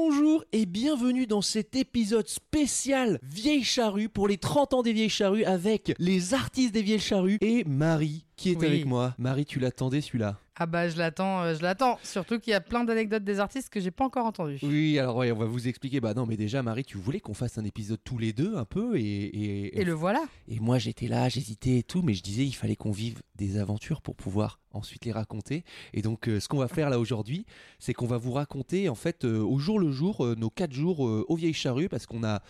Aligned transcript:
Bonjour 0.00 0.44
et 0.52 0.64
bienvenue 0.64 1.26
dans 1.26 1.42
cet 1.42 1.74
épisode 1.74 2.28
spécial 2.28 3.18
Vieille 3.24 3.64
Charrue 3.64 4.08
pour 4.08 4.28
les 4.28 4.38
30 4.38 4.74
ans 4.74 4.82
des 4.82 4.92
Vieilles 4.92 5.08
Charrues 5.08 5.42
avec 5.42 5.92
les 5.98 6.34
artistes 6.34 6.72
des 6.72 6.82
Vieilles 6.82 7.00
Charrues 7.00 7.38
et 7.40 7.64
Marie 7.64 8.24
qui 8.36 8.52
est 8.52 8.56
Oui. 8.56 8.66
avec 8.66 8.86
moi. 8.86 9.16
Marie, 9.18 9.44
tu 9.44 9.58
l'attendais 9.58 10.00
celui-là? 10.00 10.38
Ah 10.58 10.66
bah 10.66 10.88
je 10.88 10.98
l'attends, 10.98 11.42
euh, 11.42 11.54
je 11.54 11.62
l'attends. 11.62 11.98
Surtout 12.02 12.38
qu'il 12.38 12.50
y 12.50 12.54
a 12.54 12.60
plein 12.60 12.84
d'anecdotes 12.84 13.24
des 13.24 13.38
artistes 13.40 13.70
que 13.70 13.80
j'ai 13.80 13.90
pas 13.90 14.04
encore 14.04 14.26
entendues. 14.26 14.58
Oui, 14.62 14.98
alors 14.98 15.16
ouais, 15.16 15.30
on 15.30 15.38
va 15.38 15.46
vous 15.46 15.68
expliquer. 15.68 16.00
Bah 16.00 16.14
non, 16.14 16.26
mais 16.26 16.36
déjà 16.36 16.62
Marie, 16.62 16.84
tu 16.84 16.98
voulais 16.98 17.20
qu'on 17.20 17.34
fasse 17.34 17.58
un 17.58 17.64
épisode 17.64 18.00
tous 18.02 18.18
les 18.18 18.32
deux 18.32 18.56
un 18.56 18.64
peu 18.64 18.96
et 18.96 19.00
et, 19.02 19.80
Et 19.80 19.84
le 19.84 19.92
voilà. 19.92 20.24
et 20.48 20.58
moi 20.60 20.78
j'étais 20.78 21.06
là, 21.06 21.28
j'hésitais 21.28 21.78
et 21.78 21.82
tout, 21.82 22.02
mais 22.02 22.14
je 22.14 22.22
disais 22.22 22.44
il 22.44 22.54
fallait 22.54 22.76
qu'on 22.76 22.90
vive 22.90 23.22
des 23.36 23.58
aventures 23.58 24.02
pour 24.02 24.16
pouvoir 24.16 24.58
ensuite 24.72 25.04
les 25.04 25.12
raconter. 25.12 25.64
Et 25.92 26.02
donc 26.02 26.28
euh, 26.28 26.40
ce 26.40 26.48
qu'on 26.48 26.58
va 26.58 26.68
faire 26.68 26.90
là 26.90 26.98
aujourd'hui, 26.98 27.46
c'est 27.78 27.94
qu'on 27.94 28.06
va 28.06 28.18
vous 28.18 28.32
raconter 28.32 28.88
en 28.88 28.94
fait 28.94 29.24
euh, 29.24 29.40
au 29.40 29.58
jour 29.58 29.78
le 29.78 29.90
jour 29.90 30.24
euh, 30.24 30.34
nos 30.36 30.50
quatre 30.50 30.72
jours 30.72 31.00
aux 31.00 31.36
vieilles 31.36 31.54
charrues 31.54 31.88
parce 31.88 32.06
qu'on 32.06 32.24
a 32.24 32.42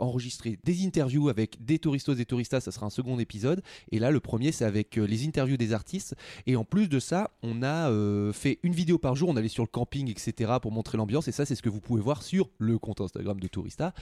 enregistré 0.00 0.58
des 0.64 0.84
interviews 0.84 1.28
avec 1.28 1.64
des 1.64 1.78
touristos 1.78 2.18
et 2.18 2.24
touristas, 2.24 2.60
ça 2.60 2.72
sera 2.72 2.86
un 2.86 2.90
second 2.90 3.18
épisode. 3.18 3.62
Et 3.92 3.98
là 3.98 4.10
le 4.10 4.20
premier 4.20 4.52
c'est 4.52 4.64
avec 4.64 4.96
les 4.96 5.26
interviews 5.26 5.56
des 5.56 5.72
artistes. 5.72 6.14
Et 6.46 6.56
en 6.56 6.64
plus 6.64 6.88
de 6.88 6.98
ça, 6.98 7.30
on 7.42 7.62
a 7.62 7.90
euh, 7.90 8.32
fait 8.32 8.58
une 8.62 8.72
vidéo 8.74 8.98
par 8.98 9.14
jour, 9.14 9.28
on 9.28 9.36
allait 9.36 9.48
sur 9.48 9.62
le 9.62 9.68
camping 9.68 10.10
etc 10.10 10.52
pour 10.60 10.72
montrer 10.72 10.98
l'ambiance. 10.98 11.28
Et 11.28 11.32
ça 11.32 11.44
c'est 11.46 11.54
ce 11.54 11.62
que 11.62 11.68
vous 11.68 11.80
pouvez 11.80 12.00
voir 12.02 12.22
sur 12.22 12.50
le 12.58 12.78
compte 12.78 13.00
Instagram 13.00 13.38
de 13.40 13.48
Tourista. 13.48 13.92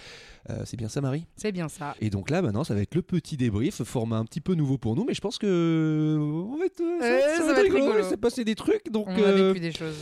Euh, 0.51 0.63
c'est 0.65 0.77
bien 0.77 0.89
ça 0.89 1.01
Marie? 1.01 1.27
C'est 1.37 1.53
bien 1.53 1.69
ça. 1.69 1.95
et 2.01 2.11
donc 2.11 2.31
là, 2.31 2.43
maintenant, 2.43 2.65
ça 2.65 2.75
va 2.75 2.81
être 2.81 2.95
le 2.95 3.03
petit 3.03 3.37
débrief, 3.37 3.83
format 3.85 4.17
un 4.19 4.25
petit 4.25 4.41
peu 4.41 4.55
nouveau 4.55 4.79
pour 4.79 4.97
nous, 4.97 5.05
mais 5.05 5.15
je 5.15 5.21
pense 5.21 5.39
que 5.39 6.17
on 6.51 6.57
va 6.57 6.65
être- 6.67 6.79
ça, 6.79 6.85
Ouais, 7.09 7.21
ça 7.21 7.37
ça 7.37 7.53
va 7.53 7.61
être 7.61 7.73
rigolo. 7.73 7.95
Il 7.99 8.05
s'est 8.05 8.17
passé 8.17 8.45
des 8.45 8.55
trucs, 8.55 8.91
donc, 8.91 9.07
On 9.09 9.15
a 9.17 9.27
euh, 9.27 9.49
vécu 9.53 9.61
des 9.61 9.73
choses. 9.73 9.97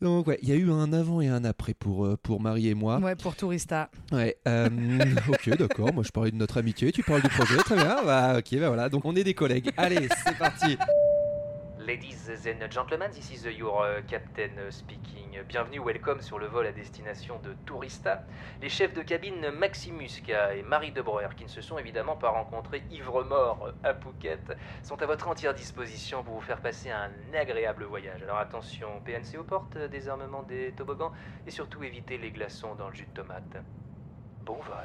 donc 0.00 0.26
ouais, 0.26 0.38
il 0.42 0.48
y 0.48 0.52
a 0.52 0.54
eu 0.54 0.70
un 0.70 0.92
avant 0.92 1.20
et 1.20 1.28
un 1.28 1.44
après 1.44 1.74
pour 1.74 2.06
euh, 2.06 2.16
pour 2.22 2.40
Marie 2.40 2.68
et 2.68 2.74
moi. 2.74 2.98
Ouais, 3.00 3.16
pour 3.16 3.34
Tourista. 3.36 3.90
Ouais. 4.12 4.36
euh, 4.48 4.68
ok, 5.28 5.56
d'accord. 5.58 5.92
Moi, 5.92 6.02
je 6.04 6.10
parlais 6.10 6.30
de 6.30 6.36
notre 6.36 6.56
amitié, 6.58 6.90
tu 6.92 7.02
parles 7.02 7.22
du 7.22 7.28
projet, 7.28 7.56
très 7.58 7.76
bien. 7.76 8.02
Bah, 8.04 8.36
ok, 8.38 8.58
bah 8.58 8.68
voilà. 8.68 8.88
Donc 8.88 9.04
on 9.04 9.14
est 9.16 9.24
des 9.24 9.34
collègues. 9.34 9.70
Allez, 9.76 10.08
c'est 10.24 10.38
parti. 10.38 10.76
Ladies 11.88 12.28
and 12.28 12.70
gentlemen, 12.70 13.10
this 13.14 13.30
is 13.30 13.46
your 13.46 13.82
uh, 13.82 14.02
captain 14.06 14.50
uh, 14.58 14.70
speaking. 14.70 15.38
Bienvenue, 15.48 15.78
welcome 15.78 16.20
sur 16.20 16.38
le 16.38 16.46
vol 16.46 16.66
à 16.66 16.72
destination 16.72 17.40
de 17.42 17.54
Tourista. 17.64 18.26
Les 18.60 18.68
chefs 18.68 18.92
de 18.92 19.00
cabine 19.00 19.50
Maxime 19.52 19.96
Muscat 19.96 20.54
et 20.54 20.62
Marie 20.62 20.92
de 20.92 21.00
Breuer, 21.00 21.28
qui 21.34 21.44
ne 21.44 21.48
se 21.48 21.62
sont 21.62 21.78
évidemment 21.78 22.14
pas 22.14 22.28
rencontrés 22.28 22.82
ivre-mort 22.90 23.72
à 23.82 23.94
Phuket, 23.94 24.54
sont 24.82 25.00
à 25.00 25.06
votre 25.06 25.28
entière 25.28 25.54
disposition 25.54 26.22
pour 26.22 26.34
vous 26.34 26.42
faire 26.42 26.60
passer 26.60 26.90
un 26.90 27.10
agréable 27.32 27.84
voyage. 27.84 28.22
Alors 28.22 28.36
attention, 28.36 29.00
PNC 29.06 29.38
aux 29.38 29.44
portes, 29.44 29.78
désarmement 29.78 30.42
des 30.42 30.72
toboggans 30.72 31.12
et 31.46 31.50
surtout 31.50 31.82
évitez 31.84 32.18
les 32.18 32.32
glaçons 32.32 32.74
dans 32.74 32.90
le 32.90 32.94
jus 32.94 33.06
de 33.06 33.22
tomate. 33.22 33.56
Bon 34.44 34.56
vol. 34.56 34.84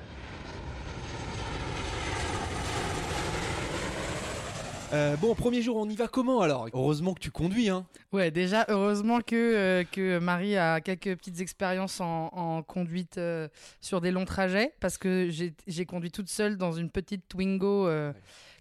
Euh, 4.94 5.16
bon, 5.16 5.34
premier 5.34 5.64
jour, 5.64 5.78
on 5.78 5.90
y 5.90 5.96
va 5.96 6.08
comment 6.08 6.42
alors 6.42 6.68
Heureusement 6.74 7.16
que 7.16 7.20
tu 7.20 7.32
conduis, 7.32 7.70
hein. 7.70 7.86
Ouais, 8.12 8.30
déjà, 8.30 8.64
heureusement 8.68 9.22
que, 9.22 9.36
euh, 9.36 9.84
que 9.92 10.20
Marie 10.20 10.56
a 10.56 10.82
quelques 10.82 11.16
petites 11.18 11.42
expériences 11.42 12.00
en, 12.00 12.28
en 12.32 12.62
conduite 12.62 13.18
euh, 13.18 13.48
sur 13.82 14.02
des 14.02 14.12
longs 14.12 14.26
trajets, 14.26 14.74
parce 14.80 15.00
que 15.00 15.30
j'ai 15.32 15.56
j'ai 15.66 15.86
conduit 15.86 16.12
toute 16.12 16.30
seule 16.30 16.58
dans 16.58 16.74
une 16.74 16.92
petite 16.92 17.28
Twingo 17.28 17.88
Ouais. 17.88 18.12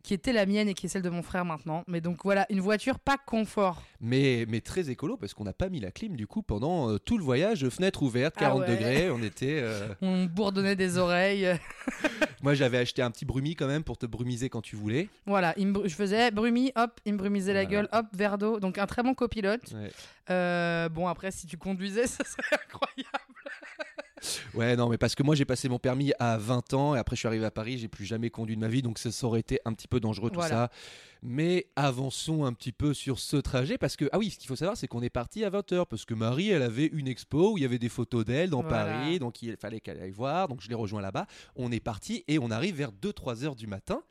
Qui 0.02 0.14
était 0.14 0.32
la 0.32 0.46
mienne 0.46 0.68
et 0.68 0.74
qui 0.74 0.86
est 0.86 0.88
celle 0.88 1.02
de 1.02 1.10
mon 1.10 1.22
frère 1.22 1.44
maintenant. 1.44 1.84
Mais 1.86 2.00
donc 2.00 2.24
voilà, 2.24 2.44
une 2.50 2.60
voiture 2.60 2.98
pas 2.98 3.16
confort. 3.18 3.82
Mais, 4.00 4.46
mais 4.48 4.60
très 4.60 4.90
écolo 4.90 5.16
parce 5.16 5.32
qu'on 5.32 5.44
n'a 5.44 5.52
pas 5.52 5.68
mis 5.68 5.78
la 5.78 5.92
clim 5.92 6.16
du 6.16 6.26
coup 6.26 6.42
pendant 6.42 6.90
euh, 6.90 6.98
tout 6.98 7.18
le 7.18 7.22
voyage, 7.24 7.68
fenêtre 7.68 8.02
ouverte, 8.02 8.34
Ah 8.38 8.40
40 8.40 8.60
ouais. 8.62 8.66
degrés, 8.68 9.10
on 9.10 9.22
était. 9.22 9.60
euh, 9.62 9.88
On 10.02 10.24
bourdonnait 10.24 10.74
des 10.76 10.98
oreilles. 10.98 11.48
Moi 12.42 12.54
j'avais 12.54 12.78
acheté 12.78 13.00
un 13.02 13.10
petit 13.12 13.24
brumi 13.24 13.54
quand 13.54 13.68
même 13.68 13.84
pour 13.84 13.96
te 13.96 14.06
brumiser 14.06 14.48
quand 14.48 14.60
tu 14.62 14.74
voulais. 14.74 15.08
Voilà, 15.26 15.54
il 15.56 15.68
me 15.68 15.72
bru- 15.72 15.88
je 15.88 15.94
faisais 15.94 16.32
brumi, 16.32 16.72
hop, 16.74 17.00
il 17.04 17.12
me 17.12 17.18
brumisait 17.18 17.54
la 17.54 17.64
gueule, 17.64 17.88
hop, 17.92 18.06
verre 18.12 18.38
d'eau. 18.38 18.58
Donc 18.58 18.78
un 18.78 18.86
très 18.86 19.04
bon 19.04 19.14
copilote. 19.14 19.70
Ouais. 19.72 19.90
Euh, 20.30 20.88
bon, 20.88 21.06
après, 21.08 21.30
si 21.30 21.46
tu 21.46 21.56
conduisais, 21.58 22.06
ça 22.08 22.24
serait 22.24 22.56
incroyable. 22.64 23.10
Ouais, 24.54 24.76
non, 24.76 24.88
mais 24.88 24.98
parce 24.98 25.14
que 25.14 25.22
moi 25.22 25.34
j'ai 25.34 25.44
passé 25.44 25.68
mon 25.68 25.78
permis 25.78 26.12
à 26.18 26.38
20 26.38 26.74
ans 26.74 26.94
et 26.94 26.98
après 26.98 27.16
je 27.16 27.20
suis 27.20 27.28
arrivé 27.28 27.44
à 27.44 27.50
Paris, 27.50 27.78
j'ai 27.78 27.88
plus 27.88 28.04
jamais 28.04 28.30
conduit 28.30 28.56
de 28.56 28.60
ma 28.60 28.68
vie, 28.68 28.82
donc 28.82 28.98
ça, 28.98 29.10
ça 29.10 29.26
aurait 29.26 29.40
été 29.40 29.60
un 29.64 29.72
petit 29.72 29.88
peu 29.88 30.00
dangereux 30.00 30.30
tout 30.30 30.38
Voilà. 30.40 30.48
ça. 30.54 30.70
Mais 31.24 31.68
avançons 31.76 32.44
un 32.44 32.52
petit 32.52 32.72
peu 32.72 32.94
sur 32.94 33.20
ce 33.20 33.36
trajet 33.36 33.78
parce 33.78 33.94
que, 33.96 34.08
ah 34.12 34.18
oui, 34.18 34.30
ce 34.30 34.38
qu'il 34.38 34.48
faut 34.48 34.56
savoir, 34.56 34.76
c'est 34.76 34.88
qu'on 34.88 35.02
est 35.02 35.10
parti 35.10 35.44
à 35.44 35.50
20h 35.50 35.86
parce 35.86 36.04
que 36.04 36.14
Marie, 36.14 36.50
elle 36.50 36.62
avait 36.62 36.86
une 36.86 37.06
expo 37.06 37.52
où 37.52 37.58
il 37.58 37.62
y 37.62 37.64
avait 37.64 37.78
des 37.78 37.88
photos 37.88 38.24
d'elle 38.24 38.50
dans 38.50 38.62
Voilà. 38.62 38.84
Paris, 38.86 39.18
donc 39.20 39.40
il 39.42 39.56
fallait 39.56 39.78
qu'elle 39.80 40.00
aille 40.00 40.10
voir, 40.10 40.48
donc 40.48 40.60
je 40.62 40.68
l'ai 40.68 40.74
rejoint 40.74 41.00
là-bas. 41.00 41.26
On 41.54 41.70
est 41.70 41.78
parti 41.80 42.24
et 42.26 42.38
on 42.40 42.50
arrive 42.50 42.74
vers 42.76 42.90
2-3 42.92 43.44
heures 43.44 43.54
du 43.56 43.68
matin. 43.68 44.02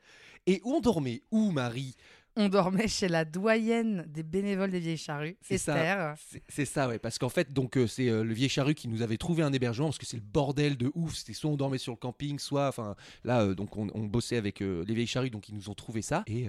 Et 0.46 0.60
où 0.64 0.72
on 0.74 0.80
dormait 0.80 1.22
Où, 1.30 1.50
Marie? 1.52 1.94
On 2.36 2.48
dormait 2.48 2.88
chez 2.88 3.08
la 3.08 3.24
doyenne 3.26 4.06
des 4.08 4.22
bénévoles 4.22 4.70
des 4.70 4.80
Vieilles 4.80 4.96
Charrues, 4.96 5.36
C'est 5.42 5.58
ça. 5.58 5.76
Esther. 5.76 6.14
C'est- 6.48 6.64
ça, 6.64 6.88
ouais, 6.88 6.98
parce 6.98 7.18
qu'en 7.18 7.28
fait, 7.28 7.52
donc 7.52 7.76
euh, 7.76 7.86
c'est 7.86 8.08
euh, 8.08 8.24
le 8.24 8.32
vieil 8.32 8.48
charru 8.48 8.74
qui 8.74 8.88
nous 8.88 9.02
avait 9.02 9.18
trouvé 9.18 9.42
un 9.42 9.52
hébergement 9.52 9.88
parce 9.88 9.98
que 9.98 10.06
c'est 10.06 10.16
le 10.16 10.22
bordel 10.22 10.76
de 10.78 10.90
ouf. 10.94 11.14
C'était 11.14 11.34
soit 11.34 11.50
on 11.50 11.56
dormait 11.56 11.76
sur 11.78 11.92
le 11.92 11.98
camping, 11.98 12.38
soit, 12.38 12.68
enfin, 12.68 12.96
là, 13.24 13.42
euh, 13.42 13.54
donc 13.54 13.76
on, 13.76 13.88
on 13.94 14.04
bossait 14.04 14.36
avec 14.38 14.60
les 14.60 14.94
vieilles 14.94 15.06
charrues, 15.06 15.28
donc 15.30 15.48
ils 15.50 15.54
nous 15.54 15.68
ont 15.68 15.74
trouvé 15.74 16.00
ça. 16.00 16.24
Et 16.26 16.46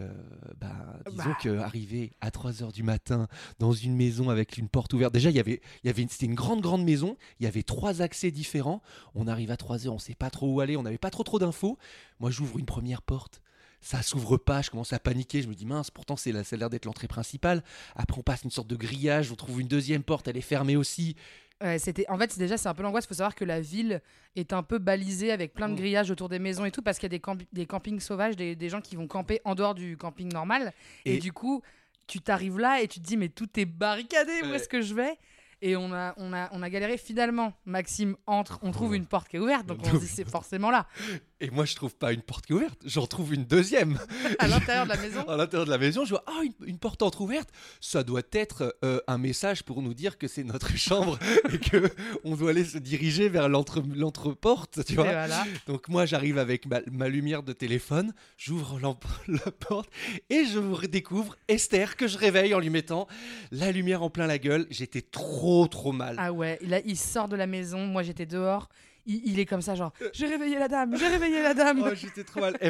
bah, 0.59 0.71
disons 1.09 1.17
Bah. 1.17 1.37
que 1.41 1.57
arrivé 1.57 2.11
à 2.21 2.31
3 2.31 2.51
h 2.51 2.71
du 2.71 2.83
matin 2.83 3.27
dans 3.59 3.73
une 3.73 3.95
maison 3.95 4.29
avec 4.29 4.57
une 4.57 4.69
porte 4.69 4.93
ouverte, 4.93 5.13
déjà 5.13 5.29
il 5.31 5.35
y 5.35 5.39
avait, 5.39 5.61
il 5.83 5.87
y 5.87 5.89
avait, 5.89 6.05
c'était 6.09 6.27
une 6.27 6.35
grande 6.35 6.61
grande 6.61 6.83
maison. 6.85 7.17
Il 7.39 7.43
y 7.43 7.47
avait 7.47 7.63
trois 7.63 8.01
accès 8.01 8.31
différents. 8.31 8.81
On 9.15 9.27
arrive 9.27 9.51
à 9.51 9.57
3 9.57 9.77
h 9.79 9.89
on 9.89 9.99
sait 9.99 10.15
pas 10.15 10.29
trop 10.29 10.47
où 10.53 10.61
aller, 10.61 10.77
on 10.77 10.83
n'avait 10.83 10.97
pas 10.97 11.09
trop 11.09 11.23
trop 11.23 11.39
d'infos. 11.39 11.77
Moi, 12.19 12.31
j'ouvre 12.31 12.57
une 12.59 12.65
première 12.65 13.01
porte. 13.01 13.41
Ça 13.85 14.01
s'ouvre 14.01 14.37
pas, 14.37 14.61
je 14.61 14.69
commence 14.71 14.93
à 14.93 14.99
paniquer, 14.99 15.41
je 15.41 15.47
me 15.49 15.53
dis 15.53 15.65
mince, 15.65 15.91
pourtant 15.91 16.15
c'est 16.15 16.31
la- 16.31 16.43
ça 16.45 16.55
a 16.55 16.59
l'air 16.59 16.69
d'être 16.69 16.85
l'entrée 16.85 17.09
principale. 17.09 17.61
Après, 17.97 18.17
on 18.17 18.23
passe 18.23 18.43
une 18.43 18.49
sorte 18.49 18.67
de 18.69 18.77
grillage, 18.77 19.29
on 19.31 19.35
trouve 19.35 19.59
une 19.59 19.67
deuxième 19.67 20.03
porte, 20.03 20.27
elle 20.29 20.37
est 20.37 20.41
fermée 20.41 20.77
aussi. 20.77 21.15
Ouais, 21.61 21.77
c'était 21.79 22.05
en 22.09 22.17
fait 22.17 22.31
c'est 22.31 22.39
déjà 22.39 22.57
c'est 22.57 22.67
un 22.69 22.73
peu 22.73 22.81
l'angoisse. 22.83 23.03
Il 23.05 23.09
faut 23.09 23.13
savoir 23.15 23.35
que 23.35 23.45
la 23.45 23.59
ville 23.61 24.01
est 24.37 24.53
un 24.53 24.63
peu 24.63 24.79
balisée 24.79 25.31
avec 25.31 25.53
plein 25.53 25.67
de 25.67 25.73
Mm. 25.73 25.77
grillages 25.77 26.11
autour 26.11 26.29
des 26.29 26.39
maisons 26.39 26.65
et 26.65 26.71
tout 26.71 26.81
parce 26.81 26.97
qu'il 26.97 27.07
y 27.07 27.11
a 27.13 27.17
des, 27.17 27.19
campi- 27.19 27.47
des 27.53 27.65
campings 27.65 27.99
sauvages, 27.99 28.35
des, 28.37 28.55
des 28.55 28.69
gens 28.69 28.81
qui 28.81 28.95
vont 28.95 29.07
camper 29.07 29.39
en 29.45 29.53
dehors 29.53 29.75
du 29.75 29.95
camping 29.97 30.31
normal. 30.31 30.73
Et, 31.05 31.15
Et- 31.15 31.19
du 31.19 31.31
coup, 31.33 31.61
tu 32.07 32.19
t'arrives 32.21 32.59
là 32.59 32.81
et 32.81 32.87
tu 32.87 32.99
te 33.01 33.05
dis 33.05 33.17
mais 33.17 33.29
tout 33.29 33.47
est 33.59 33.65
barricadé. 33.65 34.31
Où 34.43 34.47
Ouais. 34.47 34.55
est-ce 34.55 34.67
que 34.69 34.81
je 34.81 34.93
vais? 34.93 35.17
Et 35.65 35.77
on 35.77 35.93
a, 35.93 36.13
on, 36.17 36.33
a, 36.33 36.49
on 36.51 36.61
a 36.61 36.69
galéré 36.69 36.97
finalement. 36.97 37.53
Maxime 37.65 38.17
entre, 38.27 38.59
on 38.63 38.71
trouve 38.71 38.95
une 38.95 39.05
porte 39.05 39.29
qui 39.29 39.37
est 39.37 39.39
ouverte, 39.39 39.65
donc 39.65 39.77
on 39.85 39.91
se 39.93 39.99
dit 39.99 40.07
c'est 40.07 40.29
forcément 40.29 40.69
là, 40.71 40.87
Et 41.39 41.49
moi, 41.49 41.65
je 41.65 41.75
trouve 41.75 41.93
pas 41.95 42.13
une 42.13 42.21
porte 42.21 42.45
qui 42.45 42.53
est 42.53 42.55
ouverte, 42.55 42.79
j'en 42.85 43.05
trouve 43.05 43.33
une 43.33 43.43
deuxième. 43.43 43.99
à 44.39 44.47
l'intérieur 44.47 44.85
de 44.85 44.89
la 44.91 44.97
maison. 44.97 45.21
À 45.27 45.35
l'intérieur 45.35 45.65
de 45.65 45.71
la 45.71 45.77
maison, 45.77 46.05
je 46.05 46.11
vois 46.11 46.23
ah, 46.27 46.41
une, 46.43 46.53
une 46.67 46.77
porte 46.77 47.01
entrouverte. 47.01 47.49
Ça 47.81 48.03
doit 48.03 48.21
être 48.31 48.77
euh, 48.85 49.01
un 49.07 49.17
message 49.17 49.63
pour 49.63 49.81
nous 49.81 49.93
dire 49.93 50.17
que 50.17 50.27
c'est 50.27 50.43
notre 50.43 50.77
chambre 50.77 51.19
et 51.51 51.57
que 51.57 51.91
on 52.23 52.35
doit 52.35 52.51
aller 52.51 52.63
se 52.63 52.77
diriger 52.77 53.27
vers 53.29 53.49
l'entre- 53.49 53.83
l'entreporte, 53.95 54.85
tu 54.85 54.95
vois. 54.95 55.03
voilà. 55.03 55.43
Donc 55.67 55.89
moi 55.89 56.05
j'arrive 56.05 56.37
avec 56.37 56.65
ma, 56.65 56.79
ma 56.91 57.09
lumière 57.09 57.43
de 57.43 57.51
téléphone, 57.51 58.13
j'ouvre 58.37 58.79
la 59.27 59.51
porte 59.51 59.89
et 60.29 60.45
je 60.45 60.59
redécouvre 60.59 61.35
Esther 61.47 61.97
que 61.97 62.07
je 62.07 62.17
réveille 62.17 62.53
en 62.53 62.59
lui 62.59 62.69
mettant 62.69 63.07
la 63.51 63.71
lumière 63.71 64.03
en 64.03 64.09
plein 64.09 64.27
la 64.27 64.37
gueule. 64.37 64.65
J'étais 64.69 65.01
trop 65.01 65.67
trop 65.67 65.91
mal. 65.91 66.15
Ah 66.19 66.31
ouais, 66.31 66.57
là 66.61 66.79
il 66.85 66.97
sort 66.97 67.27
de 67.27 67.35
la 67.35 67.47
maison, 67.47 67.85
moi 67.85 68.03
j'étais 68.03 68.25
dehors. 68.25 68.69
Il, 69.05 69.21
il 69.25 69.39
est 69.39 69.45
comme 69.45 69.61
ça 69.61 69.75
genre 69.75 69.91
j'ai 70.13 70.27
réveillé 70.27 70.57
la 70.59 70.67
dame, 70.67 70.95
j'ai 70.97 71.07
réveillé 71.07 71.41
la 71.41 71.53
dame. 71.53 71.83
Oh, 71.85 71.95
j'étais 71.95 72.23
trop 72.23 72.39
mal. 72.39 72.57
Et 72.61 72.69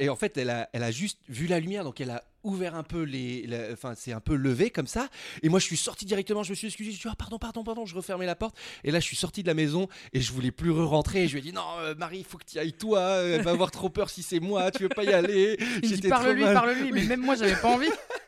et, 0.00 0.08
en 0.08 0.16
fait, 0.16 0.36
elle 0.36 0.50
a, 0.50 0.68
elle 0.72 0.82
a 0.82 0.90
juste 0.90 1.18
vu 1.28 1.46
la 1.46 1.60
lumière, 1.60 1.84
donc 1.84 2.00
elle 2.00 2.10
a 2.10 2.22
ouvert 2.42 2.74
un 2.74 2.82
peu 2.82 3.02
les. 3.02 3.48
Enfin, 3.72 3.94
c'est 3.96 4.12
un 4.12 4.20
peu 4.20 4.34
levé 4.34 4.70
comme 4.70 4.86
ça. 4.86 5.08
Et 5.42 5.48
moi, 5.48 5.58
je 5.58 5.64
suis 5.64 5.76
sorti 5.76 6.04
directement, 6.04 6.42
je 6.42 6.50
me 6.50 6.54
suis 6.54 6.66
excusé, 6.68 6.92
je 6.92 6.98
suis 6.98 7.08
ah, 7.08 7.14
pardon, 7.16 7.38
pardon, 7.38 7.64
pardon, 7.64 7.86
je 7.86 7.94
refermais 7.94 8.26
la 8.26 8.34
porte. 8.34 8.56
Et 8.84 8.90
là, 8.90 9.00
je 9.00 9.04
suis 9.04 9.16
sorti 9.16 9.42
de 9.42 9.48
la 9.48 9.54
maison 9.54 9.88
et 10.12 10.20
je 10.20 10.32
voulais 10.32 10.50
plus 10.50 10.70
re-rentrer. 10.70 11.24
Et 11.24 11.28
je 11.28 11.32
lui 11.32 11.40
ai 11.40 11.42
dit 11.42 11.52
non, 11.52 11.64
euh, 11.80 11.94
Marie, 11.94 12.18
il 12.18 12.24
faut 12.24 12.38
que 12.38 12.44
tu 12.44 12.56
y 12.56 12.58
ailles 12.58 12.72
toi. 12.72 13.00
Elle 13.22 13.42
va 13.42 13.52
avoir 13.52 13.70
trop 13.70 13.88
peur 13.88 14.10
si 14.10 14.22
c'est 14.22 14.40
moi, 14.40 14.70
tu 14.70 14.84
veux 14.84 14.88
pas 14.88 15.04
y 15.04 15.12
aller. 15.12 15.56
Il 15.82 16.00
dit 16.00 16.08
parle-lui, 16.08 16.44
parle-lui, 16.44 16.92
mais 16.92 17.04
même 17.04 17.20
moi 17.20 17.34
j'avais 17.34 17.56
pas 17.56 17.68
envie. 17.68 17.90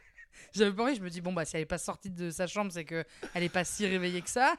J'avais 0.54 0.72
pas 0.72 0.84
envie, 0.84 0.94
je 0.94 1.02
me 1.02 1.10
dis 1.10 1.20
bon 1.20 1.32
bah 1.32 1.44
si 1.44 1.56
elle 1.56 1.62
est 1.62 1.66
pas 1.66 1.78
sortie 1.78 2.10
de 2.10 2.30
sa 2.30 2.46
chambre, 2.46 2.70
c'est 2.70 2.84
que 2.84 3.04
elle 3.34 3.42
est 3.42 3.48
pas 3.48 3.64
si 3.64 3.86
réveillée 3.86 4.22
que 4.22 4.30
ça. 4.30 4.54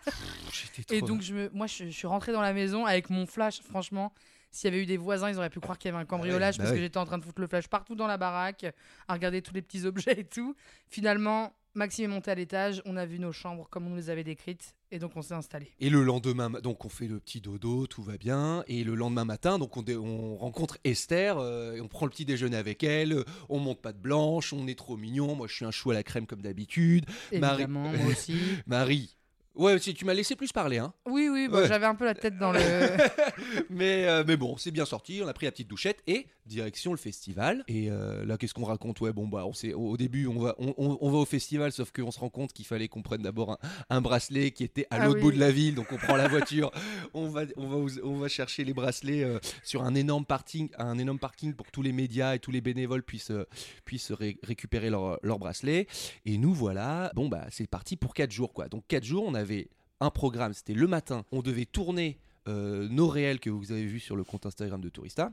Et 0.91 1.01
donc 1.01 1.21
je 1.21 1.33
me, 1.33 1.49
moi 1.53 1.67
je, 1.67 1.85
je 1.85 1.89
suis 1.89 2.07
rentré 2.07 2.31
dans 2.33 2.41
la 2.41 2.53
maison 2.53 2.85
avec 2.85 3.09
mon 3.09 3.25
flash. 3.25 3.61
Franchement, 3.61 4.11
s'il 4.51 4.69
y 4.69 4.73
avait 4.73 4.83
eu 4.83 4.85
des 4.85 4.97
voisins, 4.97 5.29
ils 5.29 5.37
auraient 5.37 5.49
pu 5.49 5.59
croire 5.59 5.77
qu'il 5.77 5.89
y 5.91 5.93
avait 5.93 6.01
un 6.01 6.05
cambriolage 6.05 6.57
bah 6.57 6.63
parce 6.63 6.75
que 6.75 6.81
j'étais 6.81 6.97
en 6.97 7.05
train 7.05 7.17
de 7.17 7.23
foutre 7.25 7.41
le 7.41 7.47
flash 7.47 7.67
partout 7.67 7.95
dans 7.95 8.07
la 8.07 8.17
baraque, 8.17 8.65
à 9.07 9.13
regarder 9.13 9.41
tous 9.41 9.53
les 9.53 9.61
petits 9.61 9.85
objets 9.85 10.19
et 10.19 10.23
tout. 10.25 10.55
Finalement, 10.89 11.53
Maxime 11.73 12.05
est 12.05 12.13
monté 12.13 12.31
à 12.31 12.35
l'étage, 12.35 12.81
on 12.85 12.95
a 12.97 13.05
vu 13.05 13.19
nos 13.19 13.31
chambres 13.31 13.67
comme 13.69 13.87
on 13.87 13.89
nous 13.89 13.95
les 13.97 14.09
avait 14.09 14.23
décrites 14.23 14.74
et 14.91 14.99
donc 14.99 15.11
on 15.15 15.21
s'est 15.21 15.33
installé. 15.33 15.71
Et 15.79 15.89
le 15.89 16.03
lendemain, 16.03 16.49
ma- 16.49 16.61
donc 16.61 16.85
on 16.85 16.89
fait 16.89 17.07
le 17.07 17.19
petit 17.19 17.41
dodo, 17.41 17.87
tout 17.87 18.03
va 18.03 18.17
bien. 18.17 18.63
Et 18.67 18.83
le 18.83 18.95
lendemain 18.95 19.25
matin, 19.25 19.57
donc 19.59 19.75
on, 19.77 20.35
rencontre 20.37 20.77
Esther, 20.83 21.37
euh, 21.37 21.75
et 21.75 21.81
on 21.81 21.87
prend 21.87 22.05
le 22.05 22.11
petit 22.11 22.25
déjeuner 22.25 22.57
avec 22.57 22.83
elle. 22.83 23.23
On 23.49 23.59
monte 23.59 23.81
pas 23.81 23.93
de 23.93 23.97
blanche, 23.99 24.53
on 24.53 24.67
est 24.67 24.77
trop 24.77 24.97
mignon. 24.97 25.35
Moi, 25.35 25.47
je 25.47 25.53
suis 25.55 25.65
un 25.65 25.71
chou 25.71 25.91
à 25.91 25.93
la 25.93 26.03
crème 26.03 26.25
comme 26.27 26.41
d'habitude. 26.41 27.05
Marie- 27.33 27.67
moi 27.67 27.91
aussi. 28.09 28.35
Marie, 28.67 29.15
Ouais, 29.55 29.79
si, 29.79 29.93
tu 29.93 30.03
m'as 30.03 30.13
laissé 30.13 30.35
plus 30.35 30.51
parler, 30.51 30.79
hein. 30.79 30.93
Oui, 31.05 31.29
oui, 31.31 31.47
Ouais. 31.49 31.65
j'avais 31.65 31.85
un 31.85 31.95
peu 31.95 32.03
la 32.03 32.13
tête 32.13 32.37
dans 32.37 32.51
le. 32.51 32.59
mais, 33.69 34.05
euh, 34.05 34.23
mais 34.27 34.35
bon, 34.37 34.57
c'est 34.57 34.71
bien 34.71 34.83
sorti, 34.85 35.21
on 35.23 35.27
a 35.29 35.33
pris 35.33 35.45
la 35.45 35.51
petite 35.53 35.69
douchette 35.69 35.99
et 36.07 36.27
direction 36.45 36.91
le 36.91 36.97
festival. 36.97 37.63
Et 37.67 37.89
euh, 37.89 38.25
là, 38.25 38.37
qu'est-ce 38.37 38.53
qu'on 38.53 38.65
raconte? 38.65 38.99
Ouais, 39.01 39.11
bon, 39.13 39.27
bah, 39.27 39.45
on 39.45 39.53
sait, 39.53 39.73
au 39.73 39.97
début, 39.97 40.27
on 40.27 40.39
va, 40.39 40.55
on, 40.59 40.73
on- 40.77 40.97
on 41.01 41.11
va 41.11 41.17
au 41.17 41.25
festival, 41.25 41.71
sauf 41.71 41.91
qu'on 41.91 42.11
se 42.11 42.19
rend 42.19 42.29
compte 42.29 42.53
qu'il 42.53 42.65
fallait 42.65 42.87
qu'on 42.87 43.01
prenne 43.01 43.21
d'abord 43.23 43.51
un, 43.51 43.57
un 43.89 44.01
bracelet 44.01 44.51
qui 44.51 44.63
était 44.63 44.85
à 44.91 44.97
Ah 44.97 45.05
l'autre 45.05 45.17
oui. 45.17 45.21
bout 45.23 45.31
de 45.31 45.39
la 45.39 45.51
ville. 45.51 45.75
Donc, 45.75 45.87
on 45.91 45.97
prend 45.97 46.15
la 46.15 46.27
voiture, 46.27 46.71
on 47.13 47.27
va, 47.29 47.43
on 47.57 47.67
va, 47.67 47.91
on 48.03 48.17
va 48.17 48.27
chercher 48.27 48.63
les 48.63 48.73
bracelets 48.73 49.23
euh, 49.23 49.39
sur 49.63 49.83
un 49.83 49.95
énorme 49.95 50.25
parking, 50.25 50.69
un 50.77 50.97
énorme 50.99 51.19
parking 51.19 51.53
pour 51.53 51.65
que 51.65 51.71
tous 51.71 51.81
les 51.81 51.91
médias 51.93 52.35
et 52.35 52.39
tous 52.39 52.51
les 52.51 52.61
bénévoles 52.61 53.03
puissent, 53.03 53.31
euh, 53.31 53.45
puissent 53.85 54.11
ré- 54.11 54.37
récupérer 54.43 54.89
leurs 54.89 55.19
leur 55.23 55.39
bracelets. 55.39 55.87
Et 56.25 56.37
nous, 56.37 56.53
voilà, 56.53 57.11
bon, 57.15 57.27
bah, 57.29 57.45
c'est 57.51 57.67
parti 57.67 57.95
pour 57.95 58.13
4 58.13 58.31
jours, 58.31 58.53
quoi. 58.53 58.67
Donc, 58.67 58.83
4 58.87 59.03
jours, 59.03 59.23
on 59.27 59.33
avait 59.33 59.67
un 60.01 60.09
programme, 60.11 60.53
c'était 60.53 60.73
le 60.73 60.87
matin, 60.87 61.23
on 61.31 61.41
devait 61.41 61.65
tourner 61.65 62.19
euh, 62.47 62.87
nos 62.89 63.07
réels 63.07 63.39
que 63.39 63.49
vous 63.49 63.71
avez 63.71 63.85
vus 63.85 63.99
sur 64.01 64.15
le 64.15 64.23
compte 64.23 64.45
Instagram 64.45 64.79
de 64.81 64.89
Tourista. 64.89 65.31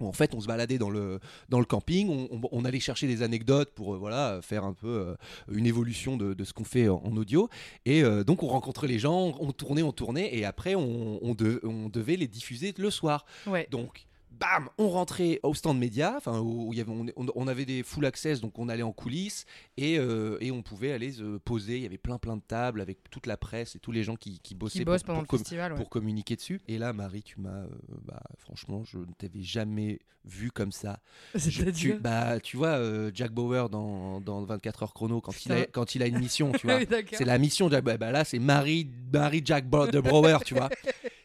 Où 0.00 0.06
en 0.08 0.12
fait, 0.12 0.34
on 0.34 0.40
se 0.40 0.46
baladait 0.46 0.78
dans 0.78 0.90
le, 0.90 1.20
dans 1.48 1.58
le 1.60 1.64
camping, 1.66 2.08
on, 2.08 2.28
on- 2.36 2.48
on 2.52 2.64
allait 2.64 2.80
chercher 2.80 3.06
des 3.06 3.22
anecdotes 3.22 3.70
pour 3.74 3.94
euh, 3.94 3.98
voilà, 3.98 4.40
faire 4.42 4.64
un 4.64 4.72
peu 4.72 4.88
euh, 4.88 5.14
une 5.52 5.66
évolution 5.66 6.16
de, 6.16 6.34
de 6.34 6.44
ce 6.44 6.52
qu'on 6.52 6.64
fait 6.64 6.88
en, 6.88 7.02
en 7.04 7.16
audio. 7.16 7.48
Et 7.84 8.02
euh, 8.02 8.24
donc, 8.24 8.42
on 8.42 8.48
rencontrait 8.48 8.88
les 8.88 8.98
gens, 8.98 9.34
on 9.38 9.52
tournait, 9.52 9.82
on 9.82 9.92
tournait, 9.92 10.34
et 10.34 10.44
après, 10.44 10.74
on, 10.74 11.18
on 11.22 11.34
de- 11.34 11.60
on 11.64 11.88
devait 11.88 12.16
les 12.16 12.26
diffuser 12.28 12.74
le 12.76 12.90
soir. 12.90 13.24
Ouais. 13.46 13.68
Donc, 13.70 14.06
bam, 14.40 14.68
on 14.78 14.88
rentrait 14.88 15.38
au 15.42 15.54
stand 15.54 15.78
média, 15.78 16.14
enfin 16.16 16.40
où 16.40 16.72
il 16.72 16.78
y 16.78 16.80
avait, 16.80 16.90
on, 17.16 17.46
avait 17.46 17.64
des 17.66 17.82
full 17.82 18.06
access, 18.06 18.40
donc 18.40 18.58
on 18.58 18.68
allait 18.68 18.82
en 18.82 18.92
coulisses 18.92 19.44
et, 19.76 19.98
euh, 19.98 20.38
et 20.40 20.50
on 20.50 20.62
pouvait 20.62 20.92
aller 20.92 21.12
se 21.12 21.36
poser. 21.38 21.76
Il 21.76 21.82
y 21.82 21.86
avait 21.86 21.98
plein 21.98 22.18
plein 22.18 22.36
de 22.36 22.42
tables 22.42 22.80
avec 22.80 23.08
toute 23.10 23.26
la 23.26 23.36
presse 23.36 23.76
et 23.76 23.78
tous 23.78 23.92
les 23.92 24.02
gens 24.02 24.16
qui, 24.16 24.40
qui 24.40 24.54
bossaient 24.54 24.78
Qui 24.80 24.84
pour- 24.84 24.94
bosse 24.94 25.02
pendant 25.02 25.18
pour 25.18 25.22
le 25.24 25.26
com- 25.28 25.38
festival. 25.38 25.72
ouais. 25.72 25.78
pour 25.78 25.90
communiquer 25.90 26.36
dessus. 26.36 26.60
Et 26.68 26.78
là, 26.78 26.92
Marie, 26.92 27.22
tu 27.22 27.40
m'as, 27.40 27.50
euh, 27.50 27.68
bah, 28.04 28.22
franchement, 28.38 28.82
je 28.84 28.98
ne 28.98 29.04
t'avais 29.18 29.42
jamais 29.42 29.98
vu 30.24 30.50
comme 30.50 30.72
ça. 30.72 31.00
Je- 31.34 31.70
tu, 31.70 31.94
bah, 31.94 32.40
tu 32.40 32.56
vois, 32.56 32.68
euh, 32.78 33.10
Jack 33.14 33.32
Bauer 33.32 33.68
dans, 33.70 34.20
dans 34.20 34.42
24 34.44 34.82
heures 34.82 34.94
chrono, 34.94 35.20
quand 35.20 35.32
il, 35.46 35.52
a, 35.52 35.56
Putain. 35.56 35.70
quand 35.72 35.94
il 35.94 36.02
a 36.02 36.06
une 36.06 36.18
mission, 36.18 36.52
tu 36.58 36.66
vois. 36.66 36.76
Oui. 36.78 36.86
C'est 37.12 37.24
la 37.24 37.38
mission 37.38 37.68
de 37.68 37.72
Jack 37.72 37.84
bah, 37.84 37.96
bah 37.96 38.10
là, 38.10 38.24
c'est 38.24 38.38
Marie, 38.38 38.90
Marie 39.12 39.42
Jack 39.44 39.68
de 39.68 40.00
Brouwer, 40.00 40.38
tu 40.44 40.54
vois. 40.54 40.68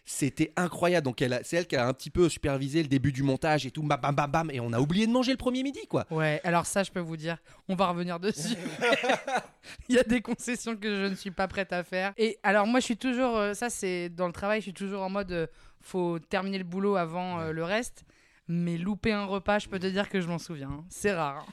C'était 0.08 0.54
incroyable. 0.56 1.04
Donc, 1.06 1.24
c'est 1.44 1.58
elle 1.58 1.66
qui 1.66 1.76
a 1.76 1.88
un 1.88 1.94
petit 1.94 2.12
peu 2.12 2.30
supervisé 2.30 2.84
le 2.84 2.88
début 2.88 3.12
du 3.12 3.24
montage 3.24 3.66
et 3.66 3.72
tout. 3.72 3.82
Bam, 3.82 4.00
bam, 4.00 4.14
bam, 4.14 4.30
bam. 4.30 4.52
Et 4.52 4.60
on 4.60 4.72
a 4.72 4.80
oublié 4.80 5.08
de 5.08 5.12
manger 5.12 5.32
le 5.32 5.38
premier 5.38 5.64
midi, 5.64 5.80
quoi. 5.90 6.06
Ouais, 6.12 6.40
alors 6.44 6.68
ça, 6.68 6.84
je 6.84 6.92
peux 6.92 7.00
vous 7.00 7.18
dire, 7.18 7.38
on 7.68 7.76
va 7.76 7.88
revenir 7.88 8.20
dessus. 8.20 8.56
Il 9.90 9.96
y 9.96 10.00
a 10.00 10.04
des 10.04 10.22
concessions 10.22 10.76
que 10.76 10.96
je 10.96 11.10
ne 11.10 11.16
suis 11.16 11.32
pas 11.32 11.48
prête 11.48 11.74
à 11.74 11.84
faire. 11.84 12.14
Et 12.18 12.38
alors, 12.44 12.68
moi, 12.68 12.80
je 12.80 12.86
suis 12.86 12.98
toujours, 12.98 13.36
euh, 13.38 13.54
ça, 13.56 13.70
c'est 13.72 14.10
dans 14.10 14.28
le 14.28 14.34
travail, 14.34 14.60
je 14.60 14.66
suis 14.66 14.74
toujours 14.74 15.02
en 15.02 15.10
mode, 15.10 15.32
euh, 15.32 15.48
faut 15.82 16.20
terminer 16.20 16.60
le 16.60 16.64
boulot 16.64 16.96
avant 16.96 17.40
euh, 17.40 17.52
le 17.52 17.64
reste. 17.64 18.04
Mais 18.48 18.78
louper 18.78 19.12
un 19.12 19.26
repas, 19.26 19.58
je 19.58 19.68
peux 19.68 19.80
te 19.80 19.88
dire 19.88 20.08
que 20.08 20.22
je 20.22 20.28
m'en 20.28 20.38
souviens. 20.38 20.70
hein. 20.70 20.84
C'est 20.90 21.14
rare. 21.14 21.46
hein. 21.48 21.52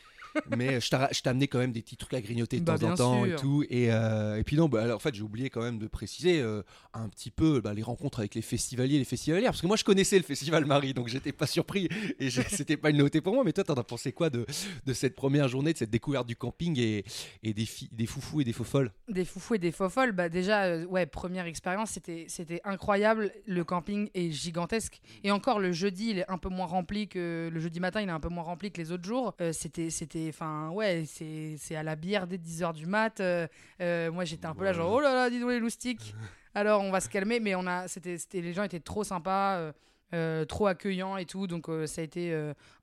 Mais 0.56 0.80
je 0.80 0.90
t'ai 1.22 1.28
amené 1.30 1.48
quand 1.48 1.58
même 1.58 1.72
des 1.72 1.82
petits 1.82 1.96
trucs 1.96 2.14
à 2.14 2.20
grignoter 2.20 2.60
de 2.60 2.64
Bah, 2.64 2.78
temps 2.78 2.90
en 2.92 2.94
temps 2.94 3.24
et 3.24 3.36
tout. 3.36 3.64
Et, 3.68 3.92
euh, 3.92 4.38
et 4.38 4.44
puis 4.44 4.56
non, 4.56 4.68
bah, 4.68 4.82
alors, 4.82 4.96
en 4.96 4.98
fait, 4.98 5.14
j'ai 5.14 5.22
oublié 5.22 5.50
quand 5.50 5.62
même 5.62 5.78
de 5.78 5.86
préciser 5.86 6.40
euh, 6.40 6.62
un 6.94 7.08
petit 7.08 7.30
peu 7.30 7.60
bah, 7.60 7.74
les 7.74 7.82
rencontres 7.82 8.20
avec 8.20 8.34
les 8.34 8.42
festivaliers 8.42 8.96
et 8.96 8.98
les 8.98 9.04
festivalières. 9.04 9.50
Parce 9.50 9.62
que 9.62 9.66
moi, 9.66 9.76
je 9.76 9.84
connaissais 9.84 10.16
le 10.16 10.24
festival 10.24 10.64
Marie, 10.64 10.94
donc 10.94 11.08
j'étais 11.08 11.32
pas 11.32 11.46
surpris. 11.46 11.88
Et 12.18 12.30
c'était 12.48 12.76
pas 12.76 12.90
une 12.90 12.96
nouveauté 12.98 13.20
pour 13.20 13.34
moi. 13.34 13.44
Mais 13.44 13.52
toi, 13.52 13.64
t'en 13.64 13.74
as 13.74 13.84
pensé 13.84 14.12
quoi 14.12 14.30
de, 14.30 14.46
de 14.86 14.92
cette 14.92 15.14
première 15.14 15.48
journée, 15.48 15.72
de 15.72 15.78
cette 15.78 15.90
découverte 15.90 16.26
du 16.26 16.36
camping 16.36 16.78
et, 16.78 17.04
et 17.42 17.52
des, 17.54 17.66
des 17.92 18.06
foufous 18.06 18.40
et 18.40 18.44
des 18.44 18.52
faux 18.52 18.64
folles? 18.64 18.92
Des 19.08 19.24
foufous 19.24 19.54
et 19.54 19.58
des 19.58 19.72
faux 19.72 19.88
folles, 19.88 20.12
bah 20.12 20.28
déjà, 20.28 20.64
euh, 20.64 20.84
ouais, 20.86 21.06
première 21.06 21.46
expérience, 21.46 21.90
c'était 21.90 22.26
c'était 22.28 22.60
incroyable. 22.64 23.32
Le 23.46 23.64
camping 23.64 24.08
est 24.14 24.30
gigantesque. 24.30 25.00
Et 25.24 25.30
encore, 25.30 25.58
le 25.60 25.72
jeudi, 25.72 26.10
il 26.10 26.18
est 26.18 26.30
un 26.30 26.38
peu 26.38 26.48
moins 26.48 26.66
rempli 26.66 27.08
que. 27.08 27.50
Le 27.52 27.60
jeudi 27.60 27.80
matin, 27.80 28.00
il 28.00 28.08
est 28.08 28.12
un 28.12 28.20
peu 28.20 28.28
moins 28.28 28.42
rempli 28.44 28.70
que 28.70 28.80
les 28.80 28.92
autres 28.92 29.04
jours. 29.04 29.34
Euh, 29.40 29.52
c'était, 29.52 29.90
c'était, 30.22 30.36
enfin, 30.36 30.70
ouais, 30.70 31.04
c'est 31.06 31.56
c'est 31.58 31.76
à 31.76 31.82
la 31.82 31.96
bière 31.96 32.26
dès 32.26 32.38
10h 32.38 32.72
du 32.74 32.86
mat. 32.86 33.20
Euh, 33.20 33.46
euh, 33.80 34.10
moi, 34.10 34.24
j'étais 34.24 34.46
un 34.46 34.54
peu 34.54 34.64
là, 34.64 34.72
genre, 34.72 34.92
oh 34.92 35.00
là 35.00 35.14
là, 35.14 35.30
dis 35.30 35.40
donc 35.40 35.50
les 35.50 35.58
loustiques. 35.58 36.14
Alors, 36.54 36.82
on 36.82 36.90
va 36.90 37.00
se 37.00 37.08
calmer, 37.08 37.40
mais 37.40 37.54
on 37.54 37.66
a, 37.66 37.88
c'était, 37.88 38.18
c'était, 38.18 38.40
les 38.40 38.52
gens 38.52 38.62
étaient 38.62 38.80
trop 38.80 39.04
sympas. 39.04 39.72
euh, 40.14 40.44
trop 40.44 40.66
accueillants 40.66 41.16
et 41.16 41.24
tout 41.24 41.46
donc 41.46 41.70
ça 41.86 42.02
a 42.02 42.04
été 42.04 42.34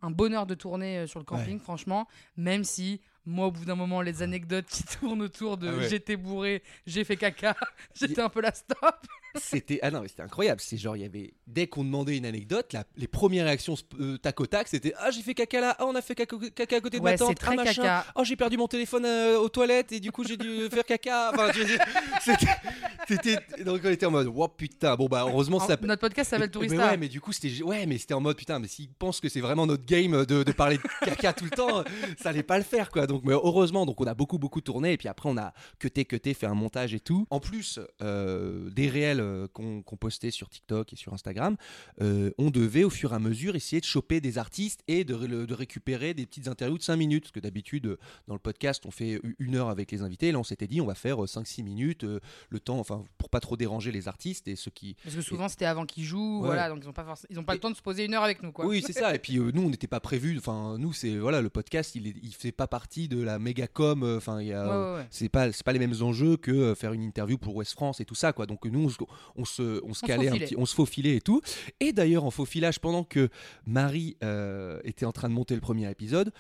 un 0.01 0.09
bonheur 0.09 0.47
de 0.47 0.56
tourner 0.56 1.06
sur 1.06 1.19
le 1.19 1.25
camping 1.25 1.59
franchement 1.59 2.07
même 2.38 2.63
si 2.63 3.01
moi 3.24 3.45
au 3.45 3.51
bout 3.51 3.65
d'un 3.65 3.75
moment 3.75 4.01
les 4.01 4.24
anecdotes 4.24 4.65
qui 4.65 4.83
tournent 4.83 5.21
autour 5.21 5.56
de 5.57 5.68
Ah 5.69 5.75
ouais. 5.77 5.88
j'étais 5.88 6.18
bourré 6.18 6.63
j'ai 6.88 7.03
fait 7.03 7.18
caca 7.18 7.56
j'étais 7.94 8.21
un 8.21 8.30
peu 8.30 8.41
la 8.41 8.51
stop 8.51 9.06
C'était 9.36 9.80
ah 9.81 9.92
non 9.92 10.02
mais 10.02 10.08
c'était 10.08 10.24
incroyable. 10.24 10.60
C'est 10.62 10.78
genre 10.78 10.96
il 10.98 11.02
y 11.02 11.06
avait 11.06 11.34
dès 11.48 11.68
qu'on 11.68 11.84
demandait 11.84 12.18
une 12.18 12.26
anecdote, 12.26 12.74
la- 12.74 12.84
les 12.98 13.08
premières 13.08 13.46
réactions 13.46 13.76
euh, 14.00 14.18
tac 14.18 14.40
au 14.40 14.46
tac, 14.48 14.68
c'était 14.68 14.94
ah 14.98 15.12
j'ai 15.12 15.22
fait 15.22 15.34
caca 15.36 15.62
là, 15.62 15.76
ah 15.80 15.86
on 15.86 15.94
a 15.96 16.02
fait 16.02 16.16
caca, 16.16 16.36
caca 16.56 16.76
à 16.78 16.81
côté 16.81 16.98
de 17.00 17.04
ouais 17.04 17.12
ma 17.12 17.18
tante, 17.18 17.36
très 17.38 17.54
ah 17.54 17.56
machin, 17.56 17.81
caca 17.81 18.06
oh 18.16 18.24
j'ai 18.24 18.36
perdu 18.36 18.58
mon 18.58 18.68
téléphone 18.68 19.06
euh, 19.06 19.38
aux 19.40 19.50
toilettes 19.50 19.92
et 19.92 20.00
du 20.00 20.12
coup 20.12 20.24
j'ai 20.24 20.38
dû 20.38 20.68
faire 20.72 20.84
caca. 20.86 21.31
Enfin 21.34 21.50
c'était, 23.08 23.38
donc 23.64 23.81
on 23.84 23.90
était 23.90 24.06
en 24.06 24.12
mode 24.12 24.31
oh 24.36 24.48
putain 24.48 24.96
bon 24.96 25.08
bah 25.08 25.26
heureusement 25.28 25.58
En- 25.58 25.68
ça. 25.68 25.78
notre 25.82 26.02
podcast 26.02 26.30
s'appelle 26.30 26.48
mais, 26.48 26.52
Tourista 26.52 26.88
ouais 26.92 26.98
mais 26.98 27.08
du 27.08 27.22
coup 27.22 27.32
c'était 27.32 27.62
ouais 27.64 27.86
mais 27.86 27.98
c'était 27.98 28.14
en 28.14 28.22
mode 28.22 28.38
putain 28.38 28.60
mais 28.60 28.68
s'ils 28.68 28.90
pensent 28.90 29.20
que 29.20 29.30
c'est 29.30 29.42
vraiment 29.42 29.66
notre 29.66 29.86
game 29.86 30.25
de, 30.25 30.44
de 30.44 30.52
parler 30.52 30.78
de 30.78 31.06
caca 31.06 31.34
tout 31.34 31.46
le 31.46 31.52
temps, 31.52 31.84
ça 32.22 32.30
allait 32.30 32.44
pas 32.44 32.58
le 32.58 32.64
faire 32.64 32.90
quoi. 32.92 33.08
Donc 33.08 33.24
mais 33.24 33.34
heureusement 33.34 33.86
donc 33.86 34.00
on 34.02 34.06
a 34.06 34.14
beaucoup 34.14 34.38
beaucoup 34.38 34.62
tourné 34.62 34.94
et 34.94 34.98
puis 34.98 35.08
après 35.08 35.30
on 35.30 35.38
a 35.38 35.54
cuté 35.80 36.06
cuté 36.06 36.34
fait 36.34 36.48
un 36.48 36.54
montage 36.54 36.94
et 36.94 37.00
tout. 37.00 37.28
En 37.30 37.40
plus 37.40 37.80
euh, 38.02 38.70
des 38.70 38.88
réels 38.90 39.19
euh, 39.19 39.48
qu'on 39.48 39.83
postait 40.00 40.31
sur 40.31 40.50
TikTok 40.50 40.94
et 40.94 40.95
sur 40.95 41.13
Instagram, 41.13 41.56
euh, 42.01 42.31
on 42.38 42.50
devait 42.50 42.83
au 42.83 42.89
fur 42.89 43.12
et 43.13 43.16
à 43.16 43.19
mesure 43.19 43.56
essayer 43.56 43.80
de 43.80 43.86
choper 43.86 44.21
des 44.21 44.38
artistes 44.38 44.81
et 44.88 45.04
de, 45.04 45.13
ré- 45.13 45.27
de 45.27 45.54
récupérer 45.54 46.13
des 46.13 46.25
petites 46.25 46.48
interviews 46.48 46.77
de 46.77 46.83
5 46.83 46.95
minutes. 46.95 47.24
Parce 47.24 47.31
que 47.31 47.39
d'habitude, 47.39 47.86
euh, 47.88 47.98
dans 48.27 48.33
le 48.36 48.39
podcast, 48.39 48.86
on 48.86 48.92
fait 48.92 49.21
une 49.39 49.56
heure 49.56 49.69
avec 49.69 49.92
les 49.92 50.01
invités. 50.01 50.31
Là, 50.31 50.39
on 50.39 50.44
s'était 50.44 50.68
dit, 50.68 50.81
on 50.81 50.86
va 50.86 50.95
faire 50.95 51.18
5-6 51.19 51.63
minutes, 51.63 52.04
le 52.04 52.60
temps, 52.60 52.80
enfin, 52.80 53.04
pour 53.18 53.30
pas 53.30 53.39
trop 53.39 53.57
déranger 53.57 53.92
les 53.92 54.07
artistes 54.07 54.48
et 54.48 54.56
ceux 54.56 54.71
qui. 54.71 54.95
parce 55.04 55.16
que 55.16 55.22
souvent 55.22 55.48
c'était 55.50 55.65
avant 55.65 55.86
qu'ils 55.86 56.04
jouent 56.04 56.39
Ouais. 56.42 56.48
voilà 56.48 56.69
donc 56.69 56.80
ils 56.83 56.88
ont 56.89 56.94
pas 56.94 57.06
ils 57.30 57.39
ont 57.39 57.44
pas 57.44 57.54
Et- 57.54 57.57
le 57.57 57.62
temps 57.62 57.69
de 57.72 57.75
se 57.75 57.81
poser 57.81 58.06
une 58.06 58.13
heure 58.13 58.24
avec 58.24 58.42
nous 58.44 58.51
quoi 58.51 58.65
Oui, 58.65 58.83
c'est 58.86 58.94
ça. 58.94 59.13
Et 59.15 59.19
puis 59.24 59.38
euh, 59.38 59.51
nous, 59.54 59.63
on 59.63 59.69
n'était 59.69 59.88
pas 59.88 60.00
prévu. 60.00 60.38
Enfin, 60.38 60.77
nous, 60.77 60.94
c'est 60.94 61.18
voilà, 61.18 61.42
le 61.42 61.50
podcast, 61.50 61.95
il, 61.95 62.07
est, 62.07 62.15
il 62.24 62.33
fait 62.33 62.51
pas 62.51 62.68
partie 62.68 63.07
de 63.07 63.22
la 63.22 63.39
méga 63.39 63.68
com. 63.68 64.04
Enfin. 64.18 64.38
Ouais. 64.39 65.06
C'est 65.12 65.30
pas, 65.30 65.51
c'est 65.51 65.63
pas 65.63 65.74
les 65.74 65.80
mêmes 65.80 65.95
enjeux 66.01 66.38
que 66.38 66.74
faire 66.75 66.94
une 66.94 67.04
interview 67.04 67.38
pour 67.38 67.56
West 67.56 67.74
France 67.74 68.00
et 68.00 68.06
tout 68.06 68.15
ça, 68.15 68.33
quoi. 68.33 68.45
Donc 68.45 68.65
nous, 68.65 68.80
on 68.86 68.89
on 69.36 69.46
se, 69.46 69.82
on 69.86 69.94
se 69.94 70.06
calait 70.06 70.28
un 70.28 70.32
faufilait. 70.32 70.46
petit, 70.46 70.56
on 70.58 70.66
se 70.66 70.76
faufilait 70.76 71.16
et 71.16 71.22
tout. 71.22 71.42
Et 71.80 71.92
d'ailleurs, 71.94 72.26
en 72.26 72.32
faufilage, 72.32 72.80
pendant 72.80 73.04
que 73.04 73.30
Marie 73.66 74.18
euh, 74.24 74.80
était 74.84 75.06
en 75.06 75.12
train 75.12 75.30
de 75.30 75.34
monter 75.34 75.56
le 75.56 75.62
premier 75.62 75.89
épisode, 75.89 76.32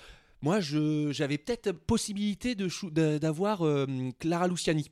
moi, 0.41 0.61
je, 0.61 1.11
j'avais 1.11 1.37
peut-être 1.37 1.71
possibilité 1.73 2.55
d'avoir 2.55 3.65
euh, 3.65 3.85
Clara 4.19 4.47
Luciani. 4.47 4.89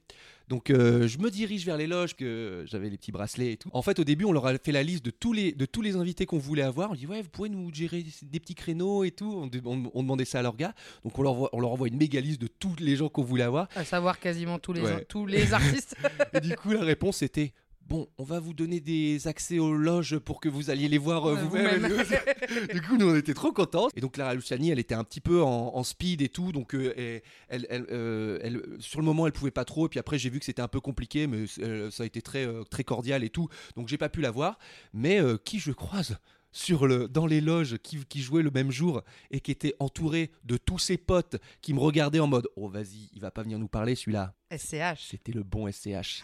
Donc 0.49 0.69
euh, 0.69 1.09
je 1.09 1.17
me 1.17 1.29
dirige 1.29 1.65
vers 1.65 1.75
les 1.75 1.87
loges 1.87 2.15
que 2.15 2.63
j'avais 2.67 2.89
les 2.89 2.95
petits 2.97 3.11
bracelets 3.11 3.51
et 3.51 3.57
tout. 3.57 3.69
En 3.73 3.81
fait 3.81 3.99
au 3.99 4.05
début 4.05 4.23
on 4.23 4.31
leur 4.31 4.45
a 4.47 4.57
fait 4.57 4.71
la 4.71 4.81
liste 4.81 5.03
de 5.03 5.09
tous 5.11 5.33
les 5.33 5.51
de 5.51 5.65
tous 5.65 5.81
les 5.81 5.97
invités 5.97 6.25
qu'on 6.25 6.37
voulait 6.37 6.61
avoir. 6.61 6.91
On 6.91 6.95
dit 6.95 7.05
ouais 7.05 7.21
vous 7.21 7.27
pouvez 7.27 7.49
nous 7.49 7.69
gérer 7.73 8.05
des 8.21 8.39
petits 8.39 8.55
créneaux 8.55 9.03
et 9.03 9.11
tout. 9.11 9.29
On, 9.29 9.49
on- 9.69 9.91
on 9.93 10.01
demandait 10.03 10.23
ça 10.23 10.39
à 10.39 10.41
leurs 10.43 10.55
gars. 10.55 10.73
Donc 11.03 11.19
on 11.19 11.21
leur 11.21 11.33
envoie, 11.33 11.49
on 11.51 11.59
leur 11.59 11.71
envoie 11.71 11.89
une 11.89 11.97
méga 11.97 12.21
liste 12.21 12.39
de 12.39 12.47
tous 12.47 12.73
les 12.79 12.95
gens 12.95 13.09
qu'on 13.09 13.23
voulait 13.23 13.43
avoir. 13.43 13.67
à 13.75 13.83
savoir 13.83 14.21
quasiment 14.21 14.57
tous 14.57 14.71
les 14.71 14.79
Ouais. 14.83 15.03
tous 15.03 15.25
les 15.25 15.53
artistes 15.53 15.97
Et 16.33 16.39
du 16.39 16.55
coup, 16.55 16.71
la 16.71 16.81
réponse 16.85 17.21
était 17.23 17.51
Bon, 17.87 18.07
on 18.17 18.23
va 18.25 18.39
vous 18.41 18.53
donner 18.53 18.81
des 18.81 19.27
accès 19.29 19.59
aux 19.59 19.73
loges 19.73 20.17
pour 20.17 20.41
que 20.41 20.49
vous 20.49 20.69
alliez 20.69 20.89
les 20.89 20.97
voir 20.97 21.25
euh, 21.25 21.35
vous-même. 21.35 21.87
du 22.73 22.81
coup, 22.81 22.97
nous, 22.97 23.09
on 23.09 23.15
était 23.15 23.33
trop 23.33 23.53
contents. 23.53 23.87
Et 23.95 24.01
donc, 24.01 24.13
Clara 24.13 24.33
Luciani, 24.33 24.71
elle 24.71 24.79
était 24.79 24.93
un 24.95 25.05
petit 25.05 25.21
peu 25.21 25.41
en, 25.41 25.71
en 25.73 25.83
speed 25.83 26.21
et 26.21 26.27
tout. 26.27 26.51
Donc, 26.51 26.75
euh, 26.75 26.93
elle, 26.97 27.21
elle- 27.47 27.67
elle, 27.69 27.85
euh, 27.91 28.39
elle- 28.43 28.61
sur 28.79 28.99
le 28.99 29.05
moment, 29.05 29.25
elle 29.25 29.31
pouvait 29.31 29.51
pas 29.51 29.63
trop. 29.63 29.85
Et 29.85 29.89
puis 29.89 29.99
après, 29.99 30.17
j'ai 30.19 30.29
vu 30.29 30.39
que 30.39 30.45
c'était 30.45 30.61
un 30.61 30.67
peu 30.67 30.81
compliqué, 30.81 31.27
mais 31.27 31.45
ça 31.47 32.03
a 32.03 32.05
été 32.05 32.21
très, 32.21 32.45
très 32.69 32.83
cordial 32.83 33.23
et 33.23 33.29
tout. 33.29 33.47
Donc, 33.77 33.87
j'ai 33.87 33.97
pas 33.97 34.09
pu 34.09 34.19
la 34.19 34.31
voir. 34.31 34.59
Mais 34.93 35.21
qui 35.45 35.59
je 35.59 35.71
croise 35.71 36.17
sur 36.51 36.87
le, 36.87 37.07
dans 37.07 37.25
les 37.27 37.39
loges 37.39 37.77
qui, 37.77 38.03
qui 38.05 38.21
jouaient 38.21 38.41
le 38.43 38.51
même 38.51 38.71
jour 38.71 39.01
et 39.31 39.39
qui 39.39 39.51
était 39.51 39.75
entouré 39.79 40.31
de 40.43 40.57
tous 40.57 40.79
ses 40.79 40.97
potes 40.97 41.37
qui 41.61 41.73
me 41.73 41.79
regardaient 41.79 42.19
en 42.19 42.27
mode 42.27 42.47
Oh, 42.55 42.67
vas-y, 42.67 43.09
il 43.13 43.21
va 43.21 43.31
pas 43.31 43.43
venir 43.43 43.59
nous 43.59 43.67
parler 43.67 43.95
celui-là. 43.95 44.33
SCH 44.51 45.07
C'était 45.09 45.31
le 45.33 45.43
bon 45.43 45.71
SCH. 45.71 46.23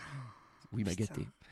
Oui, 0.72 0.82
il 0.82 0.86
m'a 0.86 0.96
gâté. 0.96 1.22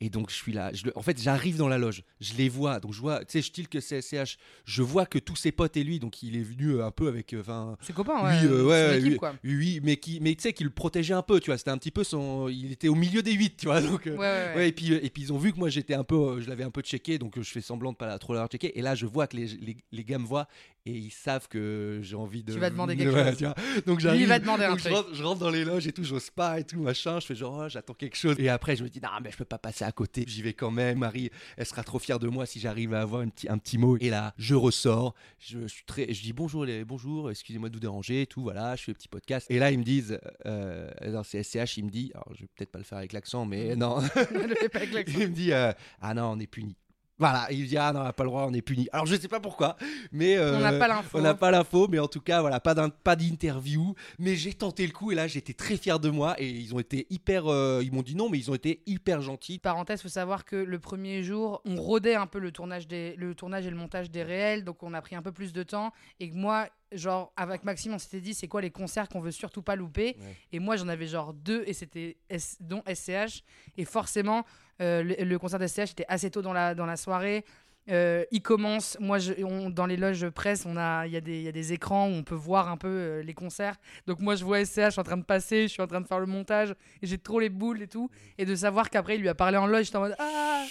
Et 0.00 0.10
donc, 0.10 0.30
je 0.30 0.34
suis 0.34 0.52
là. 0.52 0.70
Je 0.74 0.84
en 0.94 1.02
fait, 1.02 1.20
j'arrive 1.20 1.56
dans 1.56 1.68
la 1.68 1.78
loge. 1.78 2.02
Je 2.20 2.34
les 2.34 2.48
vois. 2.48 2.80
Donc, 2.80 2.92
je 2.92 3.00
vois, 3.00 3.20
tu 3.20 3.32
sais, 3.32 3.40
je 3.42 3.46
style 3.46 3.68
que 3.68 3.80
c'est 3.80 4.02
SCH. 4.02 4.36
Je 4.64 4.82
vois 4.82 5.06
que 5.06 5.18
tous 5.18 5.36
ses 5.36 5.52
potes 5.52 5.76
et 5.76 5.84
lui, 5.84 5.98
donc 5.98 6.22
il 6.22 6.36
est 6.36 6.42
venu 6.42 6.72
euh, 6.72 6.84
un 6.86 6.90
peu 6.90 7.08
avec. 7.08 7.32
euh, 7.32 7.40
Enfin. 7.40 7.76
C'est 7.80 7.94
copain, 7.94 8.22
ouais. 8.24 8.38
Oui, 8.42 8.46
euh, 8.50 8.64
ouais, 8.64 8.98
équipe, 9.00 9.16
quoi. 9.16 9.34
mais 9.42 9.96
qui, 9.96 10.20
mais 10.20 10.34
tu 10.34 10.42
sais, 10.42 10.52
qui 10.52 10.64
le 10.64 10.70
protégeait 10.70 11.14
un 11.14 11.22
peu, 11.22 11.40
tu 11.40 11.50
vois. 11.50 11.58
C'était 11.58 11.70
un 11.70 11.78
petit 11.78 11.90
peu 11.90 12.04
son, 12.04 12.48
il 12.48 12.72
était 12.72 12.88
au 12.88 12.94
milieu 12.94 13.22
des 13.22 13.32
huit, 13.32 13.56
tu 13.56 13.66
vois. 13.66 13.80
Donc, 13.82 14.06
euh, 14.06 14.16
Ouais, 14.16 14.18
ouais, 14.18 14.46
ouais. 14.48 14.54
Ouais, 14.56 14.68
et 14.68 14.72
puis, 14.72 14.92
euh, 14.92 15.00
et 15.04 15.10
puis 15.10 15.22
ils 15.22 15.32
ont 15.32 15.38
vu 15.38 15.52
que 15.52 15.58
moi 15.58 15.68
j'étais 15.68 15.94
un 15.94 16.04
peu, 16.04 16.16
euh, 16.16 16.40
je 16.40 16.48
l'avais 16.48 16.64
un 16.64 16.70
peu 16.70 16.80
checké, 16.82 17.18
donc 17.18 17.36
euh, 17.38 17.42
je 17.42 17.50
fais 17.50 17.60
semblant 17.60 17.92
de 17.92 17.96
pas 17.96 18.18
trop 18.18 18.32
l'avoir 18.34 18.48
checké. 18.50 18.78
Et 18.78 18.82
là, 18.82 18.94
je 18.94 19.06
vois 19.06 19.26
que 19.26 19.36
les, 19.36 19.46
les, 19.46 19.76
les 19.92 20.04
gars 20.04 20.18
me 20.18 20.26
voient 20.26 20.46
et 20.84 20.92
ils 20.92 21.10
savent 21.10 21.48
que 21.48 22.00
j'ai 22.02 22.14
envie 22.16 22.42
de. 22.44 22.52
Tu 22.52 22.58
vas 22.58 22.70
demander 22.70 22.96
quelque 22.96 23.12
Ouais, 23.14 23.28
chose. 23.30 23.38
tu 23.38 23.44
vois. 23.44 23.54
Donc 23.86 23.96
Lui, 23.98 24.02
j'arrive. 24.04 24.20
il 24.22 24.26
va 24.28 24.38
demander 24.38 24.64
un 24.64 24.76
je, 24.76 24.80
truc. 24.82 24.92
rentre, 24.92 25.14
je 25.14 25.22
rentre 25.22 25.40
dans 25.40 25.50
les 25.50 25.64
loges 25.64 25.86
et 25.86 25.92
tout, 25.92 26.04
j'ose 26.04 26.30
pas 26.30 26.60
et 26.60 26.64
tout, 26.64 26.80
machin. 26.80 27.18
Je 27.20 27.26
fais 27.26 27.34
genre, 27.34 27.62
oh, 27.64 27.68
j'attends 27.68 27.94
quelque 27.94 28.16
chose. 28.16 28.36
Et 28.38 28.48
après, 28.48 28.76
je 28.76 28.84
me 28.84 28.88
dis, 28.88 29.00
non, 29.00 29.08
mais 29.22 29.30
je 29.30 29.36
peux 29.36 29.44
pas 29.44 29.58
passer 29.58 29.84
à 29.86 29.92
côté. 29.92 30.24
J'y 30.26 30.42
vais 30.42 30.52
quand 30.52 30.70
même. 30.70 30.98
Marie, 30.98 31.30
elle 31.56 31.66
sera 31.66 31.82
trop 31.82 31.98
fière 31.98 32.18
de 32.18 32.28
moi 32.28 32.44
si 32.44 32.60
j'arrive 32.60 32.92
à 32.94 33.02
avoir 33.02 33.22
un 33.22 33.28
petit, 33.28 33.48
un 33.48 33.58
petit 33.58 33.78
mot. 33.78 33.96
Et 33.98 34.10
là, 34.10 34.34
je 34.36 34.54
ressors. 34.54 35.14
Je, 35.38 35.66
suis 35.66 35.84
très, 35.84 36.12
je 36.12 36.22
dis 36.22 36.32
bonjour, 36.32 36.64
les, 36.64 36.84
bonjour, 36.84 37.30
excusez-moi 37.30 37.68
de 37.68 37.74
vous 37.74 37.80
déranger, 37.80 38.22
et 38.22 38.26
tout, 38.26 38.42
voilà, 38.42 38.74
je 38.76 38.82
fais 38.82 38.92
le 38.92 38.96
petit 38.96 39.08
podcast. 39.08 39.46
Et 39.50 39.58
là, 39.58 39.70
ils 39.70 39.78
me 39.78 39.84
disent, 39.84 40.18
euh, 40.44 40.90
dans 41.12 41.22
c'est 41.22 41.42
SCH, 41.42 41.76
il 41.76 41.84
me 41.84 41.90
dit, 41.90 42.10
alors 42.14 42.28
je 42.34 42.42
vais 42.42 42.48
peut-être 42.54 42.70
pas 42.70 42.78
le 42.78 42.84
faire 42.84 42.98
avec 42.98 43.12
l'accent, 43.12 43.46
mais 43.46 43.76
non. 43.76 44.00
Ne 44.36 44.46
le 44.48 44.54
fais 44.56 44.68
pas 44.68 44.78
avec 44.78 44.92
l'accent. 44.92 45.18
il 45.20 45.28
me 45.28 45.34
dit, 45.34 45.52
euh, 45.52 45.72
ah 46.00 46.14
non, 46.14 46.32
on 46.32 46.38
est 46.38 46.46
puni. 46.46 46.76
Voilà, 47.18 47.46
il 47.50 47.66
dit, 47.66 47.78
ah 47.78 47.92
non, 47.94 48.00
on 48.00 48.04
n'a 48.04 48.12
pas 48.12 48.24
le 48.24 48.28
droit, 48.28 48.46
on 48.46 48.52
est 48.52 48.60
puni. 48.60 48.88
Alors 48.92 49.06
je 49.06 49.16
sais 49.16 49.28
pas 49.28 49.40
pourquoi, 49.40 49.76
mais. 50.12 50.36
euh, 50.36 50.56
On 50.56 50.60
n'a 50.60 50.72
pas 50.78 50.86
l'info. 50.88 51.18
on 51.18 51.22
n'a 51.22 51.32
pas 51.34 51.50
l'info, 51.50 51.88
mais 51.88 51.98
en 51.98 52.08
tout 52.08 52.20
cas, 52.20 52.42
voilà, 52.42 52.60
pas 52.60 52.74
pas 52.90 53.16
d'interview. 53.16 53.94
Mais 54.18 54.36
j'ai 54.36 54.52
tenté 54.52 54.86
le 54.86 54.92
coup 54.92 55.12
et 55.12 55.14
là, 55.14 55.26
j'étais 55.26 55.54
très 55.54 55.76
fier 55.78 55.98
de 55.98 56.10
moi 56.10 56.34
et 56.38 56.46
ils 56.48 56.74
ont 56.74 56.78
été 56.78 57.06
hyper. 57.08 57.46
euh, 57.46 57.80
ils 57.82 57.90
m'ont 57.92 58.02
dit 58.02 58.16
non, 58.16 58.28
mais 58.28 58.38
ils 58.38 58.50
ont 58.50 58.54
été 58.54 58.82
hyper 58.86 59.22
gentils. 59.22 59.58
Parenthèse, 59.58 60.02
faut 60.02 60.08
savoir 60.08 60.44
que 60.44 60.56
le 60.56 60.78
premier 60.78 61.22
jour, 61.22 61.62
on 61.64 61.76
rodait 61.76 62.16
un 62.16 62.26
peu 62.26 62.38
le 62.38 62.52
tournage, 62.52 62.86
des, 62.86 63.14
le 63.16 63.34
tournage 63.34 63.66
et 63.66 63.70
le 63.70 63.76
montage 63.76 64.10
des 64.10 64.22
réels, 64.22 64.64
donc 64.64 64.82
on 64.82 64.92
a 64.92 65.00
pris 65.00 65.16
un 65.16 65.22
peu 65.22 65.32
plus 65.32 65.52
de 65.54 65.62
temps. 65.62 65.92
Et 66.20 66.28
que 66.30 66.34
moi, 66.36 66.68
genre, 66.92 67.32
avec 67.36 67.64
Maxime, 67.64 67.94
on 67.94 67.98
s'était 67.98 68.20
dit, 68.20 68.34
c'est 68.34 68.48
quoi 68.48 68.60
les 68.60 68.70
concerts 68.70 69.08
qu'on 69.08 69.20
veut 69.20 69.30
surtout 69.32 69.62
pas 69.62 69.76
louper 69.76 70.16
Ouais. 70.18 70.36
Et 70.52 70.58
moi, 70.58 70.76
j'en 70.76 70.88
avais 70.88 71.06
genre 71.06 71.32
deux, 71.34 71.64
et 71.66 71.72
c'était 71.72 72.16
S- 72.28 72.56
dont 72.60 72.82
SCH. 72.86 73.42
Et 73.76 73.84
forcément, 73.84 74.44
euh, 74.80 75.02
le, 75.02 75.14
le 75.24 75.38
concert 75.38 75.58
de 75.58 75.66
SCH 75.66 75.92
était 75.92 76.06
assez 76.08 76.30
tôt 76.30 76.42
dans 76.42 76.52
la, 76.52 76.74
dans 76.74 76.86
la 76.86 76.96
soirée. 76.96 77.44
Euh, 77.88 78.24
il 78.32 78.42
commence, 78.42 78.96
moi 78.98 79.20
je, 79.20 79.32
on- 79.44 79.70
dans 79.70 79.86
les 79.86 79.96
loges 79.96 80.28
presse, 80.30 80.66
on 80.66 80.76
a, 80.76 81.06
il 81.06 81.12
y, 81.12 81.16
a 81.16 81.20
des- 81.20 81.36
il 81.38 81.42
y 81.44 81.48
a 81.48 81.52
des 81.52 81.72
écrans 81.72 82.08
où 82.08 82.12
on 82.14 82.24
peut 82.24 82.34
voir 82.34 82.68
un 82.68 82.76
peu 82.76 82.88
euh, 82.88 83.22
les 83.22 83.32
concerts. 83.32 83.76
Donc 84.08 84.18
moi 84.18 84.34
je 84.34 84.44
vois 84.44 84.58
SCH 84.64 84.98
en 84.98 85.04
train 85.04 85.16
de 85.16 85.22
passer, 85.22 85.62
je 85.68 85.72
suis 85.72 85.82
en 85.82 85.86
train 85.86 86.00
de 86.00 86.06
faire 86.08 86.18
le 86.18 86.26
montage 86.26 86.74
et 87.00 87.06
j'ai 87.06 87.16
trop 87.16 87.38
les 87.38 87.48
boules 87.48 87.80
et 87.82 87.86
tout. 87.86 88.10
Et 88.38 88.44
de 88.44 88.56
savoir 88.56 88.90
qu'après 88.90 89.14
il 89.14 89.20
lui 89.20 89.28
a 89.28 89.36
parlé 89.36 89.56
en 89.56 89.68
loge, 89.68 89.84
j'étais 89.84 89.98
en 89.98 90.00
mode 90.00 90.16
Ah, 90.18 90.64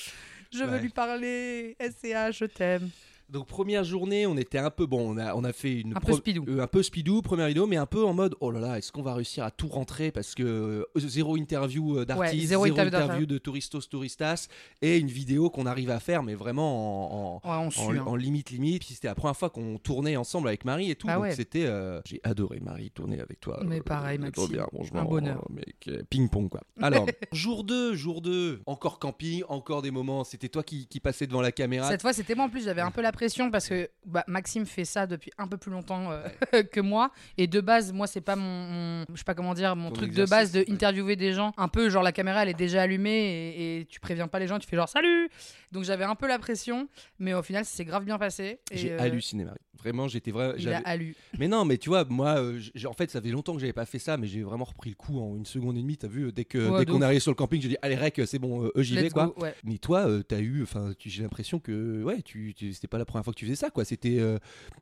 je 0.52 0.64
veux 0.66 0.72
Ouais. 0.74 0.82
lui 0.82 0.90
parler, 0.90 1.78
SCH, 1.80 2.38
je 2.38 2.46
t'aime. 2.48 2.90
Donc 3.30 3.48
première 3.48 3.84
journée, 3.84 4.28
on 4.28 4.38
était 4.38 4.58
un 4.60 4.70
peu 4.70 4.86
bon, 4.86 5.16
on 5.16 5.18
a, 5.18 5.34
on 5.36 5.44
a 5.44 5.52
fait 5.52 5.82
une 5.82 5.98
Un 5.98 6.00
peu 6.00 6.14
speedou. 6.14 6.46
euh, 6.48 6.62
un 6.62 6.68
peu 6.68 6.84
speedou 6.84 7.22
première 7.22 7.48
vidéo, 7.48 7.66
mais 7.66 7.78
un 7.78 7.86
peu 7.88 8.06
en 8.06 8.14
mode 8.14 8.36
oh 8.40 8.52
là 8.52 8.60
là, 8.60 8.78
est-ce 8.78 8.92
qu'on 8.92 9.02
va 9.02 9.14
réussir 9.16 9.44
à 9.44 9.52
tout 9.52 9.68
rentrer? 9.68 10.12
Parce 10.12 10.36
que 10.36 10.44
euh, 10.44 10.84
zéro 10.96 11.36
interview 11.36 11.98
euh, 11.98 12.06
d'artistes, 12.06 12.34
Ouais, 12.34 12.46
zéro 12.46 12.66
zéro, 12.66 12.76
interview 12.78 12.98
interview 13.04 13.26
de 13.26 13.38
touristos 13.40 13.90
touristas 13.90 14.48
et 14.82 14.98
une 14.98 15.08
vidéo 15.08 15.50
qu'on 15.50 15.66
arrive 15.66 15.90
à 15.90 16.00
faire, 16.00 16.22
mais 16.24 16.36
vraiment 16.36 17.36
en, 17.36 17.42
en- 17.44 17.50
Ouais, 17.50 17.58
on 17.58 17.68
en, 17.68 17.70
suit. 17.72 17.98
hein. 17.98 18.04
en 18.06 18.16
limite 18.16 18.52
limite. 18.52 18.86
Puis 18.86 18.94
c'était 18.96 19.08
la 19.08 19.16
première 19.16 19.36
fois 19.36 19.50
qu'on 19.50 19.78
tournait 19.80 20.16
ensemble 20.18 20.48
avec 20.48 20.64
Marie 20.66 20.92
et 20.92 20.96
tout, 20.96 21.08
Ah 21.10 21.16
donc 21.16 21.24
ouais. 21.24 21.36
c'était 21.36 21.66
euh, 21.66 22.02
j'ai 22.06 22.22
adoré 22.24 22.60
Marie 22.62 22.92
tourner 22.92 23.20
avec 23.22 23.40
toi. 23.40 23.62
Mais 23.66 23.80
Euh, 23.80 23.84
pareil, 23.84 24.20
Maxime. 24.20 24.48
bien, 24.50 24.68
franchement, 24.72 25.00
Un 25.02 25.06
bonheur. 25.06 25.46
euh, 25.50 25.54
mec, 25.56 26.08
ping 26.10 26.30
pong 26.30 26.48
quoi. 26.50 26.62
Alors 26.82 27.08
jour 27.32 27.64
2, 27.64 27.96
jour 27.96 28.22
2, 28.22 28.62
encore 28.68 29.00
camping, 29.00 29.44
encore 29.50 29.82
des 29.82 29.92
moments. 29.92 30.24
C'était 30.24 30.50
toi 30.50 30.64
qui, 30.64 30.86
qui 30.88 31.00
passais 31.00 31.26
devant 31.28 31.42
la 31.42 31.52
caméra. 31.52 31.90
Cette 31.90 32.02
fois, 32.02 32.14
c'était 32.14 32.36
moi 32.36 32.46
en 32.46 32.50
plus, 32.50 32.64
j'avais 32.66 32.82
un 32.82 32.92
peu 32.92 33.02
la 33.02 33.12
pression 33.16 33.50
parce 33.50 33.68
que 33.70 33.90
bah, 34.06 34.24
Maxime 34.28 34.66
fait 34.66 34.86
ça 34.86 35.08
depuis 35.08 35.32
un 35.38 35.48
peu 35.48 35.58
plus 35.58 35.72
longtemps 35.72 36.12
euh, 36.12 36.64
que 36.72 36.80
moi. 36.80 37.12
Et 37.38 37.48
de 37.48 37.60
base, 37.62 37.92
moi, 37.94 38.06
c'est 38.08 38.22
pas 38.22 38.36
mon, 38.36 38.68
mon- 38.68 39.06
je 39.14 39.18
sais 39.18 39.24
pas 39.24 39.34
comment 39.34 39.54
dire, 39.54 39.76
mon 39.76 39.90
Ton 39.90 39.96
truc 39.96 40.14
de 40.14 40.26
base 40.26 40.52
de 40.52 40.60
ouais. 40.60 40.66
interviewer 40.72 41.16
des 41.16 41.34
gens. 41.34 41.52
Un 41.58 41.68
peu 41.68 41.90
genre 41.90 42.04
la 42.04 42.12
caméra, 42.12 42.44
elle 42.44 42.50
est 42.50 42.54
déjà 42.54 42.82
allumée 42.84 43.10
et, 43.56 43.80
et 43.82 43.86
tu 43.86 44.00
préviens 44.00 44.28
pas 44.28 44.40
les 44.40 44.48
gens, 44.48 44.60
tu 44.60 44.68
fais 44.68 44.76
genre 44.76 44.90
salut. 44.90 45.30
Donc 45.72 45.84
j'avais 45.84 46.06
un 46.06 46.16
peu 46.16 46.28
la 46.28 46.40
pression, 46.40 46.88
mais 47.20 47.34
au 47.34 47.42
final, 47.42 47.66
ça 47.66 47.76
s'est 47.76 47.86
grave 47.86 48.06
bien 48.06 48.18
passé. 48.18 48.60
J'ai 48.72 48.92
euh, 48.94 49.00
halluciné 49.00 49.44
Marie. 49.46 49.58
Vraiment, 49.78 50.08
j'étais 50.08 50.32
vrai. 50.32 50.54
Il 50.58 50.70
a 50.70 50.72
j'avais- 50.72 50.86
hallu. 50.86 51.16
Mais 51.38 51.48
non, 51.48 51.66
mais 51.66 51.78
tu 51.78 51.90
vois, 51.90 52.06
moi, 52.06 52.38
euh, 52.40 52.60
en 52.86 52.94
fait, 52.94 53.12
ça 53.12 53.22
fait 53.22 53.30
longtemps 53.30 53.54
que 53.54 53.60
j'avais 53.60 53.74
pas 53.74 53.86
fait 53.86 54.00
ça, 54.00 54.16
mais 54.18 54.26
j'ai 54.26 54.42
vraiment 54.42 54.64
repris 54.64 54.90
le 54.90 54.96
coup 54.96 55.20
en 55.20 55.36
une 55.36 55.46
seconde 55.46 55.78
et 55.78 55.82
demie. 55.82 55.98
T'as 55.98 56.08
vu, 56.08 56.32
dès 56.32 56.46
que 56.46 56.70
Ouais, 56.70 56.80
dès 56.86 56.92
qu'on 56.92 57.02
arrivé 57.02 57.20
sur 57.20 57.30
le 57.32 57.36
camping, 57.36 57.62
j'ai 57.62 57.68
dit 57.70 57.78
allez 57.82 57.96
rec, 57.96 58.20
c'est 58.26 58.40
bon, 58.40 58.64
euh, 58.66 58.72
eux, 58.78 58.82
j'y 58.82 58.96
vais 58.96 59.10
quoi. 59.10 59.28
go. 59.28 59.36
Mais 59.64 59.78
toi, 59.78 60.08
euh, 60.08 60.24
t'as 60.24 60.40
eu, 60.40 60.64
enfin, 60.64 60.94
j'ai 61.06 61.22
l'impression 61.24 61.60
que 61.60 62.02
ouais, 62.04 62.22
tu, 62.22 62.54
tu- 62.56 62.74
c'était 62.74 62.88
pas 62.88 62.98
la 63.06 63.08
première 63.08 63.24
fois 63.24 63.34
que 63.34 63.40
tu 63.40 63.46
faisais 63.46 63.56
ça, 63.56 63.70
quoi. 63.70 63.86
C'était, 63.86 64.20
euh, 64.20 64.38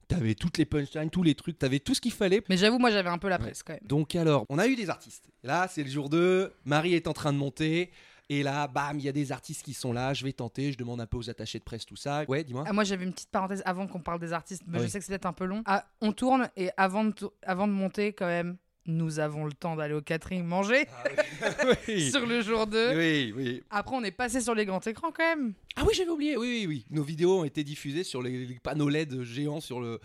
t'avais 0.07 0.33
toutes 0.35 0.57
les 0.57 0.65
punchlines, 0.65 1.09
tous 1.09 1.23
les 1.23 1.35
trucs, 1.35 1.59
t'avais 1.59 1.79
tout 1.79 1.93
ce 1.93 2.01
qu'il 2.01 2.11
fallait. 2.13 2.41
Mais 2.49 2.57
j'avoue, 2.57 2.79
moi, 2.79 2.89
j'avais 2.91 3.09
un 3.09 3.17
peu 3.17 3.27
la 3.29 3.37
presse 3.37 3.63
quand 3.63 3.73
même. 3.73 3.81
Donc 3.85 4.15
alors, 4.15 4.45
on 4.49 4.57
a 4.57 4.67
eu 4.67 4.75
des 4.75 4.89
artistes. 4.89 5.25
Là, 5.43 5.67
c'est 5.69 5.83
le 5.83 5.89
jour 5.89 6.09
2, 6.09 6.51
Marie 6.65 6.93
est 6.95 7.07
en 7.07 7.13
train 7.13 7.33
de 7.33 7.37
monter. 7.37 7.91
Et 8.29 8.41
là, 8.41 8.67
bam, 8.67 8.97
il 8.97 9.05
y 9.05 9.09
a 9.09 9.11
des 9.11 9.33
artistes 9.33 9.63
qui 9.63 9.73
sont 9.73 9.91
là. 9.91 10.13
Je 10.13 10.23
vais 10.23 10.31
tenter. 10.31 10.71
Je 10.71 10.77
demande 10.77 11.01
un 11.01 11.05
peu 11.05 11.17
aux 11.17 11.29
attachés 11.29 11.59
de 11.59 11.63
presse 11.65 11.85
tout 11.85 11.97
ça. 11.97 12.23
Ouais, 12.29 12.43
dis-moi. 12.45 12.63
Ah, 12.65 12.71
moi, 12.73 12.85
j'avais 12.85 13.03
une 13.03 13.11
petite 13.11 13.29
parenthèse 13.29 13.61
avant 13.65 13.85
qu'on 13.85 13.99
parle 13.99 14.19
des 14.19 14.31
artistes, 14.31 14.63
mais 14.65 14.77
Ah 14.77 14.79
je 14.79 14.85
oui. 14.85 14.89
sais 14.89 14.99
que 14.99 15.05
c'est 15.05 15.11
peut-être 15.11 15.25
un 15.25 15.33
peu 15.33 15.43
long. 15.45 15.61
Ah, 15.65 15.85
on 15.99 16.13
tourne 16.13 16.49
et 16.55 16.69
avant 16.77 17.03
de, 17.03 17.13
avant 17.43 17.67
de 17.67 17.73
monter, 17.73 18.13
quand 18.13 18.25
même, 18.25 18.55
nous 18.85 19.19
avons 19.19 19.45
le 19.45 19.51
temps 19.53 19.75
d'aller 19.75 19.93
au 19.93 20.01
catering 20.01 20.43
manger 20.45 20.87
oui. 21.87 22.09
sur 22.11 22.25
le 22.25 22.41
jour 22.41 22.65
2. 22.67 22.97
oui, 22.97 23.33
oui. 23.35 23.63
Après, 23.69 23.95
on 23.95 24.03
est 24.03 24.11
passé 24.11 24.39
sur 24.41 24.55
les 24.55 24.65
grands 24.65 24.79
écrans 24.81 25.11
quand 25.11 25.23
même. 25.23 25.53
Ah 25.75 25.83
oui, 25.87 25.93
j'avais 25.95 26.09
oublié. 26.11 26.37
Oui, 26.37 26.47
oui, 26.61 26.65
oui. 26.67 26.85
Nos 26.91 27.03
vidéos 27.03 27.39
ont 27.39 27.43
été 27.45 27.63
diffusées 27.63 28.03
sur 28.03 28.21
les, 28.21 28.45
les 28.45 28.59
panneaux 28.59 28.89
LED 28.89 29.23
géants 29.23 29.59
sur 29.59 29.81
le. 29.81 29.99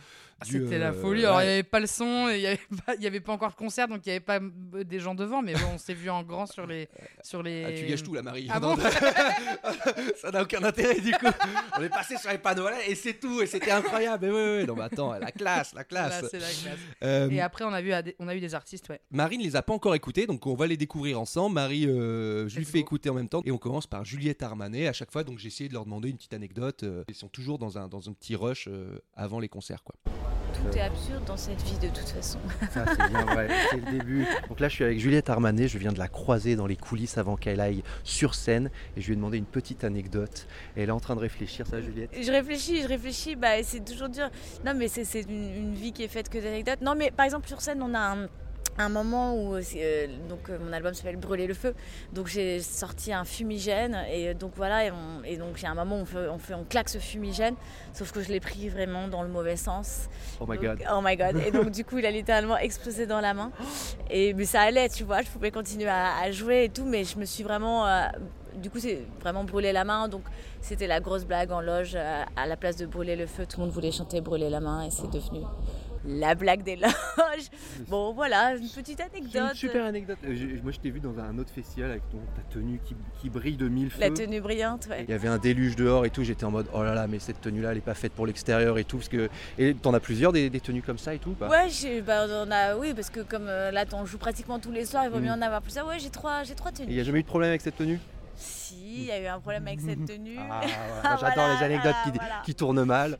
du, 0.47 0.53
C'était 0.63 0.79
la 0.79 0.91
euh, 0.91 1.01
folie. 1.01 1.25
Alors, 1.27 1.43
il 1.43 1.45
ouais. 1.45 1.47
n'y 1.47 1.53
avait 1.55 1.63
pas 1.63 1.81
le 1.81 1.87
son, 1.87 2.29
il 2.31 2.39
n'y 2.39 2.47
avait, 2.47 2.61
pas- 2.87 2.95
il 2.95 3.03
y 3.03 3.07
avait 3.07 3.21
pas 3.21 3.33
encore 3.33 3.51
de 3.51 3.57
concert, 3.57 3.87
donc 3.87 4.01
il 4.07 4.09
n'y 4.09 4.13
avait 4.13 4.21
pas 4.25 4.41
euh, 4.41 4.85
des 4.85 4.99
gens 4.99 5.15
devant, 5.15 5.43
mais 5.43 5.53
bon, 5.53 5.61
on 5.75 5.79
s'est 5.79 5.93
vu 5.95 6.09
en 6.09 6.23
grand 6.23 6.47
sur 6.47 6.67
les. 6.67 6.89
Sur 7.23 7.43
les... 7.43 7.65
Ah, 7.67 7.73
tu 7.79 7.85
gâches 7.87 8.03
tout, 8.03 8.15
la 8.15 8.23
Marie. 8.23 8.49
Ah 8.51 8.61
Non, 8.61 8.77
bon 8.77 8.83
Ça 10.17 10.31
n'a 10.31 10.43
aucun 10.43 10.63
intérêt, 10.65 11.01
du 11.01 11.13
coup. 11.13 11.27
On 11.79 11.83
est 11.83 11.89
passé 11.89 12.17
sur 12.17 12.31
les 12.31 12.39
panneaux 12.39 12.69
LED 12.69 12.79
et 12.89 12.95
c'est 12.95 13.15
tout. 13.21 13.41
Et 13.43 13.47
c'était 13.47 13.71
incroyable. 13.71 14.27
Mais 14.27 14.33
oui, 14.33 14.61
oui. 14.61 14.67
Non, 14.67 14.75
mais 14.75 14.83
attends, 14.85 15.13
la 15.19 15.31
classe, 15.33 15.75
la 15.75 15.85
classe. 15.85 16.23
la 16.23 16.29
classe. 16.31 16.65
Euh, 17.05 17.29
Et 17.31 17.41
après, 17.41 17.65
on 17.65 17.73
a, 17.73 17.81
vu, 17.83 17.93
on 18.19 18.29
a 18.29 18.35
eu 18.35 18.41
des 18.41 18.55
artistes, 18.55 18.89
ouais. 18.89 19.01
Marie 19.11 19.39
ne 19.39 19.45
les 19.45 19.57
a 19.57 19.63
pas 19.63 19.73
encore 19.75 19.95
écoutés, 19.95 20.27
donc 20.27 20.47
on 20.47 20.55
va 20.55 20.67
les 20.67 20.77
découvrir 20.77 21.21
ensemble. 21.21 21.55
Marie, 21.55 21.87
euh, 21.87 22.49
je 22.49 22.57
lui 22.59 22.65
fais 22.65 22.79
écouter 22.79 23.11
en 23.11 23.15
même 23.15 23.29
temps. 23.29 23.43
Et 23.45 23.51
on 23.51 23.59
commence 23.59 23.87
par 23.87 24.05
Juliette 24.05 24.43
Armanet. 24.43 24.87
À 24.89 24.93
chaque 24.93 25.11
fois, 25.13 25.25
donc 25.25 25.39
j'ai 25.39 25.51
de 25.67 25.73
leur 25.75 25.85
demander 25.85 26.11
une 26.11 26.17
petite 26.17 26.35
anecdote. 26.35 26.85
euh, 26.85 27.03
ils 27.09 27.15
sont 27.17 27.27
toujours 27.27 27.59
dans 27.59 27.79
un, 27.79 27.89
dans 27.89 28.09
un 28.09 28.13
petit 28.13 28.37
rush 28.37 28.69
euh, 28.69 29.01
avant 29.17 29.41
les 29.41 29.49
concerts, 29.49 29.83
quoi. 29.83 29.97
Tout 30.55 30.77
est 30.77 30.81
absurde 30.81 31.25
dans 31.25 31.37
cette 31.37 31.61
vie 31.63 31.79
de 31.79 31.89
toute 31.89 32.09
façon. 32.09 32.39
Ça, 32.73 32.85
c'est 32.87 33.09
bien 33.09 33.25
vrai, 33.27 33.49
c'est 33.71 33.77
le 33.77 33.99
début. 33.99 34.27
Donc 34.49 34.61
là, 34.61 34.69
je 34.69 34.75
suis 34.75 34.85
avec 34.85 34.99
Juliette 34.99 35.29
Armanet, 35.29 35.69
je 35.69 35.79
viens 35.79 35.93
de 35.93 35.99
la 35.99 36.09
croiser 36.09 36.57
dans 36.57 36.67
les 36.67 36.77
coulisses 36.77 37.19
avant 37.19 37.37
qu'elle 37.37 37.61
aille 37.61 37.83
sur 38.03 38.35
scène 38.35 38.71
et 38.97 39.01
je 39.01 39.07
lui 39.07 39.13
ai 39.13 39.17
demandé 39.17 39.39
une 39.39 39.45
petite 39.45 39.85
anecdote. 39.85 40.47
Et 40.77 40.83
elle 40.83 40.89
est 40.89 40.93
en 40.93 41.01
train 41.01 41.17
de 41.17 41.21
réfléchir, 41.21 41.67
ça, 41.67 41.81
Juliette? 41.81 42.11
Je 42.21 42.31
réfléchis, 42.31 42.83
je 42.83 42.89
réfléchis, 42.89 43.37
bah, 43.37 43.63
c'est 43.63 43.85
toujours 43.85 44.09
dur. 44.09 44.31
Non, 44.65 44.75
mais 44.75 44.89
c'est 44.89 45.05
c'est 45.05 45.23
une, 45.23 45.55
une 45.55 45.75
vie 45.75 45.93
qui 45.93 46.03
est 46.03 46.09
faite 46.09 46.29
que 46.29 46.39
d'anecdotes. 46.39 46.81
Non, 46.81 46.95
mais 46.97 47.11
par 47.11 47.27
exemple, 47.27 47.47
sur 47.47 47.61
scène, 47.61 47.83
on 47.83 47.95
a 47.95 48.01
un, 48.01 48.29
un 48.79 48.89
moment 48.89 49.35
où 49.35 49.55
euh, 49.55 49.63
euh, 49.77 50.07
donc, 50.29 50.49
euh, 50.51 50.59
mon 50.65 50.73
album 50.73 50.95
s'appelle 50.95 51.17
Brûler 51.17 51.47
le 51.47 51.55
feu. 51.55 51.75
Donc 52.13 52.27
j'ai 52.29 52.61
sorti 52.61 53.13
un 53.13 53.25
fumigène 53.25 53.99
et 54.11 54.35
donc 54.35 54.53
voilà, 54.57 54.85
et, 54.87 54.91
on- 54.91 55.25
et 55.25 55.37
donc 55.37 55.61
il 55.61 55.65
y 55.65 55.67
a 55.67 55.71
un 55.71 55.75
moment 55.75 55.97
où 55.99 56.03
on, 56.03 56.05
fait, 56.07 56.29
on, 56.29 56.39
fait, 56.39 56.55
on 56.55 56.65
claque 56.65 56.89
ce 56.89 56.99
fumigène, 56.99 57.55
sauf 57.93 58.13
que 58.13 58.23
je 58.23 58.29
l'ai 58.29 58.41
pris 58.41 58.69
vraiment 58.69 59.09
dans 59.09 59.23
le 59.23 59.29
mauvais 59.29 59.57
sens. 59.57 60.09
Oh 60.41 60.47
my 60.49 60.57
Donc- 60.57 60.65
god. 60.79 60.85
Oh 60.93 61.01
my 61.03 61.17
god. 61.17 61.37
Et 61.47 61.51
donc 61.51 61.71
du 61.79 61.85
coup, 61.85 61.99
il 61.99 62.07
a 62.07 62.11
littéralement 62.11 62.57
explosé 62.57 63.07
dans 63.07 63.21
la 63.21 63.35
main. 63.35 63.51
Et 64.11 64.33
mais 64.35 64.45
ça 64.45 64.63
allait, 64.63 64.89
tu 64.89 65.05
vois, 65.05 65.23
je 65.23 65.29
pouvais 65.29 65.51
continuer 65.51 65.89
à, 65.89 66.17
à 66.19 66.31
jouer 66.31 66.65
et 66.65 66.69
tout, 66.69 66.85
mais 66.85 67.05
je 67.05 67.19
me 67.19 67.25
suis 67.25 67.43
vraiment 67.43 67.87
euh, 67.87 68.07
du 68.57 68.71
coup, 68.71 68.79
c'est 68.81 69.03
vraiment 69.21 69.45
brûlé 69.45 69.71
la 69.73 69.85
main. 69.85 70.09
Donc, 70.09 70.23
c'était 70.61 70.89
la 70.89 70.99
grosse 71.01 71.25
blague 71.25 71.53
en 71.53 71.61
loge. 71.61 71.95
À 71.97 72.47
la 72.47 72.57
place 72.57 72.77
de 72.77 72.87
brûler 72.87 73.15
le 73.15 73.27
feu, 73.27 73.47
tout 73.47 73.61
le 73.61 73.67
monde 73.67 73.73
voulait 73.73 73.93
chanter 73.93 74.21
brûler 74.21 74.51
la 74.51 74.59
main 74.59 74.83
et 74.83 74.91
c'est 74.91 75.09
devenu 75.11 75.41
la 76.09 76.35
blague 76.35 76.63
des 76.63 76.77
loges. 76.77 76.93
Bon, 77.89 78.13
voilà, 78.13 78.57
une 78.57 78.69
petite 78.69 78.99
une 79.01 79.21
anecdote. 79.21 79.55
super 79.55 79.85
anecdote. 79.85 80.19
Euh, 80.25 80.35
Moi, 80.63 80.73
je 80.73 80.79
t'ai 80.81 80.91
vu 80.91 80.99
dans 81.01 81.17
un 81.19 81.39
autre 81.39 81.51
festival 81.51 81.91
avec 81.93 82.03
ton, 82.11 82.19
ta 82.35 82.43
tenue 82.53 82.81
qui, 82.85 82.97
qui 83.21 83.31
brille 83.31 83.57
de 83.57 83.69
mille 83.69 83.91
feux. 83.91 84.01
La 84.01 84.11
tenue 84.11 84.41
brillante, 84.41 84.89
ouais. 84.91 85.05
Il 85.07 85.11
y 85.11 85.15
avait 85.15 85.29
un 85.29 85.39
déluge 85.39 85.77
dehors 85.77 86.05
et 86.05 86.11
tout. 86.11 86.25
J'étais 86.25 86.45
en 86.45 86.51
mode 86.51 86.67
oh 86.75 86.83
là 86.83 86.95
là, 86.95 87.07
mais 87.07 87.19
cette 87.19 87.41
tenue-là, 87.41 87.71
elle 87.73 87.79
est 87.79 87.83
pas 87.83 87.95
faite 87.95 88.13
pour 88.13 88.27
l'extérieur 88.27 88.79
et 88.79 88.85
tout. 88.85 88.97
Parce 88.97 89.09
que 89.09 89.29
et 89.59 89.75
t'en 89.75 89.95
as 89.95 90.01
plusieurs 90.01 90.33
des, 90.33 90.51
des 90.51 90.61
tenues 90.61 90.83
comme 90.83 90.99
ça 90.99 91.15
et 91.15 91.19
tout. 91.19 91.35
Ouais, 91.41 91.69
j'ai- 91.69 92.03
bah, 92.03 92.27
on 92.29 92.51
a, 92.51 92.77
oui, 92.77 92.93
parce 92.95 93.11
que 93.11 93.21
comme 93.21 93.47
euh, 93.49 93.71
là, 93.71 93.85
on 93.93 94.05
joue 94.05 94.19
pratiquement 94.19 94.59
tous 94.59 94.73
les 94.73 94.85
soirs, 94.85 95.05
il 95.05 95.11
vaut 95.11 95.19
Mm. 95.19 95.23
mieux 95.23 95.31
en 95.33 95.43
avoir 95.43 95.63
plus. 95.63 95.77
Ah 95.79 95.87
ouais, 95.87 95.99
j'ai 95.99 96.11
trois, 96.11 96.43
j'ai 96.43 96.55
trois 96.55 96.71
Et 96.73 96.75
il 96.75 96.85
tenues. 96.85 96.95
n'y 96.95 97.01
a 97.01 97.05
jamais 97.05 97.21
eu 97.21 97.23
de 97.23 97.29
problème 97.29 97.51
avec 97.51 97.61
cette 97.61 97.77
tenue? 97.77 97.99
Si, 98.39 99.01
il 99.01 99.05
y 99.07 99.11
a 99.11 99.21
eu 99.21 99.27
un 99.27 99.41
problème 99.41 99.67
avec 99.67 99.81
cette 99.81 100.05
tenue. 100.05 100.39
Ah, 100.39 100.61
Ah, 101.05 101.17
J'adore 101.21 101.35
voilà, 101.35 101.55
les 101.59 101.65
anecdotes 101.65 101.95
voilà, 102.15 102.43
qui, 102.45 102.55
tournent 102.55 102.85
mal. 102.85 103.19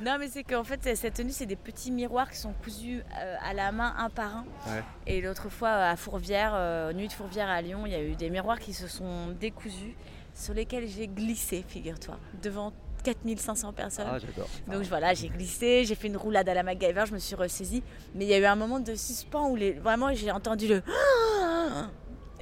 Non, 0.00 0.16
mais 0.18 0.28
c'est 0.28 0.44
qu'en 0.44 0.62
fait, 0.64 0.94
cette 0.94 1.14
tenue, 1.14 1.32
c'est 1.32 1.46
des 1.46 1.56
petits 1.56 1.90
miroirs 1.90 2.30
qui 2.30 2.38
sont 2.38 2.52
cousus 2.62 3.02
euh, 3.18 3.36
à 3.42 3.54
la 3.54 3.72
main 3.72 3.94
un 3.98 4.08
par 4.08 4.36
un. 4.36 4.44
Ouais. 4.66 4.82
Et 5.06 5.20
l'autre 5.20 5.48
fois, 5.48 5.70
à 5.70 5.96
Fourvière, 5.96 6.52
euh, 6.54 6.92
Nuit 6.92 7.08
de 7.08 7.12
Fourvière 7.12 7.48
à 7.48 7.60
Lyon, 7.60 7.82
il 7.86 7.92
y 7.92 7.96
a 7.96 8.02
eu 8.02 8.14
des 8.14 8.30
miroirs 8.30 8.60
qui 8.60 8.72
se 8.72 8.86
sont 8.86 9.28
décousus. 9.40 9.96
sur 10.34 10.54
lesquels 10.54 10.88
j'ai 10.88 11.08
glissé, 11.08 11.64
figure-toi, 11.66 12.18
devant 12.42 12.72
4500 13.02 13.72
personnes. 13.72 14.06
Ah, 14.08 14.18
j'adore. 14.18 14.48
Donc 14.68 14.82
voilà, 14.84 15.12
j'ai 15.14 15.28
glissé, 15.28 15.84
j'ai 15.84 15.94
fait 15.94 16.06
une 16.08 16.16
roulade 16.16 16.48
à 16.48 16.54
la 16.54 16.62
MacGyver, 16.62 17.04
je 17.06 17.14
me 17.14 17.18
suis 17.18 17.34
ressaisie. 17.34 17.82
Mais 18.14 18.24
il 18.24 18.30
y 18.30 18.34
a 18.34 18.38
eu 18.38 18.44
un 18.44 18.56
moment 18.56 18.80
de 18.80 18.94
suspens 18.94 19.48
où 19.48 19.56
les... 19.56 19.72
vraiment 19.72 20.14
j'ai 20.14 20.30
entendu 20.30 20.68
le. 20.68 20.82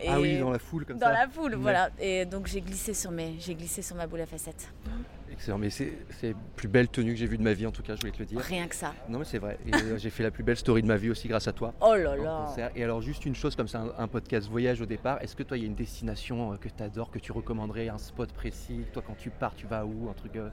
Et 0.02 0.08
Ah 0.08 0.20
oui, 0.20 0.38
dans 0.38 0.50
la 0.50 0.58
foule 0.58 0.84
comme 0.84 0.98
dans 0.98 1.06
ça. 1.06 1.12
la 1.12 1.28
foule, 1.28 1.52
Ouais. 1.52 1.60
voilà. 1.60 1.90
Et 2.00 2.24
donc 2.24 2.46
j'ai 2.46 2.60
glissé 2.60 2.94
sur 2.94 3.10
mes, 3.10 3.34
j'ai 3.38 3.54
glissé 3.54 3.82
sur 3.82 3.96
ma 3.96 4.06
boule 4.06 4.20
à 4.20 4.26
facettes. 4.26 4.72
Excellent, 5.32 5.58
mais 5.58 5.70
c'est 5.70 5.92
c'est 6.20 6.28
la 6.28 6.34
plus 6.56 6.68
belle 6.68 6.88
tenue 6.88 7.12
que 7.12 7.18
j'ai 7.18 7.26
vue 7.26 7.38
de 7.38 7.42
ma 7.42 7.52
vie 7.54 7.66
en 7.66 7.70
tout 7.70 7.82
cas, 7.82 7.94
je 7.94 8.00
voulais 8.00 8.12
te 8.12 8.18
le 8.18 8.26
dire. 8.26 8.40
Rien 8.40 8.66
que 8.66 8.74
ça. 8.74 8.92
Non 9.08 9.18
mais 9.20 9.24
c'est 9.24 9.38
vrai, 9.38 9.58
et 9.66 9.74
euh, 9.74 9.96
j'ai 9.98 10.10
fait 10.10 10.22
la 10.22 10.30
plus 10.30 10.42
belle 10.42 10.56
story 10.56 10.82
de 10.82 10.86
ma 10.88 10.96
vie 10.96 11.08
aussi 11.10 11.28
grâce 11.28 11.48
à 11.48 11.52
toi. 11.52 11.72
Oh 11.80 11.94
là 11.94 12.16
là. 12.16 12.46
Et 12.74 12.82
alors 12.84 13.00
juste 13.00 13.24
une 13.24 13.34
chose 13.34 13.54
comme 13.56 13.68
ça, 13.68 13.80
un, 13.80 14.02
un 14.04 14.08
podcast 14.08 14.48
voyage 14.48 14.80
au 14.80 14.86
départ, 14.86 15.22
est-ce 15.22 15.34
que 15.36 15.42
toi 15.42 15.56
il 15.56 15.60
y 15.60 15.64
a 15.64 15.66
une 15.68 15.74
destination 15.74 16.52
euh, 16.52 16.56
que 16.56 16.68
tu 16.68 16.82
adores, 16.82 17.10
que 17.10 17.18
tu 17.18 17.32
recommanderais, 17.32 17.88
un 17.88 17.98
spot 17.98 18.32
précis? 18.32 18.84
Toi 18.92 19.02
quand 19.06 19.16
tu 19.16 19.30
pars, 19.30 19.54
tu 19.54 19.66
vas 19.66 19.86
où? 19.86 20.08
Un 20.10 20.14
truc 20.14 20.36
euh, 20.36 20.50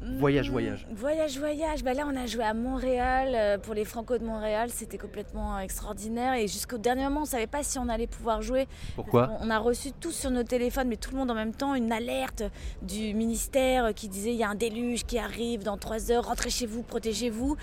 Voyage, 0.00 0.48
voyage. 0.50 0.86
Voyage, 0.92 1.38
voyage. 1.38 1.82
Bah 1.82 1.92
là, 1.92 2.04
on 2.06 2.16
a 2.16 2.26
joué 2.26 2.44
à 2.44 2.54
Montréal 2.54 3.32
euh, 3.34 3.58
pour 3.58 3.74
les 3.74 3.84
Franco 3.84 4.16
de 4.16 4.24
Montréal. 4.24 4.70
C'était 4.72 4.96
complètement 4.98 5.56
euh, 5.56 5.60
extraordinaire. 5.60 6.34
Et 6.34 6.46
jusqu'au 6.46 6.78
dernier 6.78 7.02
moment, 7.04 7.20
on 7.20 7.22
ne 7.24 7.28
savait 7.28 7.48
pas 7.48 7.64
si 7.64 7.78
on 7.80 7.88
allait 7.88 8.06
pouvoir 8.06 8.40
jouer. 8.40 8.68
Pourquoi 8.94 9.30
On 9.40 9.50
a 9.50 9.58
reçu 9.58 9.90
tous 9.92 10.12
sur 10.12 10.30
nos 10.30 10.44
téléphones, 10.44 10.86
mais 10.88 10.96
tout 10.96 11.10
le 11.10 11.16
monde 11.18 11.30
en 11.32 11.34
même 11.34 11.52
temps, 11.52 11.74
une 11.74 11.90
alerte 11.90 12.44
du 12.82 13.12
ministère 13.12 13.92
qui 13.92 14.08
disait 14.08 14.30
il 14.30 14.36
y 14.38 14.44
a 14.44 14.48
un 14.48 14.54
déluge 14.54 15.04
qui 15.04 15.18
arrive 15.18 15.64
dans 15.64 15.76
trois 15.76 16.12
heures, 16.12 16.26
rentrez 16.26 16.50
chez 16.50 16.66
vous, 16.66 16.82
protégez-vous. 16.82 17.56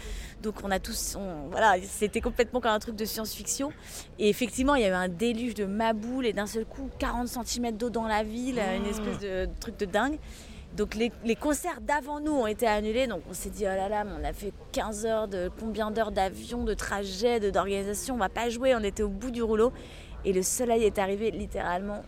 Donc 0.43 0.55
on 0.63 0.71
a 0.71 0.79
tous, 0.79 1.15
on- 1.17 1.47
voilà, 1.49 1.75
c'était 1.83 2.21
complètement 2.21 2.59
comme 2.59 2.71
un 2.71 2.79
truc 2.79 2.95
de 2.97 3.05
science-fiction. 3.05 3.71
Et 4.19 4.27
effectivement, 4.27 4.75
il 4.75 4.81
y 4.81 4.85
avait 4.85 4.93
un 4.95 5.07
déluge 5.09 5.53
de 5.53 5.65
maboules 5.65 6.25
et 6.25 6.33
d'un 6.33 6.47
seul 6.47 6.65
coup 6.65 6.89
40 6.99 7.27
cm 7.29 7.71
d'eau 7.77 7.89
dans 7.89 8.07
la 8.07 8.23
ville, 8.23 8.59
une 8.77 8.85
espèce 8.87 9.19
de 9.19 9.47
truc 9.61 9.77
de 9.79 9.85
dingue. 9.85 10.17
Donc 10.75 10.95
les, 10.95 11.11
les 11.23 11.35
concerts 11.35 11.79
d'avant 11.81 12.19
nous 12.19 12.33
ont 12.33 12.47
été 12.47 12.67
annulés, 12.67 13.07
donc 13.07 13.21
on 13.29 13.33
s'est 13.33 13.49
dit 13.49 13.63
oh 13.63 13.67
là 13.75 13.87
là, 13.87 14.03
mais 14.03 14.11
on 14.19 14.23
a 14.25 14.33
fait 14.33 14.51
15 14.73 15.05
heures 15.05 15.27
de 15.27 15.49
combien 15.59 15.89
d'heures 15.89 16.11
d'avion, 16.11 16.63
de 16.63 16.73
trajet, 16.73 17.39
de- 17.39 17.49
d'organisation, 17.49 18.15
on 18.15 18.17
va 18.17 18.29
pas 18.29 18.49
jouer, 18.49 18.75
on 18.75 18.83
était 18.83 19.03
au 19.03 19.09
bout 19.09 19.31
du 19.31 19.41
rouleau. 19.41 19.71
Et 20.25 20.33
le 20.33 20.43
soleil 20.43 20.83
est 20.83 20.99
arrivé 20.99 21.31
littéralement 21.31 22.01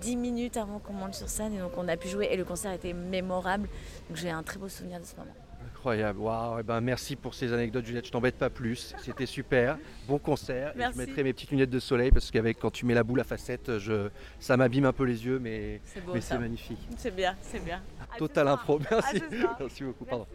10 0.00 0.16
minutes 0.16 0.56
avant 0.56 0.80
qu'on 0.80 0.94
monte 0.94 1.14
sur 1.14 1.28
scène 1.28 1.54
et 1.54 1.58
donc 1.58 1.72
on 1.76 1.86
a 1.86 1.96
pu 1.96 2.08
jouer 2.08 2.28
et 2.32 2.36
le 2.36 2.44
concert 2.44 2.72
était 2.72 2.92
mémorable. 2.92 3.68
Donc 4.08 4.16
j'ai 4.16 4.30
un 4.30 4.42
très 4.42 4.58
beau 4.58 4.68
souvenir 4.68 4.98
de 4.98 5.04
ce 5.04 5.14
moment. 5.14 5.30
Incroyable, 5.72 6.18
waouh, 6.18 6.58
eh 6.58 6.62
ben, 6.64 6.80
merci 6.80 7.14
pour 7.14 7.34
ces 7.34 7.52
anecdotes 7.52 7.86
Juliette, 7.86 8.06
je 8.06 8.10
t'embête 8.10 8.34
pas 8.34 8.50
plus, 8.50 8.96
c'était 8.98 9.26
super, 9.26 9.78
bon 10.08 10.18
concert. 10.18 10.72
Merci. 10.74 10.98
je 10.98 11.06
mettrai 11.06 11.22
mes 11.22 11.32
petites 11.32 11.52
lunettes 11.52 11.70
de 11.70 11.78
soleil 11.78 12.10
parce 12.10 12.32
qu'avec 12.32 12.58
quand 12.58 12.72
tu 12.72 12.84
mets 12.84 12.94
la 12.94 13.04
boule 13.04 13.20
à 13.20 13.24
facettes, 13.24 13.78
je, 13.78 14.08
ça 14.40 14.56
m'abîme 14.56 14.86
un 14.86 14.92
peu 14.92 15.04
les 15.04 15.24
yeux, 15.24 15.38
mais, 15.38 15.80
c'est 16.20 16.38
magnifique. 16.38 16.80
C'est 16.96 17.14
bien, 17.14 17.36
c'est 17.42 17.64
bien. 17.64 17.80
Ce 18.14 18.18
Total 18.18 18.48
impro, 18.48 18.80
merci. 18.90 19.18
Ce 19.30 19.40
soir. 19.40 19.56
Merci 19.60 19.84
beaucoup, 19.84 20.04
pardon. 20.04 20.26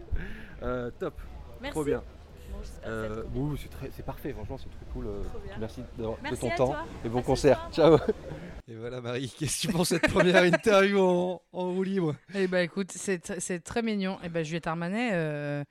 Euh, 0.61 0.91
top, 0.99 1.19
Merci. 1.61 1.71
trop 1.73 1.83
bien. 1.83 2.03
Euh, 2.85 3.23
c'est 3.95 4.05
parfait, 4.05 4.31
franchement 4.31 4.57
c'est 4.57 4.69
trop 4.69 4.85
cool. 4.93 5.07
euh, 5.07 5.23
Trop. 5.23 5.39
Merci 5.59 5.81
de 5.97 6.05
Merci 6.21 6.39
ton 6.39 6.49
temps 6.51 6.67
toi. 6.67 6.85
et 7.03 7.09
bon 7.09 7.21
concert. 7.21 7.67
Ciao. 7.73 7.97
Et 8.69 8.75
voilà 8.75 9.01
Marie, 9.01 9.33
qu'est-ce 9.37 9.63
que 9.63 9.67
tu 9.67 9.73
penses 9.73 9.91
de 9.91 9.97
cette 9.99 10.09
première 10.13 10.43
interview 10.45 10.97
en, 10.99 11.41
en 11.51 11.71
roue 11.73 11.83
libre? 11.83 12.15
Eh 12.33 12.47
bah 12.47 12.61
écoute, 12.63 12.91
c'est 12.93 13.25
tr- 13.27 13.39
c'est 13.39 13.59
très 13.61 13.81
mignon. 13.81 14.17
Et 14.23 14.29
bah 14.29 14.43
Juliette 14.43 14.67
Armanet, 14.67 15.09
euh, 15.13 15.63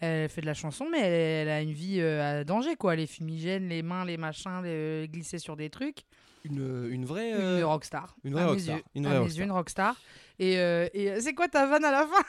elle 0.00 0.30
fait 0.30 0.40
de 0.40 0.46
la 0.46 0.54
chanson, 0.54 0.86
mais 0.90 1.00
elle, 1.00 1.12
elle 1.12 1.48
a 1.50 1.60
une 1.60 1.72
vie 1.72 2.00
euh, 2.00 2.40
à 2.40 2.44
danger, 2.44 2.74
quoi. 2.76 2.96
Les 2.96 3.06
fumigènes, 3.06 3.68
les 3.68 3.82
mains, 3.82 4.06
les 4.06 4.16
machins, 4.16 4.62
les, 4.62 5.06
glisser 5.12 5.38
sur 5.38 5.56
des 5.56 5.68
trucs. 5.68 5.98
une, 6.44 6.86
une 6.90 7.04
vraie... 7.04 7.32
Une 7.58 7.64
rockstar. 7.64 8.16
une 8.24 8.32
vraie 8.32 8.42
À 8.42 8.46
mes 8.46 8.50
rockstar. 8.52 8.76
yeux. 8.76 8.82
Une 8.94 9.04
À 9.04 9.08
vraie 9.10 9.18
mes 9.18 9.22
rockstar. 9.24 9.38
yeux, 9.40 9.44
une 9.44 9.52
rockstar. 9.52 9.96
Et, 10.38 10.58
euh, 10.58 10.88
euh, 10.94 11.18
c'est 11.20 11.34
quoi 11.34 11.48
ta 11.48 11.66
vanne 11.66 11.84
à 11.84 11.90
la 11.90 12.06
fin 12.06 12.22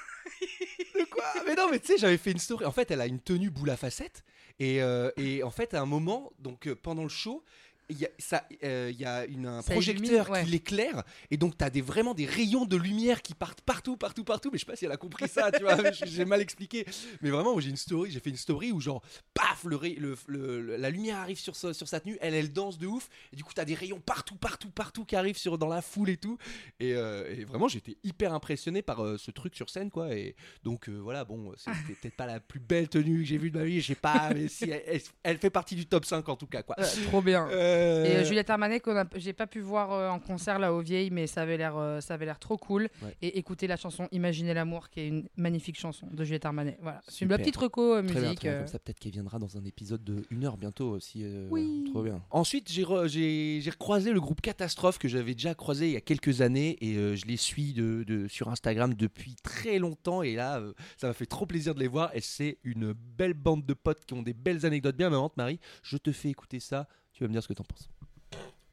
De 0.99 1.05
quoi 1.05 1.23
Mais 1.45 1.55
non, 1.55 1.69
mais 1.69 1.79
tu 1.79 1.87
sais, 1.87 1.97
j'avais 1.97 2.17
fait 2.17 2.31
une 2.31 2.39
story. 2.39 2.65
En 2.65 2.71
fait, 2.71 2.89
elle 2.91 3.01
a 3.01 3.05
une 3.05 3.19
tenue 3.19 3.49
boule 3.49 3.69
à 3.69 3.77
facettes. 3.77 4.23
Et, 4.59 4.81
euh, 4.81 5.11
et 5.15 5.43
en 5.43 5.51
fait, 5.51 5.73
à 5.73 5.81
un 5.81 5.85
moment, 5.85 6.33
donc 6.39 6.71
pendant 6.73 7.03
le 7.03 7.09
show, 7.09 7.43
il 7.89 7.99
y 7.99 8.05
a, 8.05 8.09
ça, 8.19 8.45
euh, 8.63 8.91
y 8.97 9.05
a 9.05 9.25
une, 9.25 9.45
un 9.47 9.61
Ça 9.61 9.71
projecteur 9.73 10.05
illumine, 10.27 10.31
ouais. 10.31 10.43
qui 10.45 10.49
l'éclaire. 10.51 11.03
Et 11.31 11.37
donc, 11.37 11.57
tu 11.57 11.63
as 11.63 11.69
des, 11.69 11.81
vraiment 11.81 12.13
des 12.13 12.25
rayons 12.25 12.65
de 12.65 12.75
lumière 12.77 13.21
qui 13.21 13.33
partent 13.33 13.61
partout, 13.61 13.97
partout, 13.97 14.23
partout. 14.23 14.49
Mais 14.51 14.57
je 14.57 14.65
sais 14.65 14.71
pas 14.71 14.75
si 14.75 14.85
elle 14.85 14.91
a 14.91 14.97
compris 14.97 15.27
ça, 15.27 15.51
tu 15.51 15.63
vois. 15.63 15.75
j'ai- 15.91 16.25
mal 16.25 16.41
expliqué. 16.41 16.85
Mais 17.21 17.29
vraiment, 17.29 17.59
j'ai 17.59 17.69
une 17.69 17.77
story. 17.77 18.11
J'ai 18.11 18.19
fait 18.19 18.29
une 18.29 18.37
story 18.37 18.71
où, 18.71 18.79
genre, 18.79 19.01
paf, 19.33 19.63
le, 19.65 19.79
le- 19.97 20.17
le- 20.27 20.77
la 20.77 20.89
lumière 20.89 21.17
arrive 21.17 21.39
sur, 21.39 21.55
sa- 21.55 21.73
sur 21.73 21.87
sa 21.87 21.99
tenue. 21.99 22.17
Elle, 22.21 22.33
elle 22.35 22.51
danse 22.53 22.77
de 22.77 22.87
ouf. 22.87 23.09
Et 23.33 23.35
du 23.35 23.43
coup, 23.43 23.53
tu 23.53 23.61
as 23.61 23.65
des 23.65 23.75
rayons 23.75 23.99
partout, 23.99 24.35
partout, 24.35 24.69
partout 24.69 25.05
qui 25.05 25.15
arrivent 25.15 25.37
sur, 25.37 25.57
dans 25.57 25.67
la 25.67 25.81
foule 25.81 26.09
et 26.09 26.17
tout. 26.17 26.37
Et, 26.79 26.93
euh, 26.95 27.33
et 27.35 27.43
vraiment, 27.45 27.67
j'étais 27.67 27.97
hyper 28.03 28.33
impressionné 28.33 28.81
par 28.81 29.03
euh, 29.03 29.17
ce 29.17 29.31
truc 29.31 29.55
sur 29.55 29.69
scène, 29.69 29.89
quoi. 29.89 30.13
Et 30.15 30.35
donc, 30.63 30.89
euh, 30.89 30.97
voilà, 30.97 31.25
bon, 31.25 31.53
c'était 31.57 31.93
peut-être 31.93 32.15
pas 32.15 32.27
la 32.27 32.39
plus 32.39 32.59
belle 32.59 32.87
tenue 32.89 33.19
que 33.19 33.25
j'ai 33.25 33.37
vue 33.37 33.51
de 33.51 33.57
ma 33.57 33.65
vie, 33.65 33.81
je 33.81 33.87
sais 33.87 33.95
pas, 33.95 34.31
mais 34.33 34.47
si 34.47 34.69
elle, 34.69 34.83
elle- 34.85 35.01
elle 35.23 35.37
fait 35.37 35.49
partie 35.49 35.75
du 35.75 35.85
top 35.85 36.05
5 36.05 36.27
en 36.29 36.35
tout 36.35 36.47
cas, 36.47 36.61
quoi. 36.63 36.75
Trop 37.07 37.21
bien. 37.21 37.47
Euh, 37.79 38.05
Et 38.05 38.15
euh, 38.17 38.23
Juliette 38.23 38.49
Armanet, 38.49 38.81
a- 38.87 39.05
j'ai 39.15 39.33
pas 39.33 39.47
pu 39.47 39.59
voir 39.61 39.91
euh, 39.91 40.09
en 40.09 40.19
concert 40.19 40.59
là 40.59 40.73
au 40.73 40.81
Vieilles, 40.81 41.09
mais 41.11 41.27
ça 41.27 41.41
avait 41.41 41.57
l'air, 41.57 41.77
euh, 41.77 42.01
ça 42.01 42.13
avait 42.15 42.25
l'air 42.25 42.39
trop 42.39 42.57
cool. 42.57 42.89
Ouais. 43.03 43.15
Et 43.21 43.37
écouter 43.37 43.67
la 43.67 43.77
chanson 43.77 44.07
Imaginez 44.11 44.53
l'amour, 44.53 44.89
qui 44.89 44.99
est 45.01 45.07
une 45.07 45.27
magnifique 45.37 45.77
chanson 45.79 46.07
de 46.11 46.23
Juliette 46.23 46.45
Armanet. 46.45 46.77
Voilà, 46.81 47.01
c'est 47.07 47.25
une 47.25 47.29
petite 47.29 47.57
reco 47.57 47.95
euh, 47.95 48.01
Très 48.03 48.11
bien, 48.13 48.21
musique. 48.21 48.39
très 48.39 48.49
bien. 48.49 48.57
euh. 48.57 48.59
Comme 48.59 48.67
ça, 48.67 48.79
peut-être 48.79 48.99
qu'elle 48.99 49.11
viendra 49.11 49.39
dans 49.39 49.57
un 49.57 49.63
épisode 49.65 50.03
de 50.03 50.23
une 50.29 50.45
heure 50.45 50.57
bientôt 50.57 50.89
aussi. 50.89 51.21
euh, 51.23 51.47
Oui. 51.49 51.85
Trop 51.91 52.03
bien. 52.03 52.21
Ensuite, 52.31 52.71
j'ai 52.71 52.83
re- 52.83 53.69
recroisé 53.69 54.11
le 54.11 54.19
groupe 54.21 54.41
Catastrophe 54.41 54.97
que 54.99 55.07
j'avais 55.07 55.33
déjà 55.33 55.55
croisé 55.55 55.87
il 55.87 55.93
y 55.93 55.97
a 55.97 56.01
quelques 56.01 56.41
années 56.41 56.77
et 56.81 56.95
euh, 56.97 57.15
je 57.15 57.25
les 57.25 57.37
suis 57.37 57.73
de, 57.73 58.03
de- 58.05 58.27
sur 58.27 58.49
Instagram 58.49 58.93
depuis 58.93 59.35
très 59.43 59.79
longtemps. 59.79 60.21
Et 60.23 60.35
là, 60.35 60.59
euh, 60.59 60.73
ça 60.97 61.07
m'a 61.07 61.13
fait 61.13 61.25
trop 61.25 61.45
plaisir 61.45 61.73
de 61.75 61.79
les 61.79 61.87
voir. 61.87 62.11
Et 62.13 62.21
c'est 62.21 62.57
une 62.63 62.93
belle 62.93 63.33
bande 63.33 63.65
de 63.65 63.73
potes 63.73 64.05
qui 64.05 64.13
ont 64.13 64.21
des 64.23 64.33
belles 64.33 64.65
anecdotes 64.65 64.95
bien 64.97 65.09
marrantes. 65.09 65.37
Marie, 65.37 65.59
je 65.83 65.97
te 65.97 66.11
fais 66.11 66.29
écouter 66.29 66.59
ça. 66.59 66.87
Tu 67.19 67.25
vas 67.25 67.27
me 67.27 67.33
dire 67.33 67.43
ce 67.43 67.49
que 67.49 67.53
t'en 67.53 67.65
penses. 67.65 67.89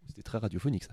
C'était 0.07 0.23
très 0.23 0.39
radiophonique 0.39 0.85
ça. 0.85 0.93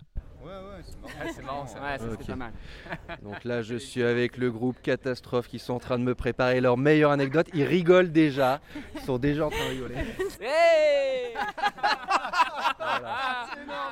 c'est 1.36 1.44
marrant, 1.44 1.68
c'est 1.68 1.80
ouais, 1.80 2.00
ça, 2.00 2.06
Ok. 2.06 2.18
c'était 2.22 2.32
pas 2.32 2.36
mal. 2.36 2.54
Donc 3.22 3.44
là, 3.44 3.62
je 3.62 3.76
suis 3.76 4.02
avec 4.02 4.38
le 4.38 4.52
groupe 4.52 4.82
Catastrophe 4.82 5.48
qui 5.48 5.60
sont 5.60 5.74
en 5.74 5.80
train 5.80 6.00
de 6.00 6.04
me 6.04 6.16
préparer 6.16 6.62
leur 6.62 6.78
meilleure 6.78 7.12
anecdote. 7.12 7.46
Ils 7.54 7.66
rigolent 7.66 8.12
déjà. 8.12 8.60
Ils 8.96 9.02
sont 9.02 9.20
déjà 9.20 9.46
en 9.46 9.50
train 9.52 9.66
de 9.66 9.70
rigoler. 9.70 9.96
Hey 10.42 11.36
Voilà. 12.80 13.46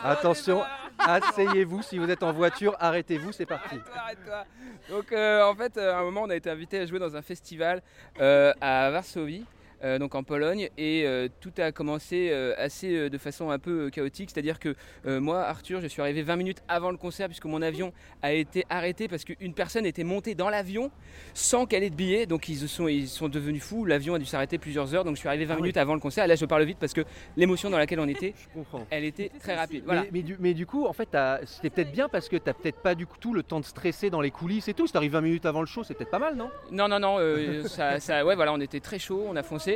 Attention, 0.05 0.63
asseyez-vous. 0.97 1.83
Si 1.83 1.99
vous 1.99 2.09
êtes 2.09 2.23
en 2.23 2.33
voiture, 2.33 2.75
arrêtez-vous. 2.79 3.31
C'est 3.31 3.45
parti. 3.45 3.75
Arrête-toi, 3.75 4.01
arrête-toi. 4.33 4.45
Donc 4.89 5.11
euh, 5.11 5.43
en 5.43 5.53
fait, 5.53 5.77
euh, 5.77 5.93
à 5.93 5.99
un 5.99 6.03
moment, 6.03 6.23
on 6.23 6.31
a 6.31 6.35
été 6.35 6.49
invité 6.49 6.79
à 6.79 6.87
jouer 6.87 6.97
dans 6.97 7.15
un 7.15 7.21
festival 7.21 7.83
euh, 8.19 8.53
à 8.59 8.89
Varsovie. 8.89 9.45
Euh, 9.83 9.99
donc 9.99 10.15
en 10.15 10.23
Pologne 10.23 10.69
et 10.77 11.03
euh, 11.05 11.27
tout 11.39 11.51
a 11.57 11.71
commencé 11.71 12.29
euh, 12.31 12.53
assez 12.57 12.95
euh, 12.95 13.09
de 13.09 13.17
façon 13.17 13.49
un 13.49 13.59
peu 13.59 13.89
chaotique. 13.89 14.29
C'est 14.33 14.39
à 14.39 14.41
dire 14.41 14.59
que 14.59 14.75
euh, 15.05 15.19
moi 15.19 15.41
Arthur 15.43 15.81
je 15.81 15.87
suis 15.87 16.01
arrivé 16.01 16.21
20 16.21 16.35
minutes 16.35 16.63
avant 16.67 16.91
le 16.91 16.97
concert 16.97 17.27
puisque 17.27 17.45
mon 17.45 17.61
avion 17.61 17.93
a 18.21 18.33
été 18.33 18.63
arrêté 18.69 19.07
parce 19.07 19.23
qu'une 19.23 19.53
personne 19.53 19.85
était 19.85 20.03
montée 20.03 20.35
dans 20.35 20.49
l'avion 20.49 20.91
sans 21.33 21.65
qu'elle 21.65 21.83
ait 21.83 21.89
de 21.89 21.95
billet 21.95 22.25
donc 22.25 22.47
ils 22.49 22.67
sont, 22.67 22.87
ils 22.87 23.07
sont 23.07 23.29
devenus 23.29 23.63
fous. 23.63 23.85
L'avion 23.85 24.13
a 24.15 24.19
dû 24.19 24.25
s'arrêter 24.25 24.57
plusieurs 24.57 24.93
heures. 24.95 25.03
Donc 25.03 25.15
je 25.15 25.19
suis 25.19 25.27
arrivé 25.27 25.45
20 25.45 25.53
Ah 25.53 25.55
oui. 25.57 25.61
minutes 25.63 25.77
avant 25.77 25.93
le 25.93 25.99
concert. 25.99 26.23
Et 26.25 26.27
là 26.27 26.35
je 26.35 26.45
parle 26.45 26.63
vite 26.63 26.77
parce 26.79 26.93
que 26.93 27.01
l'émotion 27.37 27.69
dans 27.69 27.77
laquelle 27.77 27.99
on 27.99 28.07
était 28.07 28.33
elle 28.89 29.03
était 29.05 29.29
très 29.39 29.55
rapide. 29.55 29.83
voilà. 29.85 30.01
Mais, 30.03 30.09
mais 30.13 30.21
du, 30.21 30.35
mais 30.39 30.53
du 30.53 30.65
coup, 30.65 30.85
en 30.85 30.93
fait, 30.93 31.09
c'était 31.45 31.69
peut-être 31.69 31.91
bien 31.91 32.09
parce 32.09 32.29
que 32.29 32.35
t'as 32.37 32.53
peut-être 32.53 32.81
pas 32.81 32.95
du 32.95 33.05
tout 33.19 33.33
le 33.33 33.43
temps 33.43 33.59
de 33.59 33.65
stresser 33.65 34.09
dans 34.09 34.21
les 34.21 34.31
coulisses 34.31 34.67
et 34.67 34.73
tout. 34.73 34.87
Si 34.87 34.93
t'arrives 34.93 35.11
20 35.13 35.21
minutes 35.21 35.45
avant 35.45 35.61
le 35.61 35.65
show, 35.67 35.83
c'est 35.83 35.93
peut-être 35.93 36.09
pas 36.11 36.19
mal, 36.19 36.35
non? 36.35 36.49
Non, 36.71 36.87
non, 36.87 36.99
non, 36.99 37.17
euh, 37.19 37.63
ça, 37.67 37.99
ça- 37.99 38.25
ouais, 38.25 38.35
voilà, 38.35 38.53
on 38.53 38.59
était 38.59 38.79
très 38.79 38.99
chaud, 38.99 39.23
on 39.27 39.35
a 39.35 39.43
foncé. 39.43 39.70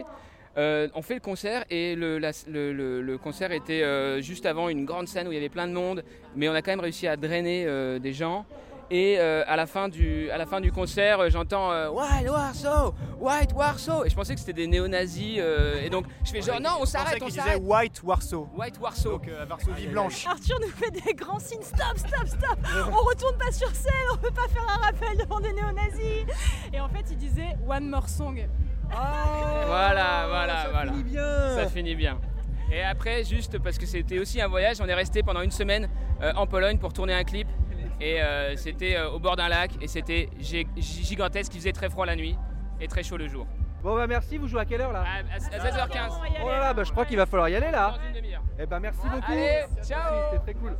Euh, 0.57 0.87
on 0.95 1.01
fait 1.01 1.15
le 1.15 1.19
concert 1.19 1.65
et 1.69 1.95
le, 1.95 2.17
la- 2.17 2.31
le- 2.47 2.71
le- 2.71 3.01
le 3.01 3.17
concert 3.17 3.51
était 3.51 3.83
euh, 3.83 4.21
juste 4.21 4.45
avant 4.45 4.69
une 4.69 4.85
grande 4.85 5.07
scène 5.09 5.27
où 5.27 5.31
il 5.31 5.35
y 5.35 5.37
avait 5.37 5.49
plein 5.49 5.67
de 5.67 5.73
monde, 5.73 6.03
mais 6.35 6.47
on 6.47 6.53
a 6.53 6.61
quand 6.61 6.71
même 6.71 6.79
réussi 6.79 7.07
à 7.07 7.17
drainer 7.17 7.65
euh, 7.67 7.99
des 7.99 8.13
gens. 8.13 8.45
Et 8.91 9.15
euh, 9.19 9.43
à, 9.47 9.55
la 9.57 9.65
fin 9.65 9.89
du, 9.89 10.29
à 10.29 10.37
la 10.37 10.45
fin 10.45 10.61
du 10.61 10.71
concert, 10.71 11.19
euh, 11.19 11.29
j'entends 11.29 11.71
euh, 11.71 11.89
White 11.89 12.29
Warsaw, 12.29 12.93
White 13.19 13.51
Warsaw. 13.53 14.05
Et 14.05 14.09
je 14.11 14.15
pensais 14.15 14.33
que 14.35 14.39
c'était 14.39 14.53
des 14.53 14.67
néo-nazis. 14.67 15.37
euh, 15.39 15.81
et 15.83 15.89
donc 15.89 16.05
je 16.23 16.29
fais 16.31 16.41
genre 16.43 16.61
non, 16.61 16.77
on 16.79 16.85
s'arrête, 16.85 17.21
on 17.21 17.25
disait 17.25 17.39
s'arrête. 17.41 17.61
White 17.61 18.01
Warsaw. 18.03 18.47
White 18.55 18.79
Warsaw. 18.79 19.09
Donc 19.13 19.27
euh, 19.27 19.43
Varsovie 19.49 19.87
blanche. 19.87 20.25
Arthur 20.27 20.57
nous 20.61 20.69
fait 20.69 20.91
des 20.91 21.13
grands 21.15 21.39
signes 21.39 21.63
stop, 21.63 21.97
stop, 21.97 22.27
stop. 22.27 22.57
On 22.93 23.03
retourne 23.03 23.37
pas 23.39 23.51
sur 23.51 23.69
scène, 23.75 23.91
on 24.13 24.17
peut 24.17 24.29
pas 24.31 24.47
faire 24.47 24.63
un 24.69 24.85
rappel 24.85 25.17
devant 25.17 25.39
des 25.41 25.51
néo-nazis. 25.51 26.25
Et 26.71 26.79
en 26.79 26.87
fait, 26.87 27.03
il 27.09 27.17
disait 27.17 27.57
One 27.67 27.89
More 27.89 28.07
Song. 28.07 28.47
Voilà, 28.89 30.25
voilà, 30.29 30.67
voilà. 30.71 30.91
bien 30.91 31.49
Ça 31.55 31.67
finit 31.67 31.95
bien. 31.95 32.17
Et 32.71 32.81
après, 32.81 33.23
juste 33.23 33.59
parce 33.59 33.77
que 33.77 33.85
c'était 33.85 34.19
aussi 34.19 34.41
un 34.41 34.47
voyage, 34.47 34.77
on 34.81 34.87
est 34.87 34.93
resté 34.93 35.21
pendant 35.23 35.41
une 35.41 35.51
semaine 35.51 35.87
euh, 36.21 36.33
en 36.35 36.47
Pologne 36.47 36.77
pour 36.77 36.93
tourner 36.93 37.13
un 37.13 37.23
clip. 37.23 37.47
Et 38.01 38.21
euh, 38.21 38.55
c'était 38.57 38.97
euh, 38.97 39.09
au 39.11 39.19
bord 39.19 39.35
d'un 39.37 39.47
lac 39.47 39.71
et 39.81 39.87
c'était 39.87 40.29
gigantesque, 40.77 41.53
il 41.55 41.59
faisait 41.59 41.71
très 41.71 41.89
froid 41.89 42.05
la 42.05 42.15
nuit 42.15 42.37
et 42.81 42.87
très 42.87 43.03
chaud 43.03 43.17
le 43.17 43.27
jour. 43.27 43.47
Bon 43.83 43.95
bah 43.95 44.07
merci, 44.07 44.37
vous 44.37 44.47
jouez 44.47 44.61
à 44.61 44.65
quelle 44.65 44.81
heure 44.81 44.91
là 44.91 45.03
À, 45.03 45.17
à- 45.33 45.35
à 45.61 45.69
16h15. 45.69 46.11
Oh 46.43 46.49
là 46.49 46.59
là, 46.59 46.73
bah 46.73 46.83
je 46.83 46.91
crois 46.91 47.05
qu'il 47.05 47.17
va 47.17 47.25
falloir 47.25 47.47
y 47.49 47.55
aller 47.55 47.71
là. 47.71 47.91
Dans 47.97 48.07
une 48.07 48.13
demi-heure. 48.15 48.41
Eh 48.59 48.65
ben 48.65 48.79
merci 48.79 49.07
beaucoup. 49.07 49.31
Allez, 49.31 49.61
ciao 49.83 50.31
C'était 50.31 50.43
très 50.43 50.53
cool. 50.55 50.75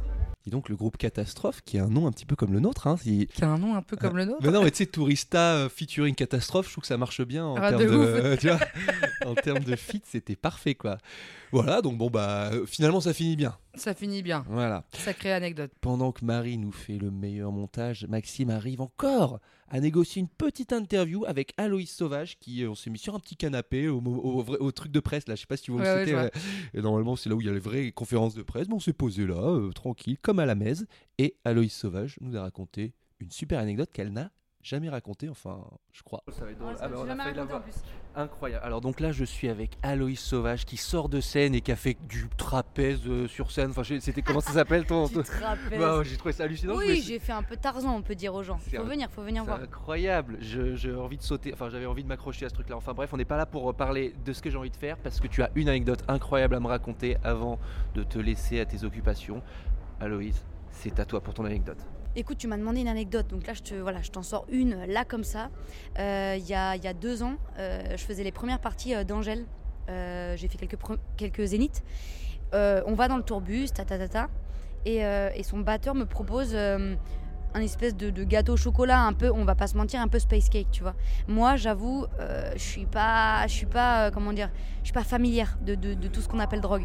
Et 0.48 0.52
donc 0.52 0.70
le 0.70 0.76
groupe 0.76 0.98
Catastrophe, 0.98 1.62
qui 1.66 1.80
a 1.80 1.84
un 1.86 1.90
nom 1.90 2.06
un 2.06 2.12
petit 2.12 2.26
peu 2.28 2.36
comme 2.36 2.54
le 2.54 2.60
nôtre. 2.60 2.86
Hein, 2.86 2.98
Qui 3.02 3.28
a 3.42 3.48
un 3.48 3.58
nom 3.58 3.76
un 3.76 3.82
peu 3.82 3.96
comme 3.98 4.16
le 4.16 4.26
nôtre. 4.26 4.40
Mais 4.44 4.52
non, 4.52 4.64
mais 4.64 4.70
tu 4.70 4.78
sais, 4.78 4.86
Tourista 4.86 5.56
euh, 5.56 5.70
featuring 5.70 6.14
Catastrophe, 6.14 6.68
je 6.68 6.72
trouve 6.74 6.84
que 6.84 6.88
ça 6.88 6.98
marche 6.98 7.22
bien 7.24 7.46
en 7.46 7.56
Ah, 7.56 7.70
termes 7.70 7.84
de 7.84 7.88
de, 7.90 8.34
ouf. 8.34 8.40
tu 8.40 8.48
vois, 8.50 8.60
en 9.26 9.34
termes 9.34 9.64
de 9.64 9.76
fit, 9.76 10.04
c'était 10.06 10.36
parfait 10.36 10.76
quoi. 10.76 11.00
Voilà, 11.52 11.82
donc 11.82 11.98
bon 11.98 12.10
bah 12.10 12.52
euh, 12.54 12.66
finalement 12.68 13.02
ça 13.02 13.14
finit 13.14 13.36
bien. 13.36 13.58
Ça 13.74 13.94
finit 13.96 14.22
bien. 14.22 14.46
Voilà. 14.50 14.84
Sacrée 14.94 15.34
anecdote. 15.34 15.72
Pendant 15.82 16.12
que 16.12 16.24
Marie 16.24 16.58
nous 16.58 16.72
fait 16.72 16.98
le 16.98 17.10
meilleur 17.12 17.52
montage, 17.52 18.06
Maxime 18.08 18.50
arrive 18.52 18.82
encore 18.82 19.40
à 19.70 19.80
négocier 19.80 20.22
une 20.22 20.28
petite 20.28 20.74
interview 20.74 21.26
avec 21.26 21.54
Aloïs 21.58 21.92
Sauvage 21.92 22.38
qui 22.40 22.64
euh, 22.64 22.70
on 22.72 22.76
s'est 22.76 22.90
mis 22.90 23.00
sur 23.00 23.16
un 23.16 23.20
petit 23.20 23.36
canapé 23.36 23.88
au, 23.88 24.72
truc 24.72 24.92
de 24.92 25.00
presse 25.00 25.28
là, 25.28 25.36
je 25.36 25.42
sais 25.42 25.48
pas 25.48 25.58
si 25.58 25.72
Ouais, 25.72 26.06
je 26.06 26.12
vois. 26.12 26.24
ouais. 26.24 26.32
Et 26.74 26.82
normalement 26.82 27.16
c'est 27.16 27.30
là 27.30 27.36
où 27.36 27.42
il 27.42 27.48
y 27.48 27.50
a 27.50 27.54
les 27.54 27.60
vraies 27.60 27.92
conférences 27.92 28.36
de 28.36 28.44
presse, 28.44 28.68
mais 28.68 28.76
on 28.76 28.80
s'est 28.80 28.94
posé 28.94 29.26
là, 29.26 29.36
euh, 29.36 29.72
tranquille, 29.72 30.18
comme 30.22 30.40
à 30.40 30.46
la 30.46 30.56
messe. 30.56 30.86
Et 31.18 31.36
Aloïs 31.44 31.74
Sauvage 31.74 32.18
nous 32.22 32.36
a 32.38 32.42
raconté 32.42 32.94
une 33.20 33.32
super 33.32 33.60
anecdote 33.60 33.90
qu'elle 33.92 34.12
n'a 34.12 34.32
jamais 34.66 34.90
racontée, 34.90 35.30
enfin 35.30 35.64
je 35.94 36.02
crois. 36.04 36.24
Ça 36.30 36.44
va 36.44 36.52
être 36.52 36.58
drôle. 36.58 36.76
Ah 36.80 36.88
bah, 36.88 36.96
j'ai 36.96 37.02
on 37.02 37.04
a 37.04 37.08
jamais 37.08 37.24
failli 37.24 37.36
raconté 37.36 37.54
en 37.54 37.58
l'avoir. 37.58 37.62
plus. 37.64 37.76
Incroyable. 38.16 38.66
Alors 38.66 38.82
donc 38.82 39.00
là, 39.00 39.12
je 39.12 39.24
suis 39.24 39.48
avec 39.50 39.78
Aloïs 39.84 40.20
Sauvage 40.20 40.66
qui 40.66 40.78
sort 40.78 41.08
de 41.10 41.22
scène 41.22 41.54
et 41.54 41.62
qui 41.62 41.72
a 41.72 41.76
fait 41.76 41.98
du 42.08 42.28
trapèze 42.38 43.02
euh, 43.08 43.28
sur 43.28 43.52
scène. 43.52 43.70
Enfin, 43.72 43.84
c'était 43.84 44.22
comment 44.22 44.40
ça 44.40 44.54
s'appelle 44.54 44.86
ton, 44.86 45.08
trapèzes. 45.24 45.80
Bah, 45.80 46.00
ouais, 46.00 46.06
J'ai 46.06 46.18
trouvé 46.18 46.32
ça 46.34 46.46
hallucinant. 46.46 46.76
Oui, 46.78 47.02
j'ai 47.06 47.20
fait 47.20 47.34
un 47.34 47.44
peu 47.44 47.56
Tarzan, 47.58 47.96
on 47.96 48.02
peut 48.02 48.16
dire 48.16 48.34
aux 48.34 48.44
gens. 48.44 48.58
C'est 48.62 48.78
Faut 48.78 48.84
un- 48.84 48.88
venir, 48.88 49.10
faut 49.12 49.22
venir 49.22 49.44
voir. 49.44 49.60
incroyable. 49.62 50.38
Je- 50.42 50.76
J'ai 50.76 50.96
envie 50.96 51.18
de 51.18 51.24
sauter. 51.24 51.54
Enfin, 51.54 51.70
j'avais 51.70 51.86
envie 51.86 52.04
de 52.04 52.08
m'accrocher 52.08 52.46
à 52.46 52.50
ce 52.50 52.54
truc-là. 52.56 52.76
Enfin 52.78 52.94
bref, 52.94 53.12
on 53.14 53.18
n'est 53.18 53.26
pas 53.26 53.38
là 53.38 53.46
pour 53.46 53.74
parler 53.76 54.16
de 54.26 54.34
ce 54.34 54.42
que 54.42 54.50
j'ai 54.50 54.58
envie 54.58 54.72
de 54.72 54.76
faire 54.78 54.98
parce 54.98 55.20
que 55.20 55.28
tu 55.28 55.44
as 55.44 55.52
une 55.56 55.70
anecdote 55.70 56.04
incroyable 56.08 56.56
à 56.56 56.60
me 56.60 56.68
raconter 56.68 57.18
avant 57.24 57.60
de 57.94 58.04
te 58.04 58.18
laisser 58.18 58.60
à 58.60 58.66
tes 58.66 58.84
occupations. 58.84 59.44
Aloïs, 60.00 60.44
c'est 60.72 61.00
à 61.00 61.06
toi 61.06 61.22
pour 61.22 61.34
ton 61.34 61.46
anecdote. 61.46 61.78
Écoute, 62.18 62.38
tu 62.38 62.48
m'as 62.48 62.56
demandé 62.58 62.80
une 62.80 62.88
anecdote, 62.88 63.28
donc 63.28 63.46
là 63.46 63.54
je 63.54 63.62
te, 63.62 63.74
voilà, 63.76 64.00
t'en 64.10 64.24
sors 64.24 64.46
une 64.50 64.86
là 64.86 65.04
comme 65.04 65.26
ça. 65.26 65.50
Euh, 66.00 66.38
Il 66.40 66.48
y, 66.48 66.54
a, 66.54 66.78
y 66.78 66.88
a 66.88 66.94
deux 66.94 67.24
ans, 67.24 67.36
euh, 67.60 67.84
je 67.92 68.04
faisais 68.04 68.24
les 68.24 68.32
premières 68.32 68.60
parties 68.60 68.96
euh, 68.96 69.04
d'Angèle. 69.04 69.46
J'ai 69.90 70.48
fait 70.48 70.58
quelques, 70.58 70.80
quelques 71.18 71.44
zéniths. 71.46 71.84
On 72.54 72.94
va 72.96 73.10
dans 73.10 73.18
le 73.18 73.24
tourbus, 73.24 73.68
ta 73.68 73.84
ta 73.84 73.98
ta 74.00 74.08
ta, 74.08 74.30
et, 74.86 75.02
et 75.02 75.44
son 75.44 75.60
batteur 75.60 75.94
me 75.94 76.06
propose 76.06 76.58
un 77.56 77.62
espèce 77.62 77.96
de, 77.96 78.10
gâteau 78.24 78.54
au 78.54 78.58
chocolat 78.58 79.02
un 79.02 79.14
peu, 79.14 79.32
on 79.32 79.46
va 79.46 79.56
pas 79.56 79.68
se 79.68 79.78
mentir, 79.78 80.02
un 80.02 80.08
peu 80.10 80.20
space 80.20 80.50
cake, 80.50 80.68
tu 80.72 80.84
vois. 80.84 80.94
Moi, 81.28 81.56
j'avoue, 81.56 82.06
euh, 82.20 82.52
je 82.56 82.62
suis 82.62 82.86
pas, 82.86 83.48
je 83.48 83.54
suis 83.54 83.66
pas, 83.66 84.08
euh, 84.08 84.12
comment 84.12 84.34
dire, 84.34 84.50
je 84.82 84.88
suis 84.88 84.94
pas 84.94 85.04
familière 85.06 85.58
de, 85.66 85.74
de- 85.76 85.94
de 85.94 86.08
tout 86.10 86.20
ce 86.22 86.28
qu'on 86.28 86.40
appelle 86.40 86.60
drogue. 86.62 86.84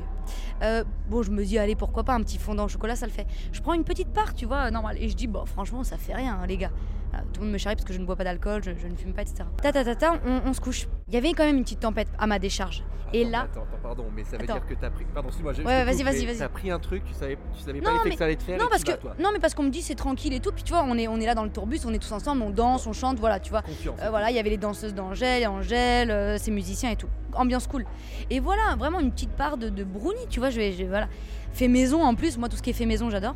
Euh, 0.62 0.84
bon, 1.08 1.22
je 1.22 1.30
me 1.32 1.44
dis, 1.44 1.58
allez, 1.58 1.74
pourquoi 1.74 2.04
pas 2.04 2.14
un 2.14 2.20
petit 2.22 2.38
fondant 2.38 2.64
au 2.66 2.68
chocolat, 2.68 2.94
ça 2.94 3.06
le 3.06 3.12
fait. 3.12 3.26
Je 3.52 3.60
prends 3.60 3.74
une 3.74 3.84
petite 3.84 4.08
part, 4.12 4.34
tu 4.34 4.46
vois, 4.46 4.70
normal, 4.70 4.96
et 5.00 5.08
je 5.08 5.16
dis, 5.16 5.26
bon, 5.26 5.44
franchement, 5.44 5.82
ça 5.82 5.96
fait 5.98 6.14
rien, 6.14 6.38
hein, 6.40 6.46
les 6.46 6.56
gars. 6.56 6.70
Voilà, 7.10 7.24
tout 7.32 7.40
le 7.40 7.46
monde 7.46 7.52
me 7.52 7.58
charrie 7.58 7.76
parce 7.76 7.86
que 7.86 7.92
je 7.92 7.98
ne 7.98 8.04
bois 8.06 8.16
pas 8.16 8.24
d'alcool, 8.24 8.62
je, 8.64 8.70
je 8.80 8.86
ne 8.86 8.96
fume 8.96 9.12
pas, 9.12 9.22
etc. 9.22 9.44
Ta 9.62 9.72
ta 9.72 9.84
ta 9.84 9.94
ta, 9.96 10.12
on, 10.26 10.42
on 10.46 10.52
se 10.52 10.60
couche. 10.60 10.86
Il 11.08 11.14
y 11.14 11.16
avait 11.16 11.32
quand 11.32 11.44
même 11.44 11.56
une 11.56 11.64
petite 11.64 11.80
tempête 11.80 12.08
à 12.18 12.26
ma 12.26 12.38
décharge. 12.38 12.84
Et 13.12 13.24
là, 13.24 13.40
Attends, 13.50 13.62
attends, 13.62 13.78
pardon, 13.82 14.04
mais 14.14 14.22
ça 14.22 14.36
veut 14.36 14.44
Attends. 14.44 14.52
dire 14.54 14.66
que 14.66 14.74
t'as 14.74 14.90
pris. 14.90 15.04
Pardon, 15.12 15.28
excuse-moi. 15.30 15.52
je 15.52 15.62
Ouais, 15.62 15.84
vas-y, 15.84 16.04
vas-y, 16.04 16.24
vas-y. 16.26 16.38
T'as 16.38 16.48
pris 16.48 16.70
un 16.70 16.78
truc, 16.78 17.02
tu 17.04 17.12
savais, 17.12 17.36
tu 17.56 17.60
savais 17.60 17.80
Non, 17.80 17.84
pas 17.86 17.92
l'effet 17.94 18.10
que 18.10 18.16
ça 18.18 18.24
allait 18.26 18.36
te 18.36 18.44
faire. 18.44 18.56
non 18.56 18.66
parce 18.70 18.84
que 18.84 18.92
vas, 18.92 19.16
non 19.18 19.30
mais 19.32 19.40
parce 19.40 19.54
qu'on 19.54 19.64
me 19.64 19.70
dit 19.70 19.82
c'est 19.82 19.96
tranquille 19.96 20.32
et 20.32 20.38
tout, 20.38 20.52
puis 20.52 20.62
tu 20.62 20.72
vois, 20.72 20.84
on 20.86 20.96
est 20.96 21.08
on 21.08 21.18
est 21.20 21.26
là 21.26 21.34
dans 21.34 21.42
le 21.42 21.50
tourbus, 21.50 21.80
on 21.86 21.92
est 21.92 21.98
tous 21.98 22.12
ensemble, 22.12 22.42
on 22.42 22.50
danse, 22.50 22.86
on 22.86 22.92
chante, 22.92 23.18
voilà, 23.18 23.40
tu 23.40 23.50
vois. 23.50 23.62
Confiance. 23.62 23.98
Euh, 24.00 24.10
voilà, 24.10 24.30
il 24.30 24.36
y 24.36 24.38
avait 24.38 24.50
les 24.50 24.58
danseuses 24.58 24.94
d'Angèle, 24.94 25.44
Angèle, 25.48 26.12
euh, 26.12 26.38
ses 26.38 26.52
musiciens 26.52 26.90
et 26.90 26.96
tout. 26.96 27.08
Ambiance 27.32 27.66
cool. 27.66 27.84
Et 28.30 28.38
voilà, 28.38 28.76
vraiment 28.78 29.00
une 29.00 29.10
petite 29.10 29.32
part 29.32 29.56
de, 29.56 29.70
de 29.70 29.82
brownie, 29.82 30.26
tu 30.28 30.38
vois. 30.38 30.50
Je 30.50 30.56
vais, 30.58 30.70
je 30.70 30.84
voilà. 30.84 31.08
Fait 31.52 31.66
maison 31.66 32.04
en 32.04 32.14
plus, 32.14 32.38
moi 32.38 32.48
tout 32.48 32.56
ce 32.56 32.62
qui 32.62 32.70
est 32.70 32.74
fait 32.74 32.86
maison, 32.86 33.10
j'adore. 33.10 33.34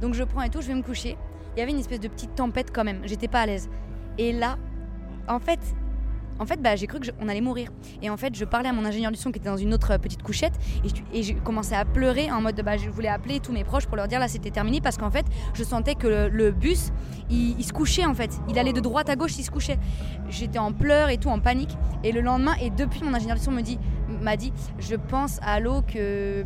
Donc 0.00 0.14
je 0.14 0.22
prends 0.22 0.42
et 0.42 0.50
tout, 0.50 0.60
je 0.62 0.68
vais 0.68 0.74
me 0.74 0.82
coucher. 0.82 1.16
Il 1.56 1.60
y 1.60 1.62
avait 1.62 1.72
une 1.72 1.78
espèce 1.78 2.00
de 2.00 2.08
petite 2.08 2.34
tempête 2.34 2.70
quand 2.72 2.84
même. 2.84 3.00
J'étais 3.04 3.28
pas 3.28 3.40
à 3.40 3.46
l'aise. 3.46 3.68
Et 4.18 4.32
là, 4.32 4.56
en 5.28 5.38
fait, 5.38 5.58
en 6.38 6.44
fait, 6.44 6.60
bah, 6.60 6.76
j'ai 6.76 6.86
cru 6.86 7.00
qu'on 7.00 7.28
allait 7.28 7.40
mourir. 7.40 7.70
Et 8.02 8.10
en 8.10 8.18
fait, 8.18 8.34
je 8.36 8.44
parlais 8.44 8.68
à 8.68 8.72
mon 8.74 8.84
ingénieur 8.84 9.10
du 9.10 9.16
son 9.16 9.32
qui 9.32 9.38
était 9.38 9.48
dans 9.48 9.56
une 9.56 9.72
autre 9.72 9.92
euh, 9.92 9.98
petite 9.98 10.22
couchette 10.22 10.52
et, 11.14 11.22
je- 11.22 11.32
commencé 11.32 11.74
à 11.74 11.86
pleurer 11.86 12.30
en 12.30 12.42
mode, 12.42 12.60
bah, 12.62 12.76
je 12.76 12.90
voulais 12.90 13.08
appeler 13.08 13.40
tous 13.40 13.52
mes 13.52 13.64
proches 13.64 13.86
pour 13.86 13.96
leur 13.96 14.06
dire 14.06 14.20
là 14.20 14.28
c'était 14.28 14.50
terminé 14.50 14.82
parce 14.82 14.98
qu'en 14.98 15.10
fait, 15.10 15.24
je 15.54 15.64
sentais 15.64 15.94
que 15.94 16.06
le, 16.06 16.28
le 16.28 16.50
bus, 16.50 16.92
il, 17.30 17.58
il 17.58 17.64
se 17.64 17.72
couchait 17.72 18.04
en 18.04 18.12
fait. 18.12 18.38
Il 18.50 18.58
allait 18.58 18.74
de 18.74 18.80
droite 18.80 19.08
à 19.08 19.16
gauche, 19.16 19.38
il 19.38 19.44
se 19.44 19.50
couchait. 19.50 19.78
J'étais 20.28 20.58
en 20.58 20.72
pleurs 20.72 21.08
et 21.08 21.16
tout, 21.16 21.30
en 21.30 21.40
panique. 21.40 21.74
Et 22.04 22.12
le 22.12 22.20
lendemain, 22.20 22.52
et 22.60 22.68
depuis, 22.68 23.02
mon 23.02 23.14
ingénieur 23.14 23.38
du 23.38 23.42
son 23.42 23.50
me 23.52 23.62
dit, 23.62 23.78
m'a 24.20 24.36
dit, 24.36 24.52
je 24.78 24.94
pense 24.96 25.38
à 25.42 25.58
l'eau 25.58 25.80
que 25.82 26.44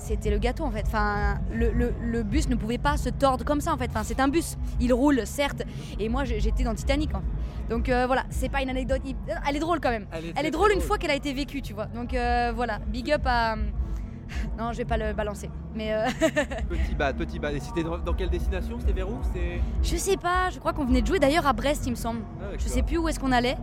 c'était 0.00 0.30
le 0.30 0.38
gâteau 0.38 0.64
en 0.64 0.70
fait. 0.70 0.84
Enfin, 0.86 1.38
le, 1.52 1.70
le- 1.72 1.94
le 2.00 2.22
bus 2.22 2.48
ne 2.48 2.54
pouvait 2.56 2.78
pas 2.78 2.96
se 2.96 3.08
tordre 3.08 3.44
comme 3.44 3.60
ça 3.60 3.72
en 3.72 3.76
fait. 3.76 3.90
Enfin, 3.90 4.02
c'est 4.04 4.18
un 4.20 4.28
bus. 4.28 4.56
Il 4.80 4.92
roule 4.92 5.20
certes. 5.26 5.62
Et 5.98 6.08
moi, 6.08 6.24
j'étais 6.24 6.64
dans 6.64 6.74
Titanic. 6.74 7.14
en 7.14 7.20
fait. 7.20 7.26
Donc 7.68 7.88
euh, 7.88 8.06
voilà, 8.06 8.24
c'est 8.30 8.48
pas 8.48 8.62
une 8.62 8.70
anecdote. 8.70 9.00
hyp- 9.06 9.16
Elle 9.48 9.56
est 9.56 9.60
drôle 9.60 9.80
quand 9.80 9.90
même. 9.90 10.06
Elle 10.36 10.46
est 10.46 10.50
drôle 10.50 10.72
une 10.72 10.80
fois 10.80 10.98
qu'elle 10.98 11.10
a 11.12 11.14
été 11.14 11.32
vécue, 11.32 11.62
tu 11.62 11.72
vois. 11.72 11.86
Donc 11.86 12.14
euh, 12.14 12.52
voilà, 12.54 12.78
big 12.88 13.12
up 13.12 13.22
à. 13.26 13.56
Non, 14.58 14.70
je 14.72 14.78
vais 14.78 14.84
pas 14.84 14.96
le 14.96 15.12
balancer. 15.12 15.50
Mais 15.74 15.92
euh, 15.92 16.06
Petit 16.68 16.94
bad, 16.96 17.16
petit 17.16 17.38
bad. 17.40 17.54
Et 17.54 17.60
c'était 17.60 17.82
dans, 17.82 17.98
dans 17.98 18.14
quelle 18.14 18.30
destination? 18.30 18.76
C'était 18.78 18.92
vers 18.92 19.08
où? 19.08 19.18
Je 19.82 19.96
sais 19.96 20.16
pas, 20.16 20.50
je 20.50 20.58
crois 20.60 20.72
qu'on 20.72 20.84
venait 20.84 21.02
de 21.02 21.06
jouer 21.06 21.18
d'ailleurs 21.18 21.46
à 21.46 21.52
Brest, 21.52 21.84
il 21.86 21.90
me 21.90 21.96
semble. 21.96 22.20
Ah, 22.40 22.54
Je 22.58 22.68
sais 22.68 22.82
plus 22.82 22.96
où 22.98 23.08
est-ce 23.08 23.18
qu'on 23.18 23.32
allait. 23.32 23.56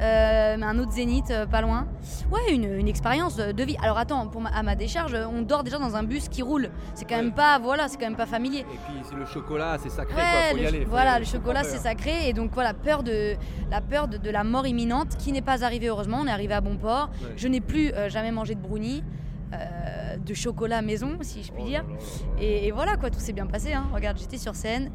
Euh, 0.00 0.56
un 0.62 0.78
autre 0.78 0.92
zénith, 0.92 1.30
euh, 1.30 1.44
pas 1.46 1.60
loin. 1.60 1.86
Ouais, 2.30 2.54
une, 2.54 2.64
une 2.64 2.88
expérience 2.88 3.36
de 3.36 3.64
vie. 3.64 3.76
Alors 3.82 3.98
attends, 3.98 4.26
pour 4.28 4.40
ma- 4.40 4.48
à 4.48 4.62
ma 4.62 4.74
décharge, 4.74 5.14
on 5.14 5.42
dort 5.42 5.62
déjà 5.62 5.78
dans 5.78 5.94
un 5.94 6.02
bus 6.02 6.28
qui 6.30 6.40
roule. 6.42 6.70
C'est 6.94 7.06
quand 7.06 7.16
même 7.16 7.32
pas, 7.34 7.58
voilà, 7.58 7.86
c'est 7.88 7.98
quand 7.98 8.06
même 8.06 8.16
pas 8.16 8.24
familier. 8.26 8.60
Et 8.60 8.64
puis 8.64 8.94
c'est 9.02 9.14
le 9.16 9.26
chocolat, 9.26 9.76
c'est 9.82 9.90
sacré 9.90 10.14
quoi. 10.14 10.22
Ouais, 10.22 10.50
Faut 10.52 10.56
y 10.56 10.60
le, 10.62 10.66
aller. 10.68 10.78
faut 10.78 10.84
y 10.84 10.88
voilà, 10.88 11.12
aller, 11.12 11.24
le 11.24 11.30
faut 11.30 11.36
chocolat 11.36 11.64
c'est 11.64 11.76
sacré 11.78 12.28
et 12.28 12.32
donc 12.32 12.50
voilà, 12.54 12.72
peur 12.72 13.02
de 13.02 13.34
la 13.70 13.80
peur 13.82 14.08
de, 14.08 14.16
de 14.16 14.30
la 14.30 14.42
mort 14.42 14.66
imminente 14.66 15.16
qui 15.18 15.32
n'est 15.32 15.42
pas 15.42 15.64
arrivée 15.64 15.88
heureusement. 15.88 16.18
On 16.22 16.26
est 16.26 16.30
arrivé 16.32 16.54
à 16.54 16.62
bon 16.62 16.76
port. 16.78 17.10
Ouais. 17.22 17.34
Je 17.36 17.48
n'ai 17.48 17.60
plus 17.60 17.92
euh, 17.92 18.08
jamais 18.08 18.30
mangé 18.30 18.54
de 18.54 18.60
brownie, 18.60 19.04
euh, 19.52 20.16
de 20.16 20.32
chocolat 20.34 20.80
maison 20.80 21.18
si 21.20 21.42
je 21.42 21.52
puis 21.52 21.62
Oh 21.64 21.68
dire. 21.68 21.82
là 21.82 21.88
là 21.88 21.94
là 21.94 22.00
là. 22.36 22.42
Et, 22.42 22.66
et 22.68 22.70
voilà 22.70 22.96
quoi, 22.96 23.10
tout 23.10 23.20
s'est 23.20 23.34
bien 23.34 23.46
passé. 23.46 23.74
hein. 23.74 23.84
Regarde, 23.92 24.16
j'étais 24.18 24.38
sur 24.38 24.54
scène, 24.54 24.90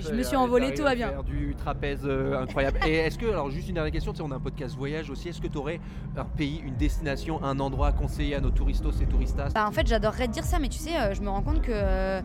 je 0.00 0.06
Très 0.08 0.16
me 0.16 0.22
suis 0.22 0.32
t'arrives 0.36 0.74
tout 0.74 0.82
à 0.82 0.84
va 0.84 0.94
bien. 0.94 1.08
Faire 1.08 1.24
du 1.24 1.54
trapèze 1.56 2.00
euh, 2.04 2.40
incroyable. 2.40 2.78
et 2.86 2.94
est-ce 2.96 3.18
que, 3.18 3.26
alors 3.26 3.50
juste 3.50 3.68
une 3.68 3.74
dernière 3.74 3.92
question, 3.92 4.12
tu 4.12 4.18
sais, 4.18 4.24
on 4.24 4.30
a 4.32 4.36
un 4.36 4.40
podcast 4.40 4.76
voyage 4.76 5.10
aussi. 5.10 5.28
Est-ce 5.28 5.40
que 5.40 5.46
tu 5.48 5.58
aurais 5.58 5.80
un 6.16 6.24
pays, 6.24 6.60
une 6.64 6.76
destination, 6.76 7.42
un 7.44 7.58
endroit 7.60 7.88
à 7.88 7.92
conseiller 7.92 8.34
à 8.34 8.40
nos 8.40 8.50
touristos 8.50 9.00
et 9.00 9.06
touristas? 9.06 9.50
Bah, 9.54 9.66
en 9.68 9.72
fait, 9.72 9.86
j'adorerais 9.86 10.26
te 10.28 10.32
dire 10.32 10.44
ça, 10.44 10.58
mais 10.58 10.68
tu 10.68 10.78
sais, 10.78 10.96
euh, 10.98 11.14
je 11.14 11.20
me 11.22 11.28
rends 11.28 11.42
compte 11.42 11.62
que 11.62 11.70
euh, 11.72 12.20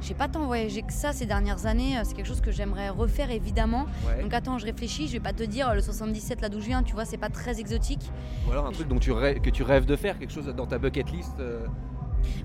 j'ai 0.00 0.14
pas 0.14 0.28
tant 0.28 0.44
voyagé 0.44 0.82
que 0.82 0.92
ça 0.92 1.12
ces 1.12 1.24
dernières 1.24 1.64
années. 1.66 1.96
Euh, 1.96 2.02
C'est 2.04 2.14
quelque 2.14 2.26
chose 2.26 2.40
que 2.42 2.50
j'aimerais 2.52 2.90
refaire 2.90 3.30
évidemment. 3.30 3.86
Ouais. 4.06 4.22
Donc 4.22 4.34
attends, 4.34 4.58
je 4.58 4.66
réfléchis. 4.66 5.06
Je 5.08 5.12
vais 5.14 5.20
pas 5.20 5.32
te 5.32 5.42
dire 5.42 5.68
euh, 5.70 5.74
le 5.74 5.80
77 5.80 6.40
là 6.42 6.48
d'où 6.48 6.60
je 6.60 6.66
viens. 6.66 6.82
Tu 6.82 6.92
vois, 6.94 7.04
c'est 7.04 7.16
pas 7.16 7.30
très 7.30 7.58
exotique. 7.60 8.10
Ou 8.46 8.52
alors 8.52 8.66
un 8.66 8.72
truc 8.72 8.88
dont 8.88 8.98
tu 8.98 9.12
rêves, 9.12 9.40
que 9.40 9.50
tu 9.50 9.62
rêves 9.62 9.86
de 9.86 9.96
faire, 9.96 10.18
quelque 10.18 10.32
chose 10.32 10.46
dans 10.54 10.66
ta 10.66 10.78
bucket 10.78 11.10
list 11.10 11.32
euh, 11.40 11.64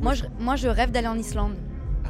Moi, 0.01 0.13
je, 0.13 0.23
moi, 0.39 0.55
je 0.55 0.67
rêve 0.69 0.91
d'aller 0.91 1.08
en 1.08 1.17
Islande. 1.17 1.55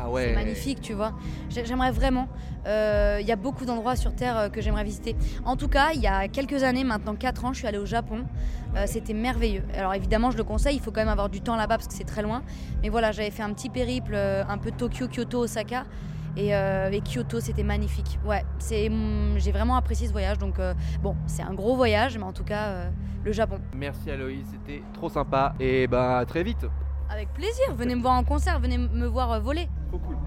Ah 0.02 0.10
ouais. 0.10 0.28
C'est 0.30 0.36
magnifique, 0.36 0.82
tu 0.82 0.94
vois. 0.94 1.14
J'ai- 1.50 1.66
J'aimerais 1.66 1.92
vraiment. 1.92 2.28
Euh, 2.68 3.18
Il 3.22 3.28
y 3.28 3.32
a 3.32 3.36
beaucoup 3.36 3.66
d'endroits 3.66 3.96
sur 3.96 4.16
Terre 4.16 4.38
euh, 4.38 4.50
que 4.50 4.62
j'aimerais 4.62 4.84
visiter. 4.84 5.16
En 5.46 5.56
tout 5.58 5.68
cas, 5.68 5.90
il 5.94 6.00
y 6.02 6.08
a 6.08 6.28
quelques 6.28 6.64
années, 6.64 6.84
maintenant 6.84 7.16
4 7.16 7.46
ans, 7.46 7.54
je 7.54 7.60
suis 7.60 7.68
allée 7.68 7.78
au 7.78 7.86
Japon. 7.86 8.24
Euh, 8.76 8.84
C'était 8.88 9.14
merveilleux. 9.14 9.64
Alors 9.76 9.94
évidemment, 9.94 10.32
je 10.32 10.38
le 10.38 10.44
conseille, 10.44 10.76
il 10.76 10.82
faut 10.82 10.92
quand 10.92 11.02
même 11.02 11.10
avoir 11.10 11.30
du 11.30 11.42
temps 11.42 11.56
là-bas 11.56 11.76
parce 11.78 11.88
que 11.88 11.94
c'est 11.94 12.04
très 12.06 12.22
loin. 12.22 12.44
Mais 12.82 12.90
voilà, 12.90 13.12
j'avais 13.12 13.32
fait 13.32 13.44
un 13.44 13.52
petit 13.54 13.70
périple, 13.70 14.14
euh, 14.16 14.44
un 14.48 14.58
peu 14.58 14.72
Tokyo, 14.72 15.08
Kyoto, 15.08 15.40
Osaka. 15.40 15.86
Et, 16.38 16.56
euh, 16.56 16.92
et 16.92 17.02
Kyoto, 17.02 17.40
c'était 17.42 17.64
magnifique. 17.64 18.20
Ouais, 18.26 18.46
c'est, 18.60 18.88
hum, 18.88 19.34
j'ai 19.38 19.52
vraiment 19.52 19.76
apprécié 19.76 20.08
ce 20.08 20.12
voyage. 20.14 20.38
Donc 20.38 20.60
euh, 20.60 20.74
bon, 21.02 21.16
c'est 21.28 21.42
un 21.44 21.54
gros 21.54 21.76
voyage, 21.76 22.18
mais 22.18 22.24
en 22.24 22.32
tout 22.34 22.44
cas, 22.46 22.68
euh, 22.68 22.90
le 23.26 23.32
Japon. 23.34 23.60
Merci 23.76 24.12
Aloïs, 24.12 24.46
c'était 24.52 24.82
trop 24.94 25.10
sympa. 25.10 25.54
Et 25.60 25.88
bah 25.88 26.20
à 26.20 26.26
très 26.26 26.44
vite. 26.44 26.66
Avec 27.10 27.34
plaisir. 27.34 27.74
Venez 27.76 27.96
me 27.96 28.02
voir 28.02 28.14
en 28.14 28.24
concert, 28.24 28.60
venez 28.60 28.78
me 28.78 29.08
voir 29.08 29.32
euh, 29.32 29.40
voler. 29.40 29.68
Trop 29.90 30.00
cool. 30.00 30.18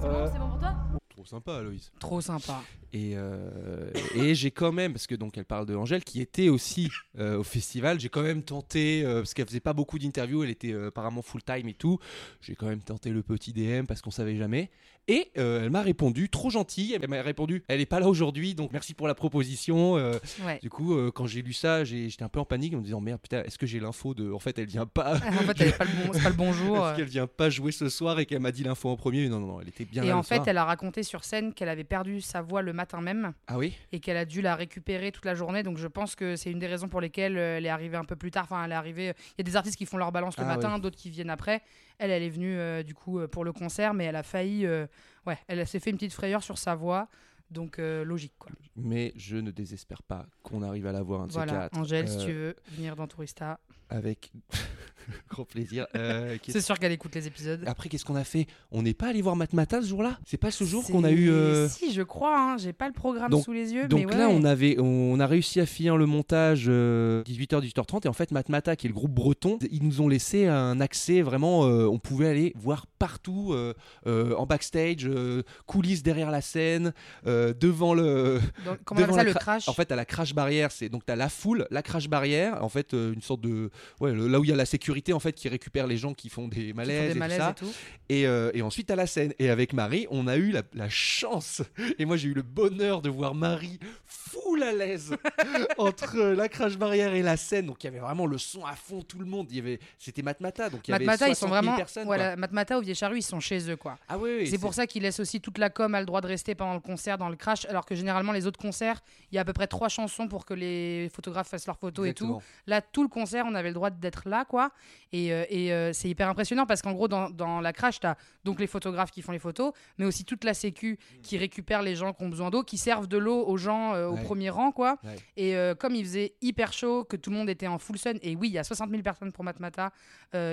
C'est 0.00 0.06
Euh, 0.06 0.24
bon, 0.26 0.30
c'est 0.32 0.38
bon 0.38 0.48
pour 0.48 0.58
toi? 0.58 0.74
Trop 1.10 1.24
sympa, 1.24 1.56
Aloïs. 1.56 1.92
Trop 1.98 2.20
sympa. 2.20 2.60
Et, 2.92 3.12
euh, 3.14 3.90
et 4.16 4.34
j'ai 4.34 4.50
quand 4.50 4.72
même, 4.72 4.92
parce 4.92 5.06
que 5.06 5.14
donc 5.14 5.38
elle 5.38 5.44
parle 5.44 5.66
de 5.66 5.76
Angèle, 5.76 6.02
qui 6.02 6.20
était 6.20 6.48
aussi 6.48 6.88
euh, 7.18 7.38
au 7.38 7.44
festival, 7.44 8.00
j'ai 8.00 8.08
quand 8.08 8.22
même 8.22 8.42
tenté, 8.42 9.04
euh, 9.04 9.20
parce 9.20 9.32
qu'elle 9.34 9.46
faisait 9.46 9.60
pas 9.60 9.72
beaucoup 9.72 9.98
d'interviews, 9.98 10.42
elle 10.42 10.50
était 10.50 10.74
apparemment 10.74 11.22
full 11.22 11.42
time 11.42 11.68
et 11.68 11.74
tout, 11.74 11.98
j'ai 12.40 12.56
quand 12.56 12.66
même 12.66 12.82
tenté 12.82 13.10
le 13.10 13.22
petit 13.22 13.52
DM 13.52 13.86
parce 13.86 14.00
qu'on 14.00 14.10
savait 14.10 14.36
jamais. 14.36 14.70
Et 15.08 15.30
elle 15.34 15.70
m'a 15.70 15.82
répondu, 15.82 16.28
trop 16.28 16.50
gentille, 16.50 16.96
elle 17.00 17.08
m'a 17.08 17.22
répondu, 17.22 17.64
elle 17.66 17.80
est 17.80 17.86
pas 17.86 17.98
là 17.98 18.08
aujourd'hui, 18.08 18.54
donc 18.54 18.70
merci 18.72 18.94
pour 18.94 19.08
la 19.08 19.14
proposition. 19.14 19.94
Ouais. 19.94 20.58
du 20.62 20.70
coup, 20.70 20.96
quand 21.12 21.26
j'ai 21.26 21.42
lu 21.42 21.52
ça, 21.52 21.82
j'étais 21.82 22.22
un 22.22 22.28
peu 22.28 22.38
en 22.38 22.44
panique 22.44 22.74
en 22.74 22.78
me 22.78 22.84
disant, 22.84 23.00
merde, 23.00 23.20
putain, 23.20 23.42
est-ce 23.42 23.58
que 23.58 23.66
j'ai 23.66 23.80
l'info 23.80 24.14
de. 24.14 24.30
En 24.30 24.38
fait, 24.38 24.56
elle 24.58 24.66
vient 24.66 24.86
pas. 24.86 25.16
en 25.16 25.18
fait, 25.18 25.60
elle 25.60 25.68
est 25.68 25.78
pas 25.78 25.84
le 25.84 25.90
bon, 25.90 26.12
c'est 26.12 26.22
pas 26.22 26.28
le 26.28 26.36
bon 26.36 26.52
jour. 26.52 26.76
Est-ce 26.86 26.96
qu'elle 26.96 27.06
vient 27.06 27.26
pas 27.26 27.50
jouer 27.50 27.72
ce 27.72 27.88
soir 27.88 28.20
et 28.20 28.26
qu'elle 28.26 28.40
m'a 28.40 28.52
dit 28.52 28.62
l'info 28.62 28.88
en 28.88 28.96
premier? 28.96 29.28
Non, 29.28 29.40
non, 29.40 29.46
non, 29.46 29.60
elle 29.60 29.68
était 29.68 29.84
bien 29.84 30.04
Et 30.04 30.08
là 30.08 30.18
en 30.18 30.22
fait, 30.22 30.36
soir. 30.36 30.48
elle 30.48 30.58
a 30.58 30.64
raconté 30.64 31.02
sur 31.02 31.24
scène 31.24 31.54
qu'elle 31.54 31.70
avait 31.70 31.82
perdu 31.82 32.20
sa 32.20 32.40
voix 32.40 32.62
le 32.62 32.72
matin 32.80 33.00
même 33.00 33.32
Ah 33.46 33.56
oui? 33.58 33.76
Et 33.92 34.00
qu'elle 34.00 34.16
a 34.16 34.24
dû 34.24 34.42
la 34.42 34.54
récupérer 34.56 35.12
toute 35.12 35.24
la 35.24 35.34
journée. 35.34 35.62
Donc 35.62 35.78
je 35.78 35.86
pense 35.88 36.14
que 36.14 36.36
c'est 36.36 36.50
une 36.50 36.58
des 36.58 36.66
raisons 36.66 36.88
pour 36.88 37.00
lesquelles 37.00 37.36
euh, 37.38 37.56
elle 37.58 37.66
est 37.66 37.70
arrivée 37.70 37.96
un 37.96 38.04
peu 38.04 38.16
plus 38.16 38.30
tard. 38.30 38.44
Enfin, 38.44 38.64
elle 38.64 38.72
est 38.72 38.74
arrivée. 38.74 39.12
Il 39.32 39.38
y 39.38 39.40
a 39.40 39.44
des 39.44 39.56
artistes 39.56 39.76
qui 39.76 39.86
font 39.86 39.98
leur 39.98 40.12
balance 40.12 40.36
le 40.38 40.44
Ah 40.44 40.56
matin, 40.56 40.78
d'autres 40.78 40.96
qui 40.98 41.10
viennent 41.10 41.30
après. 41.30 41.62
Elle, 41.98 42.10
elle 42.10 42.22
est 42.22 42.30
venue 42.30 42.56
euh, 42.58 42.82
du 42.82 42.94
coup 42.94 43.18
euh, 43.20 43.28
pour 43.28 43.44
le 43.44 43.52
concert, 43.52 43.94
mais 43.94 44.04
elle 44.06 44.16
a 44.16 44.22
failli. 44.22 44.66
euh, 44.66 44.86
ouais, 45.26 45.38
elle 45.48 45.66
s'est 45.66 45.80
fait 45.80 45.90
une 45.90 45.96
petite 45.96 46.14
frayeur 46.14 46.42
sur 46.42 46.58
sa 46.58 46.74
voix. 46.74 47.08
Donc 47.50 47.78
euh, 47.80 48.04
logique 48.04 48.34
quoi. 48.38 48.52
Mais 48.76 49.12
je 49.16 49.36
ne 49.36 49.50
désespère 49.50 50.02
pas 50.04 50.24
qu'on 50.44 50.62
arrive 50.62 50.86
à 50.86 50.92
la 50.92 51.02
voir 51.02 51.22
un 51.22 51.26
de 51.26 51.32
ces 51.32 51.38
Voilà, 51.38 51.52
quatre. 51.52 51.76
Angèle, 51.78 52.08
si 52.08 52.18
euh, 52.18 52.24
tu 52.24 52.32
veux 52.32 52.56
venir 52.76 52.94
dans 52.94 53.08
Tourista, 53.08 53.58
Avec 53.90 54.30
grand 55.28 55.44
plaisir. 55.44 55.86
Euh, 55.96 56.36
c'est 56.46 56.60
sûr 56.60 56.78
qu'elle 56.78 56.92
écoute 56.92 57.14
les 57.16 57.26
épisodes. 57.26 57.62
Après, 57.66 57.88
qu'est-ce 57.88 58.04
qu'on 58.04 58.14
a 58.14 58.22
fait? 58.22 58.46
On 58.70 58.82
n'est 58.82 58.94
pas 58.94 59.08
allé 59.08 59.22
voir 59.22 59.34
Matmata 59.34 59.82
ce 59.82 59.88
jour-là? 59.88 60.18
C'est 60.24 60.36
pas 60.36 60.52
ce 60.52 60.62
jour 60.62 60.84
qu'on 60.84 61.02
a 61.02 61.10
eu. 61.10 61.30
euh, 61.30 61.68
Si, 61.68 61.92
je 61.92 62.02
crois. 62.02 62.38
Hein, 62.38 62.56
J'ai 62.58 62.72
pas 62.72 62.86
le 62.86 62.92
programme 62.92 63.30
Donc- 63.30 63.42
sous 63.44 63.52
les 63.52 63.72
yeux. 63.72 63.88
Donc 63.88 64.06
mais 64.06 64.16
là, 64.16 64.28
on, 64.28 64.44
avait, 64.44 64.76
on 64.78 65.18
a 65.18 65.26
réussi 65.26 65.58
à 65.60 65.66
finir 65.66 65.96
le 65.96 66.06
montage 66.06 66.68
18h, 66.68 67.60
18h30. 67.60 68.04
Et 68.04 68.08
en 68.08 68.12
fait, 68.12 68.30
Matmata, 68.30 68.76
qui 68.76 68.86
est 68.86 68.90
le 68.90 68.94
groupe 68.94 69.10
breton, 69.12 69.58
ils 69.72 69.82
nous 69.82 70.00
ont 70.00 70.06
laissé 70.08 70.46
un 70.46 70.80
accès 70.80 71.22
vraiment. 71.22 71.64
euh, 71.66 71.86
on 71.86 71.98
pouvait 71.98 72.28
aller 72.28 72.52
voir 72.56 72.86
partout, 72.86 73.52
euh, 73.52 73.74
euh, 74.06 74.34
en 74.36 74.46
backstage, 74.46 75.06
euh, 75.06 75.42
coulisses 75.66 76.02
derrière 76.04 76.30
la 76.30 76.40
scène, 76.42 76.92
euh, 77.26 77.52
devant 77.58 77.94
le. 77.94 78.38
Donc, 78.64 78.78
comment 78.84 79.00
on 79.00 79.04
appelle 79.04 79.14
ça 79.16 79.24
le 79.24 79.32
cra- 79.32 79.38
crash? 79.40 79.68
En 79.68 79.72
fait, 79.72 79.90
à 79.90 79.96
la 79.96 80.04
crash 80.04 80.34
barrière, 80.34 80.70
c'est 80.70 80.88
donc 80.88 81.04
tu 81.06 81.12
as 81.12 81.16
la 81.16 81.28
foule, 81.28 81.66
la 81.70 81.82
crash 81.82 82.08
barrière, 82.08 82.62
en 82.62 82.68
fait, 82.68 82.94
euh, 82.94 83.12
une 83.12 83.22
sorte 83.22 83.40
de. 83.40 83.70
Ouais, 84.00 84.12
le- 84.12 84.28
là 84.28 84.40
où 84.40 84.44
il 84.44 84.50
y 84.50 84.52
a 84.52 84.56
la 84.56 84.66
sécurité, 84.66 85.12
en 85.12 85.20
fait, 85.20 85.32
qui 85.32 85.48
récupère 85.48 85.86
les 85.86 85.96
gens 85.96 86.14
qui 86.14 86.28
font 86.28 86.48
des 86.48 86.70
font 86.70 86.76
malaises 86.76 87.00
des 87.02 87.08
et 87.10 87.12
tout 87.12 87.18
malaises 87.18 87.38
ça. 87.38 87.50
et 87.50 87.54
tout. 87.54 87.72
Et, 88.08 88.26
euh, 88.26 88.50
et 88.54 88.62
ensuite 88.62 88.90
à 88.90 88.96
la 88.96 89.06
scène. 89.06 89.32
Et 89.38 89.50
avec 89.50 89.72
Marie, 89.72 90.06
on 90.10 90.26
a 90.26 90.36
eu 90.36 90.50
la, 90.50 90.62
la 90.74 90.88
chance. 90.88 91.62
Et 91.98 92.04
moi, 92.04 92.16
j'ai 92.16 92.28
eu 92.28 92.34
le 92.34 92.42
bonheur 92.42 93.02
de 93.02 93.08
voir 93.10 93.34
Marie 93.34 93.78
full 94.06 94.62
à 94.62 94.72
l'aise 94.72 95.14
entre 95.78 96.16
euh, 96.18 96.34
la 96.34 96.48
crash 96.48 96.76
barrière 96.76 97.14
et 97.14 97.22
la 97.22 97.36
scène. 97.36 97.66
Donc 97.66 97.82
il 97.82 97.86
y 97.86 97.88
avait 97.88 97.98
vraiment 97.98 98.26
le 98.26 98.38
son 98.38 98.64
à 98.64 98.74
fond, 98.74 99.02
tout 99.02 99.18
le 99.18 99.26
monde. 99.26 99.46
Il 99.50 99.56
y 99.56 99.60
avait, 99.60 99.78
c'était 99.98 100.22
Matmata. 100.22 100.70
Donc 100.70 100.86
il 100.86 100.92
y 100.92 100.94
avait 100.94 101.04
Matmata, 101.04 101.28
ils 101.28 101.34
sont 101.36 101.46
60 101.48 101.50
000 101.52 101.62
vraiment. 101.62 101.76
personnes. 101.76 102.04
voilà, 102.06 102.28
quoi. 102.30 102.36
Matmata 102.36 102.78
au 102.78 102.80
Vieux 102.80 102.94
Charru, 102.94 103.18
ils 103.18 103.22
sont 103.22 103.40
chez 103.40 103.70
eux, 103.70 103.76
quoi. 103.76 103.98
Ah 104.08 104.18
oui, 104.18 104.30
oui, 104.40 104.46
c'est 104.46 104.58
pour 104.58 104.74
ça 104.74 104.86
qu'ils 104.86 105.02
laissent 105.02 105.20
aussi 105.20 105.40
toute 105.40 105.58
la 105.58 105.70
com 105.70 105.94
a 105.94 106.00
le 106.00 106.06
droit 106.06 106.20
de 106.20 106.26
rester 106.26 106.54
pendant 106.54 106.74
le 106.74 106.80
concert 106.80 107.18
dans 107.18 107.28
le 107.28 107.36
crash, 107.36 107.64
alors 107.66 107.84
que 107.86 107.94
généralement 107.94 108.32
les 108.32 108.46
autres 108.46 108.58
concerts, 108.60 109.00
il 109.30 109.34
y 109.36 109.38
a 109.38 109.40
à 109.42 109.44
peu 109.44 109.52
près 109.52 109.66
trois 109.66 109.88
chansons 109.88 110.28
pour 110.28 110.44
que 110.44 110.54
les 110.54 111.10
photographes 111.14 111.48
fassent 111.48 111.66
leurs 111.66 111.78
photos 111.78 112.06
et 112.08 112.14
tout. 112.14 112.40
Là, 112.66 112.80
tout 112.80 113.02
le 113.02 113.08
concert, 113.08 113.44
on 113.48 113.54
avait 113.54 113.69
le 113.70 113.74
droit 113.74 113.90
d'être 113.90 114.28
là, 114.28 114.44
quoi. 114.44 114.70
Et, 115.12 115.32
euh, 115.32 115.44
et, 115.48 115.72
euh, 115.72 115.92
c'est 115.92 116.08
hyper 116.08 116.28
impressionnant 116.28 116.66
parce 116.66 116.82
qu'en 116.82 116.92
gros, 116.92 117.08
dans, 117.08 117.30
dans 117.30 117.60
la 117.60 117.72
crash, 117.72 117.98
tu 118.00 118.06
as 118.06 118.16
donc 118.44 118.60
les 118.60 118.66
photographes 118.66 119.10
qui 119.10 119.22
font 119.22 119.32
les 119.32 119.38
photos, 119.38 119.72
mais 119.98 120.04
aussi 120.04 120.24
toute 120.24 120.44
la 120.44 120.54
sécu 120.54 120.98
qui 121.22 121.38
récupère 121.38 121.82
les 121.82 121.96
gens 121.96 122.12
qui 122.12 122.22
ont 122.24 122.28
besoin 122.28 122.50
d'eau, 122.50 122.62
qui 122.62 122.76
servent 122.78 123.06
de 123.08 123.18
l'eau 123.18 123.44
aux 123.46 123.56
gens 123.56 123.94
euh, 123.94 124.06
au 124.08 124.14
Ouais. 124.14 124.22
premier 124.22 124.50
rang, 124.50 124.70
quoi. 124.72 124.98
Ouais. 125.04 125.16
Et 125.36 125.74
comme 125.78 125.94
il 125.94 126.04
faisait 126.04 126.34
hyper 126.42 126.72
chaud, 126.72 127.04
que 127.04 127.16
tout 127.16 127.30
le 127.30 127.36
monde 127.36 127.48
était 127.50 127.66
en 127.66 127.78
full 127.78 127.98
sun, 127.98 128.18
et 128.22 128.36
oui, 128.36 128.48
il 128.48 128.52
y 128.54 128.58
a 128.58 128.64
60 128.64 128.90
000 128.90 129.02
personnes 129.02 129.32
pour 129.32 129.44
Matmata 129.44 129.90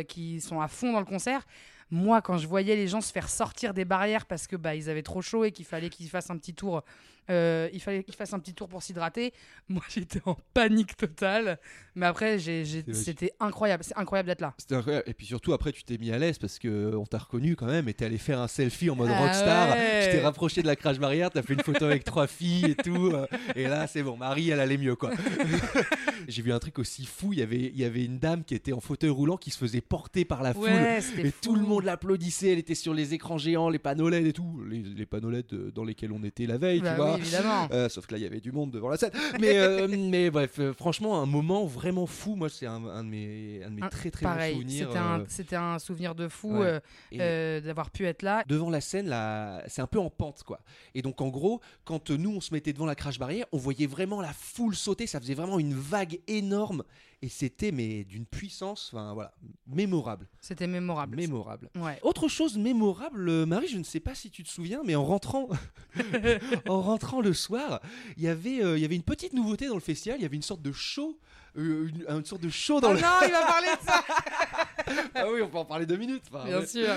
qui 0.08 0.42
sont 0.42 0.62
à 0.62 0.68
fond 0.68 0.92
dans 0.94 1.00
le 1.00 1.06
concert. 1.06 1.46
Moi, 1.90 2.22
quand 2.22 2.38
je 2.38 2.48
voyais 2.48 2.76
les 2.76 2.88
gens 2.88 3.00
se 3.00 3.12
faire 3.14 3.30
sortir 3.30 3.74
des 3.74 3.86
barrières 3.86 4.26
parce 4.26 4.46
que 4.46 4.58
bah 4.58 4.76
ils 4.76 4.90
avaient 4.90 5.04
trop 5.04 5.22
chaud 5.22 5.46
et 5.46 5.52
qu'il 5.54 5.66
fallait 5.66 5.90
qu'ils 5.90 6.10
fassent 6.10 6.30
un 6.30 6.38
petit 6.38 6.54
tour, 6.54 6.84
euh, 7.30 7.70
il 7.74 7.82
fallait 7.82 8.04
qu'ils 8.04 8.16
fassent 8.16 8.34
un 8.34 8.40
petit 8.40 8.54
tour 8.54 8.68
pour 8.70 8.82
s'hydrater. 8.84 9.34
Moi, 9.70 9.84
j'étais 9.90 10.22
en 10.26 10.38
panique 10.54 10.96
totale. 10.98 11.60
Mais 11.96 12.06
après, 12.06 12.38
j'ai- 12.40 12.64
j'ai- 12.66 12.84
c'était 12.94 13.32
incroyable. 13.40 13.84
C'est 13.84 13.98
incroyable 13.98 14.28
d'être 14.28 14.42
là. 14.42 14.54
C'était 14.58 14.76
incroyable. 14.76 15.04
Et 15.08 15.14
puis 15.14 15.26
surtout, 15.26 15.54
après, 15.54 15.72
tu 15.72 15.84
t'es 15.84 15.98
mis 15.98 16.12
à 16.12 16.20
l'aise 16.20 16.38
parce 16.38 16.60
que 16.60 16.96
on 16.96 17.06
t'a 17.06 17.18
reconnu 17.18 17.56
quand 17.56 17.66
même 17.66 17.90
et 17.90 17.94
t'es 17.94 18.06
allé 18.06 18.18
faire 18.18 18.40
un 18.40 18.48
selfie 18.48 18.90
en 18.90 18.96
mode 18.96 19.10
Ah 19.12 19.20
rockstar. 19.20 19.70
ouais. 19.76 20.06
Tu 20.06 20.12
t'es 20.12 20.22
rapproché 20.22 20.62
de 20.62 20.68
la 20.68 20.76
crash 20.76 21.00
barrière, 21.00 21.32
t'as 21.32 21.42
fait 21.42 21.54
une 21.56 21.62
photo 21.64 21.86
avec 21.86 22.04
trois 22.04 22.28
filles 22.28 22.66
et 22.72 22.76
tout. 22.76 23.08
euh, 23.14 23.26
Et 23.56 23.64
là, 23.68 23.88
c'est 23.88 24.04
bon, 24.04 24.16
Marie, 24.16 24.50
elle 24.52 24.60
allait 24.60 24.78
mieux 24.78 24.96
quoi. 24.96 25.12
J'ai 26.28 26.42
vu 26.42 26.52
un 26.52 26.60
truc 26.60 26.80
aussi 26.80 27.06
fou. 27.06 27.34
Il 27.34 27.40
y 27.40 27.42
avait, 27.42 27.58
il 27.74 27.78
y 27.78 27.84
avait 27.84 28.04
une 28.06 28.20
dame 28.20 28.44
qui 28.44 28.54
était 28.56 28.74
en 28.74 28.80
fauteuil 28.80 29.10
roulant 29.10 29.38
qui 29.38 29.50
se 29.52 29.58
faisait 29.58 29.82
porter 29.82 30.26
par 30.26 30.44
la 30.44 30.54
foule. 30.54 30.64
Ouais, 30.66 31.00
Et 31.24 31.32
tout 31.32 31.56
le 31.56 31.62
monde 31.62 31.84
l'applaudissait, 31.84 32.50
elle 32.52 32.60
était 32.60 32.76
sur 32.76 32.94
les 32.94 33.14
écrans 33.14 33.38
géants, 33.38 33.70
les 33.70 33.80
panneaux 33.80 34.10
LED 34.10 34.28
et 34.28 34.34
tout, 34.34 34.62
les, 34.70 34.80
les 34.80 35.06
panneaux 35.06 35.30
LED 35.30 35.46
euh, 35.54 35.72
dans 35.72 35.84
lesquels 35.84 36.12
on 36.12 36.24
était 36.24 36.46
la 36.46 36.58
veille, 36.58 36.82
Bah 36.82 36.92
tu 36.92 36.96
vois. 36.98 37.16
oui, 37.16 37.17
évidemment. 37.18 37.68
Euh, 37.72 37.90
sauf 37.90 38.06
que 38.08 38.14
là, 38.14 38.18
il 38.20 38.24
y 38.24 38.28
avait 38.28 38.40
du 38.40 38.52
monde 38.52 38.72
devant 38.72 38.90
la 38.90 38.98
scène. 38.98 39.12
Mais, 39.40 39.58
euh, 39.58 39.88
mais 40.10 40.30
bref, 40.30 40.60
euh, 40.60 40.74
franchement, 40.74 41.22
un 41.22 41.26
moment 41.26 41.66
vraiment 41.66 42.06
fou. 42.06 42.36
Moi, 42.36 42.50
c'est 42.50 42.66
un, 42.66 42.84
un 42.86 43.04
de 43.04 43.10
mes, 43.10 43.62
un 43.66 43.70
de 43.70 43.76
mes 43.76 43.82
Un- 43.84 43.90
très 43.90 44.12
très 44.12 44.24
Pareil, 44.24 44.56
bons 44.56 44.62
souvenirs. 44.62 44.88
c'était 44.88 45.00
un, 45.00 45.24
c'était 45.28 45.56
un 45.56 45.80
souvenir 45.80 46.16
de 46.16 46.28
fou 46.28 46.60
ouais. 46.60 47.62
d'avoir 47.62 47.90
pu 47.92 48.06
être 48.06 48.22
là. 48.22 48.44
devant 48.48 48.70
la 48.70 48.82
scène, 48.82 49.08
là, 49.08 49.64
c'est 49.68 49.82
un 49.82 49.88
peu 49.88 50.00
en 50.00 50.10
pente, 50.10 50.44
quoi. 50.44 50.60
Et 50.96 51.02
donc, 51.02 51.22
en 51.22 51.30
gros, 51.30 51.62
quand 51.86 52.10
nous, 52.10 52.32
on 52.36 52.42
se 52.42 52.54
mettait 52.54 52.74
devant 52.74 52.86
la 52.86 52.96
crash 52.96 53.20
barrière, 53.20 53.46
on 53.52 53.58
voyait 53.58 53.88
vraiment 53.88 54.22
la 54.22 54.34
foule 54.34 54.76
sauter. 54.76 55.08
Ça 55.08 55.20
faisait 55.20 55.34
vraiment 55.34 55.60
une 55.60 55.74
vague 55.74 56.20
énorme. 56.28 56.84
Et 57.24 57.30
c'était, 57.30 57.72
mais 57.72 58.04
d'une 58.04 58.28
puissance, 58.28 58.92
enfin, 58.94 59.14
voilà, 59.16 59.34
mémorable. 59.66 60.28
C'était 60.40 60.68
mémorable. 60.68 61.18
Mémorable. 61.18 61.72
Ouais. 61.76 61.98
Autre 62.04 62.28
chose 62.28 62.60
mémorable, 62.60 63.28
euh, 63.28 63.46
Marie, 63.48 63.68
je 63.68 63.80
ne 63.80 63.84
sais 63.84 64.00
pas 64.00 64.14
si 64.14 64.30
tu 64.30 64.44
te 64.44 64.50
souviens, 64.50 64.82
mais 64.86 64.94
en 64.94 65.04
rentrant, 65.04 65.50
en 66.68 66.82
rentrant 66.82 67.20
le 67.20 67.34
soir, 67.34 67.82
il 68.18 68.24
y 68.24 68.28
avait, 68.28 68.64
euh, 68.64 68.78
il 68.78 68.82
y 68.82 68.86
avait 68.86 68.96
une 68.96 69.02
petite 69.04 69.34
nouveauté 69.34 69.68
dans 69.68 69.74
le 69.74 69.80
festival. 69.80 70.20
Il 70.20 70.22
y 70.22 70.26
avait 70.26 70.36
une 70.36 70.44
sorte 70.44 70.62
de 70.62 70.72
show, 70.72 71.20
une, 71.58 72.06
une 72.08 72.26
sorte 72.26 72.42
de 72.42 72.50
show 72.50 72.80
dans 72.80 72.90
Oh 72.92 72.94
le. 72.94 73.00
non, 73.02 73.08
il 73.26 73.32
va 73.32 73.46
parler 73.46 73.68
de 73.82 73.86
ça 73.86 74.04
ah 75.16 75.26
oui, 75.34 75.42
on 75.42 75.50
peut 75.50 75.58
en 75.58 75.66
parler 75.66 75.86
deux 75.86 75.98
minutes. 75.98 76.24
enfin, 76.32 76.46
Bien 76.46 76.60
ouais. 76.60 76.66
sûr. 76.66 76.88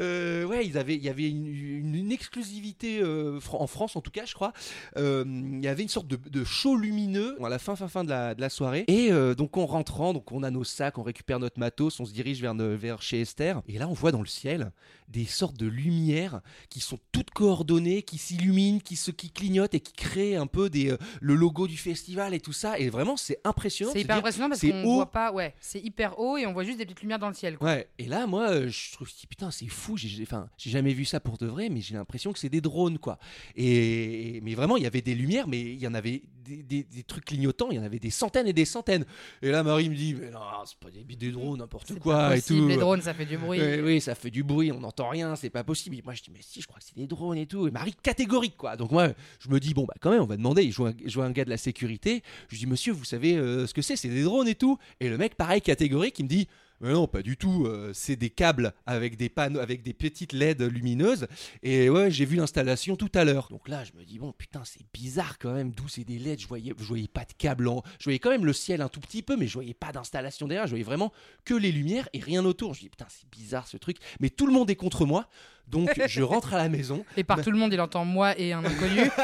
Euh, 0.00 0.44
ouais, 0.44 0.66
ils 0.66 0.76
avaient, 0.78 0.96
il 0.96 1.02
y 1.04 1.08
avait 1.08 1.28
une, 1.28 1.46
une- 1.46 1.94
une 1.94 2.10
exclusivité 2.12 3.00
euh, 3.00 3.38
en 3.52 3.66
France 3.66 3.94
en 3.96 4.00
tout 4.00 4.10
cas, 4.10 4.24
je 4.24 4.34
crois. 4.34 4.52
Euh, 4.96 5.24
il 5.26 5.62
y 5.64 5.68
avait 5.68 5.82
une 5.84 5.88
sorte 5.88 6.08
de, 6.08 6.16
de 6.28 6.44
show 6.44 6.76
lumineux 6.76 7.36
à 7.44 7.48
la 7.48 7.58
fin, 7.58 7.76
fin, 7.76 7.88
fin 7.88 8.02
de 8.04 8.08
la, 8.10 8.34
de 8.34 8.40
la 8.40 8.48
soirée. 8.48 8.84
Et 8.88 9.12
euh, 9.12 9.34
donc 9.34 9.56
en 9.56 9.66
rentrant, 9.66 10.12
donc 10.12 10.32
on 10.32 10.42
a 10.42 10.50
nos 10.50 10.64
sacs, 10.64 10.98
on 10.98 11.02
récupère 11.02 11.38
notre 11.38 11.60
matos, 11.60 12.00
on 12.00 12.04
se 12.04 12.12
dirige 12.12 12.40
vers, 12.40 12.54
vers 12.54 13.02
chez 13.02 13.20
Esther. 13.20 13.62
Et 13.68 13.78
là, 13.78 13.86
on 13.88 13.92
voit 13.92 14.12
dans 14.12 14.20
le 14.22 14.26
ciel 14.26 14.72
des 15.08 15.24
sortes 15.24 15.56
de 15.56 15.66
lumières 15.66 16.40
qui 16.68 16.80
sont 16.80 16.98
toutes 17.12 17.30
coordonnées, 17.30 18.02
qui 18.02 18.18
s'illuminent, 18.18 18.80
qui 18.80 18.96
se, 18.96 19.10
qui 19.10 19.30
clignotent 19.30 19.74
et 19.74 19.80
qui 19.80 19.92
créent 19.92 20.36
un 20.36 20.46
peu 20.46 20.68
des, 20.70 20.90
euh, 20.90 20.96
le 21.20 21.34
logo 21.34 21.66
du 21.66 21.76
festival 21.76 22.34
et 22.34 22.40
tout 22.40 22.52
ça. 22.52 22.78
Et 22.78 22.88
vraiment, 22.88 23.16
c'est 23.16 23.38
impressionnant. 23.44 23.92
C'est 23.92 24.00
hyper 24.00 24.16
impressionnant 24.16 24.48
parce 24.48 24.60
qu'on 24.60 24.94
voit 24.94 25.10
pas, 25.10 25.32
ouais, 25.32 25.54
c'est 25.60 25.80
hyper 25.80 26.18
haut 26.18 26.36
et 26.36 26.46
on 26.46 26.52
voit 26.52 26.64
juste 26.64 26.78
des 26.78 26.84
petites 26.86 27.02
lumières 27.02 27.18
dans 27.18 27.28
le 27.28 27.34
ciel. 27.34 27.56
quoi. 27.58 27.68
Ouais, 27.68 27.88
et 27.98 28.06
là, 28.06 28.26
moi, 28.26 28.50
euh, 28.50 28.68
je 28.68 28.92
trouve, 28.92 29.08
putain, 29.28 29.50
c'est 29.50 29.68
fou, 29.68 29.96
j'ai- 29.96 30.22
enfin, 30.22 30.48
j'ai 30.58 30.70
jamais 30.70 30.92
vu 30.92 31.04
ça 31.04 31.20
pour 31.20 31.38
de 31.38 31.46
vrai, 31.46 31.68
mais 31.68 31.80
j'ai 31.80 31.94
l'impression 31.94 32.32
que 32.32 32.38
c'est 32.38 32.48
des 32.48 32.60
drones, 32.60 32.98
quoi. 32.98 33.18
Et, 33.54 34.40
mais 34.42 34.54
vraiment, 34.54 34.76
il 34.76 34.82
y 34.82 34.86
avait 34.86 35.02
des 35.02 35.14
lumières, 35.14 35.48
mais 35.48 35.60
il 35.60 35.78
y 35.78 35.86
en 35.86 35.94
avait 35.94 36.22
des, 36.46 36.62
des- 36.62 36.82
des 36.84 37.02
trucs 37.02 37.24
clignotants, 37.24 37.68
il 37.70 37.76
y 37.76 37.78
en 37.78 37.82
avait 37.82 37.98
des 37.98 38.10
centaines 38.10 38.46
et 38.46 38.52
des 38.52 38.64
centaines. 38.64 39.04
Et 39.42 39.50
là, 39.50 39.62
Marie 39.62 39.88
me 39.90 39.94
dit, 39.94 40.14
mais 40.14 40.30
non, 40.30 40.40
c'est 40.64 40.78
pas 40.78 40.90
des, 40.90 41.02
des 41.04 41.30
drones, 41.30 41.58
n'importe 41.58 41.98
quoi, 41.98 42.16
pas 42.28 42.36
et 42.36 42.42
tout. 42.42 42.66
Les 42.68 42.76
drones, 42.76 43.00
ça 43.02 43.14
fait 43.14 43.26
du 43.26 43.36
bruit. 43.38 43.60
Oui, 43.82 44.00
ça 44.00 44.14
fait 44.14 44.30
du 44.30 44.42
bruit, 44.42 44.72
on 44.72 44.80
n'entend 44.80 45.08
rien, 45.08 45.36
c'est 45.36 45.50
pas 45.50 45.64
possible. 45.64 45.96
Et 45.96 46.02
moi, 46.02 46.14
je 46.14 46.22
dis, 46.22 46.30
mais 46.32 46.40
si, 46.42 46.60
je 46.60 46.66
crois 46.66 46.78
que 46.78 46.84
c'est 46.84 46.96
des 46.96 47.06
drones 47.06 47.38
et 47.38 47.46
tout. 47.46 47.66
Et 47.66 47.70
Marie, 47.70 47.94
catégorique, 48.02 48.56
quoi. 48.56 48.76
Donc, 48.76 48.90
moi, 48.90 49.08
je 49.40 49.48
me 49.48 49.58
dis, 49.60 49.74
bon, 49.74 49.84
bah, 49.84 49.94
quand 50.00 50.10
même, 50.10 50.22
on 50.22 50.26
va 50.26 50.36
demander. 50.36 50.70
Je 50.70 50.76
vois, 50.76 50.90
un- 50.90 50.94
je 51.04 51.14
vois 51.14 51.24
un 51.24 51.32
gars 51.32 51.44
de 51.44 51.50
la 51.50 51.56
sécurité. 51.58 52.22
Je 52.48 52.56
dis, 52.56 52.66
monsieur, 52.66 52.92
vous 52.92 53.04
savez 53.04 53.36
euh, 53.36 53.66
ce 53.66 53.74
que 53.74 53.82
c'est 53.82 53.96
C'est 53.96 54.08
des 54.08 54.22
drones 54.22 54.48
et 54.48 54.54
tout. 54.54 54.78
Et 55.00 55.08
le 55.08 55.18
mec, 55.18 55.34
pareil, 55.34 55.60
catégorique, 55.60 56.18
il 56.18 56.24
me 56.24 56.28
dit, 56.28 56.48
mais 56.80 56.92
non, 56.92 57.06
pas 57.06 57.22
du 57.22 57.36
tout. 57.36 57.66
euh, 57.66 57.92
c'est 57.94 58.16
des 58.16 58.30
câbles 58.30 58.74
avec 58.84 59.16
des 59.16 59.28
panneaux, 59.28 59.60
avec 59.60 59.82
des 59.82 59.94
petites 59.94 60.32
LED 60.32 60.62
lumineuses. 60.62 61.26
Et 61.62 61.88
ouais, 61.90 62.10
j'ai 62.10 62.24
vu 62.24 62.36
l'installation 62.36 62.96
tout 62.96 63.10
à 63.14 63.24
l'heure. 63.24 63.48
Donc 63.50 63.68
là, 63.68 63.84
je 63.84 63.92
me 63.98 64.04
dis 64.04 64.18
bon, 64.18 64.32
putain, 64.32 64.62
c'est 64.64 64.84
bizarre 64.92 65.38
quand 65.38 65.52
même. 65.52 65.72
D'où 65.72 65.88
c'est 65.88 66.04
des 66.04 66.18
LED. 66.18 66.40
Je 66.40 66.46
voyais, 66.46 66.72
je 66.78 66.84
voyais 66.84 67.08
pas 67.08 67.24
de 67.24 67.32
câbles. 67.36 67.68
En... 67.68 67.82
Je 67.98 68.04
voyais 68.04 68.18
quand 68.18 68.30
même 68.30 68.44
le 68.44 68.52
ciel 68.52 68.80
un 68.82 68.88
tout 68.88 69.00
petit 69.00 69.22
peu, 69.22 69.36
mais 69.36 69.46
je 69.46 69.54
voyais 69.54 69.74
pas 69.74 69.92
d'installation 69.92 70.46
derrière. 70.46 70.66
Je 70.66 70.72
voyais 70.72 70.84
vraiment 70.84 71.12
que 71.44 71.54
les 71.54 71.72
lumières 71.72 72.08
et 72.12 72.20
rien 72.20 72.44
autour. 72.44 72.74
Je 72.74 72.80
dis 72.80 72.88
putain, 72.88 73.06
c'est 73.08 73.28
bizarre 73.30 73.66
ce 73.66 73.76
truc. 73.76 73.98
Mais 74.20 74.30
tout 74.30 74.46
le 74.46 74.52
monde 74.52 74.70
est 74.70 74.76
contre 74.76 75.06
moi. 75.06 75.28
Donc 75.68 75.90
je 76.06 76.22
rentre 76.22 76.54
à 76.54 76.58
la 76.58 76.68
maison. 76.68 77.04
Et 77.16 77.24
par 77.24 77.42
tout 77.42 77.50
le 77.50 77.58
monde, 77.58 77.72
il 77.72 77.80
entend 77.80 78.04
moi 78.04 78.38
et 78.38 78.52
un 78.52 78.64
inconnu. 78.64 79.10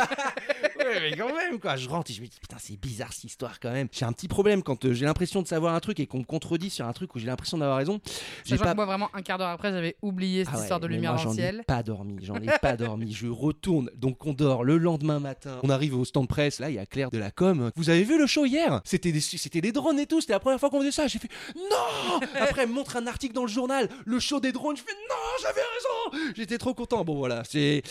Ouais, 0.84 1.00
mais 1.00 1.16
quand 1.16 1.32
même, 1.32 1.60
quoi. 1.60 1.76
Je 1.76 1.88
rentre 1.88 2.10
et 2.10 2.14
je 2.14 2.20
me 2.20 2.26
dis, 2.26 2.38
putain, 2.40 2.56
c'est 2.58 2.76
bizarre 2.76 3.12
cette 3.12 3.24
histoire 3.24 3.60
quand 3.60 3.70
même. 3.70 3.88
J'ai 3.92 4.04
un 4.04 4.12
petit 4.12 4.26
problème 4.28 4.62
quand 4.62 4.84
euh, 4.84 4.92
j'ai 4.92 5.04
l'impression 5.04 5.40
de 5.40 5.46
savoir 5.46 5.74
un 5.74 5.80
truc 5.80 6.00
et 6.00 6.06
qu'on 6.06 6.18
me 6.18 6.24
contredit 6.24 6.70
sur 6.70 6.86
un 6.86 6.92
truc 6.92 7.14
où 7.14 7.18
j'ai 7.18 7.26
l'impression 7.26 7.56
d'avoir 7.56 7.78
raison. 7.78 8.00
J'ai 8.44 8.58
pas 8.58 8.72
que 8.72 8.76
moi, 8.76 8.84
vraiment, 8.84 9.08
un 9.14 9.22
quart 9.22 9.38
d'heure 9.38 9.48
après, 9.48 9.70
j'avais 9.70 9.96
oublié 10.02 10.44
cette 10.44 10.52
Ah 10.54 10.56
ouais, 10.56 10.62
histoire 10.62 10.80
de 10.80 10.86
lumière 10.88 11.12
moi, 11.14 11.22
dans 11.22 11.30
le 11.30 11.36
J'en 11.36 11.40
ai 11.40 11.42
ciel. 11.42 11.64
pas 11.66 11.82
dormi, 11.82 12.18
j'en 12.22 12.34
ai 12.36 12.46
pas 12.60 12.76
dormi. 12.76 13.12
Je 13.12 13.28
retourne, 13.28 13.90
donc 13.94 14.26
on 14.26 14.32
dort 14.32 14.64
le 14.64 14.76
lendemain 14.76 15.20
matin. 15.20 15.60
On 15.62 15.70
arrive 15.70 15.96
au 15.96 16.04
stand 16.04 16.26
presse, 16.28 16.58
là 16.58 16.68
il 16.68 16.74
y 16.74 16.78
a 16.78 16.86
Claire 16.86 17.10
de 17.10 17.18
la 17.18 17.30
com. 17.30 17.70
Vous 17.76 17.88
avez 17.88 18.02
vu 18.02 18.18
le 18.18 18.26
show 18.26 18.44
hier? 18.44 18.80
C'était 18.84 19.12
des, 19.12 19.20
c'était 19.20 19.60
des 19.60 19.72
drones 19.72 20.00
et 20.00 20.06
tout, 20.06 20.20
c'était 20.20 20.32
la 20.32 20.40
première 20.40 20.58
fois 20.58 20.68
qu'on 20.68 20.80
faisait 20.80 20.90
ça. 20.90 21.06
J'ai 21.06 21.20
fait 21.20 21.30
non 21.56 22.20
Après 22.40 22.62
elle 22.62 22.68
me 22.70 22.74
montre 22.74 22.96
un 22.96 23.06
article 23.06 23.34
dans 23.34 23.42
le 23.44 23.48
journal, 23.48 23.88
le 24.04 24.18
show 24.18 24.40
des 24.40 24.52
drones. 24.52 24.76
Je 24.76 24.82
fais 24.82 24.92
non, 25.08 25.14
j'avais 25.42 25.60
raison 25.60 26.31
J'étais 26.36 26.58
trop 26.58 26.74
content. 26.74 27.04
Bon 27.04 27.14
voilà, 27.16 27.42
c'était 27.44 27.82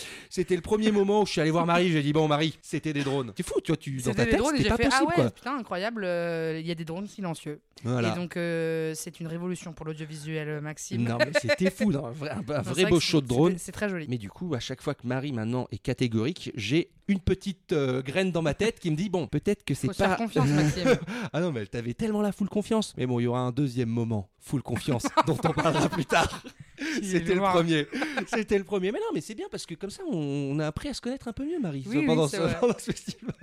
le 0.54 0.60
premier 0.60 0.90
moment 0.92 1.22
où 1.22 1.26
je 1.26 1.32
suis 1.32 1.40
allé 1.40 1.50
voir 1.50 1.66
Marie. 1.66 1.90
J'ai 1.92 2.02
dit 2.02 2.12
bon 2.12 2.28
Marie, 2.28 2.58
c'était 2.62 2.92
des 2.92 3.02
drones. 3.02 3.32
C'est 3.36 3.46
fou, 3.46 3.60
tu 3.62 3.72
vois, 3.72 3.76
tu, 3.76 3.96
dans 4.02 4.12
ta 4.14 4.26
tête, 4.26 4.40
c'était 4.56 4.68
pas 4.68 4.76
fait 4.76 4.84
possible, 4.84 4.92
ah 5.00 5.04
ouais 5.08 5.14
quoi. 5.14 5.30
putain 5.30 5.56
incroyable 5.58 6.04
euh, 6.04 6.58
il 6.60 6.66
y 6.66 6.70
a 6.70 6.74
des 6.74 6.84
drones 6.84 7.06
silencieux 7.06 7.60
Voilà. 7.84 8.12
et 8.12 8.16
donc 8.16 8.36
euh, 8.36 8.92
c'est 8.94 9.20
une 9.20 9.26
révolution 9.26 9.72
pour 9.72 9.86
l'audiovisuel 9.86 10.48
euh, 10.48 10.60
Maxime 10.60 11.02
Non, 11.02 11.18
mais 11.18 11.30
c'était 11.40 11.70
fou, 11.70 11.92
non, 11.92 12.06
un 12.06 12.10
vrai, 12.10 12.30
un- 12.30 12.34
un 12.36 12.36
Non, 12.38 12.42
vrai 12.62 12.62
c'est 12.74 12.82
vrai 12.82 12.90
beau 12.90 13.00
show 13.00 13.20
de 13.20 13.26
drone. 13.26 13.54
c'est- 13.58 13.72
très 13.72 13.88
joli 13.88 14.06
Mais 14.08 14.18
du 14.18 14.28
coup, 14.28 14.54
à 14.54 14.60
chaque 14.60 14.82
fois 14.82 14.94
que 14.94 15.06
Marie 15.06 15.32
maintenant 15.32 15.66
est 15.72 15.78
catégorique, 15.78 16.52
j'ai 16.54 16.90
une 17.08 17.20
petite 17.20 17.72
euh, 17.72 18.00
graine 18.02 18.30
dans 18.32 18.42
ma 18.42 18.54
tête 18.54 18.78
qui 18.80 18.90
me 18.90 18.96
dit 18.96 19.08
bon, 19.08 19.26
peut-être 19.26 19.64
que 19.64 19.74
c'est 19.74 19.88
pas. 19.88 19.92
faire 19.94 20.16
confiance 20.16 20.48
Maxime 20.48 20.96
ah 21.32 21.40
non, 21.40 21.52
mais 21.52 21.60
elle 21.60 21.68
t'avait 21.68 21.94
tellement 21.94 22.22
la 22.22 22.32
full 22.32 22.48
confiance. 22.48 22.94
Mais 22.96 23.06
bon, 23.06 23.18
il 23.20 23.24
y 23.24 23.26
aura 23.26 23.40
un 23.40 23.50
deuxième 23.52 23.88
moment 23.88 24.28
full 24.40 24.62
confiance 24.62 25.04
dont 25.26 25.38
on 25.44 25.52
parlera 25.52 25.88
plus 25.88 26.04
tard. 26.06 26.42
C'était 27.02 27.34
le 27.34 27.40
voir. 27.40 27.54
premier. 27.54 27.86
C'était 28.26 28.58
le 28.58 28.64
premier. 28.64 28.92
Mais 28.92 28.98
non, 28.98 29.06
mais 29.14 29.20
c'est 29.20 29.34
bien 29.34 29.46
parce 29.50 29.66
que 29.66 29.74
comme 29.74 29.90
ça, 29.90 30.02
on, 30.10 30.16
on 30.16 30.58
a 30.58 30.66
appris 30.66 30.88
à 30.88 30.94
se 30.94 31.00
connaître 31.00 31.28
un 31.28 31.32
peu 31.32 31.44
mieux, 31.44 31.58
Marie, 31.60 31.84
Oui, 31.86 32.04
pendant, 32.06 32.28
c'est 32.28 32.38
ce, 32.38 32.54
pendant 32.60 32.78
ce 32.78 32.90
festival. 32.92 33.34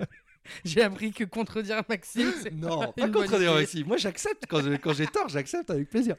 J'ai 0.66 0.82
appris 0.82 1.12
que 1.12 1.24
contredire 1.24 1.82
Maxime 1.90 2.32
c'est 2.42 2.54
Non, 2.54 2.80
pas 2.80 3.08
bonne 3.08 3.12
contredire. 3.12 3.54
Maxime. 3.54 3.88
Moi, 3.88 3.98
j'accepte 3.98 4.46
quand 4.50 4.62
je- 4.62 4.76
quand 4.78 4.94
j'ai 4.94 5.08
tort, 5.08 5.30
j'accepte 5.30 5.70
avec 5.70 5.90
plaisir. 5.90 6.16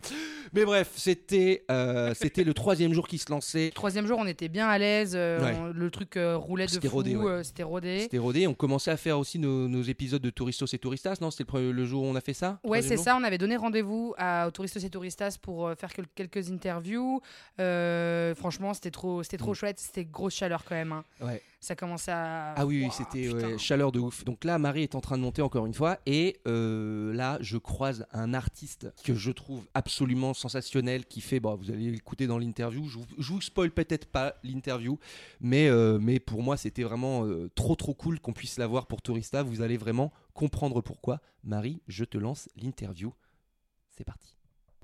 Mais 0.52 0.64
bref, 0.64 0.90
c'était 0.96 1.64
euh, 1.70 2.12
c'était 2.14 2.44
le 2.44 2.54
troisième 2.54 2.92
jour 2.92 3.06
qui 3.08 3.18
se 3.18 3.30
lançait. 3.30 3.70
troisième 3.74 4.06
jour 4.06 4.18
on 4.18 4.26
était 4.26 4.48
bien 4.48 4.68
à 4.68 4.78
l'aise 4.78 5.12
euh, 5.14 5.40
Ouais. 5.40 5.56
on- 5.58 5.66
le 5.66 5.90
truc 5.90 6.16
euh, 6.16 6.36
roulait 6.36 6.66
de 6.66 6.70
C'était 6.70 6.88
fou 6.88 6.96
rodé, 6.96 7.16
ouais. 7.16 7.30
euh, 7.30 7.42
c'était 7.42 7.62
rodé 7.62 8.00
C'était 8.00 8.18
rodé. 8.18 8.46
On 8.46 8.54
commençait 8.54 8.90
à 8.90 8.96
faire 8.96 9.18
aussi 9.18 9.38
nos, 9.38 9.68
nos 9.68 9.82
épisodes 9.82 10.22
de 10.22 10.30
Touristos 10.30 10.72
et 10.72 10.78
Touristas. 10.78 11.16
Non, 11.20 11.30
c'était 11.30 11.44
le, 11.58 11.84
jour 11.84 12.02
où 12.02 12.06
on 12.06 12.14
a 12.16 12.20
fait 12.20 12.32
ça 12.34 12.52
Ouais, 12.64 12.80
Troisième 12.80 12.88
c'est 12.90 12.96
jour? 12.96 13.04
ça. 13.04 13.16
On 13.16 13.24
avait 13.24 13.38
donné 13.38 13.56
rendez-vous 13.56 14.14
à, 14.18 14.46
aux 14.46 14.50
touristes 14.50 14.76
et 14.76 14.90
touristas 14.90 15.36
pour 15.40 15.66
euh, 15.68 15.74
faire 15.74 15.92
quel- 15.92 16.06
quelques 16.14 16.50
interviews. 16.50 17.20
Euh, 17.60 18.34
franchement, 18.34 18.74
c'était 18.74 18.90
trop, 18.90 19.22
c'était 19.22 19.36
trop 19.38 19.52
Mm. 19.52 19.54
chouette. 19.54 19.78
C'était 19.78 20.04
grosse 20.04 20.34
chaleur 20.34 20.64
quand 20.64 20.74
même. 20.74 20.92
hein. 20.92 21.04
Ouais. 21.20 21.42
Ça 21.62 21.76
commençait 21.76 22.10
à. 22.10 22.54
Ah 22.56 22.64
oui, 22.64 22.88
c'était 22.90 23.30
ouais, 23.30 23.58
chaleur 23.58 23.92
de 23.92 24.00
ouf. 24.00 24.24
Donc 24.24 24.44
là, 24.44 24.58
Marie 24.58 24.82
est 24.82 24.94
en 24.94 25.02
train 25.02 25.18
de 25.18 25.22
monter 25.22 25.42
encore 25.42 25.66
une 25.66 25.74
fois. 25.74 25.98
Et 26.06 26.40
euh, 26.48 27.12
là, 27.12 27.36
je 27.42 27.58
croise 27.58 28.06
un 28.12 28.32
artiste 28.32 28.90
que 29.04 29.14
je 29.14 29.30
trouve 29.30 29.66
absolument 29.74 30.32
sensationnel 30.32 31.04
qui 31.04 31.20
fait. 31.20 31.38
Bon, 31.38 31.54
vous 31.56 31.70
allez 31.70 31.90
l'écouter 31.90 32.26
dans 32.26 32.38
l'interview. 32.38 32.88
Je, 32.88 32.98
je 33.18 33.32
vous 33.32 33.42
spoil 33.42 33.70
peut-être 33.70 34.06
pas 34.06 34.36
l'interview. 34.42 34.98
Mais, 35.42 35.68
euh, 35.68 35.98
mais 36.00 36.18
pour 36.18 36.42
moi, 36.42 36.56
c'était 36.56 36.82
vraiment 36.82 37.26
euh, 37.26 37.50
trop, 37.54 37.76
trop 37.76 37.92
cool 37.92 38.20
qu'on 38.20 38.32
puisse 38.32 38.56
la 38.58 38.66
voir 38.66 38.86
pour 38.86 39.02
Tourista. 39.02 39.42
Vous 39.42 39.60
allez 39.60 39.76
vraiment 39.76 40.14
comprendre 40.32 40.80
pourquoi. 40.80 41.20
Marie, 41.44 41.82
je 41.88 42.04
te 42.04 42.16
lance 42.16 42.48
l'interview. 42.56 43.12
C'est 43.90 44.04
parti. 44.04 44.39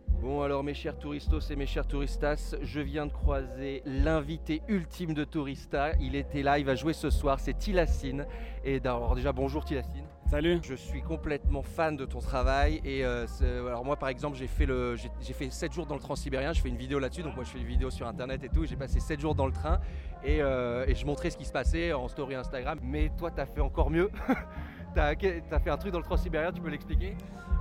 Bon 0.08 0.42
alors 0.42 0.64
mes 0.64 0.74
chers 0.74 0.98
touristos 0.98 1.50
et 1.50 1.56
mes 1.56 1.66
chers 1.66 1.86
touristas, 1.86 2.56
je 2.62 2.80
viens 2.80 3.06
de 3.06 3.12
croiser 3.12 3.82
l'invité 3.84 4.62
ultime 4.66 5.14
de 5.14 5.24
Tourista. 5.24 5.92
Il 6.00 6.16
était 6.16 6.42
là, 6.42 6.58
il 6.58 6.64
va 6.64 6.74
jouer 6.74 6.92
ce 6.92 7.10
soir, 7.10 7.38
c'est 7.38 7.58
Tilassine. 7.58 8.26
Et 8.64 8.80
d'abord 8.80 9.14
déjà 9.14 9.32
bonjour 9.32 9.64
Tilassine. 9.64 10.04
Salut. 10.30 10.58
Je 10.62 10.74
suis 10.74 11.02
complètement 11.02 11.62
fan 11.62 11.96
de 11.96 12.04
ton 12.04 12.18
travail 12.18 12.80
et 12.84 13.04
euh, 13.04 13.26
alors 13.66 13.84
moi 13.84 13.96
par 13.96 14.08
exemple 14.08 14.36
j'ai 14.36 14.48
fait 14.48 14.66
le 14.66 14.96
j'ai 14.96 15.10
j'ai 15.20 15.32
fait 15.32 15.50
7 15.50 15.72
jours 15.72 15.86
dans 15.86 15.94
le 15.94 16.00
Transsibérien, 16.00 16.52
je 16.52 16.60
fais 16.60 16.68
une 16.68 16.76
vidéo 16.76 16.98
là-dessus 16.98 17.22
donc 17.22 17.36
moi 17.36 17.44
je 17.44 17.50
fais 17.50 17.58
une 17.58 17.66
vidéo 17.66 17.90
sur 17.90 18.08
internet 18.08 18.42
et 18.42 18.48
tout, 18.48 18.64
j'ai 18.64 18.74
passé 18.74 18.98
7 18.98 19.20
jours 19.20 19.36
dans 19.36 19.46
le 19.46 19.52
train 19.52 19.80
et, 20.24 20.42
euh, 20.42 20.84
et 20.88 20.96
je 20.96 21.06
montrais 21.06 21.30
ce 21.30 21.36
qui 21.36 21.44
se 21.44 21.52
passait 21.52 21.92
en 21.92 22.08
story 22.08 22.34
Instagram 22.34 22.80
mais 22.82 23.12
toi 23.16 23.30
t'as 23.30 23.46
fait 23.46 23.60
encore 23.60 23.90
mieux. 23.90 24.10
t'as 24.96 25.56
as 25.56 25.60
fait 25.60 25.70
un 25.70 25.76
truc 25.76 25.92
dans 25.92 25.98
le 25.98 26.04
Transsibérien, 26.04 26.50
tu 26.52 26.60
peux 26.60 26.70
l'expliquer 26.70 27.14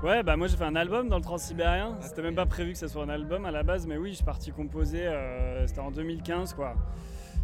Ouais, 0.03 0.23
bah 0.23 0.35
moi 0.35 0.47
j'ai 0.47 0.57
fait 0.57 0.65
un 0.65 0.75
album 0.75 1.07
dans 1.09 1.17
le 1.17 1.23
Transsibérien. 1.23 1.95
C'était 2.01 2.21
même 2.21 2.35
pas 2.35 2.45
prévu 2.45 2.73
que 2.73 2.77
ça 2.77 2.87
soit 2.87 3.03
un 3.03 3.09
album 3.09 3.45
à 3.45 3.51
la 3.51 3.63
base, 3.63 3.87
mais 3.87 3.97
oui, 3.97 4.11
je 4.11 4.15
suis 4.17 4.25
parti 4.25 4.51
composer. 4.51 5.05
euh, 5.05 5.65
C'était 5.67 5.79
en 5.79 5.91
2015 5.91 6.53
quoi. 6.53 6.75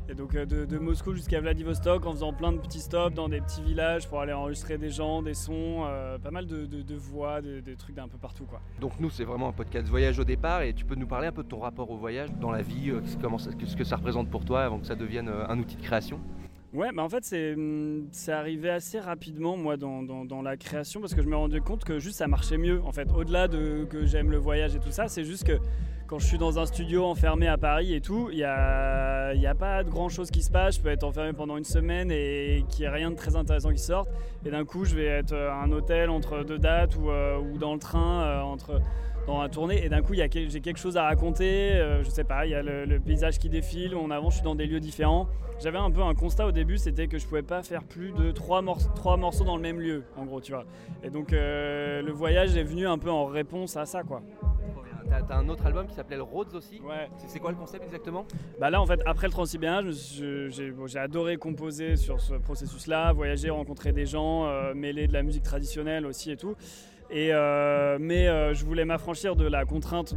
Et 0.10 0.14
donc 0.16 0.36
euh, 0.36 0.46
de, 0.46 0.66
de 0.66 0.78
Moscou 0.78 1.14
jusqu'à 1.14 1.40
Vladivostok 1.40 2.06
en 2.06 2.12
faisant 2.12 2.34
plein 2.34 2.52
de 2.52 2.58
petits 2.58 2.82
stops 2.82 3.16
dans 3.16 3.30
des 3.30 3.40
petits 3.40 3.62
villages 3.62 4.08
pour 4.10 4.20
aller 4.20 4.34
enregistrer 4.34 4.78
des 4.78 4.90
gens, 4.90 5.22
des 5.22 5.34
sons, 5.34 5.84
euh, 5.86 6.18
pas 6.18 6.32
mal 6.32 6.46
de, 6.48 6.66
de- 6.66 6.82
de 6.82 6.96
voix, 6.96 7.40
de- 7.42 7.62
des 7.62 7.76
trucs 7.76 7.96
d'un 7.96 8.08
peu 8.10 8.18
partout 8.18 8.46
quoi. 8.46 8.60
Donc 8.82 8.94
nous 9.00 9.10
c'est 9.10 9.24
vraiment 9.24 9.48
un 9.50 9.54
podcast 9.54 9.88
voyage 9.88 10.20
au 10.20 10.24
départ 10.26 10.64
et 10.64 10.74
tu 10.74 10.84
peux 10.86 10.96
nous 10.96 11.08
parler 11.08 11.28
un 11.28 11.32
peu 11.32 11.44
de 11.44 11.48
ton 11.48 11.60
rapport 11.60 11.90
au 11.90 11.98
voyage 11.98 12.30
dans 12.42 12.52
la 12.52 12.62
vie, 12.62 12.90
euh, 12.90 13.02
comment 13.22 13.38
ça- 13.38 13.52
ce 13.66 13.76
que 13.76 13.84
ça 13.86 13.96
représente 13.96 14.30
pour 14.30 14.44
toi 14.44 14.64
avant 14.64 14.80
que 14.80 14.88
ça 14.88 14.96
devienne 14.96 15.30
un 15.30 15.58
outil 15.60 15.78
de 15.78 15.82
création 15.84 16.20
Ouais, 16.74 16.88
bah 16.96 17.04
en 17.04 17.10
fait, 17.10 17.26
c'est 17.26 17.54
hum, 17.54 18.08
c'est 18.12 18.32
arrivé 18.32 18.70
assez 18.70 18.98
rapidement, 19.00 19.58
moi, 19.58 19.76
dans, 19.76 20.04
dans- 20.04 20.42
la 20.42 20.56
création, 20.56 21.02
parce 21.02 21.14
que 21.14 21.22
je 21.22 21.28
me 21.28 21.36
rendais 21.36 21.60
compte 21.60 21.84
que 21.84 22.00
juste 22.00 22.18
ça 22.18 22.28
marchait 22.28 22.58
mieux. 22.58 22.82
En 22.86 22.92
fait, 22.94 23.10
au-delà 23.14 23.48
de 23.50 23.84
que 23.90 24.06
j'aime 24.06 24.32
le 24.32 24.38
voyage 24.38 24.76
et 24.76 24.80
tout 24.80 24.90
ça, 24.92 25.08
c'est 25.10 25.26
juste 25.26 25.46
que 25.46 25.60
quand 26.08 26.18
je 26.20 26.26
suis 26.26 26.38
dans 26.38 26.60
un 26.60 26.66
studio 26.66 27.06
enfermé 27.06 27.48
à 27.48 27.58
Paris 27.58 27.94
et 27.94 28.02
tout, 28.02 28.30
il 28.32 28.38
n'y 28.38 28.44
a, 28.44 29.28
a 29.30 29.56
pas 29.56 29.84
de 29.84 29.90
grand-chose 29.90 30.32
qui 30.32 30.42
se 30.42 30.50
passe. 30.52 30.76
Je 30.78 30.82
peux 30.82 30.90
être 30.90 31.04
enfermé 31.04 31.34
pendant 31.34 31.58
une 31.58 31.64
semaine 31.66 32.10
et 32.12 32.64
qu'il 32.70 32.80
n'y 32.82 32.86
ait 32.86 32.90
rien 32.96 33.12
de 33.12 33.16
très 33.16 33.36
intéressant 33.36 33.72
qui 33.72 33.80
sorte. 33.80 34.10
Et 34.46 34.50
d'un 34.50 34.66
coup, 34.66 34.84
je 34.86 34.96
vais 34.96 35.06
être 35.06 35.34
à 35.36 35.62
un 35.62 35.72
hôtel 35.72 36.10
entre 36.10 36.44
deux 36.44 36.58
dates 36.60 36.96
ou, 36.96 37.10
euh, 37.10 37.38
ou 37.38 37.58
dans 37.58 37.74
le 37.74 37.80
train 37.80 38.24
euh, 38.24 38.42
entre 38.42 38.82
dans 39.28 39.42
la 39.42 39.50
tournée 39.50 39.84
et 39.86 39.90
d'un 39.90 40.02
coup 40.02 40.14
j'ai 40.16 40.28
quelque 40.30 40.80
chose 40.80 40.98
à 40.98 41.04
raconter 41.04 41.74
euh, 41.74 42.04
je 42.04 42.10
sais 42.10 42.24
pas 42.24 42.46
il 42.46 42.52
y 42.52 42.56
a 42.56 42.64
le, 42.64 42.86
le 42.86 43.00
paysage 43.00 43.38
qui 43.40 43.50
défile 43.50 43.96
on 43.96 44.10
avance 44.12 44.34
je 44.34 44.38
suis 44.38 44.44
dans 44.44 44.56
des 44.56 44.66
lieux 44.66 44.80
différents. 44.80 45.28
J'avais 45.60 45.78
un 45.78 45.92
peu 45.92 46.02
un 46.02 46.16
constat 46.16 46.48
au 46.48 46.52
début 46.52 46.78
c'était 46.78 47.08
que 47.08 47.20
je 47.20 47.28
pouvais 47.28 47.44
pas 47.44 47.62
faire 47.62 47.84
plus 47.84 48.12
de 48.14 48.32
trois, 48.32 48.62
morce- 48.64 48.90
trois 48.96 49.18
morceaux 49.18 49.44
dans 49.44 49.56
le 49.58 49.62
même 49.62 49.80
lieu 49.80 50.04
en 50.18 50.26
gros 50.26 50.42
tu 50.42 50.52
vois. 50.54 50.66
Et 51.04 51.10
donc 51.12 51.34
euh, 51.34 52.02
le 52.02 52.12
voyage 52.12 52.58
est 52.58 52.64
venu 52.64 52.88
un 52.88 52.98
peu 52.98 53.12
en 53.12 53.26
réponse 53.26 53.78
à 53.78 53.86
ça 53.86 54.02
quoi. 54.04 54.22
T'as 55.28 55.36
un 55.36 55.50
autre 55.50 55.66
album 55.66 55.88
qui 55.88 55.94
s'appelait 55.94 56.16
le 56.16 56.24
Rhodes 56.24 56.56
aussi 56.56 56.80
ouais. 56.80 57.10
C'est- 57.28 57.40
quoi 57.40 57.52
le 57.52 57.58
concept 57.58 57.84
exactement? 57.86 58.26
Bah 58.60 58.70
là 58.70 58.82
en 58.82 58.86
fait 58.86 59.02
après 59.06 59.28
le 59.28 59.32
Transsibérien 59.34 59.82
j'ai 59.92 60.72
bon, 60.72 60.86
adoré 60.96 61.36
composer 61.38 61.96
sur 61.98 62.22
ce 62.22 62.36
processus 62.36 62.88
là, 62.88 63.12
voyager, 63.12 63.50
rencontrer 63.50 63.92
des 63.92 64.06
gens, 64.06 64.46
euh, 64.46 64.74
mêler 64.74 65.08
de 65.08 65.14
la 65.14 65.22
musique 65.22 65.44
traditionnelle 65.44 66.06
aussi 66.06 66.32
et 66.32 66.38
tout. 66.38 66.56
Euh, 67.14 67.98
mais 68.00 68.28
euh, 68.28 68.54
je 68.54 68.66
voulais 68.66 68.86
m'affranchir 68.86 69.36
de 69.36 69.46
la 69.46 69.66
contrainte 69.66 70.14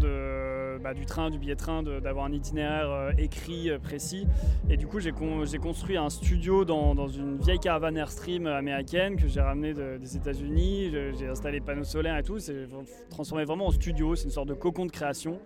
bah, 0.80 0.94
du 0.94 1.06
train, 1.06 1.30
du 1.30 1.38
billet 1.38 1.56
train, 1.56 1.82
d'avoir 1.82 2.24
un 2.26 2.32
itinéraire 2.32 2.90
euh, 2.90 3.10
écrit 3.18 3.70
précis. 3.82 4.26
Et 4.70 4.76
du 4.76 4.86
coup 4.86 5.00
j'ai 5.00 5.10
con- 5.12 5.44
j'ai 5.44 5.58
construit 5.58 5.96
un 5.96 6.08
studio 6.08 6.64
dans, 6.64 6.94
une 7.08 7.38
vieille 7.38 7.58
caravane 7.58 7.96
Airstream 7.96 8.46
américaine 8.46 9.16
que 9.16 9.26
j'ai 9.26 9.40
ramené 9.40 9.74
de- 9.74 9.96
des 9.98 10.16
États-Unis. 10.16 10.92
J'ai 11.18 11.26
installé 11.28 11.60
panneaux 11.60 11.84
solaires 11.84 12.16
et 12.18 12.22
tout. 12.22 12.38
C'est 12.38 12.66
transformé 13.10 13.44
vraiment 13.44 13.66
en 13.66 13.70
studio. 13.72 14.14
C'est 14.14 14.24
une 14.24 14.30
sorte 14.30 14.48
de 14.48 14.54
cocon 14.54 14.86
de 14.86 14.92
création. 14.92 15.40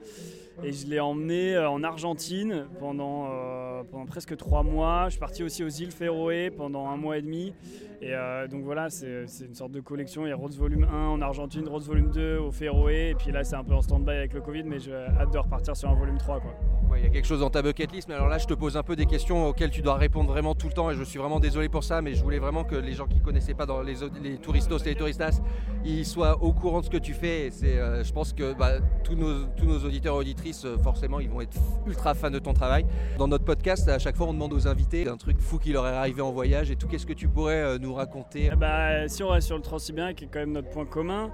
Et 0.65 0.73
je 0.73 0.89
l'ai 0.89 0.99
emmené 0.99 1.55
euh, 1.55 1.71
en 1.71 1.85
Argentine 1.85 2.67
pendant, 2.81 3.29
euh, 3.31 3.85
pendant 3.89 4.07
presque 4.07 4.37
trois 4.37 4.65
mois. 4.65 5.05
Je 5.05 5.11
suis 5.11 5.21
parti 5.21 5.45
aussi 5.45 5.63
aux 5.63 5.69
îles 5.69 5.93
Féroé 5.93 6.51
pendant 6.51 6.89
un 6.89 6.97
mois 6.97 7.17
et 7.19 7.23
demi. 7.23 7.55
Et 8.03 8.15
euh, 8.15 8.49
donc 8.49 8.65
voilà, 8.65 8.91
c'est 8.91 9.25
une 9.41 9.55
sorte 9.55 9.71
de 9.71 9.81
collection. 9.81 10.27
Il 10.27 10.31
y 10.31 10.33
a 10.33 10.37
Rhodes 10.37 10.55
Volume 10.55 10.85
1 10.85 11.09
en 11.09 11.23
Argentine, 11.23 11.69
Rhodes 11.69 11.85
Volume 11.85 12.11
2 12.11 12.39
au 12.39 12.51
Féroé. 12.51 13.11
Et 13.11 13.15
puis 13.15 13.31
là, 13.31 13.45
c'est 13.45 13.57
un 13.57 13.65
peu 13.65 13.75
en 13.75 13.83
stand-by 13.83 14.11
avec 14.11 14.33
le 14.33 14.41
Covid, 14.41 14.65
mais 14.65 14.81
j'ai 14.81 14.95
hâte 14.95 15.33
de 15.33 15.39
repartir 15.39 15.77
sur 15.77 15.91
un 15.91 15.95
volume 15.95 16.19
3. 16.19 16.41
Quoi. 16.41 16.55
Ouais, 16.91 17.01
il 17.01 17.05
y 17.05 17.07
a 17.07 17.11
quelque 17.11 17.27
chose 17.27 17.41
dans 17.41 17.51
ta 17.51 17.61
bucket 17.61 17.93
list, 17.93 18.09
mais 18.09 18.15
alors 18.15 18.29
là 18.29 18.39
je 18.39 18.47
te 18.47 18.55
pose 18.55 18.79
un 18.79 18.83
peu 18.83 18.97
des 18.97 19.05
questions 19.05 19.49
auxquelles 19.49 19.71
tu 19.71 19.83
dois 19.83 19.97
répondre 19.97 20.31
vraiment 20.31 20.55
tout 20.55 20.69
le 20.69 20.73
temps 20.73 20.91
et 20.91 20.95
je 20.95 21.03
suis 21.03 21.19
vraiment 21.19 21.39
désolé 21.39 21.69
pour 21.69 21.85
ça, 21.85 22.01
mais 22.01 22.15
je 22.15 22.23
voulais 22.23 22.39
vraiment 22.39 22.65
que 22.65 22.77
les 22.77 22.95
gens 22.95 23.07
qui 23.07 23.21
connaissaient 23.21 23.53
pas 23.53 23.67
dans 23.67 23.83
les, 23.83 23.97
les 24.23 24.39
touristos 24.39 24.79
et 24.87 24.91
les 24.91 24.95
touristas, 24.95 25.43
ils 25.85 26.07
soient 26.07 26.43
au 26.43 26.55
courant 26.55 26.81
de 26.81 26.87
ce 26.87 26.91
que 26.91 26.97
tu 26.97 27.13
fais. 27.13 27.49
Et 27.49 27.53
euh, 27.65 28.03
je 28.03 28.11
pense 28.11 28.33
que 28.33 28.55
bah, 28.55 28.79
tous, 29.05 29.17
nos, 29.17 29.45
tous 29.57 29.67
nos 29.67 29.85
auditeurs 29.85 30.15
et 30.15 30.19
auditrices, 30.19 30.48
euh, 30.65 30.79
forcément, 30.79 31.21
ils 31.21 31.29
vont 31.29 31.41
être 31.41 31.57
ultra 31.87 32.15
fans 32.15 32.31
de 32.31 32.39
ton 32.39 32.53
travail. 32.53 32.85
Dans 33.19 33.29
notre 33.29 33.45
podcast, 33.45 33.89
à 33.89 33.99
chaque 33.99 34.17
fois, 34.17 34.27
on 34.27 34.33
demande 34.33 34.53
aux 34.53 34.67
invités 34.67 35.09
un 35.09 35.17
truc 35.17 35.39
fou 35.41 35.59
qui 35.59 35.73
leur 35.73 35.87
est 35.87 35.97
arrivé 35.97 36.23
en 36.23 36.33
voyage 36.33 36.71
et 36.71 36.77
tout. 36.77 36.89
Qu'est-ce 36.89 37.07
que 37.07 37.13
tu 37.13 37.29
pourrais 37.29 37.63
euh, 37.63 37.79
nous 37.79 37.95
raconter? 37.95 38.51
Eh 38.53 38.57
bah, 38.57 39.09
si 39.09 39.23
on 39.23 39.29
reste 39.29 39.47
sur 39.49 39.57
le 39.57 39.63
Transsibérien, 39.63 40.15
qui 40.15 40.25
est 40.25 40.29
quand 40.29 40.41
même 40.41 40.53
notre 40.53 40.71
point 40.71 40.87
commun, 40.87 41.31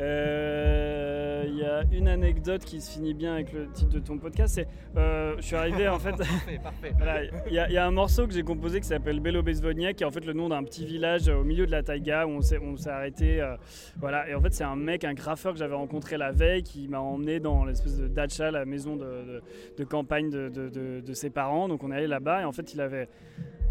il 0.00 1.56
y 1.58 1.64
a 1.64 1.82
une 1.92 2.08
anecdote 2.08 2.64
qui 2.64 2.80
se 2.80 2.92
finit 2.92 3.14
bien 3.14 3.34
avec 3.34 3.52
le 3.52 3.68
titre 3.72 3.90
de 3.90 3.98
ton 3.98 4.18
podcast. 4.18 4.54
C'est, 4.54 4.68
euh, 4.96 5.34
je 5.38 5.42
suis 5.42 5.56
arrivé 5.56 5.88
en 5.88 5.98
fait. 5.98 6.10
Parfait, 6.16 6.60
parfait. 6.62 6.92
Voilà, 6.96 7.24
Il 7.46 7.52
y, 7.52 7.58
a- 7.58 7.68
il 7.68 7.72
y 7.74 7.78
a 7.78 7.86
un 7.86 7.90
morceau 7.90 8.26
que 8.26 8.32
j'ai 8.32 8.42
composé 8.42 8.80
qui 8.80 8.86
s'appelle 8.86 9.20
Belo 9.20 9.42
Bezvonia, 9.42 9.92
qui 9.92 10.02
est 10.02 10.06
en 10.06 10.10
fait 10.10 10.24
le 10.24 10.32
nom 10.32 10.48
d'un 10.48 10.62
petit 10.64 10.84
village 10.86 11.28
au 11.28 11.44
milieu 11.44 11.66
de 11.66 11.70
la 11.72 11.82
taïga 11.82 12.26
où 12.26 12.30
on 12.30 12.40
s'est, 12.42 12.58
on 12.58 12.76
s'est 12.76 12.90
arrêté. 12.90 13.40
euh, 13.40 13.56
voilà, 13.98 14.28
et 14.28 14.34
en 14.34 14.40
fait, 14.40 14.52
c'est 14.52 14.64
un 14.64 14.76
mec, 14.76 15.04
un 15.04 15.14
graffeur 15.14 15.52
que 15.52 15.58
j'avais 15.58 15.74
rencontré 15.74 16.16
la 16.16 16.32
veille 16.32 16.62
qui 16.62 16.88
m'a 16.88 17.00
emmené 17.00 17.40
dans 17.40 17.64
l'espèce 17.64 17.98
de 17.98 18.06
dacha, 18.08 18.50
la 18.50 18.64
maison 18.64 18.96
de, 18.96 19.04
de- 19.04 19.42
de 19.78 19.84
campagne 19.84 20.30
de- 20.30 20.48
de 21.00 21.12
ses 21.14 21.30
parents. 21.30 21.68
Donc 21.68 21.82
on 21.84 21.90
est 21.90 21.96
allé 21.96 22.06
là-bas 22.06 22.42
et 22.42 22.44
en 22.44 22.52
fait, 22.52 22.72
il 22.74 22.80
avait. 22.80 23.08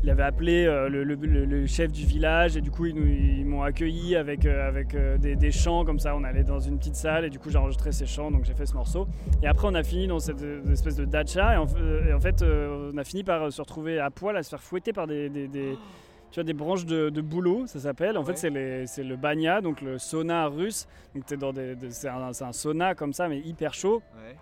Il 0.08 0.12
avait 0.12 0.24
appelé 0.24 0.66
euh, 0.66 0.88
le, 0.88 1.04
le- 1.04 1.16
le- 1.16 1.44
le 1.44 1.66
chef 1.68 1.92
du 1.92 2.06
village 2.06 2.56
et 2.56 2.62
du 2.62 2.72
coup 2.72 2.86
ils, 2.86 3.46
m'ont 3.46 3.62
accueilli 3.64 4.16
avec, 4.16 4.46
euh, 4.46 4.66
avec 4.66 4.96
euh, 4.96 5.18
des, 5.18 5.36
des 5.36 5.52
chants 5.52 5.84
comme 5.84 6.00
ça. 6.00 6.16
On 6.16 6.24
allait 6.24 6.46
dans 6.46 6.62
une 6.62 6.78
petite 6.78 6.96
salle 6.96 7.26
et 7.26 7.30
du 7.30 7.40
coup 7.40 7.50
j'ai 7.50 7.58
enregistré 7.58 7.92
ces 7.92 8.06
chants 8.06 8.32
donc 8.32 8.46
j'ai 8.46 8.54
fait 8.54 8.66
ce 8.66 8.74
morceau. 8.74 9.06
Et 9.44 9.48
après 9.48 9.68
on 9.70 9.76
a 9.76 9.84
fini 9.84 10.08
dans 10.08 10.20
cette 10.20 10.42
espèce 10.72 10.96
de 10.96 11.04
dacha 11.04 11.56
et 11.56 11.58
en, 11.58 11.66
f- 11.66 12.08
et 12.08 12.14
en 12.14 12.22
fait 12.22 12.42
on 12.42 12.98
a 12.98 13.04
fini 13.04 13.26
par 13.26 13.52
se 13.52 13.62
retrouver 13.62 14.00
à 14.00 14.10
poil 14.10 14.38
à 14.38 14.44
se 14.44 14.50
faire 14.50 14.62
fouetter 14.64 14.94
par 14.94 15.08
des, 15.08 15.28
des- 15.28 15.50
des- 15.50 15.78
tu 16.32 16.36
vois, 16.36 16.46
des 16.46 16.54
branches 16.54 16.86
de, 16.86 17.10
de 17.10 17.22
bouleau, 17.22 17.68
ça 17.68 17.80
s'appelle. 17.80 18.18
En 18.18 18.22
Ouais. 18.24 18.34
fait 18.34 18.86
c'est 18.88 19.04
le 19.04 19.16
banya, 19.18 19.60
donc 19.60 19.82
le 19.82 19.98
sauna 19.98 20.48
russe. 20.48 20.88
Donc 21.16 21.26
t'es 21.26 21.36
dans 21.36 21.52
des, 21.52 21.76
des- 21.76 21.92
c'est 21.92 22.08
un, 22.08 22.32
sauna 22.54 22.96
comme 22.96 23.12
ça 23.12 23.28
mais 23.28 23.40
hyper 23.40 23.74
chaud. 23.74 24.02
Ouais. 24.26 24.38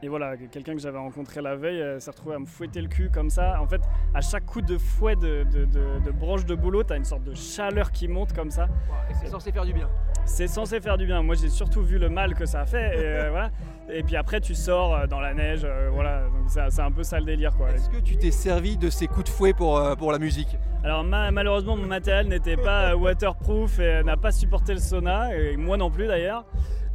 Et 0.00 0.08
voilà, 0.08 0.36
quelqu'un 0.36 0.74
que 0.74 0.80
j'avais 0.80 0.98
rencontré 0.98 1.42
la 1.42 1.56
veille 1.56 1.80
euh, 1.82 1.98
s'est 1.98 2.12
retrouvé 2.12 2.36
à 2.36 2.38
me 2.38 2.46
fouetter 2.46 2.80
le 2.80 2.86
cul 2.86 3.10
comme 3.12 3.30
ça. 3.30 3.60
En 3.60 3.66
fait, 3.66 3.80
à 4.14 4.20
chaque 4.20 4.46
coup 4.46 4.60
de 4.62 4.78
fouet 4.78 5.16
de, 5.16 5.42
de, 5.52 5.64
de- 5.64 5.98
de 6.04 6.10
branche 6.12 6.44
de 6.46 6.54
boulot, 6.54 6.84
t'as 6.84 6.96
une 6.96 7.04
sorte 7.04 7.24
de 7.24 7.34
chaleur 7.34 7.90
qui 7.90 8.06
monte 8.06 8.32
comme 8.32 8.52
ça. 8.52 8.68
Et 9.10 9.14
c'est 9.14 9.26
censé 9.26 9.50
faire 9.50 9.64
du 9.64 9.72
bien. 9.72 9.88
C'est 10.24 10.46
censé 10.46 10.80
faire 10.80 10.98
du 10.98 11.06
bien. 11.06 11.20
Moi, 11.22 11.34
j'ai 11.34 11.48
surtout 11.48 11.82
vu 11.82 11.98
le 11.98 12.08
mal 12.08 12.34
que 12.36 12.46
ça 12.46 12.60
a 12.60 12.66
fait. 12.66 12.96
Et, 12.96 13.00
euh, 13.04 13.28
voilà. 13.32 13.50
et 13.90 14.04
puis 14.04 14.14
après, 14.14 14.40
tu 14.40 14.54
sors 14.54 14.94
euh, 14.94 15.06
dans 15.08 15.18
la 15.18 15.34
neige. 15.34 15.62
euh, 15.64 15.90
voilà. 15.92 16.22
Donc, 16.28 16.48
c'est 16.70 16.80
un 16.82 16.92
peu 16.92 17.02
ça 17.02 17.18
le 17.18 17.24
délire. 17.26 17.56
Quoi. 17.56 17.72
Est-ce 17.72 17.90
que 17.90 17.98
tu 17.98 18.16
t'es 18.16 18.30
servi 18.30 18.76
de 18.76 18.90
ces 18.90 19.08
coups 19.08 19.24
de 19.24 19.30
fouet 19.30 19.52
pour, 19.52 19.82
pour 19.98 20.12
la 20.12 20.20
musique? 20.20 20.56
Alors, 20.84 21.02
ma- 21.02 21.32
malheureusement, 21.32 21.76
mon 21.76 21.86
matériel 21.86 22.28
n'était 22.28 22.56
pas 22.56 22.94
waterproof 22.94 23.80
et 23.80 24.04
n'a 24.04 24.16
pas 24.16 24.30
supporté 24.30 24.74
le 24.74 24.80
sauna. 24.80 25.34
Et 25.36 25.56
moi 25.56 25.76
non 25.76 25.90
plus 25.90 26.06
d'ailleurs. 26.06 26.44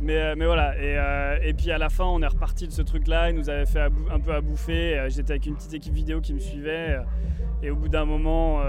Mais, 0.04 0.18
euh, 0.22 0.36
mais 0.38 0.46
voilà, 0.46 0.76
et, 0.78 0.98
euh, 0.98 1.38
et 1.42 1.54
puis 1.54 1.72
à 1.72 1.78
la 1.78 1.90
fin, 1.90 2.04
on 2.04 2.22
est 2.22 2.28
reparti 2.28 2.68
de 2.68 2.74
ce 2.74 2.82
truc-là. 2.82 3.30
Il 3.30 3.38
nous 3.38 3.50
avait 3.50 3.66
fait 3.66 3.80
un 4.12 4.20
peu 4.20 4.34
à 4.34 4.42
bouffer. 4.42 5.00
Euh, 5.00 5.10
J'étais 5.10 5.32
avec 5.32 5.46
une 5.46 5.56
petite 5.56 5.74
équipe 5.74 5.94
vidéo 5.94 6.20
qui 6.20 6.34
me 6.34 6.40
suivait. 6.40 6.98
Et 7.62 7.70
au 7.72 7.76
bout 7.78 7.88
d'un 7.88 8.04
moment, 8.04 8.60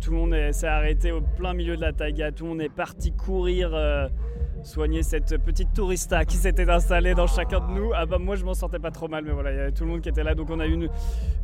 tout 0.00 0.10
le 0.10 0.16
monde 0.16 0.32
est- 0.32 0.52
s'est 0.52 0.66
arrêté 0.66 1.12
au 1.12 1.20
plein 1.20 1.52
milieu 1.52 1.76
de 1.76 1.82
la 1.82 1.92
taïga. 1.92 2.32
Tout 2.32 2.44
le 2.44 2.50
monde 2.50 2.62
est 2.62 2.70
parti 2.74 3.12
courir, 3.12 3.70
soigner 4.62 5.02
cette 5.02 5.36
petite 5.38 5.72
tourista 5.72 6.24
qui 6.24 6.36
s'était 6.36 6.68
installée 6.68 7.14
dans 7.14 7.26
chacun 7.26 7.60
de 7.60 7.72
nous. 7.72 7.92
Ah 7.94 8.06
bah 8.06 8.18
moi, 8.18 8.36
je 8.36 8.44
m'en 8.44 8.54
sortais 8.54 8.78
pas 8.78 8.90
trop 8.90 9.08
mal, 9.08 9.24
mais 9.24 9.32
voilà, 9.32 9.52
il 9.52 9.56
y 9.56 9.60
avait 9.60 9.72
tout 9.72 9.84
le 9.84 9.90
monde 9.90 10.00
qui 10.00 10.08
était 10.08 10.22
là. 10.24 10.34
Donc 10.34 10.50
on 10.50 10.60
a 10.60 10.66
eu 10.66 10.72
une, 10.72 10.88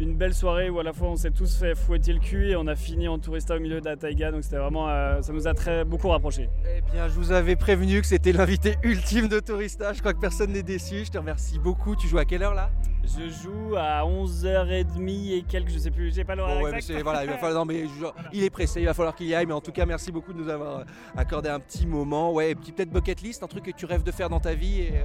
une 0.01 0.15
belle 0.15 0.35
soirée 0.35 0.69
où 0.71 0.79
à 0.79 0.83
la 0.83 0.93
fois 0.93 1.09
on 1.09 1.17
s'est 1.17 1.31
tous 1.31 1.57
fait 1.57 1.75
fouetter 1.75 2.13
le 2.13 2.21
cul 2.21 2.51
et 2.51 2.57
on 2.57 2.67
a 2.67 2.75
fini 2.77 3.09
en 3.09 3.19
tourista 3.19 3.57
au 3.57 3.61
milieu 3.61 3.81
de 3.81 3.85
la 3.87 3.97
taïga. 3.97 4.31
Donc 4.31 4.45
c'était 4.45 4.59
vraiment, 4.59 4.89
euh, 4.89 5.23
ça 5.23 5.33
nous 5.33 5.47
a 5.49 5.55
très 5.55 5.85
beaucoup 5.85 6.09
rapprochés. 6.09 6.49
Eh 6.77 6.81
bien, 6.93 7.09
je 7.09 7.15
vous 7.15 7.33
avais 7.33 7.57
prévenu 7.57 8.01
que 8.01 8.07
c'était 8.07 8.33
l'invité 8.33 8.77
ultime 8.83 9.29
de 9.29 9.41
Tourista. 9.41 9.93
Je 9.93 10.01
crois 10.01 10.13
que 10.13 10.21
personne 10.21 10.53
n'est 10.53 10.63
déçu. 10.63 11.05
Je 11.05 11.11
te 11.11 11.19
remercie 11.19 11.59
beaucoup. 11.59 11.97
Tu 11.97 12.09
joues 12.09 12.19
à 12.19 12.25
quelle 12.25 12.43
heure 12.43 12.55
là? 12.55 12.71
Je 13.05 13.29
joue 13.29 13.77
à 13.77 14.03
11h30 14.07 15.33
et 15.37 15.43
quelques, 15.43 15.69
je 15.71 15.79
sais 15.79 15.91
plus, 15.91 16.15
j'ai 16.15 16.25
pas 16.25 16.35
l'horaire 16.35 16.57
Bon, 16.59 16.65
ouais, 16.65 16.71
mais 16.73 16.79
exact. 16.79 17.03
voilà, 17.03 17.23
il 17.25 17.29
va 17.31 17.37
falloir. 17.37 17.65
Non, 17.67 17.73
mais 17.73 17.85
je- 17.85 18.07
il 18.33 18.43
est 18.45 18.51
pressé. 18.51 18.81
Il 18.81 18.87
va 18.87 18.95
falloir 18.95 19.15
qu'il 19.15 19.27
y 19.27 19.35
aille. 19.35 19.45
Mais 19.47 19.53
en 19.53 19.61
tout 19.61 19.73
cas, 19.73 19.85
merci 19.85 20.11
beaucoup 20.11 20.33
de 20.33 20.39
nous 20.39 20.49
avoir 20.49 20.79
euh, 20.79 20.85
accordé 21.17 21.51
un 21.51 21.61
petit 21.61 21.87
moment. 21.87 22.33
Ouais, 22.33 22.55
peut-être 22.55 22.91
bucket 23.05 23.21
list, 23.23 23.43
un 23.43 23.47
truc 23.49 23.65
que 23.65 23.71
tu 23.71 23.85
rêves 23.85 24.03
de 24.03 24.11
faire 24.11 24.31
dans 24.31 24.41
ta 24.41 24.55
vie. 24.55 24.81
Et 24.81 24.93
euh, 24.97 25.05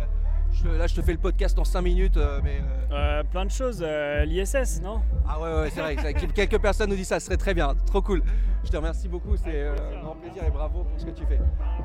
je- 0.53 0.69
là, 0.69 0.87
je 0.87 0.95
te 0.95 1.01
fais 1.01 1.11
le 1.11 1.17
podcast 1.17 1.59
en 1.59 1.65
5 1.65 1.81
minutes, 1.81 2.15
euh, 2.17 2.39
mais. 2.43 2.59
euh, 2.91 3.19
Euh, 3.19 3.23
plein 3.23 3.45
de 3.45 3.51
choses, 3.51 3.83
euh, 3.85 4.23
l'ISS, 4.25 4.81
non? 4.81 5.01
Ah 5.27 5.39
ouais, 5.39 5.53
ouais, 5.61 5.69
c'est 5.69 5.81
vrai. 5.81 5.95
vrai 5.95 6.13
que 6.13 6.25
Quelques 6.27 6.59
personnes 6.59 6.89
nous 6.89 6.95
disent 6.95 7.07
ça, 7.09 7.19
ce 7.19 7.25
serait 7.27 7.37
très 7.37 7.53
bien. 7.53 7.75
Trop 7.85 8.01
cool. 8.01 8.23
Je 8.63 8.69
te 8.69 8.77
remercie 8.77 9.07
beaucoup. 9.09 9.35
C'est 9.37 9.53
euh, 9.53 9.75
un 9.99 10.03
grand 10.03 10.15
plaisir 10.15 10.43
et 10.45 10.49
bravo 10.49 10.83
pour 10.85 10.99
ce 10.99 11.05
que 11.05 11.11
tu 11.11 11.25
fais. 11.25 11.39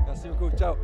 Merci 0.06 0.28
beaucoup. 0.28 0.50
Ciao. 0.56 0.76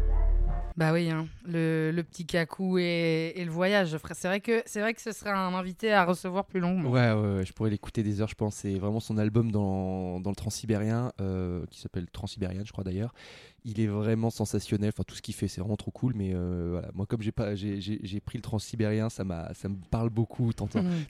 Bah 0.77 0.93
oui, 0.93 1.11
hein, 1.11 1.27
le, 1.47 1.91
le 1.91 2.03
petit 2.05 2.25
cacou 2.27 2.79
et, 2.79 3.33
et 3.37 3.45
le 3.45 3.51
voyage. 3.51 3.97
frère. 3.99 4.17
C'est 4.17 4.29
vrai 4.29 4.41
que 4.41 4.63
c'est 4.67 4.81
vrai 4.81 4.95
que 4.95 5.01
ce 5.03 5.13
serait 5.13 5.31
un 5.31 5.53
invité 5.55 5.93
à 5.93 6.05
recevoir 6.05 6.45
plus 6.45 6.61
longuement. 6.61 6.89
Ouais, 6.91 7.13
ouais, 7.13 7.37
ouais, 7.39 7.45
je 7.45 7.53
pourrais 7.53 7.71
l'écouter 7.71 8.03
des 8.03 8.21
heures, 8.21 8.29
je 8.29 8.35
pense. 8.35 8.55
C'est 8.57 8.79
vraiment 8.79 9.01
son 9.01 9.19
album 9.19 9.51
dans, 9.51 10.21
dans 10.21 10.31
le 10.31 10.37
Transsibérien, 10.37 11.13
euh, 11.21 11.65
qui 11.71 11.81
s'appelle 11.81 12.07
Transsibérien, 12.11 12.63
je 12.65 12.73
crois 12.73 12.85
d'ailleurs. 12.85 13.13
Il 13.65 13.81
est 13.81 13.87
vraiment 13.87 14.31
sensationnel. 14.31 14.91
Enfin, 14.95 15.03
tout 15.07 15.15
ce 15.15 15.23
qu'il 15.23 15.35
fait, 15.35 15.49
c'est 15.49 15.61
vraiment 15.61 15.77
trop 15.77 15.91
cool. 15.91 16.15
Mais 16.15 16.33
euh, 16.35 16.69
voilà, 16.73 16.91
moi, 16.95 17.07
comme 17.07 17.23
j'ai 17.23 17.33
pas, 17.33 17.55
j'ai, 17.55 18.21
pris 18.25 18.39
le 18.39 18.43
Transsibérien, 18.43 19.09
ça 19.11 19.25
m'a, 19.25 19.53
ça 19.55 19.69
me 19.69 19.77
parle 19.91 20.11
beaucoup. 20.11 20.51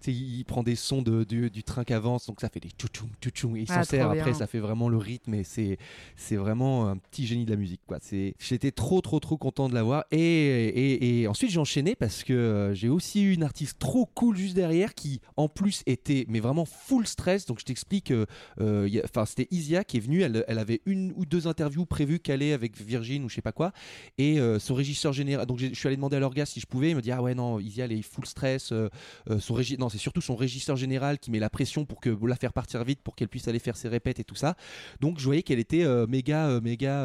Sais, 0.01 0.13
il, 0.13 0.45
prend 0.45 0.63
des 0.63 0.77
sons 0.77 1.03
de, 1.03 1.25
du, 1.25 1.51
du 1.51 1.63
train 1.63 1.85
qui 1.85 1.93
avance, 1.93 2.27
donc 2.27 2.41
ça 2.41 2.49
fait 2.49 2.61
des 2.61 2.71
tchou-tchou, 2.71 3.07
tchou-tchou, 3.21 3.57
et 3.57 3.61
il 3.61 3.67
Ah, 3.71 3.83
s'en 3.83 3.91
sert 3.91 4.11
après. 4.11 4.35
Ça 4.35 4.47
fait 4.47 4.59
vraiment 4.59 4.89
le 4.89 4.97
rythme 4.97 5.35
et 5.35 5.45
c'est, 5.45 5.79
c'est 6.17 6.37
vraiment 6.37 6.89
un 6.89 6.97
petit 6.97 7.27
génie 7.27 7.45
de 7.45 7.51
la 7.51 7.57
musique, 7.57 7.81
quoi. 7.87 7.99
C'est, 8.01 8.35
j'étais 8.39 8.71
trop, 8.71 9.01
trop, 9.01 9.21
trop 9.21 9.37
content 9.37 9.69
de 9.69 9.75
l'avoir. 9.75 10.05
Et, 10.11 10.19
et, 10.19 11.21
et 11.21 11.27
ensuite, 11.29 11.51
j'ai 11.51 11.59
enchaîné 11.61 11.95
parce 11.95 12.25
que 12.25 12.33
euh, 12.33 12.75
j'ai 12.75 12.89
aussi 12.89 13.23
eu 13.23 13.33
une 13.35 13.43
artiste 13.43 13.79
trop 13.79 14.07
cool 14.07 14.37
juste 14.37 14.55
derrière 14.55 14.95
qui, 14.95 15.21
en 15.37 15.49
plus, 15.49 15.83
était 15.87 16.25
mais 16.29 16.41
vraiment 16.41 16.65
full 16.65 17.07
stress. 17.07 17.47
Donc, 17.47 17.61
je 17.61 17.65
t'explique. 17.65 18.11
euh, 18.11 18.27
euh, 18.61 18.89
Enfin, 19.05 19.25
c'était 19.25 19.49
Isia 19.51 19.85
qui 19.85 19.97
est 19.97 20.01
venue. 20.01 20.23
Elle, 20.23 20.45
elle 20.49 20.59
avait 20.59 20.81
une 20.87 21.13
ou 21.17 21.25
deux 21.25 21.47
interviews 21.47 21.87
prévues 21.87 22.19
avec 22.53 22.77
Virgin 22.81 23.25
ou 23.25 23.29
je 23.29 23.35
sais 23.37 23.43
pas 23.43 23.53
quoi. 23.53 23.73
Et 24.19 24.41
euh, 24.41 24.59
son 24.59 24.75
régisseur 24.75 25.13
général. 25.13 25.47
Donc, 25.47 25.59
je 25.59 25.75
suis 25.75 25.87
allé 25.87 25.97
demander 25.97 26.17
à 26.17 26.21
leur 26.21 26.33
gars 26.35 26.47
si 26.47 26.61
je 26.61 26.67
pouvais. 26.67 26.91
Il 26.91 26.97
me 26.97 27.03
dit 27.03 27.13
ah 27.13 27.23
ouais 27.23 27.35
non, 27.35 27.61
Isia 27.61 27.85
elle 27.85 27.93
est 27.93 28.03
full 28.03 28.27
stress. 28.27 28.73
euh, 28.73 28.89
euh, 29.31 29.39
son 29.39 29.55
régi- 29.55 29.79
non, 29.79 29.89
c'est 29.89 29.99
surtout 29.99 30.21
son 30.21 30.37
régisseur 30.37 30.77
général 30.77 31.19
qui 31.19 31.31
met 31.31 31.39
la 31.39 31.51
pression 31.51 31.85
pour 31.85 32.01
que 32.01 32.11
la 32.27 32.37
faire 32.37 32.53
partir 32.53 32.83
vite 32.85 33.01
pour 33.03 33.15
qu'elle 33.17 33.29
puisse 33.29 33.47
aller 33.49 33.59
faire 33.59 33.77
ses 33.77 33.89
répètes 33.89 34.19
et 34.21 34.25
tout 34.25 34.35
ça. 34.35 34.57
Donc, 35.01 35.19
je 35.19 35.25
voyais 35.25 35.43
qu'elle 35.43 35.59
était 35.59 35.85
méga, 36.09 36.61
méga 36.61 37.05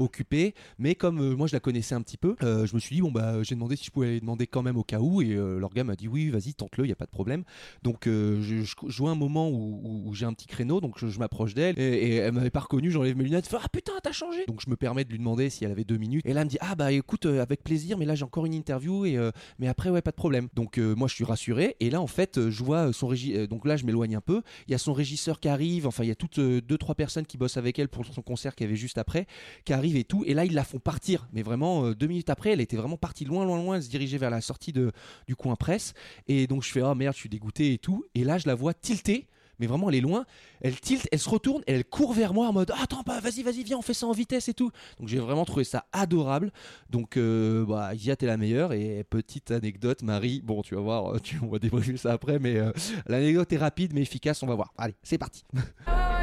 occupée. 0.00 0.54
Mais 0.78 0.94
comme 0.94 1.34
moi 1.34 1.46
je 1.46 1.52
la 1.54 1.60
connaissais 1.60 1.94
un 1.94 2.02
petit 2.02 2.16
peu, 2.16 2.34
je 2.40 2.74
me 2.74 2.80
suis 2.80 2.96
dit 2.96 3.02
bon 3.02 3.10
bah 3.12 3.42
j'ai 3.42 3.54
demandé 3.54 3.76
si 3.76 3.84
je 3.84 3.90
pouvais 3.90 4.08
aller 4.08 4.20
demander 4.20 4.46
quand 4.46 4.62
même 4.62 4.76
au 4.76 4.84
cas 4.84 5.00
où 5.00 5.22
et 5.22 5.34
leur 5.34 5.72
gars 5.74 5.84
m'a 5.84 5.96
dit 5.96 6.08
oui 6.08 6.30
vas-y 6.30 6.54
tente-le, 6.54 6.84
il 6.84 6.88
y 6.88 6.92
a 6.92 6.96
pas 6.96 7.06
de 7.06 7.10
problème. 7.10 7.44
Donc 7.82 8.04
je, 8.06 8.40
je, 8.40 8.74
je 8.86 8.98
vois 8.98 9.10
un 9.10 9.14
moment 9.16 9.48
où, 9.48 9.80
où- 9.84 10.08
où 10.08 10.14
j'ai 10.14 10.26
un 10.26 10.32
petit 10.32 10.46
créneau, 10.46 10.80
donc 10.80 10.98
je, 10.98 11.08
je 11.08 11.18
m'approche 11.18 11.54
d'elle 11.54 11.78
et, 11.78 11.82
et 11.82 12.14
elle 12.16 12.32
m'avait 12.32 12.50
pas 12.50 12.60
reconnu, 12.60 12.90
j'enlève 12.90 13.16
mes 13.16 13.24
lunettes, 13.24 13.46
fait, 13.46 13.56
ah 13.60 13.68
putain 13.70 13.92
t'as 14.02 14.12
changé. 14.12 14.44
Donc 14.46 14.53
je 14.60 14.70
me 14.70 14.76
permets 14.76 15.04
de 15.04 15.10
lui 15.10 15.18
demander 15.18 15.50
si 15.50 15.64
elle 15.64 15.70
avait 15.70 15.84
deux 15.84 15.96
minutes 15.96 16.24
et 16.26 16.32
là 16.32 16.40
elle 16.40 16.46
me 16.46 16.50
dit 16.50 16.58
ah 16.60 16.74
bah 16.74 16.92
écoute 16.92 17.26
euh, 17.26 17.42
avec 17.42 17.62
plaisir 17.62 17.98
mais 17.98 18.04
là 18.04 18.14
j'ai 18.14 18.24
encore 18.24 18.46
une 18.46 18.54
interview 18.54 19.04
et 19.04 19.16
euh, 19.16 19.30
mais 19.58 19.68
après 19.68 19.90
ouais 19.90 20.02
pas 20.02 20.10
de 20.10 20.16
problème. 20.16 20.48
Donc 20.54 20.78
euh, 20.78 20.94
moi 20.94 21.08
je 21.08 21.14
suis 21.14 21.24
rassuré 21.24 21.76
et 21.80 21.90
là 21.90 22.00
en 22.00 22.06
fait 22.06 22.50
je 22.50 22.64
vois 22.64 22.92
son 22.92 23.06
régisseur, 23.06 23.48
donc 23.48 23.66
là 23.66 23.76
je 23.76 23.84
m'éloigne 23.84 24.16
un 24.16 24.20
peu, 24.20 24.42
il 24.68 24.72
y 24.72 24.74
a 24.74 24.78
son 24.78 24.92
régisseur 24.92 25.40
qui 25.40 25.48
arrive, 25.48 25.86
enfin 25.86 26.04
il 26.04 26.08
y 26.08 26.12
a 26.12 26.14
toutes 26.14 26.40
deux 26.40 26.78
trois 26.78 26.94
personnes 26.94 27.26
qui 27.26 27.36
bossent 27.36 27.56
avec 27.56 27.78
elle 27.78 27.88
pour 27.88 28.04
son 28.06 28.22
concert 28.22 28.54
qu'il 28.54 28.66
y 28.66 28.68
avait 28.68 28.76
juste 28.76 28.98
après 28.98 29.26
qui 29.64 29.72
arrive 29.72 29.96
et 29.96 30.04
tout. 30.04 30.24
Et 30.26 30.34
là, 30.34 30.44
ils 30.44 30.54
la 30.54 30.64
font 30.64 30.78
partir. 30.78 31.26
Mais 31.32 31.42
vraiment, 31.42 31.92
deux 31.92 32.06
minutes 32.06 32.30
après, 32.30 32.50
elle 32.50 32.60
était 32.60 32.76
vraiment 32.76 32.96
partie 32.96 33.24
loin, 33.24 33.44
loin, 33.44 33.62
loin. 33.62 33.80
Se 33.80 33.88
dirigeait 33.88 34.18
vers 34.18 34.30
la 34.30 34.40
sortie 34.40 34.72
de, 34.72 34.92
du 35.26 35.36
coin 35.36 35.56
presse. 35.56 35.94
Et 36.28 36.46
donc, 36.46 36.62
je 36.62 36.70
fais, 36.70 36.82
oh 36.82 36.94
merde, 36.94 37.14
je 37.14 37.20
suis 37.20 37.28
dégoûté 37.28 37.72
et 37.72 37.78
tout. 37.78 38.04
Et 38.14 38.24
là, 38.24 38.38
je 38.38 38.46
la 38.46 38.54
vois 38.54 38.74
tilter. 38.74 39.26
Mais 39.58 39.66
vraiment, 39.66 39.88
elle 39.88 39.96
est 39.96 40.00
loin. 40.00 40.24
Elle 40.60 40.78
tilte, 40.80 41.08
elle 41.12 41.18
se 41.18 41.28
retourne 41.28 41.62
et 41.66 41.72
elle 41.72 41.84
court 41.84 42.12
vers 42.12 42.34
moi 42.34 42.48
en 42.48 42.52
mode 42.52 42.72
Attends, 42.80 43.02
bah, 43.04 43.20
vas-y, 43.20 43.42
vas-y, 43.42 43.62
viens, 43.62 43.78
on 43.78 43.82
fait 43.82 43.94
ça 43.94 44.06
en 44.06 44.12
vitesse 44.12 44.48
et 44.48 44.54
tout. 44.54 44.70
Donc, 44.98 45.08
j'ai 45.08 45.18
vraiment 45.18 45.44
trouvé 45.44 45.64
ça 45.64 45.86
adorable. 45.92 46.52
Donc, 46.90 47.16
euh, 47.16 47.64
bah, 47.66 47.92
la 48.20 48.36
meilleure. 48.36 48.72
Et 48.72 49.04
petite 49.04 49.50
anecdote, 49.50 50.02
Marie, 50.02 50.40
bon, 50.42 50.62
tu 50.62 50.74
vas 50.74 50.80
voir, 50.80 51.14
euh, 51.14 51.18
tu, 51.18 51.38
on 51.42 51.48
va 51.48 51.58
ça 51.96 52.12
après. 52.12 52.38
Mais 52.38 52.56
euh, 52.56 52.72
l'anecdote 53.06 53.52
est 53.52 53.58
rapide 53.58 53.92
mais 53.94 54.02
efficace. 54.02 54.42
On 54.42 54.46
va 54.46 54.54
voir. 54.54 54.72
Allez, 54.78 54.94
c'est 55.02 55.18
parti. 55.18 55.44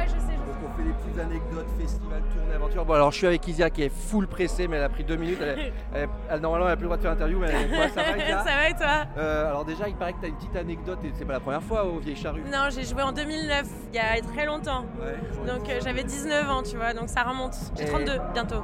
Fait 0.82 0.88
des 0.88 0.94
petites 0.94 1.20
anecdotes, 1.20 1.66
festival, 1.80 2.22
tournée, 2.34 2.54
aventure. 2.54 2.84
Bon 2.84 2.94
alors 2.94 3.10
je 3.12 3.16
suis 3.18 3.26
avec 3.26 3.46
Isia 3.46 3.70
qui 3.70 3.82
est 3.82 3.92
full 3.92 4.26
pressée 4.26 4.66
mais 4.68 4.76
elle 4.76 4.82
a 4.84 4.88
pris 4.88 5.04
deux 5.04 5.16
minutes. 5.16 5.38
Elle, 5.40 5.72
elle- 5.94 6.08
elle- 6.30 6.40
normalement 6.40 6.66
elle 6.66 6.72
a 6.72 6.76
plus 6.76 6.82
le 6.82 6.88
droit 6.88 6.96
de 6.96 7.02
faire 7.02 7.12
interview 7.12 7.38
mais 7.38 7.48
elle, 7.50 7.70
ouais, 7.70 7.88
ça 7.88 8.02
va 8.02 8.16
Isia 8.18 8.38
Ça 8.44 8.44
va 8.56 8.68
et 8.68 8.74
toi? 8.74 9.04
Euh, 9.18 9.48
Alors 9.50 9.64
déjà 9.64 9.88
il 9.88 9.94
paraît 9.96 10.12
que 10.14 10.18
tu 10.20 10.24
as 10.26 10.28
une 10.28 10.36
petite 10.36 10.56
anecdote 10.56 10.98
et 11.04 11.12
c'est 11.16 11.24
pas 11.24 11.34
la 11.34 11.40
première 11.40 11.62
fois 11.62 11.84
au 11.84 11.98
Vieille 11.98 12.16
Charrue. 12.16 12.42
Non, 12.50 12.68
j'ai 12.70 12.84
joué 12.84 13.02
en 13.02 13.12
2009, 13.12 13.64
il 13.92 13.96
y 13.96 13.98
a 13.98 14.20
très 14.34 14.46
longtemps. 14.46 14.84
Ouais. 15.00 15.46
Donc 15.52 15.68
euh, 15.68 15.80
j'avais 15.82 16.04
19 16.04 16.50
ans, 16.50 16.62
tu 16.62 16.76
vois, 16.76 16.92
donc 16.94 17.08
ça 17.08 17.22
remonte. 17.22 17.54
J'ai 17.76 17.84
Et- 17.84 17.88
32 17.88 18.12
bientôt. 18.32 18.62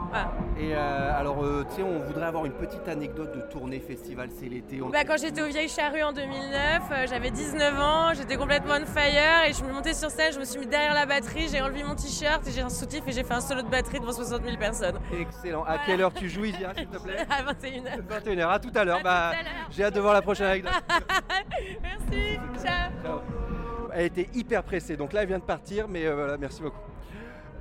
Et 0.59 0.75
euh, 0.75 1.19
alors 1.19 1.43
euh, 1.45 1.65
tu 1.71 1.77
sais 1.77 1.83
on 1.83 1.99
voudrait 2.01 2.27
avoir 2.27 2.45
une 2.47 2.53
petite 2.53 2.87
anecdote 2.89 3.35
de 3.35 3.41
tournée 3.43 3.81
festival, 3.81 4.29
c'est 4.39 4.49
l'été. 4.49 4.83
on- 4.83 4.89
Bah, 4.89 5.05
quand 5.07 5.17
j'étais 5.19 5.43
au 5.43 5.47
Vieille 5.47 5.69
Charrue 5.69 6.03
en 6.03 6.13
2009, 6.13 6.83
euh, 6.91 7.07
j'avais 7.09 7.31
19 7.31 7.79
ans, 7.79 8.13
j'étais 8.15 8.37
complètement 8.37 8.75
on 8.81 8.87
fire 8.87 9.45
et 9.49 9.53
je 9.53 9.63
me 9.65 9.73
montais 9.73 9.95
sur 9.95 10.11
scène, 10.11 10.33
je 10.33 10.39
me 10.41 10.45
suis 10.45 10.59
mis 10.59 10.67
derrière 10.67 10.95
la 10.95 11.07
batterie, 11.07 11.49
j'ai 11.51 11.61
enlevé 11.61 11.83
mon 11.85 11.95
t-shirt 12.09 12.47
et 12.47 12.51
j'ai 12.53 12.61
un 12.61 12.69
soutif 12.69 13.03
et 13.07 13.13
j'ai 13.13 13.25
fait 13.25 13.35
un 13.35 13.41
solo 13.41 13.63
de 13.63 13.69
batterie 13.69 14.01
devant 14.01 14.13
60 14.13 14.43
000 14.45 14.57
personnes. 14.57 14.99
Excellent. 15.13 15.65
À 15.65 15.79
quelle 15.79 16.01
heure 16.01 16.13
tu 16.13 16.29
joues 16.29 16.45
Isia 16.47 16.73
s'il 16.77 16.89
te 16.89 16.99
plaît 16.99 17.27
À 17.31 17.43
21h. 17.53 18.25
21h, 18.25 18.49
à 18.49 18.59
tout 18.59 18.73
à 18.75 18.85
l'heure. 18.85 19.01
Bah, 19.03 19.33
j'ai 19.71 19.85
hâte 19.85 19.95
de 19.95 20.01
voir 20.01 20.15
la 20.15 20.23
prochaine 20.23 20.47
anecdote. 20.47 20.73
Merci, 21.83 22.39
ciao. 22.57 22.91
Ciao. 23.03 23.21
Elle 23.93 24.07
était 24.07 24.29
hyper 24.35 24.63
pressée, 24.63 24.97
donc 24.97 25.13
là 25.13 25.23
elle 25.23 25.29
vient 25.29 25.39
de 25.39 25.45
partir, 25.45 25.89
mais 25.89 26.07
euh, 26.07 26.15
voilà, 26.15 26.37
merci 26.37 26.61
beaucoup. 26.63 26.79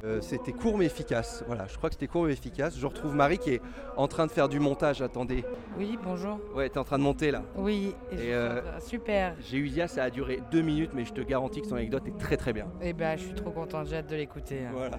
Euh, 0.04 0.22
c'était 0.22 0.52
court 0.52 0.78
mais 0.78 0.86
efficace. 0.86 1.44
Voilà, 1.48 1.66
je 1.68 1.76
crois 1.78 1.90
que 1.90 1.96
c'était 1.96 2.08
court 2.08 2.26
mais 2.26 2.34
efficace. 2.34 2.78
Je 2.78 2.86
retrouve 2.86 3.16
Marie 3.16 3.38
qui 3.38 3.56
est 3.56 3.62
en 3.96 4.08
train 4.08 4.26
de 4.28 4.32
faire 4.32 4.48
du 4.50 4.60
montage. 4.60 5.02
Attendez. 5.02 5.44
Oui, 5.78 5.98
bonjour. 6.04 6.40
Ouais, 6.56 6.70
t'es 6.70 6.78
en 6.78 6.84
train 6.84 6.98
de 6.98 7.04
monter 7.04 7.32
là. 7.32 7.44
Oui, 7.56 7.96
et 8.12 8.16
Et 8.16 8.18
je- 8.18 8.24
euh, 8.32 8.80
super. 8.80 9.36
J'ai 9.40 9.58
eu 9.58 9.68
Isia, 9.68 9.88
ça 9.88 10.04
a 10.04 10.10
duré 10.10 10.40
deux 10.52 10.62
minutes, 10.62 10.92
mais 10.94 11.06
je 11.06 11.14
te 11.14 11.22
garantis 11.22 11.62
que 11.62 11.68
son 11.68 11.76
anecdote 11.76 12.04
est 12.08 12.18
très 12.18 12.38
très 12.38 12.54
bien. 12.54 12.68
Et 12.82 12.94
bah, 12.94 13.16
je 13.16 13.24
suis 13.24 13.34
trop 13.36 13.52
contente, 13.52 13.88
j'ai 13.88 13.98
hâte 13.98 14.10
de 14.10 14.16
l'écouter. 14.16 14.66
hein. 14.66 14.72
Voilà. 14.74 14.98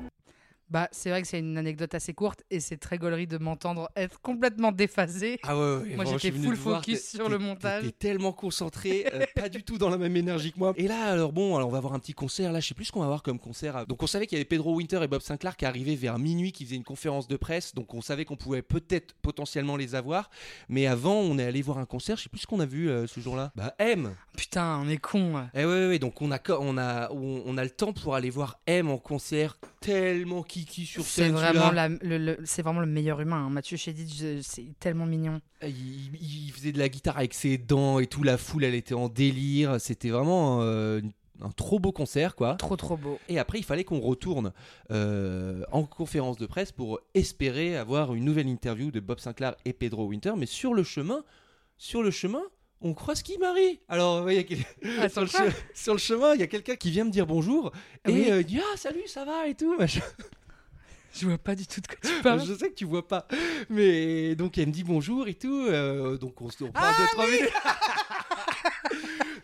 Bah, 0.70 0.88
c'est 0.92 1.08
vrai 1.10 1.22
que 1.22 1.28
c'est 1.28 1.38
une 1.38 1.56
anecdote 1.56 1.94
assez 1.94 2.12
courte 2.12 2.42
et 2.50 2.60
c'est 2.60 2.76
très 2.76 2.98
gaulerie 2.98 3.26
de 3.26 3.38
m'entendre 3.38 3.88
être 3.96 4.20
complètement 4.20 4.70
déphasé. 4.72 5.38
Ah 5.42 5.56
ouais, 5.56 5.76
ouais, 5.76 5.96
Moi, 5.96 6.04
j'étais 6.04 6.30
full 6.30 6.54
voir, 6.54 6.80
focus 6.80 7.08
sur 7.08 7.28
le 7.28 7.38
montage. 7.38 7.84
T'es 7.84 7.92
tellement 7.92 8.32
concentré, 8.32 9.06
euh, 9.14 9.24
pas 9.34 9.48
du 9.48 9.62
tout 9.62 9.78
dans 9.78 9.88
la 9.88 9.96
même 9.96 10.16
énergie 10.16 10.52
que 10.52 10.58
moi. 10.58 10.74
Et 10.76 10.86
là, 10.86 11.06
alors 11.06 11.32
bon, 11.32 11.56
alors 11.56 11.68
on 11.68 11.72
va 11.72 11.78
avoir 11.78 11.94
un 11.94 11.98
petit 11.98 12.12
concert. 12.12 12.52
Là, 12.52 12.60
je 12.60 12.68
sais 12.68 12.74
plus 12.74 12.86
ce 12.86 12.92
qu'on 12.92 13.00
va 13.00 13.06
avoir 13.06 13.22
comme 13.22 13.38
concert. 13.38 13.86
Donc, 13.86 14.02
on 14.02 14.06
savait 14.06 14.26
qu'il 14.26 14.36
y 14.36 14.40
avait 14.40 14.44
Pedro 14.44 14.74
Winter 14.74 15.00
et 15.02 15.08
Bob 15.08 15.22
Sinclair 15.22 15.56
qui 15.56 15.64
arrivaient 15.64 15.94
vers 15.96 16.18
minuit, 16.18 16.52
qui 16.52 16.64
faisaient 16.64 16.76
une 16.76 16.84
conférence 16.84 17.28
de 17.28 17.36
presse. 17.36 17.74
Donc, 17.74 17.94
on 17.94 18.00
savait 18.02 18.24
qu'on 18.24 18.36
pouvait 18.36 18.62
peut-être 18.62 19.14
potentiellement 19.22 19.76
les 19.76 19.94
avoir. 19.94 20.30
Mais 20.68 20.86
avant, 20.86 21.14
on 21.14 21.38
est 21.38 21.44
allé 21.44 21.62
voir 21.62 21.78
un 21.78 21.86
concert. 21.86 22.16
Je 22.16 22.24
sais 22.24 22.28
plus 22.28 22.40
ce 22.40 22.46
qu'on 22.46 22.60
a 22.60 22.66
vu 22.66 22.90
euh, 22.90 23.06
ce 23.06 23.20
jour-là. 23.20 23.52
Bah, 23.56 23.74
M. 23.78 24.14
Putain, 24.36 24.80
on 24.84 24.88
est 24.88 24.98
con. 24.98 25.46
Eh 25.54 25.64
ouais, 25.64 25.64
ouais, 25.64 25.88
ouais, 25.88 25.98
donc 25.98 26.20
on 26.20 26.30
a, 26.30 26.38
on, 26.60 26.76
a, 26.78 27.10
on, 27.10 27.42
on 27.46 27.56
a 27.58 27.64
le 27.64 27.70
temps 27.70 27.92
pour 27.92 28.14
aller 28.14 28.30
voir 28.30 28.60
M 28.66 28.90
en 28.90 28.98
concert 28.98 29.58
tellement 29.80 30.42
kiki 30.64 30.86
sur 30.86 31.04
C'est 31.04 31.28
vraiment, 31.28 31.70
la- 31.70 31.88
le, 31.88 32.18
le- 32.18 32.38
c'est 32.44 32.62
vraiment 32.62 32.80
le 32.80 32.86
meilleur 32.86 33.20
humain. 33.20 33.46
hein. 33.46 33.50
Mathieu 33.50 33.76
Chédid, 33.76 34.42
c'est 34.42 34.66
tellement 34.80 35.06
mignon. 35.06 35.40
Il, 35.62 36.14
il 36.20 36.50
faisait 36.52 36.72
de 36.72 36.78
la 36.78 36.88
guitare 36.88 37.16
avec 37.18 37.34
ses 37.34 37.58
dents 37.58 37.98
et 37.98 38.06
tout. 38.06 38.22
La 38.22 38.38
foule, 38.38 38.64
elle 38.64 38.74
était 38.74 38.94
en 38.94 39.08
délire. 39.08 39.80
C'était 39.80 40.10
vraiment 40.10 40.58
euh, 40.62 41.00
un 41.40 41.50
trop 41.50 41.78
beau 41.78 41.92
concert, 41.92 42.34
quoi. 42.34 42.54
Trop, 42.56 42.76
trop 42.76 42.96
beau. 42.96 43.18
Et 43.28 43.38
après, 43.38 43.58
il 43.58 43.64
fallait 43.64 43.84
qu'on 43.84 44.00
retourne 44.00 44.52
euh, 44.90 45.62
en 45.72 45.84
conférence 45.84 46.36
de 46.38 46.46
presse 46.46 46.72
pour 46.72 47.00
espérer 47.14 47.76
avoir 47.76 48.14
une 48.14 48.24
nouvelle 48.24 48.48
interview 48.48 48.90
de 48.90 49.00
Bob 49.00 49.20
Sinclair 49.20 49.54
et 49.64 49.72
Pedro 49.72 50.06
Winter. 50.06 50.32
Mais 50.36 50.46
sur 50.46 50.74
le 50.74 50.82
chemin, 50.82 51.24
sur 51.76 52.02
le 52.02 52.10
chemin, 52.10 52.42
on 52.80 52.94
croise 52.94 53.22
qui, 53.22 53.38
Marie? 53.38 53.80
Alors, 53.88 54.24
ouais, 54.24 54.34
il 54.34 54.36
y 54.36 54.40
a 54.40 54.44
quel- 54.44 54.98
Ah, 55.00 55.08
sur, 55.08 55.22
le 55.22 55.26
sur 55.26 55.42
le 55.44 55.50
che- 55.50 55.54
sur 55.74 55.92
le 55.94 55.98
chemin, 55.98 56.34
il 56.34 56.40
y 56.40 56.44
a 56.44 56.46
quelqu'un 56.46 56.76
qui 56.76 56.90
vient 56.92 57.04
me 57.04 57.10
dire 57.10 57.26
bonjour 57.26 57.72
et 58.06 58.12
Oui. 58.12 58.30
euh, 58.30 58.40
il 58.40 58.46
dit 58.46 58.60
ah 58.60 58.76
salut, 58.76 59.02
ça 59.06 59.24
va 59.24 59.48
et 59.48 59.54
tout. 59.56 59.76
machin. 59.76 60.00
Je 61.14 61.26
vois 61.26 61.38
pas 61.38 61.54
du 61.54 61.66
tout 61.66 61.80
de 61.80 61.86
quoi 61.86 61.96
tu 62.02 62.22
parles. 62.22 62.42
Je 62.46 62.54
sais 62.54 62.68
que 62.70 62.74
tu 62.74 62.84
vois 62.84 63.06
pas, 63.06 63.26
mais 63.70 64.34
donc 64.36 64.58
elle 64.58 64.66
me 64.68 64.72
dit 64.72 64.84
bonjour 64.84 65.26
et 65.26 65.34
tout. 65.34 65.66
euh, 65.68 66.16
donc 66.18 66.40
on 66.42 66.50
se 66.50 66.64
parle 66.64 66.72
Ah, 66.74 66.94
deux 66.98 67.06
trois 67.12 67.26
minutes. 67.26 67.50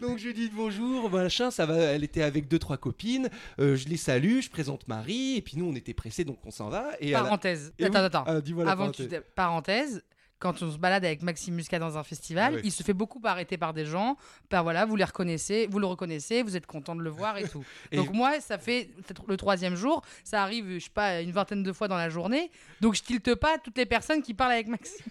Donc 0.00 0.18
je 0.18 0.26
lui 0.26 0.34
dis 0.34 0.50
bonjour, 0.54 1.08
machin, 1.08 1.50
ça 1.50 1.64
va. 1.64 1.76
Elle 1.76 2.04
était 2.04 2.22
avec 2.22 2.46
deux 2.48 2.58
trois 2.58 2.76
copines. 2.76 3.30
euh, 3.58 3.74
je 3.74 3.88
les 3.88 3.96
salue, 3.96 4.40
je 4.40 4.50
présente 4.50 4.86
Marie, 4.86 5.36
et 5.36 5.40
puis 5.40 5.56
nous 5.56 5.64
on 5.64 5.74
était 5.74 5.94
pressés, 5.94 6.24
donc 6.24 6.38
on 6.44 6.50
s'en 6.50 6.68
va. 6.68 6.90
Et 7.00 7.14
à 7.14 7.18
la- 7.18 7.24
Parenthèse. 7.24 7.72
Et 7.78 7.84
attends, 7.86 8.00
oui. 8.00 8.04
attends. 8.06 8.24
Ah, 8.26 8.40
dis-moi 8.42 8.64
la 8.64 8.72
Avant 8.72 8.90
que 8.90 9.02
tu 9.02 9.08
parenthèse. 9.34 10.02
Quand 10.44 10.62
on 10.62 10.70
se 10.70 10.76
balade 10.76 11.06
avec 11.06 11.22
Maxime 11.22 11.54
Muscat 11.54 11.78
dans 11.78 11.96
un 11.96 12.02
festival, 12.04 12.52
Ah 12.52 12.56
oui. 12.56 12.60
il 12.64 12.70
se 12.70 12.82
fait 12.82 12.92
beaucoup 12.92 13.18
arrêter 13.24 13.56
par 13.56 13.72
des 13.72 13.86
gens. 13.86 14.18
Par 14.50 14.62
voilà, 14.62 14.84
vous 14.84 14.94
les 14.94 15.04
reconnaissez, 15.04 15.66
vous 15.70 15.78
le 15.78 15.86
reconnaissez, 15.86 16.42
vous 16.42 16.54
êtes 16.54 16.66
content 16.66 16.94
de 16.94 17.00
le 17.00 17.08
voir 17.08 17.38
et 17.38 17.44
tout. 17.48 17.64
Et- 17.90 17.96
Donc 17.96 18.10
moi, 18.12 18.38
ça 18.40 18.58
fait 18.58 18.90
le 19.26 19.38
troisième 19.38 19.74
jour, 19.74 20.02
ça 20.22 20.42
arrive, 20.42 20.74
je 20.78 20.84
sais 20.84 20.90
pas, 20.92 21.22
une 21.22 21.30
vingtaine 21.32 21.62
de 21.62 21.72
fois 21.72 21.88
dans 21.88 21.96
la 21.96 22.10
journée. 22.10 22.50
Donc 22.82 22.94
je 22.94 23.02
tilte 23.02 23.34
pas 23.36 23.56
toutes 23.56 23.78
les 23.78 23.86
personnes 23.86 24.20
qui 24.20 24.34
parlent 24.34 24.52
avec 24.52 24.68
Maxime. 24.68 25.06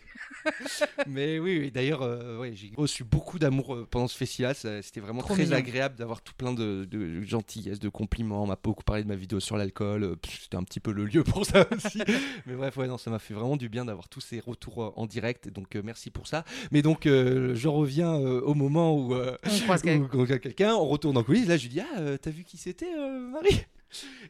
Mais 1.07 1.39
oui, 1.39 1.57
oui, 1.59 1.71
d'ailleurs, 1.71 2.01
euh, 2.01 2.37
ouais, 2.39 2.53
j'ai 2.55 2.71
reçu 2.75 3.03
beaucoup 3.03 3.39
d'amour 3.39 3.75
euh, 3.75 3.87
pendant 3.89 4.07
ce 4.07 4.17
festival. 4.17 4.55
C'était 4.55 4.99
vraiment 4.99 5.21
Trop 5.21 5.33
très 5.33 5.43
mignon. 5.43 5.57
agréable 5.57 5.95
d'avoir 5.95 6.21
tout 6.21 6.33
plein 6.33 6.53
de, 6.53 6.85
de 6.89 7.21
gentillesse, 7.21 7.79
de 7.79 7.89
compliments. 7.89 8.43
On 8.43 8.47
m'a 8.47 8.57
beaucoup 8.61 8.83
parlé 8.83 9.03
de 9.03 9.07
ma 9.07 9.15
vidéo 9.15 9.39
sur 9.39 9.57
l'alcool. 9.57 10.03
euh, 10.03 10.15
C'était 10.41 10.57
un 10.57 10.63
petit 10.63 10.79
peu 10.79 10.91
le 10.91 11.05
lieu 11.05 11.23
pour 11.23 11.45
ça 11.45 11.65
aussi. 11.75 12.01
Mais 12.45 12.55
bref, 12.55 12.75
ouais, 12.77 12.87
non, 12.87 12.97
ça 12.97 13.09
m'a 13.09 13.19
fait 13.19 13.33
vraiment 13.33 13.57
du 13.57 13.69
bien 13.69 13.85
d'avoir 13.85 14.09
tous 14.09 14.21
ces 14.21 14.39
retours 14.39 14.93
en 14.97 15.05
direct. 15.05 15.49
Donc 15.49 15.75
euh, 15.75 15.81
merci 15.83 16.09
pour 16.09 16.27
ça. 16.27 16.43
Mais 16.71 16.81
donc, 16.81 17.05
euh, 17.05 17.55
je 17.55 17.67
reviens 17.67 18.13
au 18.13 18.53
moment 18.53 18.95
où 18.97 19.13
On 19.15 19.59
croise 19.63 19.81
où- 19.81 20.25
quelqu'un. 20.37 20.73
on 20.75 20.87
retourne 20.87 21.17
en 21.17 21.23
coulisses. 21.23 21.47
Là, 21.47 21.57
je 21.57 21.63
lui 21.63 21.69
dis 21.69 21.79
Ah, 21.81 22.17
t'as 22.21 22.31
vu 22.31 22.43
qui 22.43 22.57
c'était, 22.57 22.91
Marie? 23.31 23.63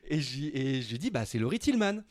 Et 0.09 0.19
je 0.21 0.89
lui 0.91 0.99
dis 0.99 1.09
Bah, 1.09 1.25
c'est 1.25 1.39
Laurie 1.39 1.59
Tillman. 1.59 2.01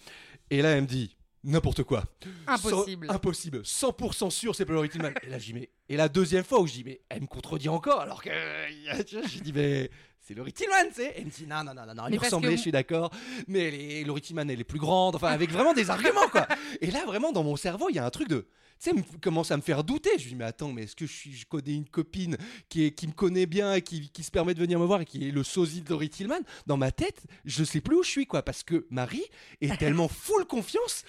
Et 0.50 0.60
là, 0.62 0.70
elle 0.70 0.82
me 0.82 0.86
dit 0.86 1.16
N'importe 1.44 1.82
quoi. 1.82 2.04
Impossible. 2.46 3.06
Impossible. 3.10 3.58
100% 3.62 4.30
sûr, 4.30 4.54
c'est 4.54 4.64
pas 4.64 4.74
Laurie 4.74 4.88
Tillman. 4.88 5.10
Et 5.22 5.28
là, 5.28 5.38
j'y 5.38 5.54
mets. 5.54 5.70
Et 5.88 5.96
la 5.96 6.08
deuxième 6.08 6.44
fois 6.44 6.60
où 6.60 6.66
je 6.66 6.72
dis, 6.72 6.84
mais 6.84 7.00
elle 7.08 7.22
me 7.22 7.26
contredit 7.26 7.68
encore, 7.68 8.00
alors 8.00 8.22
que. 8.22 8.30
J'ai 9.28 9.40
dit, 9.40 9.52
mais. 9.52 9.90
C'est 10.32 10.38
Laurie 10.38 10.52
Tillman, 10.54 10.88
tu 10.88 10.94
sais. 10.94 11.12
Elle 11.16 11.26
me 11.26 11.30
dit, 11.30 11.46
non, 11.46 11.62
non, 11.62 11.74
non, 11.74 11.86
non, 11.86 11.94
parce 11.94 12.10
que 12.10 12.18
ressemblait, 12.18 12.50
vous- 12.50 12.56
je 12.56 12.60
suis 12.62 12.72
d'accord. 12.72 13.10
Mais 13.48 13.58
elle 13.68 13.74
est... 13.74 14.04
Laurie 14.04 14.22
Tillman, 14.22 14.48
elle 14.48 14.60
est 14.60 14.64
plus 14.64 14.78
grande. 14.78 15.14
Enfin, 15.14 15.28
avec 15.28 15.50
vraiment 15.50 15.74
des 15.74 15.90
arguments, 15.90 16.26
quoi. 16.30 16.46
Et 16.80 16.90
là, 16.90 17.04
vraiment, 17.04 17.32
dans 17.32 17.42
mon 17.44 17.56
cerveau, 17.56 17.88
il 17.90 17.96
y 17.96 17.98
a 17.98 18.04
un 18.06 18.10
truc 18.10 18.28
de. 18.28 18.46
Tu 18.82 18.90
sais, 18.90 18.92
me- 18.94 19.02
commence 19.20 19.50
à 19.50 19.56
me 19.58 19.62
faire 19.62 19.84
douter. 19.84 20.10
Je 20.16 20.22
lui 20.24 20.30
dis, 20.30 20.34
mais 20.36 20.44
attends, 20.44 20.72
mais 20.72 20.84
est-ce 20.84 20.96
que 20.96 21.06
je, 21.06 21.12
suis, 21.12 21.32
je 21.34 21.44
connais 21.46 21.74
une 21.74 21.88
copine 21.88 22.36
qui, 22.70 22.84
est, 22.86 22.90
qui 22.92 23.06
me 23.06 23.12
connaît 23.12 23.46
bien 23.46 23.74
et 23.74 23.82
qui, 23.82 24.08
qui 24.10 24.22
se 24.22 24.30
permet 24.30 24.54
de 24.54 24.58
venir 24.60 24.78
me 24.80 24.86
voir 24.86 25.02
et 25.02 25.04
qui 25.04 25.28
est 25.28 25.30
le 25.30 25.44
sosie 25.44 25.82
de 25.82 25.90
Laurie 25.90 26.08
Tillman? 26.10 26.40
Dans 26.66 26.76
ma 26.78 26.90
tête, 26.92 27.22
je 27.44 27.62
sais 27.62 27.80
plus 27.82 27.96
où 27.96 28.02
je 28.02 28.08
suis, 28.10 28.26
quoi. 28.26 28.42
Parce 28.42 28.62
que 28.62 28.86
Marie 28.90 29.24
est 29.60 29.76
tellement 29.78 30.08
full 30.08 30.46
confiance. 30.46 31.04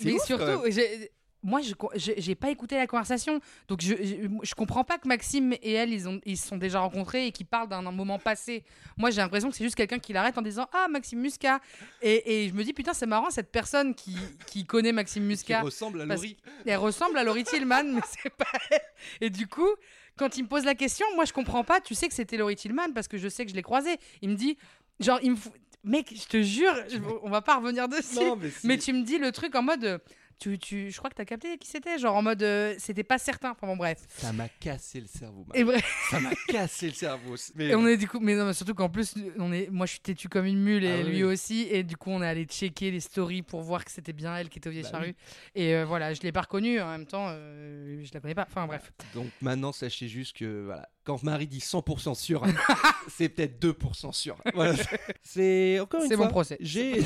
Mais 0.00 0.12
ouf, 0.14 0.24
surtout, 0.24 0.62
j'ai- 0.70 1.10
moi, 1.44 1.60
je 1.60 1.74
j'ai 2.16 2.34
pas 2.34 2.50
écouté 2.50 2.76
la 2.76 2.86
conversation, 2.86 3.38
donc 3.68 3.82
je, 3.82 3.94
je, 3.94 4.28
je 4.42 4.54
comprends 4.54 4.82
pas 4.82 4.96
que 4.98 5.06
Maxime 5.06 5.52
et 5.62 5.72
elle, 5.72 5.92
ils, 5.92 6.08
ont, 6.08 6.18
ils 6.24 6.38
se 6.38 6.48
sont 6.48 6.56
déjà 6.56 6.80
rencontrés 6.80 7.26
et 7.26 7.32
qu'ils 7.32 7.44
parlent 7.46 7.68
d'un 7.68 7.82
moment 7.82 8.18
passé. 8.18 8.64
Moi, 8.96 9.10
j'ai 9.10 9.20
l'impression 9.20 9.50
que 9.50 9.54
c'est 9.56 9.62
juste 9.64 9.76
quelqu'un 9.76 9.98
qui 9.98 10.14
l'arrête 10.14 10.36
en 10.38 10.42
disant 10.42 10.66
Ah, 10.72 10.88
Maxime 10.88 11.20
Muscat. 11.20 11.60
Et, 12.00 12.44
et 12.44 12.48
je 12.48 12.54
me 12.54 12.64
dis 12.64 12.72
Putain, 12.72 12.94
c'est 12.94 13.06
marrant, 13.06 13.28
cette 13.30 13.52
personne 13.52 13.94
qui, 13.94 14.16
qui 14.46 14.64
connaît 14.64 14.92
Maxime 14.92 15.22
qui 15.22 15.28
Muscat. 15.28 15.60
ressemble 15.60 16.00
à 16.00 16.06
Laurie. 16.06 16.36
Elle 16.64 16.78
ressemble 16.78 17.18
à 17.18 17.24
Laurie 17.24 17.44
Tillman, 17.44 17.84
mais 17.84 18.00
c'est 18.08 18.30
pas 18.30 18.46
elle. 18.70 18.80
Et 19.20 19.30
du 19.30 19.46
coup, 19.46 19.68
quand 20.16 20.38
il 20.38 20.44
me 20.44 20.48
pose 20.48 20.64
la 20.64 20.74
question, 20.74 21.04
moi, 21.14 21.26
je 21.26 21.34
comprends 21.34 21.62
pas. 21.64 21.80
Tu 21.80 21.94
sais 21.94 22.08
que 22.08 22.14
c'était 22.14 22.38
Laurie 22.38 22.56
Tillman 22.56 22.92
parce 22.94 23.06
que 23.06 23.18
je 23.18 23.28
sais 23.28 23.44
que 23.44 23.50
je 23.50 23.56
l'ai 23.56 23.62
croisé. 23.62 23.98
Il 24.22 24.30
me 24.30 24.34
dit 24.34 24.56
Genre, 24.98 25.18
il 25.22 25.32
me 25.32 25.36
Mec, 25.86 26.14
je 26.16 26.26
te 26.26 26.40
jure, 26.40 26.72
on 27.22 27.28
va 27.28 27.42
pas 27.42 27.56
revenir 27.56 27.88
dessus. 27.88 28.14
Non, 28.16 28.36
mais 28.36 28.48
si. 28.48 28.66
Mais 28.66 28.78
tu 28.78 28.94
me 28.94 29.02
dis 29.02 29.18
le 29.18 29.30
truc 29.32 29.54
en 29.54 29.62
mode. 29.62 30.00
Tu, 30.38 30.58
tu, 30.58 30.90
je 30.90 30.98
crois 30.98 31.10
que 31.10 31.14
t'as 31.14 31.24
capté 31.24 31.56
qui 31.58 31.68
c'était, 31.68 31.98
genre 31.98 32.16
en 32.16 32.22
mode 32.22 32.42
euh, 32.42 32.74
c'était 32.78 33.04
pas 33.04 33.18
certain. 33.18 33.50
Enfin 33.52 33.66
bon, 33.66 33.76
bref. 33.76 33.98
Ça 34.08 34.32
m'a 34.32 34.48
cassé 34.48 35.00
le 35.00 35.06
cerveau. 35.06 35.46
Et, 35.54 35.64
bref, 35.64 35.84
Ça 36.10 36.20
m'a 36.20 36.30
cassé 36.48 36.88
le 36.88 36.92
cerveau. 36.92 37.36
Mais 37.54 37.66
et 37.68 37.74
on 37.74 37.86
est 37.86 37.96
du 37.96 38.08
coup, 38.08 38.18
mais 38.20 38.34
non, 38.34 38.46
mais 38.46 38.52
surtout 38.52 38.74
qu'en 38.74 38.88
plus, 38.88 39.14
on 39.38 39.52
est, 39.52 39.68
moi 39.70 39.86
je 39.86 39.92
suis 39.92 40.00
têtu 40.00 40.28
comme 40.28 40.44
une 40.46 40.58
mule 40.60 40.84
et 40.84 40.90
Ah 40.92 40.96
oui, 40.98 41.10
lui 41.10 41.16
oui. 41.24 41.32
aussi, 41.32 41.68
et 41.70 41.82
du 41.82 41.96
coup 41.96 42.10
on 42.10 42.22
est 42.22 42.26
allé 42.26 42.44
checker 42.44 42.90
les 42.90 43.00
stories 43.00 43.42
pour 43.42 43.62
voir 43.62 43.84
que 43.84 43.90
c'était 43.90 44.12
bien 44.12 44.36
elle 44.36 44.48
qui 44.48 44.58
était 44.58 44.68
au 44.68 44.72
vieille 44.72 44.82
Bah 44.84 44.90
charrue. 44.90 45.08
oui. 45.08 45.14
Et 45.62 45.74
euh, 45.74 45.84
voilà, 45.84 46.12
je 46.14 46.20
l'ai 46.22 46.32
pas 46.32 46.42
reconnue 46.42 46.80
en 46.80 46.90
même 46.90 47.06
temps, 47.06 47.26
euh, 47.30 48.02
je 48.04 48.10
la 48.12 48.20
connais 48.20 48.34
pas. 48.34 48.46
Enfin 48.48 48.66
bref. 48.66 48.92
Donc 49.14 49.28
maintenant, 49.40 49.72
sachez 49.72 50.08
juste 50.08 50.36
que 50.36 50.64
voilà, 50.64 50.88
quand 51.04 51.22
Marie 51.22 51.46
dit 51.46 51.58
100% 51.58 52.14
sûr, 52.14 52.42
c'est 53.08 53.28
peut-être 53.28 53.62
2% 53.64 54.12
sûr. 54.12 54.36
Voilà. 54.54 54.74
C'est 55.22 55.78
encore 55.80 56.02
une 56.02 56.08
C'est 56.08 56.16
fois. 56.16 56.24
mon 56.26 56.30
procès. 56.30 56.56
J'ai. 56.60 57.00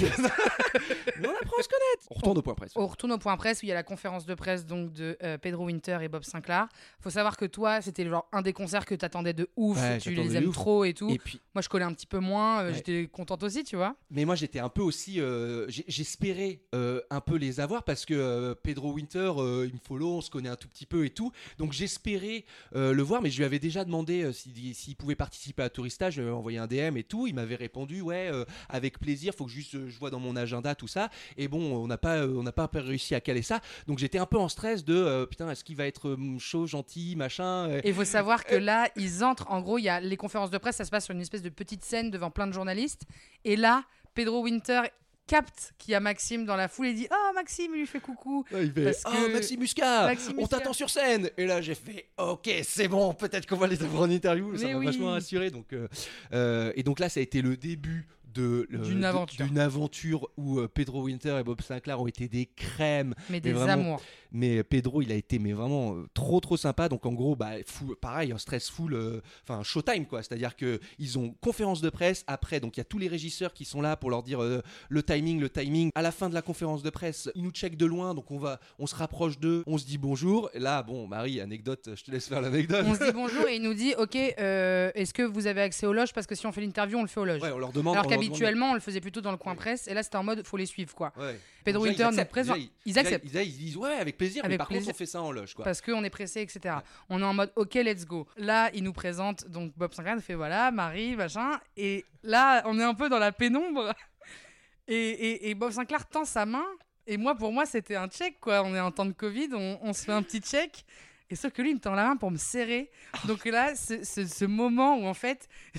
On 1.20 1.24
apprend 1.30 1.58
à 1.58 1.62
se 1.62 1.68
connaître. 1.68 2.06
On 2.10 2.14
retourne 2.14 2.38
au 2.38 2.42
point 2.42 2.54
presse. 2.54 2.72
On 2.76 2.86
retourne 2.86 3.12
au 3.12 3.18
point 3.18 3.36
presse 3.36 3.62
où 3.62 3.66
il 3.66 3.68
y 3.68 3.72
a 3.72 3.74
la 3.74 3.82
conférence 3.82 4.24
de 4.26 4.34
presse 4.34 4.66
donc 4.66 4.92
de 4.92 5.16
euh, 5.22 5.36
Pedro 5.38 5.64
Winter 5.64 5.98
et 6.02 6.08
Bob 6.08 6.22
Sinclair. 6.22 6.68
Faut 7.00 7.10
savoir 7.10 7.36
que 7.36 7.44
toi, 7.44 7.80
c'était 7.80 8.06
genre 8.06 8.28
un 8.32 8.42
des 8.42 8.52
concerts 8.52 8.86
que 8.86 8.94
t'attendais 8.94 9.32
de 9.32 9.48
ouf, 9.56 9.76
Ouais, 9.78 9.98
tu 9.98 10.10
les 10.10 10.36
aimes 10.36 10.48
ouf. 10.48 10.54
trop 10.54 10.84
et 10.84 10.94
tout. 10.94 11.08
Et 11.10 11.18
puis, 11.18 11.40
Moi, 11.54 11.62
je 11.62 11.68
collais 11.68 11.84
un 11.84 11.92
petit 11.92 12.06
peu 12.06 12.18
moins, 12.18 12.60
euh, 12.62 12.68
Ouais. 12.68 12.74
j'étais 12.74 13.08
contente 13.10 13.42
aussi, 13.42 13.64
tu 13.64 13.76
vois. 13.76 13.96
mais 14.10 14.24
moi 14.24 14.34
j'étais 14.34 14.58
un 14.60 14.68
peu 14.68 14.82
aussi. 14.82 15.20
euh, 15.20 15.66
J'espérais 15.68 16.60
un 16.72 17.20
peu 17.20 17.36
les 17.36 17.60
avoir 17.60 17.82
parce 17.82 18.04
que 18.04 18.54
Pedro 18.62 18.92
Winter, 18.92 19.32
il 19.66 19.72
me 19.74 19.78
follow, 19.82 20.18
on 20.18 20.20
se 20.20 20.30
connaît 20.30 20.48
un 20.48 20.56
tout 20.56 20.68
petit 20.68 20.86
peu 20.86 21.04
et 21.04 21.10
tout. 21.10 21.32
Donc 21.58 21.72
j'espérais 21.72 22.44
le 22.72 23.02
voir, 23.02 23.22
mais 23.22 23.30
je 23.30 23.38
lui 23.38 23.44
avais 23.44 23.58
déjà 23.58 23.84
demandé 23.88 24.22
euh, 24.22 24.32
s'il 24.32 24.96
pouvait 24.96 25.16
participer 25.16 25.62
à 25.64 25.68
Tourista. 25.68 26.10
Je 26.10 26.20
lui 26.20 26.28
avais 26.28 26.36
envoyé 26.36 26.58
un 26.58 26.66
DM 26.66 26.96
et 26.96 27.02
tout. 27.02 27.26
Il 27.26 27.34
m'avait 27.34 27.56
répondu 27.56 28.00
Ouais, 28.00 28.30
euh, 28.32 28.44
avec 28.68 28.98
plaisir, 28.98 29.34
faut 29.34 29.44
que 29.44 29.50
juste 29.50 29.74
euh, 29.74 29.88
je 29.88 29.98
vois 29.98 30.10
dans 30.10 30.20
mon 30.20 30.36
agenda 30.36 30.74
tout 30.74 30.86
ça. 30.86 31.10
Et 31.36 31.48
bon, 31.48 31.76
on 31.76 31.86
n'a 31.86 31.98
pas, 31.98 32.26
on 32.26 32.42
n'a 32.42 32.52
pas 32.52 32.70
réussi 32.72 33.14
à 33.14 33.20
caler 33.20 33.42
ça. 33.42 33.60
Donc 33.86 33.98
j'étais 33.98 34.18
un 34.18 34.26
peu 34.26 34.38
en 34.38 34.48
stress 34.48 34.84
de 34.84 35.26
putain, 35.28 35.50
est-ce 35.50 35.64
qu'il 35.64 35.76
va 35.76 35.86
être 35.86 36.08
euh, 36.08 36.38
chaud, 36.38 36.66
gentil, 36.66 37.16
machin 37.16 37.70
Et 37.82 37.88
il 37.88 37.94
faut 37.94 38.04
savoir 38.04 38.44
que 38.44 38.54
là, 38.54 38.88
ils 38.96 39.24
entrent. 39.24 39.50
En 39.50 39.60
gros, 39.60 39.78
il 39.78 39.84
y 39.84 39.88
a 39.88 40.00
les 40.00 40.16
conférences 40.16 40.50
de 40.50 40.58
presse, 40.58 40.76
ça 40.76 40.84
se 40.84 40.90
passe 40.90 41.04
sur 41.04 41.14
une 41.14 41.20
espèce 41.20 41.42
de 41.42 41.48
petite 41.48 41.84
scène 41.84 42.10
devant 42.10 42.30
plein 42.30 42.46
de 42.46 42.52
journalistes. 42.52 43.02
Et 43.44 43.56
là, 43.56 43.84
Pedro 44.14 44.42
Winter 44.42 44.82
capte 45.28 45.72
qu'il 45.78 45.92
y 45.92 45.94
a 45.94 46.00
Maxime 46.00 46.44
dans 46.44 46.56
la 46.56 46.66
foule 46.66 46.86
et 46.88 46.94
dit 46.94 47.06
Oh, 47.12 47.32
Maxime, 47.34 47.70
il 47.74 47.78
lui 47.80 47.86
fait 47.86 48.00
coucou. 48.00 48.44
Ouais, 48.50 48.64
il 48.66 48.72
fait, 48.72 48.84
Parce 48.84 49.02
Ah, 49.04 49.12
que- 49.12 49.32
Maxime 49.32 49.60
Muscat, 49.60 50.06
Maxime 50.06 50.34
on 50.38 50.46
t'attend 50.48 50.72
sur 50.72 50.90
scène. 50.90 51.30
Et 51.36 51.46
là, 51.46 51.60
j'ai 51.60 51.74
fait, 51.76 52.06
ok, 52.18 52.50
c'est 52.64 52.88
bon, 52.88 53.14
peut-être 53.14 53.46
qu'on 53.46 53.56
va 53.56 53.66
les 53.68 53.80
avoir 53.82 54.02
en 54.02 54.10
interview. 54.10 54.56
Ça 54.56 54.66
Mais 54.66 54.72
m'a 54.72 54.78
oui. 54.80 54.86
vachement 54.86 55.10
rassuré. 55.12 55.50
Donc, 55.50 55.72
euh, 55.72 55.86
euh, 56.32 56.72
et 56.74 56.82
donc 56.82 56.98
là, 56.98 57.08
ça 57.08 57.20
a 57.20 57.22
été 57.22 57.42
le 57.42 57.56
début 57.56 58.08
de 58.34 58.66
euh, 58.72 58.78
D'une 58.78 59.04
aventure. 59.04 59.46
d'une 59.46 59.58
aventure 59.58 60.28
où 60.36 60.60
Pedro 60.68 61.02
Winter 61.02 61.38
et 61.40 61.42
Bob 61.44 61.60
Sinclair 61.62 62.00
ont 62.00 62.06
été 62.06 62.28
des 62.28 62.46
crèmes. 62.46 63.14
Mais 63.30 63.40
des 63.40 63.52
vraiment, 63.52 63.72
amours. 63.72 64.02
Mais 64.32 64.62
Pedro, 64.62 65.02
il 65.02 65.12
a 65.12 65.14
été 65.14 65.38
mais 65.38 65.52
vraiment 65.52 65.94
euh, 65.94 66.06
trop 66.14 66.40
trop 66.40 66.56
sympa. 66.56 66.88
Donc 66.88 67.06
en 67.06 67.12
gros, 67.12 67.36
bah, 67.36 67.52
pareil, 68.00 68.32
un 68.32 68.38
stress 68.38 68.68
full, 68.70 68.94
euh, 68.94 69.20
enfin 69.42 69.62
showtime 69.62 70.06
quoi. 70.06 70.22
C'est-à-dire 70.22 70.56
que 70.56 70.80
ils 70.98 71.18
ont 71.18 71.34
conférence 71.40 71.80
de 71.80 71.90
presse 71.90 72.24
après. 72.26 72.60
Donc 72.60 72.76
il 72.76 72.80
y 72.80 72.82
a 72.82 72.84
tous 72.84 72.98
les 72.98 73.08
régisseurs 73.08 73.54
qui 73.54 73.64
sont 73.64 73.80
là 73.80 73.96
pour 73.96 74.10
leur 74.10 74.22
dire 74.22 74.42
euh, 74.42 74.62
le 74.88 75.02
timing, 75.02 75.40
le 75.40 75.48
timing. 75.48 75.90
À 75.94 76.02
la 76.02 76.12
fin 76.12 76.28
de 76.28 76.34
la 76.34 76.42
conférence 76.42 76.82
de 76.82 76.90
presse, 76.90 77.30
ils 77.34 77.42
nous 77.42 77.50
checkent 77.50 77.76
de 77.76 77.86
loin. 77.86 78.14
Donc 78.14 78.30
on 78.30 78.38
va, 78.38 78.60
on 78.78 78.86
se 78.86 78.94
rapproche 78.94 79.38
d'eux, 79.38 79.62
on 79.66 79.78
se 79.78 79.86
dit 79.86 79.98
bonjour. 79.98 80.50
Et 80.54 80.58
là, 80.58 80.82
bon, 80.82 81.06
Marie, 81.06 81.40
anecdote, 81.40 81.90
je 81.94 82.04
te 82.04 82.10
laisse 82.10 82.28
faire 82.28 82.42
l'anecdote. 82.42 82.84
On 82.86 82.94
se 82.94 83.04
dit 83.04 83.12
bonjour 83.14 83.48
et 83.48 83.56
il 83.56 83.62
nous 83.62 83.74
dit 83.74 83.94
Ok, 83.98 84.16
est-ce 84.16 85.14
que 85.14 85.22
vous 85.22 85.46
avez 85.46 85.62
accès 85.62 85.86
aux 85.86 85.92
loges? 85.92 86.12
Parce 86.12 86.26
que 86.26 86.34
si 86.34 86.46
on 86.46 86.52
fait 86.52 86.60
l'interview, 86.60 86.98
on 86.98 87.02
le 87.02 87.08
fait 87.08 87.20
aux 87.20 87.24
loges. 87.24 87.42
Ouais, 87.42 87.52
on 87.52 87.58
leur 87.58 87.72
demande. 87.72 87.96
Alors 87.96 88.06
qu'habituellement, 88.06 88.70
on 88.70 88.74
le 88.74 88.80
faisait 88.80 89.00
plutôt 89.00 89.20
dans 89.20 89.32
le 89.32 89.38
coin 89.38 89.54
presse. 89.54 89.88
Et 89.88 89.94
là, 89.94 90.02
c'était 90.02 90.16
en 90.16 90.24
mode 90.24 90.46
faut 90.46 90.56
les 90.56 90.66
suivre 90.66 90.94
quoi. 90.94 91.12
Ouais. 91.18 91.38
Pedro 91.72 91.86
Déjà, 91.86 92.06
Winter 92.08 92.20
nous 92.22 92.28
présente. 92.28 92.56
Déjà, 92.56 92.68
Ils 92.86 92.98
acceptent. 92.98 93.26
déjà, 93.26 93.42
ils 93.42 93.56
disent 93.56 93.76
ouais, 93.76 93.92
avec 93.94 94.16
plaisir. 94.16 94.42
mais 94.42 94.46
Avec 94.48 94.58
par 94.58 94.66
plaisir. 94.68 94.86
contre, 94.86 94.96
on 94.96 94.98
fait 94.98 95.06
ça 95.06 95.22
en 95.22 95.30
loge 95.32 95.54
quoi. 95.54 95.64
parce 95.64 95.80
qu'on 95.80 96.02
est 96.04 96.10
pressé, 96.10 96.40
etc. 96.42 96.76
On 97.08 97.20
est 97.20 97.24
en 97.24 97.34
mode 97.34 97.52
OK, 97.56 97.74
let's 97.74 98.04
go. 98.04 98.26
Là, 98.36 98.70
il 98.74 98.82
nous 98.84 98.92
présente 98.92 99.46
donc 99.48 99.72
Bob 99.76 99.92
Sinclair 99.94 100.16
il 100.16 100.22
fait 100.22 100.34
voilà, 100.34 100.70
Marie, 100.70 101.16
machin. 101.16 101.60
Et 101.76 102.04
là, 102.22 102.62
on 102.66 102.78
est 102.78 102.84
un 102.84 102.94
peu 102.94 103.08
dans 103.08 103.18
la 103.18 103.32
pénombre. 103.32 103.92
Et, 104.90 104.94
et- 104.94 105.50
et 105.50 105.54
Bob 105.54 105.70
Sinclair 105.70 106.06
tend 106.08 106.24
sa 106.24 106.46
main. 106.46 106.64
Et 107.06 107.18
moi, 107.18 107.34
pour 107.34 107.52
moi, 107.52 107.66
c'était 107.66 107.96
un 107.96 108.08
check, 108.08 108.40
quoi. 108.40 108.62
On 108.64 108.74
est 108.74 108.80
en 108.80 108.90
temps 108.90 109.04
de 109.04 109.12
Covid, 109.12 109.48
on, 109.52 109.78
on 109.82 109.92
se 109.92 110.04
fait 110.04 110.12
un 110.12 110.22
petit 110.22 110.40
check. 110.40 110.84
Et 111.30 111.36
sauf 111.36 111.52
que 111.52 111.60
lui, 111.60 111.70
il 111.72 111.74
me 111.74 111.78
tend 111.80 111.92
la 111.94 112.04
main 112.06 112.16
pour 112.16 112.30
me 112.30 112.38
serrer. 112.38 112.90
Donc 113.26 113.44
là, 113.44 113.74
c'est 113.74 114.02
ce 114.04 114.44
moment 114.46 114.96
où, 114.96 115.04
en 115.06 115.12
fait, 115.12 115.46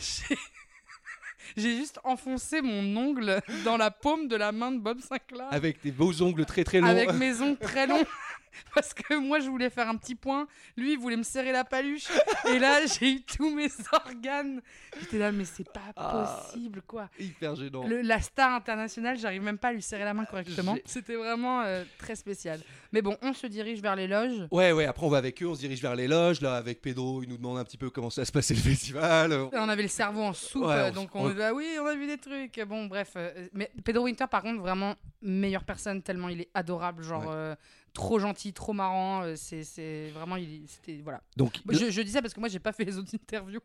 j'ai- 1.57 1.75
juste 1.77 1.99
enfoncé 2.03 2.61
mon 2.61 2.95
ongle 2.97 3.41
dans 3.63 3.77
la 3.77 3.91
paume 3.91 4.27
de 4.27 4.35
la 4.35 4.51
main 4.51 4.71
de 4.71 4.79
Bob 4.79 4.99
Sinclair. 5.01 5.47
Avec 5.51 5.81
tes 5.81 5.91
beaux 5.91 6.21
ongles 6.21 6.45
très 6.45 6.63
très 6.63 6.79
longs. 6.81 6.87
Avec 6.87 7.13
mes 7.13 7.41
ongles 7.41 7.57
très 7.57 7.87
longs. 7.87 8.03
Parce 8.73 8.93
que 8.93 9.15
moi, 9.15 9.39
je 9.39 9.49
voulais 9.49 9.69
faire 9.69 9.87
un 9.89 9.95
petit 9.95 10.15
point. 10.15 10.47
Lui, 10.77 10.93
il 10.93 10.99
voulait 10.99 11.17
me 11.17 11.23
serrer 11.23 11.51
la 11.51 11.63
paluche. 11.63 12.07
Et 12.47 12.59
là, 12.59 12.85
j'ai 12.99 13.11
eu 13.13 13.21
tous 13.23 13.53
mes 13.53 13.69
organes. 13.91 14.61
J'étais 14.99 15.17
là, 15.19 15.31
mais 15.31 15.45
c'est 15.45 15.69
pas 15.71 15.81
Ah. 15.95 16.41
possible, 16.51 16.81
quoi. 16.87 17.09
Hyper 17.19 17.55
gênant. 17.55 17.85
Le- 17.87 18.01
la 18.01 18.19
star 18.21 18.53
internationale, 18.53 19.17
j'arrive 19.17 19.41
même 19.43 19.57
pas 19.57 19.69
à 19.69 19.73
lui 19.73 19.81
serrer 19.81 20.03
la 20.03 20.13
main 20.13 20.25
correctement. 20.25 20.75
J'ai- 20.75 20.83
C'était 20.85 21.15
vraiment 21.15 21.61
euh, 21.61 21.83
très 21.97 22.15
spécial. 22.15 22.59
Mais 22.91 23.01
bon, 23.01 23.17
on 23.21 23.33
se 23.33 23.47
dirige 23.47 23.81
vers 23.81 23.95
les 23.95 24.07
loges. 24.07 24.47
Ouais, 24.51 24.71
ouais, 24.71 24.85
après 24.85 25.05
on 25.05 25.09
va 25.09 25.17
avec 25.17 25.41
eux, 25.43 25.47
on 25.47 25.55
se 25.55 25.59
dirige 25.59 25.81
vers 25.81 25.95
les 25.95 26.07
loges. 26.07 26.41
Là, 26.41 26.55
avec 26.55 26.81
Pedro, 26.81 27.21
il 27.23 27.29
nous 27.29 27.37
demande 27.37 27.57
un 27.57 27.63
petit 27.63 27.77
peu 27.77 27.89
comment 27.89 28.09
ça 28.09 28.25
se 28.25 28.31
passait 28.31 28.53
le 28.55 28.59
festival. 28.61 29.31
On 29.53 29.69
avait 29.69 29.83
le 29.83 29.87
cerveau 29.87 30.21
en 30.21 30.33
soupe, 30.33 30.63
Ouais, 30.65 30.73
euh, 30.73 30.89
on- 30.89 30.93
donc 30.93 31.15
on, 31.15 31.27
on- 31.29 31.35
ah 31.39 31.53
oui, 31.53 31.67
on 31.81 31.85
a 31.85 31.95
vu 31.95 32.07
des 32.07 32.17
trucs. 32.17 32.59
Bon, 32.67 32.85
bref. 32.87 33.11
euh, 33.15 33.47
mais 33.53 33.71
Pedro 33.83 34.05
Winter, 34.05 34.25
par 34.29 34.41
contre, 34.41 34.61
vraiment 34.61 34.95
meilleure 35.21 35.63
personne, 35.63 36.01
tellement 36.01 36.29
il 36.29 36.41
est 36.41 36.49
adorable, 36.53 37.03
genre 37.03 37.21
Ouais. 37.23 37.27
euh, 37.29 37.55
trop 37.93 38.19
gentil, 38.19 38.53
trop 38.53 38.73
marrant. 38.73 39.23
euh, 39.23 39.35
c'est, 39.35 39.63
c'est 39.63 40.09
vraiment, 40.09 40.35
il, 40.35 40.63
c'était 40.67 40.99
voilà. 41.03 41.21
Donc, 41.37 41.59
Je, 41.69 41.89
je 41.91 42.01
dis 42.01 42.11
ça 42.11 42.21
parce 42.21 42.33
que 42.33 42.39
moi, 42.39 42.49
j'ai 42.49 42.59
pas 42.59 42.71
fait 42.71 42.83
les 42.85 42.97
autres 42.97 43.11
interviews. 43.15 43.61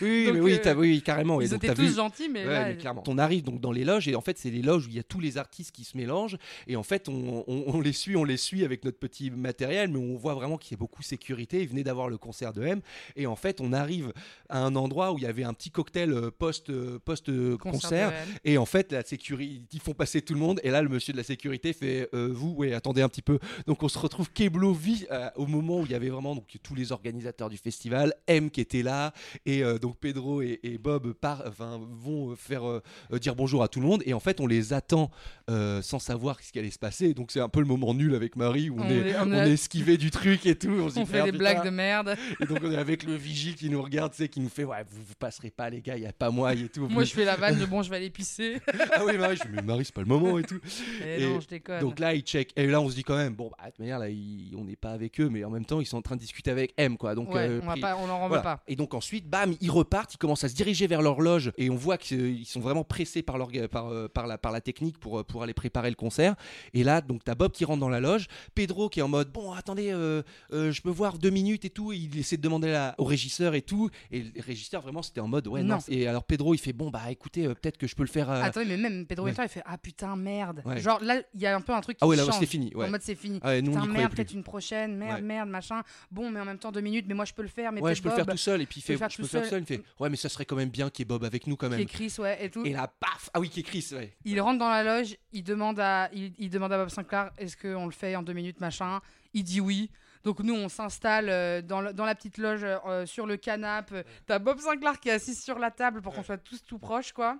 Oui, 0.00 0.24
Donc, 0.26 0.34
mais 0.34 0.40
oui, 0.40 0.58
euh, 0.64 0.74
oui, 0.74 1.02
carrément. 1.02 1.40
Et 1.40 1.44
ils 1.44 1.50
donc, 1.50 1.58
étaient 1.58 1.68
t'as 1.68 1.74
tous 1.74 1.82
vu- 1.88 1.94
gentils, 1.94 2.28
mais 2.28 2.44
Ouais, 2.46 2.52
là, 2.52 2.68
mais 2.68 2.76
clairement. 2.76 3.02
On 3.06 3.18
arrive 3.18 3.42
donc 3.44 3.60
dans 3.60 3.72
les 3.72 3.84
loges 3.84 4.08
et 4.08 4.14
en 4.14 4.20
fait 4.20 4.38
c'est 4.38 4.50
les 4.50 4.62
loges 4.62 4.86
où 4.86 4.90
il 4.90 4.96
y 4.96 4.98
a 4.98 5.02
tous 5.02 5.20
les 5.20 5.38
artistes 5.38 5.72
qui 5.74 5.84
se 5.84 5.96
mélangent 5.96 6.36
et 6.66 6.76
en 6.76 6.82
fait 6.82 7.08
on, 7.08 7.44
on- 7.46 7.64
on 7.66 7.80
les 7.80 7.92
suit, 7.92 8.16
on 8.16 8.24
les 8.24 8.36
suit 8.36 8.64
avec 8.64 8.84
notre 8.84 8.98
petit 8.98 9.30
matériel, 9.30 9.90
mais 9.90 9.98
on 9.98 10.16
voit 10.16 10.34
vraiment 10.34 10.56
qu'il 10.58 10.72
y 10.72 10.74
a 10.74 10.78
beaucoup 10.78 11.02
de 11.02 11.06
sécurité. 11.06 11.62
Ils 11.62 11.68
venaient 11.68 11.84
d'avoir 11.84 12.08
le 12.08 12.18
concert 12.18 12.52
de 12.52 12.62
M 12.62 12.80
et 13.16 13.26
en 13.26 13.36
fait 13.36 13.60
on 13.60 13.72
arrive 13.72 14.12
à 14.48 14.60
un 14.64 14.74
endroit 14.76 15.12
où 15.12 15.18
il 15.18 15.24
y 15.24 15.26
avait 15.26 15.44
un 15.44 15.54
petit 15.54 15.70
cocktail 15.70 16.12
euh, 16.12 16.30
post 16.30 16.70
euh, 16.70 16.98
post 17.04 17.28
euh, 17.28 17.56
Concert 17.56 18.12
et 18.44 18.58
en 18.58 18.66
fait 18.66 18.92
la 18.92 19.02
sécurité 19.02 19.62
ils 19.72 19.80
font 19.80 19.94
passer 19.94 20.22
tout 20.22 20.34
le 20.34 20.40
monde 20.40 20.60
et 20.62 20.70
là 20.70 20.82
le 20.82 20.88
monsieur 20.88 21.12
de 21.12 21.18
la 21.18 21.24
sécurité 21.24 21.72
fait 21.72 22.08
euh, 22.14 22.30
vous 22.32 22.50
ouais 22.50 22.72
attendez 22.72 23.02
un 23.02 23.08
petit 23.08 23.22
peu 23.22 23.38
donc 23.66 23.82
on 23.82 23.88
se 23.88 23.98
retrouve 23.98 24.30
Keblo 24.32 24.72
vit 24.72 25.06
euh, 25.10 25.28
au 25.36 25.46
moment 25.46 25.80
où 25.80 25.84
il 25.86 25.92
y 25.92 25.94
avait 25.94 26.08
vraiment 26.08 26.34
donc 26.34 26.46
tous 26.62 26.74
les 26.74 26.92
organisateurs 26.92 27.48
du 27.50 27.56
festival 27.56 28.14
M 28.26 28.50
qui 28.50 28.60
était 28.60 28.82
là 28.82 29.12
et 29.46 29.62
euh, 29.62 29.73
donc 29.78 29.98
Pedro 29.98 30.42
et, 30.42 30.60
et 30.62 30.78
Bob 30.78 31.12
par, 31.12 31.42
enfin, 31.46 31.80
vont 31.92 32.30
euh, 32.30 32.34
faire 32.36 32.68
euh, 32.68 32.82
euh, 33.12 33.18
dire 33.18 33.34
bonjour 33.34 33.62
à 33.62 33.68
tout 33.68 33.80
le 33.80 33.86
monde 33.86 34.02
et 34.06 34.14
en 34.14 34.20
fait 34.20 34.40
on 34.40 34.46
les 34.46 34.72
attend 34.72 35.10
euh, 35.50 35.82
sans 35.82 35.98
savoir 35.98 36.38
ce 36.42 36.52
qui 36.52 36.58
allait 36.58 36.70
se 36.70 36.78
passer 36.78 37.14
donc 37.14 37.30
c'est 37.30 37.40
un 37.40 37.48
peu 37.48 37.60
le 37.60 37.66
moment 37.66 37.94
nul 37.94 38.14
avec 38.14 38.36
Marie 38.36 38.70
où 38.70 38.76
on, 38.78 38.82
On 38.84 38.88
est, 38.90 38.96
est- 39.10 39.16
on 39.18 39.22
on 39.28 39.32
est- 39.32 39.48
est 39.50 39.52
esquivé 39.52 39.96
du 39.96 40.10
truc 40.10 40.46
et 40.46 40.56
tout 40.56 40.68
on, 40.96 41.04
fait 41.06 41.22
des 41.24 41.32
blagues 41.32 41.64
de 41.64 41.70
merde. 41.70 42.16
et 42.40 42.46
donc 42.46 42.58
on 42.62 42.70
est 42.72 42.76
avec 42.76 43.02
le 43.04 43.14
vigile 43.14 43.54
qui 43.56 43.70
nous 43.70 43.82
regarde 43.82 44.12
sais 44.14 44.28
qui 44.28 44.40
nous 44.40 44.48
fait 44.48 44.64
ouais 44.64 44.84
vous, 44.88 45.02
vous 45.02 45.14
passerez 45.18 45.50
pas 45.50 45.70
les 45.70 45.80
gars 45.80 45.96
il 45.96 46.02
y 46.02 46.06
a 46.06 46.12
pas 46.12 46.30
moi 46.30 46.54
et 46.54 46.68
tout 46.68 46.88
Moi, 46.88 47.04
je 47.04 47.12
fais 47.12 47.24
la 47.24 47.36
vanne 47.36 47.58
de 47.58 47.66
bon, 47.66 47.82
je 47.82 47.90
vais 47.90 47.96
aller 47.96 48.10
pisser. 48.10 48.60
ah 48.92 49.04
oui 49.04 49.16
Marie 49.18 49.36
je 49.36 49.42
mais 49.50 49.62
Marie 49.62 49.84
c'est 49.84 49.94
pas 49.94 50.00
le 50.02 50.06
moment 50.08 50.38
et 50.38 50.42
tout 50.44 50.60
Eh 51.06 51.26
non, 51.26 51.40
je 51.40 51.46
déconne. 51.48 51.80
donc 51.80 51.98
là, 51.98 52.14
ils 52.14 52.22
check. 52.22 52.52
Et 52.56 52.66
là, 52.66 52.80
on 52.80 52.88
se 52.88 52.94
dit 52.94 53.02
quand 53.04 53.16
même, 53.16 53.34
bon, 53.34 53.50
bah, 53.50 53.56
de 53.66 53.70
toute 53.70 53.78
manière, 53.80 53.98
là, 53.98 54.08
ils- 54.08 54.54
on 54.56 54.64
n'est 54.64 54.76
pas 54.76 54.90
avec 54.92 55.20
eux, 55.20 55.28
mais 55.28 55.44
en 55.44 55.50
même 55.50 55.64
temps, 55.64 55.80
ils 55.80 55.86
sont 55.86 55.96
en 55.98 56.02
train 56.02 56.16
de 56.16 56.20
discuter 56.20 56.50
avec 56.50 56.72
M, 56.76 56.96
quoi. 56.96 57.14
Donc, 57.14 57.32
Ouais, 57.34 57.48
euh, 57.48 57.60
on 57.62 57.66
va 57.66 57.76
pas- 57.76 57.96
on 57.96 58.08
en 58.08 58.28
voilà. 58.28 58.42
pas. 58.42 58.62
Et 58.66 58.76
donc 58.76 58.94
ensuite, 58.94 59.28
bam, 59.28 59.54
ils 59.64 59.70
repartent, 59.70 60.14
ils 60.14 60.18
commencent 60.18 60.44
à 60.44 60.48
se 60.48 60.54
diriger 60.54 60.86
vers 60.86 61.02
leur 61.02 61.20
loge, 61.20 61.52
et 61.56 61.70
on 61.70 61.76
voit 61.76 61.96
qu'ils 61.98 62.46
sont 62.46 62.60
vraiment 62.60 62.84
pressés 62.84 63.22
par, 63.22 63.36
euh, 63.36 64.08
par, 64.08 64.26
la, 64.26 64.38
par 64.38 64.52
la 64.52 64.60
technique 64.60 64.98
pour, 64.98 65.20
euh, 65.20 65.24
pour 65.24 65.42
aller 65.42 65.54
préparer 65.54 65.88
le 65.88 65.96
concert. 65.96 66.34
Et 66.74 66.84
là, 66.84 67.00
donc, 67.00 67.24
t'as 67.24 67.34
Bob 67.34 67.52
qui 67.52 67.64
rentre 67.64 67.80
dans 67.80 67.88
la 67.88 68.00
loge, 68.00 68.26
Pedro 68.54 68.88
qui 68.88 69.00
est 69.00 69.02
en 69.02 69.08
mode, 69.08 69.32
bon, 69.32 69.52
attendez, 69.52 69.90
euh, 69.90 70.22
euh, 70.52 70.70
je 70.70 70.82
peux 70.82 70.90
voir 70.90 71.18
deux 71.18 71.30
minutes 71.30 71.64
et 71.64 71.70
tout. 71.70 71.92
Et 71.92 71.96
il 71.96 72.18
essaie 72.18 72.36
de 72.36 72.42
demander 72.42 72.90
au 72.98 73.04
régisseur 73.04 73.54
et 73.54 73.62
tout. 73.62 73.90
Et 74.10 74.22
le 74.22 74.42
régisseur, 74.42 74.82
vraiment, 74.82 75.02
c'était 75.02 75.20
en 75.20 75.28
mode, 75.28 75.46
ouais, 75.48 75.62
non. 75.62 75.76
Non. 75.76 75.80
Et 75.88 76.06
alors, 76.06 76.24
Pedro, 76.24 76.54
il 76.54 76.58
fait, 76.58 76.72
bon, 76.72 76.90
bah, 76.90 77.10
écoutez, 77.10 77.46
euh, 77.46 77.54
peut-être 77.54 77.78
que 77.78 77.86
je 77.86 77.96
peux 77.96 78.02
le 78.02 78.08
faire. 78.08 78.30
Attendez, 78.30 78.66
mais 78.66 78.76
même 78.76 79.06
Pedro 79.06 79.26
ouais. 79.26 79.34
Il 79.36 79.48
fait 79.48 79.62
Ah 79.64 79.78
putain, 79.78 80.14
merde. 80.16 80.62
Ouais. 80.64 80.80
Genre 80.80 81.00
là, 81.02 81.20
il 81.34 81.40
y 81.40 81.46
a 81.46 81.56
un 81.56 81.60
peu 81.60 81.72
un 81.72 81.80
truc 81.80 81.96
qui 81.96 82.04
Ah 82.04 82.06
ouais, 82.06 82.16
là, 82.16 82.24
c'est 82.38 82.46
fini, 82.46 82.72
ouais. 82.74 82.86
En 82.86 82.90
mode, 82.90 83.02
c'est 83.02 83.14
fini. 83.14 83.40
Ah 83.42 83.60
nous, 83.60 83.72
putain, 83.72 83.86
merde, 83.86 84.12
peut-être 84.14 84.32
une 84.32 84.42
prochaine, 84.42 84.96
merde, 84.96 85.22
merde, 85.22 85.48
machin. 85.48 85.82
Bon, 86.10 86.30
mais 86.30 86.40
en 86.40 86.44
même 86.44 86.58
temps, 86.58 86.72
deux 86.72 86.80
minutes, 86.80 87.06
mais 87.08 87.14
moi, 87.14 87.24
je 87.24 87.32
peux 87.32 87.42
le 87.42 87.48
faire. 87.48 87.72
Mais 87.72 87.80
ouais, 87.80 87.94
je 87.94 88.02
peux 88.02 88.08
le 88.10 88.14
faire 88.14 88.26
tout 88.26 88.36
seul. 88.36 88.62
Et 88.62 88.66
puis 88.66 88.80
il 88.80 88.82
fait, 88.82 88.96
faire 88.96 89.08
je 89.08 89.16
tout 89.16 89.22
peux 89.22 89.26
le 89.26 89.28
faire 89.28 89.40
seul. 89.40 89.43
tout 89.43 89.43
seul. 89.43 89.43
Il 89.52 89.66
fait, 89.66 89.82
ouais, 90.00 90.08
mais 90.10 90.16
ça 90.16 90.28
serait 90.28 90.44
quand 90.44 90.56
même 90.56 90.70
bien 90.70 90.90
qu'il 90.90 91.00
y 91.00 91.04
ait 91.04 91.08
Bob 91.08 91.24
avec 91.24 91.46
nous 91.46 91.56
quand 91.56 91.68
même. 91.68 91.78
Qui 91.78 91.82
est 91.84 92.08
Chris, 92.08 92.14
ouais, 92.18 92.44
et 92.44 92.50
tout. 92.50 92.64
Et 92.64 92.72
là, 92.72 92.88
paf 93.00 93.30
Ah 93.34 93.40
oui, 93.40 93.48
qui 93.48 93.60
est 93.60 93.64
Chris, 93.64 93.86
ouais. 93.92 94.16
Il 94.24 94.40
rentre 94.40 94.58
dans 94.58 94.68
la 94.68 94.82
loge, 94.82 95.16
il 95.32 95.42
demande 95.44 95.78
à, 95.80 96.08
il, 96.12 96.32
il 96.38 96.50
demande 96.50 96.72
à 96.72 96.78
Bob 96.78 96.88
Sinclair 96.88 97.30
est-ce 97.38 97.56
qu'on 97.56 97.86
le 97.86 97.92
fait 97.92 98.16
en 98.16 98.22
deux 98.22 98.32
minutes, 98.32 98.60
machin? 98.60 99.00
Il 99.32 99.44
dit 99.44 99.60
oui. 99.60 99.90
Donc 100.22 100.40
nous, 100.40 100.54
on 100.54 100.70
s'installe 100.70 101.28
euh, 101.28 101.60
dans, 101.60 101.92
dans 101.92 102.06
la 102.06 102.14
petite 102.14 102.38
loge 102.38 102.62
euh, 102.64 103.04
sur 103.04 103.26
le 103.26 103.36
canapé. 103.36 104.02
T'as 104.26 104.38
Bob 104.38 104.58
Sinclair 104.58 104.98
qui 104.98 105.10
est 105.10 105.12
assis 105.12 105.34
sur 105.34 105.58
la 105.58 105.70
table 105.70 106.00
pour 106.00 106.14
qu'on 106.14 106.22
soit 106.22 106.38
tous 106.38 106.62
tout 106.64 106.78
proches, 106.78 107.12
quoi. 107.12 107.38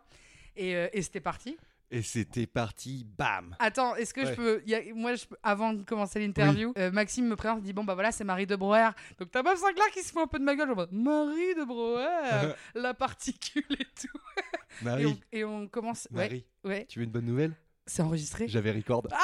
Et, 0.57 0.77
euh, 0.77 0.89
et 0.93 1.01
c'était 1.01 1.21
parti. 1.21 1.57
Et 1.91 2.03
c'était 2.03 2.47
parti, 2.47 3.07
bam 3.17 3.55
Attends, 3.61 3.95
est-ce 3.95 4.13
que 4.15 4.25
je 4.27 4.33
peux, 4.33 4.63
il 4.65 4.71
y 4.71 4.75
a- 4.75 4.95
Moi, 4.95 5.15
je 5.15 5.27
avant 5.43 5.73
de 5.75 5.83
commencer 5.85 6.19
l'interview, 6.19 6.73
euh, 6.79 6.91
Maxime 6.91 7.27
me 7.29 7.37
présente, 7.37 7.59
il 7.61 7.65
dit 7.65 7.73
Bon, 7.73 7.85
bah 7.85 7.95
voilà, 7.95 8.11
c'est 8.11 8.25
Marie 8.25 8.47
de 8.47 8.57
Brouwer. 8.57 8.89
Donc 9.19 9.31
t'as 9.31 9.43
Bob 9.43 9.57
Sinclair 9.57 9.87
qui 9.93 10.03
se 10.03 10.11
fout 10.13 10.23
un 10.23 10.27
peu 10.27 10.39
de 10.39 10.45
ma 10.45 10.57
gueule. 10.57 10.69
genre, 10.69 10.87
Marie 10.91 11.55
de 11.55 11.65
Brouwer, 11.65 12.55
la 12.75 12.95
particule 12.95 13.63
et 13.71 13.85
tout. 14.01 14.19
Marie. 14.83 15.03
Et 15.03 15.07
on, 15.07 15.19
et 15.33 15.45
on 15.45 15.69
commence. 15.69 16.09
Marie, 16.11 16.45
ouais. 16.65 16.87
tu 16.89 16.99
veux 16.99 17.05
une 17.05 17.13
bonne 17.13 17.27
nouvelle? 17.27 17.53
C'est 17.87 18.03
enregistré 18.03 18.49
J'avais 18.49 18.73
record. 18.73 19.07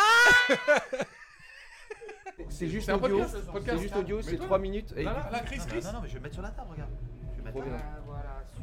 C'est 2.48 2.68
juste 2.68 2.86
C'est 2.86 2.92
un 2.92 2.96
audio. 2.96 3.18
podcast, 3.52 3.76
c'est 3.76 3.78
juste 3.82 3.96
audio, 3.96 4.22
c'est 4.22 4.32
Mets-toi. 4.32 4.46
3 4.46 4.58
minutes. 4.58 4.94
Et... 4.96 5.02
Là, 5.04 5.12
là, 5.12 5.28
là, 5.30 5.40
Chris, 5.40 5.58
Chris. 5.68 5.80
Non, 5.84 5.92
non, 5.92 6.00
mais 6.02 6.08
je 6.08 6.14
vais 6.14 6.20
mettre 6.20 6.34
sur 6.34 6.42
la 6.42 6.50
table, 6.50 6.70
regarde. 6.72 6.90
Je 7.36 7.42
vais 7.42 7.44
mettre. 7.44 7.66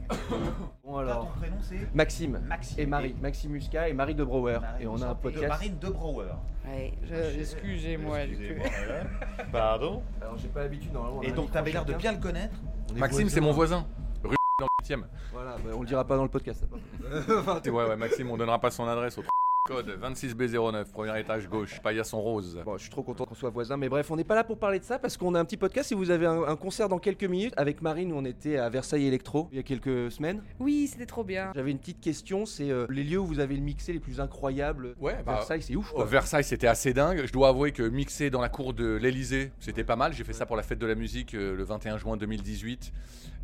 Bon 0.84 0.98
alors, 0.98 1.26
ton 1.34 1.40
prénom 1.40 1.58
c'est 1.62 1.94
Maxime, 1.94 2.40
Maxime. 2.48 2.80
et 2.80 2.86
Marie, 2.86 3.16
Maxime 3.22 3.52
Muscat 3.52 3.90
et 3.90 3.94
Marie 3.94 4.16
de 4.16 4.24
Brouwer. 4.24 4.60
Marie 4.62 4.84
Et 4.84 4.88
on 4.88 5.02
a 5.02 5.08
un 5.08 5.14
de 5.14 5.20
podcast. 5.20 5.48
Marine 5.48 5.78
de 5.80 5.88
Brouwer. 5.90 6.26
Ouais, 6.66 6.94
je- 7.04 7.40
excusez-moi. 7.40 8.26
du 8.26 8.36
coup. 8.36 8.42
Excusez-moi, 8.42 8.68
madame. 8.88 9.50
Pardon 9.52 10.04
Alors 10.22 10.38
j'ai 10.38 10.48
pas 10.48 10.62
l'habitude 10.62 10.94
normalement. 10.94 11.22
Et 11.24 11.32
donc, 11.32 11.52
t'avais 11.52 11.72
l'air 11.72 11.86
de 11.86 11.94
bien 11.94 12.14
le 12.14 12.20
connaître. 12.20 12.56
Maxime, 12.96 13.30
c'est 13.30 13.42
mon 13.42 13.52
voisin. 13.52 13.86
Rue 14.24 14.36
dans 14.60 14.66
le 14.80 14.96
8 14.96 15.06
Voilà, 15.34 15.56
bah, 15.58 15.72
on 15.76 15.82
le 15.82 15.88
dira 15.88 16.06
pas 16.06 16.16
dans 16.16 16.24
le 16.24 16.30
podcast. 16.30 16.62
ça, 16.62 16.68
par 16.68 17.56
contre. 17.56 17.70
Ouais, 17.72 17.86
ouais, 17.90 17.96
Maxime, 17.98 18.32
on 18.32 18.38
donnera 18.38 18.60
pas 18.60 18.72
son 18.72 18.88
adresse 18.88 19.18
au 19.18 19.24
code 19.68 20.00
26B09, 20.02 20.86
premier 20.94 21.20
étage 21.20 21.50
gauche, 21.50 21.82
paillasson 21.82 22.22
rose. 22.22 22.58
Bon, 22.64 22.78
je 22.78 22.84
suis 22.84 22.90
trop 22.90 23.04
content 23.04 23.26
qu'on 23.26 23.36
soit 23.36 23.50
voisins, 23.50 23.76
mais 23.76 23.90
bref, 23.90 24.10
on 24.10 24.16
n'est 24.16 24.24
pas 24.24 24.36
là 24.36 24.46
pour 24.46 24.58
parler 24.58 24.80
de 24.80 24.86
ça 24.86 24.98
parce 24.98 25.18
qu'on 25.18 25.36
a 25.36 25.40
un 25.42 25.44
petit 25.44 25.58
podcast 25.58 25.92
et 25.92 25.96
vous 25.96 26.10
avez 26.10 26.26
un, 26.26 26.44
un 26.44 26.56
concert 26.56 26.88
dans 26.88 27.00
quelques 27.00 27.26
minutes. 27.26 27.54
Avec 27.58 27.82
Marine, 27.82 28.14
on 28.14 28.24
était 28.24 28.56
à 28.56 28.70
Versailles 28.70 29.08
Electro 29.08 29.50
il 29.52 29.58
y 29.58 29.60
a 29.60 29.64
quelques 29.64 30.10
semaines. 30.10 30.42
Oui, 30.62 30.88
c'était 30.90 31.06
trop 31.06 31.26
bien. 31.26 31.52
J'avais 31.54 31.72
une 31.72 31.80
petite 31.80 32.00
question, 32.00 32.46
c'est 32.46 32.72
euh, 32.72 32.88
les 32.90 33.04
lieux 33.04 33.20
où 33.20 33.26
vous 33.26 33.40
avez 33.40 33.56
le 33.56 33.62
mixé 33.62 33.92
les 33.92 34.00
plus 34.00 34.22
incroyables. 34.22 34.96
Ouais, 35.02 35.22
bah, 35.26 35.34
Versailles, 35.34 35.62
c'est 35.62 35.76
ouf. 35.76 35.92
Quoi. 35.92 36.06
Versailles, 36.06 36.46
c'était 36.46 36.68
assez 36.68 36.94
dingue. 36.94 37.24
Je 37.26 37.34
dois 37.34 37.50
avouer 37.50 37.74
que 37.74 37.84
mixer 37.84 38.30
dans 38.30 38.42
la 38.42 38.50
cour 38.50 38.74
de 38.74 38.96
l'Elysée, 38.96 39.52
c'était 39.60 39.84
pas 39.84 39.98
mal. 39.98 40.14
J'ai 40.14 40.24
fait 40.24 40.32
ça 40.32 40.46
pour 40.46 40.56
la 40.56 40.64
fête 40.64 40.80
de 40.80 40.88
la 40.88 40.96
musique 40.96 41.34
euh, 41.34 41.58
le 41.58 41.66
21 41.66 41.98
juin 41.98 42.16
2018 42.16 42.94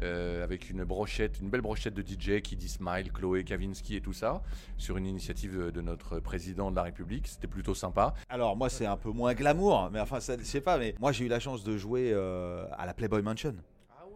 euh, 0.01 0.43
avec 0.43 0.69
une 0.69 0.84
brochette, 0.84 1.39
une 1.41 1.49
belle 1.49 1.61
brochette 1.61 1.93
de 1.93 2.01
DJ 2.01 2.41
qui 2.41 2.55
dit 2.55 2.69
Smile, 2.69 3.11
Chloé, 3.11 3.43
Kavinsky 3.43 3.97
et 3.97 4.01
tout 4.01 4.13
ça, 4.13 4.41
sur 4.78 4.97
une 4.97 5.05
initiative 5.05 5.57
de, 5.57 5.69
de 5.69 5.82
notre 5.82 6.12
président 6.22 6.72
de 6.72 6.76
la 6.76 6.84
République. 6.84 7.28
C'était 7.28 7.47
plutôt 7.47 7.76
sympa. 7.76 8.14
Alors, 8.30 8.55
moi, 8.55 8.70
c'est 8.70 8.86
un 8.86 8.97
peu 8.97 9.11
moins 9.11 9.34
glamour, 9.34 9.89
mais 9.91 9.99
enfin, 9.99 10.20
ça, 10.20 10.38
je 10.38 10.43
sais 10.43 10.61
pas, 10.61 10.78
mais 10.78 10.95
moi, 10.99 11.11
j'ai 11.11 11.26
eu 11.26 11.30
la 11.30 11.39
chance 11.39 11.64
de 11.64 11.78
jouer 11.78 12.11
euh, 12.14 12.66
à 12.78 12.86
la 12.86 12.93
Playboy 12.93 13.22
Mansion. 13.22 13.55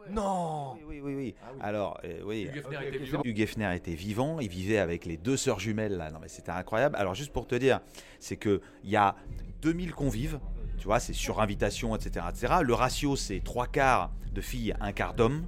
Non 0.09 0.73
Oui, 0.75 0.81
oui, 0.87 1.01
oui. 1.03 1.15
oui. 1.15 1.35
Alors, 1.59 1.99
euh, 2.05 2.21
oui. 2.23 2.49
Hugh 2.53 2.57
Hefner 2.59 2.87
était 2.87 2.97
vivant. 2.97 3.21
Hugh 3.23 3.39
Hefner 3.39 3.75
était 3.75 3.93
vivant, 3.93 4.39
il 4.39 4.49
vivait 4.49 4.77
avec 4.77 5.05
les 5.05 5.17
deux 5.17 5.37
sœurs 5.37 5.59
jumelles 5.59 5.97
là. 5.97 6.11
Non 6.11 6.19
mais 6.21 6.27
c'était 6.29 6.51
incroyable. 6.51 6.95
Alors 6.95 7.15
juste 7.15 7.33
pour 7.33 7.47
te 7.47 7.55
dire, 7.55 7.81
c'est 8.19 8.37
que 8.37 8.61
il 8.83 8.89
y 8.89 8.95
a 8.95 9.15
2000 9.61 9.93
convives, 9.93 10.39
tu 10.77 10.85
vois, 10.85 10.99
c'est 10.99 11.13
sur 11.13 11.41
invitation, 11.41 11.95
etc., 11.95 12.25
etc. 12.29 12.53
Le 12.63 12.73
ratio 12.73 13.15
c'est 13.15 13.41
trois 13.43 13.67
quarts 13.67 14.11
de 14.31 14.41
filles, 14.41 14.73
un 14.79 14.91
quart 14.93 15.13
d'hommes. 15.13 15.45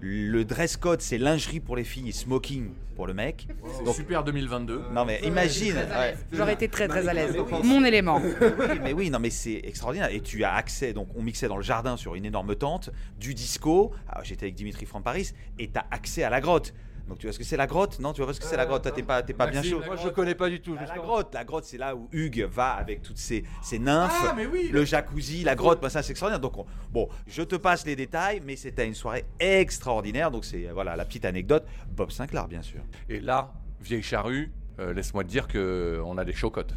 Le 0.00 0.44
dress 0.44 0.76
code 0.76 1.00
c'est 1.00 1.18
lingerie 1.18 1.60
pour 1.60 1.76
les 1.76 1.84
filles, 1.84 2.12
smoking 2.12 2.70
pour 2.94 3.06
le 3.06 3.14
mec. 3.14 3.48
C'est 3.84 3.92
super 3.92 4.22
2022. 4.24 4.82
Non 4.92 5.04
mais 5.04 5.20
imagine. 5.24 5.74
ouais. 5.76 6.14
J'aurais 6.32 6.54
été 6.54 6.68
très 6.68 6.86
très 6.88 7.08
à 7.08 7.12
l'aise. 7.14 7.36
Mon 7.62 7.84
élément. 7.84 8.20
Oui, 8.22 8.78
mais 8.82 8.92
oui, 8.92 9.10
non, 9.10 9.18
mais 9.18 9.30
c'est 9.30 9.60
extraordinaire. 9.64 10.10
Et 10.12 10.20
tu 10.20 10.44
as 10.44 10.54
accès, 10.54 10.92
donc 10.92 11.08
on 11.16 11.22
mixait 11.22 11.48
dans 11.48 11.56
le 11.56 11.62
jardin 11.62 11.96
sur 11.96 12.14
une 12.14 12.24
énorme 12.24 12.54
tente, 12.54 12.90
du 13.18 13.34
disco. 13.34 13.92
Alors, 14.08 14.24
J'étais 14.24 14.44
avec 14.46 14.54
Dimitri 14.54 14.86
from 14.86 15.02
Paris, 15.02 15.32
et 15.58 15.68
tu 15.70 15.78
as 15.78 15.86
accès 15.90 16.22
à 16.22 16.30
la 16.30 16.40
grotte. 16.40 16.72
Donc 17.08 17.18
tu 17.18 17.26
vois 17.26 17.32
ce 17.34 17.38
que 17.38 17.44
c'est 17.44 17.56
la 17.58 17.66
grotte? 17.66 17.98
Non, 18.00 18.12
tu 18.12 18.22
vois 18.22 18.32
ce 18.32 18.40
que 18.40 18.46
c'est 18.46 18.56
la 18.56 18.64
grotte 18.66 18.82
Toi, 18.82 18.92
t'es 18.92 19.02
pas, 19.02 19.22
t'es 19.22 19.34
pas 19.34 19.46
bien 19.46 19.62
chaud. 19.62 19.80
Moi, 19.84 19.96
je 19.96 20.08
connais 20.08 20.34
pas 20.34 20.48
du 20.48 20.60
tout. 20.62 20.74
Ah, 20.78 20.84
la 20.86 20.96
grotte, 20.96 21.34
la 21.34 21.44
grotte, 21.44 21.64
c'est 21.64 21.76
là 21.78 21.94
où 21.94 22.08
Hugues 22.12 22.48
va 22.50 22.70
avec 22.72 23.02
toutes 23.02 23.18
ses, 23.18 23.44
ses 23.62 23.78
nymphes, 23.78 24.12
Ah, 24.22 24.32
mais 24.34 24.46
oui, 24.46 24.70
le 24.72 24.84
jacuzzi, 24.84 25.44
la 25.44 25.54
grotte, 25.54 25.80
bah, 25.82 25.90
ça 25.90 26.02
c'est 26.02 26.12
extraordinaire. 26.12 26.40
Donc 26.40 26.56
on- 26.56 26.64
bon, 26.90 27.08
je 27.26 27.42
te 27.42 27.56
passe 27.56 27.84
les 27.84 27.94
détails, 27.96 28.40
mais 28.44 28.56
c'était 28.56 28.86
une 28.86 28.94
soirée 28.94 29.24
extraordinaire. 29.38 30.30
Donc 30.30 30.44
c'est 30.44 30.64
voilà 30.72 30.96
la 30.96 31.04
petite 31.04 31.24
anecdote. 31.24 31.64
Bob 31.94 32.10
Sinclair, 32.10 32.48
bien 32.48 32.62
sûr. 32.62 32.80
Et 33.08 33.20
là, 33.20 33.52
vieille 33.82 34.02
charrue, 34.02 34.50
euh, 34.80 34.92
laisse-moi 34.94 35.24
te 35.24 35.28
dire 35.28 35.46
qu'on 35.46 36.16
a 36.18 36.24
des 36.24 36.32
chocottes. 36.32 36.74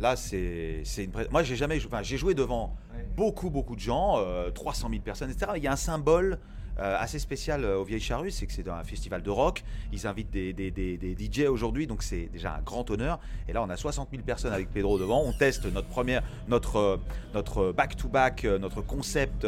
Là, 0.00 0.16
c'est 0.16 0.80
c'est 0.84 1.04
une. 1.04 1.10
pré- 1.12 1.28
Moi, 1.30 1.42
j'ai 1.44 1.54
jamais. 1.56 1.78
Enfin, 1.86 2.02
j'ai 2.02 2.16
joué 2.16 2.34
devant 2.34 2.76
beaucoup, 3.16 3.50
beaucoup 3.50 3.76
de 3.76 3.80
gens, 3.80 4.16
euh, 4.18 4.50
300 4.50 4.88
000 4.90 5.00
personnes, 5.02 5.30
etc. 5.30 5.52
Il 5.56 5.62
y 5.62 5.68
a 5.68 5.72
un 5.72 5.76
symbole 5.76 6.38
euh, 6.78 6.96
assez 6.98 7.18
spécial 7.18 7.64
euh, 7.64 7.76
au 7.78 7.84
Vieilles 7.84 8.00
Charrues, 8.00 8.30
c'est 8.30 8.46
que 8.46 8.52
c'est 8.52 8.68
un 8.68 8.84
festival 8.84 9.22
de 9.22 9.30
rock. 9.30 9.62
Ils 9.92 10.06
invitent 10.06 10.30
des, 10.30 10.52
des- 10.52 10.70
des- 10.70 10.96
des 10.96 11.14
DJ 11.16 11.40
aujourd'hui, 11.48 11.86
donc 11.86 12.02
c'est 12.02 12.28
déjà 12.32 12.54
un 12.54 12.62
grand 12.62 12.88
honneur. 12.90 13.18
Et 13.48 13.52
là, 13.52 13.62
on 13.62 13.68
a 13.70 13.76
60 13.76 14.08
000 14.10 14.22
personnes 14.22 14.52
avec 14.52 14.70
Pedro 14.72 14.98
devant. 14.98 15.22
On 15.24 15.32
teste 15.32 15.66
notre 15.72 15.88
première, 15.88 16.22
notre 16.48 16.76
euh, 16.76 16.96
notre 17.34 17.72
back-to-back, 17.72 18.44
euh, 18.44 18.58
notre 18.58 18.82
concept 18.82 19.46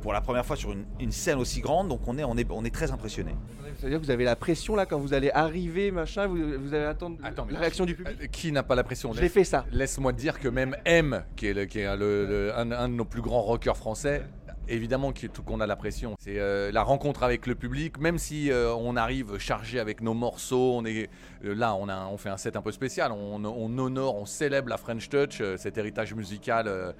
pour 0.00 0.12
la 0.12 0.20
première 0.20 0.46
fois 0.46 0.56
sur 0.56 0.72
une, 0.72 0.84
une 1.00 1.12
scène 1.12 1.38
aussi 1.38 1.60
grande. 1.60 1.88
Donc 1.88 2.06
on 2.06 2.16
est 2.18 2.24
on 2.24 2.36
est 2.36 2.46
on 2.50 2.64
est 2.64 2.74
très 2.74 2.90
impressionné. 2.90 3.32
Ça 3.78 3.86
veut 3.86 3.90
dire 3.90 4.00
que 4.00 4.04
vous 4.04 4.10
avez 4.10 4.24
la 4.24 4.36
pression 4.36 4.76
là 4.76 4.86
quand 4.86 4.98
vous 4.98 5.14
allez 5.14 5.30
arriver, 5.30 5.90
machin, 5.90 6.26
vous, 6.26 6.36
vous 6.36 6.74
allez 6.74 6.84
attendre 6.84 7.16
Attends, 7.24 7.46
la 7.50 7.58
réaction 7.58 7.84
du 7.84 7.94
public. 7.94 8.30
Qui 8.30 8.52
n'a 8.52 8.62
pas 8.62 8.74
la 8.74 8.84
pression? 8.84 9.12
L'ai 9.12 9.28
fait 9.28 9.44
ça. 9.44 9.64
Laisse-moi 9.72 10.12
te 10.12 10.18
dire 10.18 10.38
que 10.38 10.48
même 10.48 10.76
M, 10.84 11.24
qui 11.36 11.46
est, 11.48 11.54
le- 11.54 11.64
qui 11.64 11.80
est 11.80 11.96
le- 11.96 12.26
le- 12.26 12.52
un, 12.56 12.70
un 12.70 12.88
de 12.88 12.94
nos 12.94 13.04
plus 13.04 13.22
grands 13.22 13.40
rockers 13.40 13.76
français, 13.76 14.22
évidemment 14.68 15.12
qu'on 15.44 15.60
a 15.60 15.66
la 15.66 15.76
pression. 15.76 16.14
C'est 16.18 16.38
euh, 16.38 16.70
la 16.72 16.82
rencontre 16.82 17.22
avec 17.22 17.46
le 17.46 17.54
public, 17.54 17.98
même 17.98 18.18
si 18.18 18.50
euh, 18.50 18.74
on 18.74 18.96
arrive 18.96 19.38
chargé 19.38 19.78
avec 19.78 20.00
nos 20.00 20.14
morceaux, 20.14 20.82
euh, 20.84 21.06
là, 21.42 21.74
on, 21.74 22.16
fait 22.16 22.28
un 22.28 22.36
set 22.36 22.56
un 22.56 22.62
peu 22.62 22.72
spécial, 22.72 23.12
on, 23.12 23.44
on 23.44 23.78
honore, 23.78 24.16
on 24.16 24.26
célèbre 24.26 24.68
la 24.68 24.76
French 24.76 25.08
Touch, 25.08 25.42
cet 25.56 25.78
héritage 25.78 26.14
musical 26.14 26.94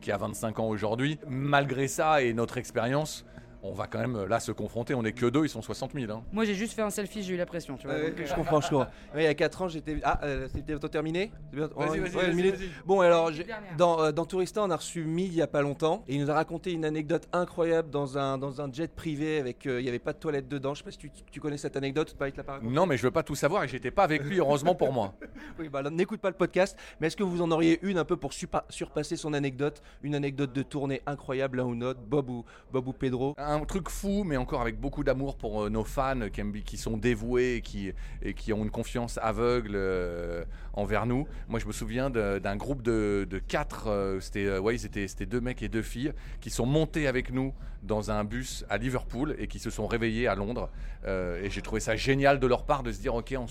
qui 0.00 0.12
a 0.12 0.16
25 0.16 0.60
ans 0.60 0.68
aujourd'hui. 0.68 1.18
Malgré 1.28 1.88
ça 1.88 2.22
et 2.22 2.32
notre 2.32 2.58
expérience, 2.58 3.24
on 3.62 3.72
va 3.72 3.86
quand 3.86 3.98
même 4.00 4.16
euh, 4.16 4.26
là 4.26 4.40
se 4.40 4.52
confronter. 4.52 4.94
On 4.94 5.04
est 5.04 5.12
que 5.12 5.26
deux, 5.26 5.44
ils 5.44 5.48
sont 5.48 5.62
60 5.62 5.92
000. 5.92 6.10
hein. 6.12 6.22
Moi 6.32 6.44
j'ai 6.44 6.54
juste 6.54 6.72
fait 6.74 6.82
un 6.82 6.90
selfie, 6.90 7.22
j'ai 7.22 7.34
eu 7.34 7.36
la 7.36 7.46
pression, 7.46 7.76
tu 7.76 7.86
vois. 7.86 7.98
Donc, 7.98 8.18
euh, 8.20 8.26
je 8.26 8.34
comprends, 8.34 8.60
je 8.60 8.68
comprends. 8.68 8.86
Il 9.16 9.22
y 9.22 9.26
a 9.26 9.34
4 9.34 9.62
ans, 9.62 9.68
j'étais. 9.68 9.98
Ah, 10.02 10.20
euh, 10.24 10.48
c'est 10.52 10.64
bientôt 10.64 10.88
terminé? 10.88 11.30
C'est 11.50 11.56
bientôt- 11.56 11.78
Vas-y, 11.78 11.98
vas-y, 12.00 12.16
ouais. 12.16 12.54
Bon, 12.86 13.00
alors, 13.00 13.30
dans, 13.78 14.00
euh, 14.02 14.12
dans 14.12 14.24
Tourista, 14.24 14.62
on 14.62 14.70
a 14.70 14.76
reçu 14.76 15.04
Mi 15.04 15.24
il 15.26 15.34
y 15.34 15.42
a 15.42 15.46
pas 15.46 15.62
longtemps. 15.62 16.04
Et 16.08 16.14
il 16.14 16.20
nous 16.20 16.30
a 16.30 16.34
raconté 16.34 16.72
une 16.72 16.84
anecdote 16.84 17.28
incroyable 17.32 17.90
dans 17.90 18.18
un, 18.18 18.38
dans 18.38 18.60
un 18.60 18.72
jet 18.72 18.92
privé 18.92 19.38
avec. 19.38 19.66
euh, 19.66 19.80
Il 19.80 19.84
n'y 19.84 19.88
avait 19.88 19.98
pas 19.98 20.12
de 20.12 20.18
toilette 20.18 20.48
dedans. 20.48 20.74
Je 20.74 20.78
sais 20.78 20.84
pas 20.84 20.90
si 20.90 20.98
tu, 20.98 21.10
tu 21.30 21.40
connais 21.40 21.56
cette 21.58 21.76
anecdote, 21.76 22.14
pas, 22.14 22.28
il 22.28 22.32
te 22.32 22.40
l'a 22.40 22.58
Non, 22.62 22.86
mais 22.86 22.96
je 22.96 23.02
veux 23.02 23.10
pas 23.10 23.22
tout 23.22 23.34
savoir 23.34 23.64
et 23.64 23.68
j'étais 23.68 23.90
pas 23.90 24.04
avec 24.04 24.22
lui, 24.24 24.38
heureusement 24.38 24.74
pour 24.74 24.92
moi. 24.92 25.14
Oui, 25.58 25.68
bah, 25.68 25.80
alors, 25.80 25.92
n'écoute 25.92 26.20
pas 26.20 26.30
le 26.30 26.36
podcast. 26.36 26.76
Mais 27.00 27.06
est-ce 27.08 27.16
que 27.16 27.22
vous 27.22 27.42
en 27.42 27.50
auriez 27.50 27.78
une 27.82 27.98
un 27.98 28.04
peu 28.04 28.16
pour 28.16 28.32
surpasser 28.32 29.16
son 29.16 29.32
anecdote? 29.34 29.82
Une 30.02 30.14
anecdote 30.14 30.52
de 30.52 30.62
tournée 30.62 31.02
incroyable, 31.06 31.58
l'un 31.58 31.64
ou 31.64 31.74
l'autre 31.74 32.00
Bob 32.00 32.30
ou, 32.30 32.44
Bob 32.72 32.88
ou 32.88 32.92
Pedro? 32.92 33.34
Un 33.38 33.51
truc 33.60 33.88
fou, 33.88 34.24
mais 34.24 34.36
encore 34.36 34.60
avec 34.60 34.78
beaucoup 34.78 35.04
d'amour 35.04 35.36
pour 35.36 35.64
euh, 35.64 35.68
nos 35.68 35.84
fans 35.84 36.28
qui, 36.30 36.76
sont 36.76 36.96
dévoués 36.96 37.56
et 37.56 37.60
qui, 37.60 37.92
et 38.22 38.34
qui 38.34 38.52
ont 38.52 38.62
une 38.62 38.70
confiance 38.70 39.18
aveugle 39.22 39.72
euh, 39.74 40.44
envers 40.74 41.06
nous. 41.06 41.26
Moi, 41.48 41.60
je 41.60 41.66
me 41.66 41.72
souviens 41.72 42.10
d'un 42.10 42.56
groupe 42.56 42.82
de, 42.82 43.26
de 43.28 43.38
quatre, 43.38 43.88
euh, 43.88 44.20
c'était 44.20 44.58
ouais, 44.58 44.76
deux 45.28 45.40
mecs 45.40 45.62
et 45.62 45.68
deux 45.68 45.82
filles, 45.82 46.12
qui 46.40 46.50
sont 46.50 46.66
montés 46.66 47.06
avec 47.06 47.32
nous 47.32 47.52
dans 47.82 48.10
un 48.10 48.22
bus 48.24 48.64
à 48.68 48.78
Liverpool 48.78 49.34
et 49.38 49.48
qui 49.48 49.58
se 49.58 49.70
sont 49.70 49.86
réveillés 49.86 50.28
à 50.28 50.34
Londres. 50.34 50.70
Et 51.04 51.50
j'ai 51.50 51.62
trouvé 51.62 51.80
ça 51.80 51.96
génial 51.96 52.38
de 52.38 52.46
leur 52.46 52.64
part 52.64 52.84
de 52.84 52.92
se 52.92 53.00
dire, 53.00 53.12
ok, 53.16 53.34
on 53.36 53.46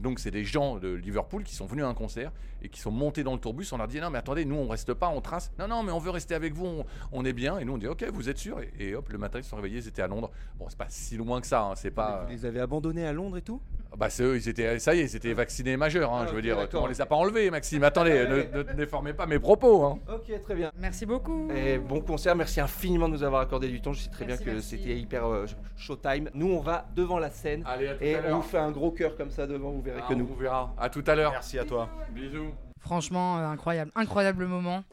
donc 0.00 0.18
c'est 0.18 0.32
des 0.32 0.42
gens 0.42 0.78
de 0.78 0.88
Liverpool 0.88 1.44
qui 1.44 1.54
sont 1.54 1.66
venus 1.66 1.84
à 1.84 1.88
un 1.88 1.94
concert 1.94 2.32
et 2.62 2.68
qui 2.68 2.80
sont 2.80 2.90
montés 2.90 3.22
dans 3.24 3.32
le 3.34 3.38
tourbus. 3.40 3.72
On 3.72 3.78
leur 3.78 3.88
dit, 3.88 4.00
non, 4.00 4.10
mais 4.10 4.18
attendez, 4.18 4.44
nous 4.44 4.56
on 4.56 4.68
reste 4.68 4.94
pas, 4.94 5.08
on 5.08 5.20
trace. 5.20 5.50
Non, 5.58 5.68
non, 5.68 5.82
mais 5.82 5.92
on 5.92 5.98
veut 5.98 6.10
rester 6.10 6.34
avec 6.34 6.54
vous, 6.54 6.66
on, 6.66 6.84
on 7.12 7.24
est 7.24 7.32
bien. 7.32 7.58
Et 7.58 7.64
nous 7.64 7.74
on 7.74 7.78
dit, 7.78 7.88
ok, 7.88 8.04
vous 8.12 8.28
êtes 8.28 8.38
sûr 8.38 8.60
et, 8.60 8.70
et 8.78 8.94
hop, 8.94 9.08
le 9.10 9.18
matin 9.18 9.38
ils 9.38 9.44
se 9.44 9.50
sont 9.50 9.56
réveillés, 9.56 9.78
ils 9.78 9.88
étaient 9.88 10.02
à 10.02 10.06
Londres. 10.08 10.30
Bon, 10.58 10.66
c'est 10.68 10.78
pas 10.78 10.86
si 10.88 11.16
loin 11.16 11.40
que 11.40 11.46
ça, 11.46 11.62
hein, 11.62 11.72
c'est 11.74 11.90
pas. 11.90 12.24
Vous 12.26 12.30
les 12.32 12.46
avez 12.46 12.60
abandonnés 12.60 13.06
à 13.06 13.12
Londres 13.12 13.36
et 13.36 13.42
tout? 13.42 13.60
Bah 13.94 14.08
c'est 14.08 14.22
eux, 14.22 14.36
ils 14.36 14.48
étaient, 14.48 14.78
ça 14.78 14.94
y 14.94 15.00
est, 15.00 15.04
ils 15.04 15.16
étaient 15.16 15.34
vaccinés 15.34 15.76
majeurs. 15.76 16.10
hein, 16.14 16.20
Ah, 16.22 16.26
je 16.26 16.32
veux 16.32 16.38
ok, 16.38 16.42
dire, 16.44 16.56
on 16.80 16.86
les 16.86 17.00
a 17.02 17.04
pas 17.06 17.14
enlevés, 17.16 17.50
Maxime. 17.50 17.84
Attendez, 17.84 18.24
ne, 18.26 18.58
ne 18.58 18.72
déformez 18.72 19.12
pas 19.12 19.26
mes 19.26 19.38
propos. 19.38 19.84
Hein. 19.84 19.98
Ok, 20.10 20.32
très 20.42 20.54
bien. 20.54 20.72
Merci 20.78 21.04
beaucoup. 21.04 21.50
Et 21.54 21.76
bon 21.78 22.00
concert, 22.00 22.34
merci 22.34 22.58
infiniment 22.60 23.06
de 23.08 23.12
nous 23.14 23.22
avoir 23.22 23.42
accordé 23.42 23.68
du 23.68 23.82
temps. 23.82 23.92
Je 23.92 24.00
sais 24.04 24.08
très 24.10 24.24
Merci, 24.24 24.44
bien 24.44 24.54
que 24.54 24.60
c'était 24.60 24.96
hyper 24.98 25.26
euh, 25.26 25.44
showtime. 25.76 26.30
Nous, 26.32 26.50
on 26.50 26.60
va 26.60 26.86
devant 26.96 27.18
la 27.18 27.28
scène 27.28 27.64
Allez, 27.66 27.88
à 27.88 27.94
tout 27.96 28.02
et 28.04 28.14
à 28.16 28.22
on 28.34 28.36
vous 28.36 28.42
fait 28.42 28.56
un 28.58 28.70
gros 28.70 28.92
cœur 28.92 29.14
comme 29.14 29.30
ça 29.30 29.46
devant. 29.46 29.70
Vous 29.72 29.82
verrez 29.82 30.00
Ah, 30.02 30.08
que 30.08 30.14
on 30.14 30.18
nous. 30.18 30.26
vous 30.26 30.36
verra. 30.36 30.72
À 30.78 30.88
tout 30.88 31.04
à 31.06 31.14
l'heure. 31.14 31.32
Merci 31.32 31.58
à 31.58 31.64
toi. 31.66 31.90
Bisous. 32.14 32.51
Franchement, 32.82 33.38
euh, 33.38 33.46
incroyable, 33.46 33.90
incroyable 33.94 34.46
moment. 34.46 34.84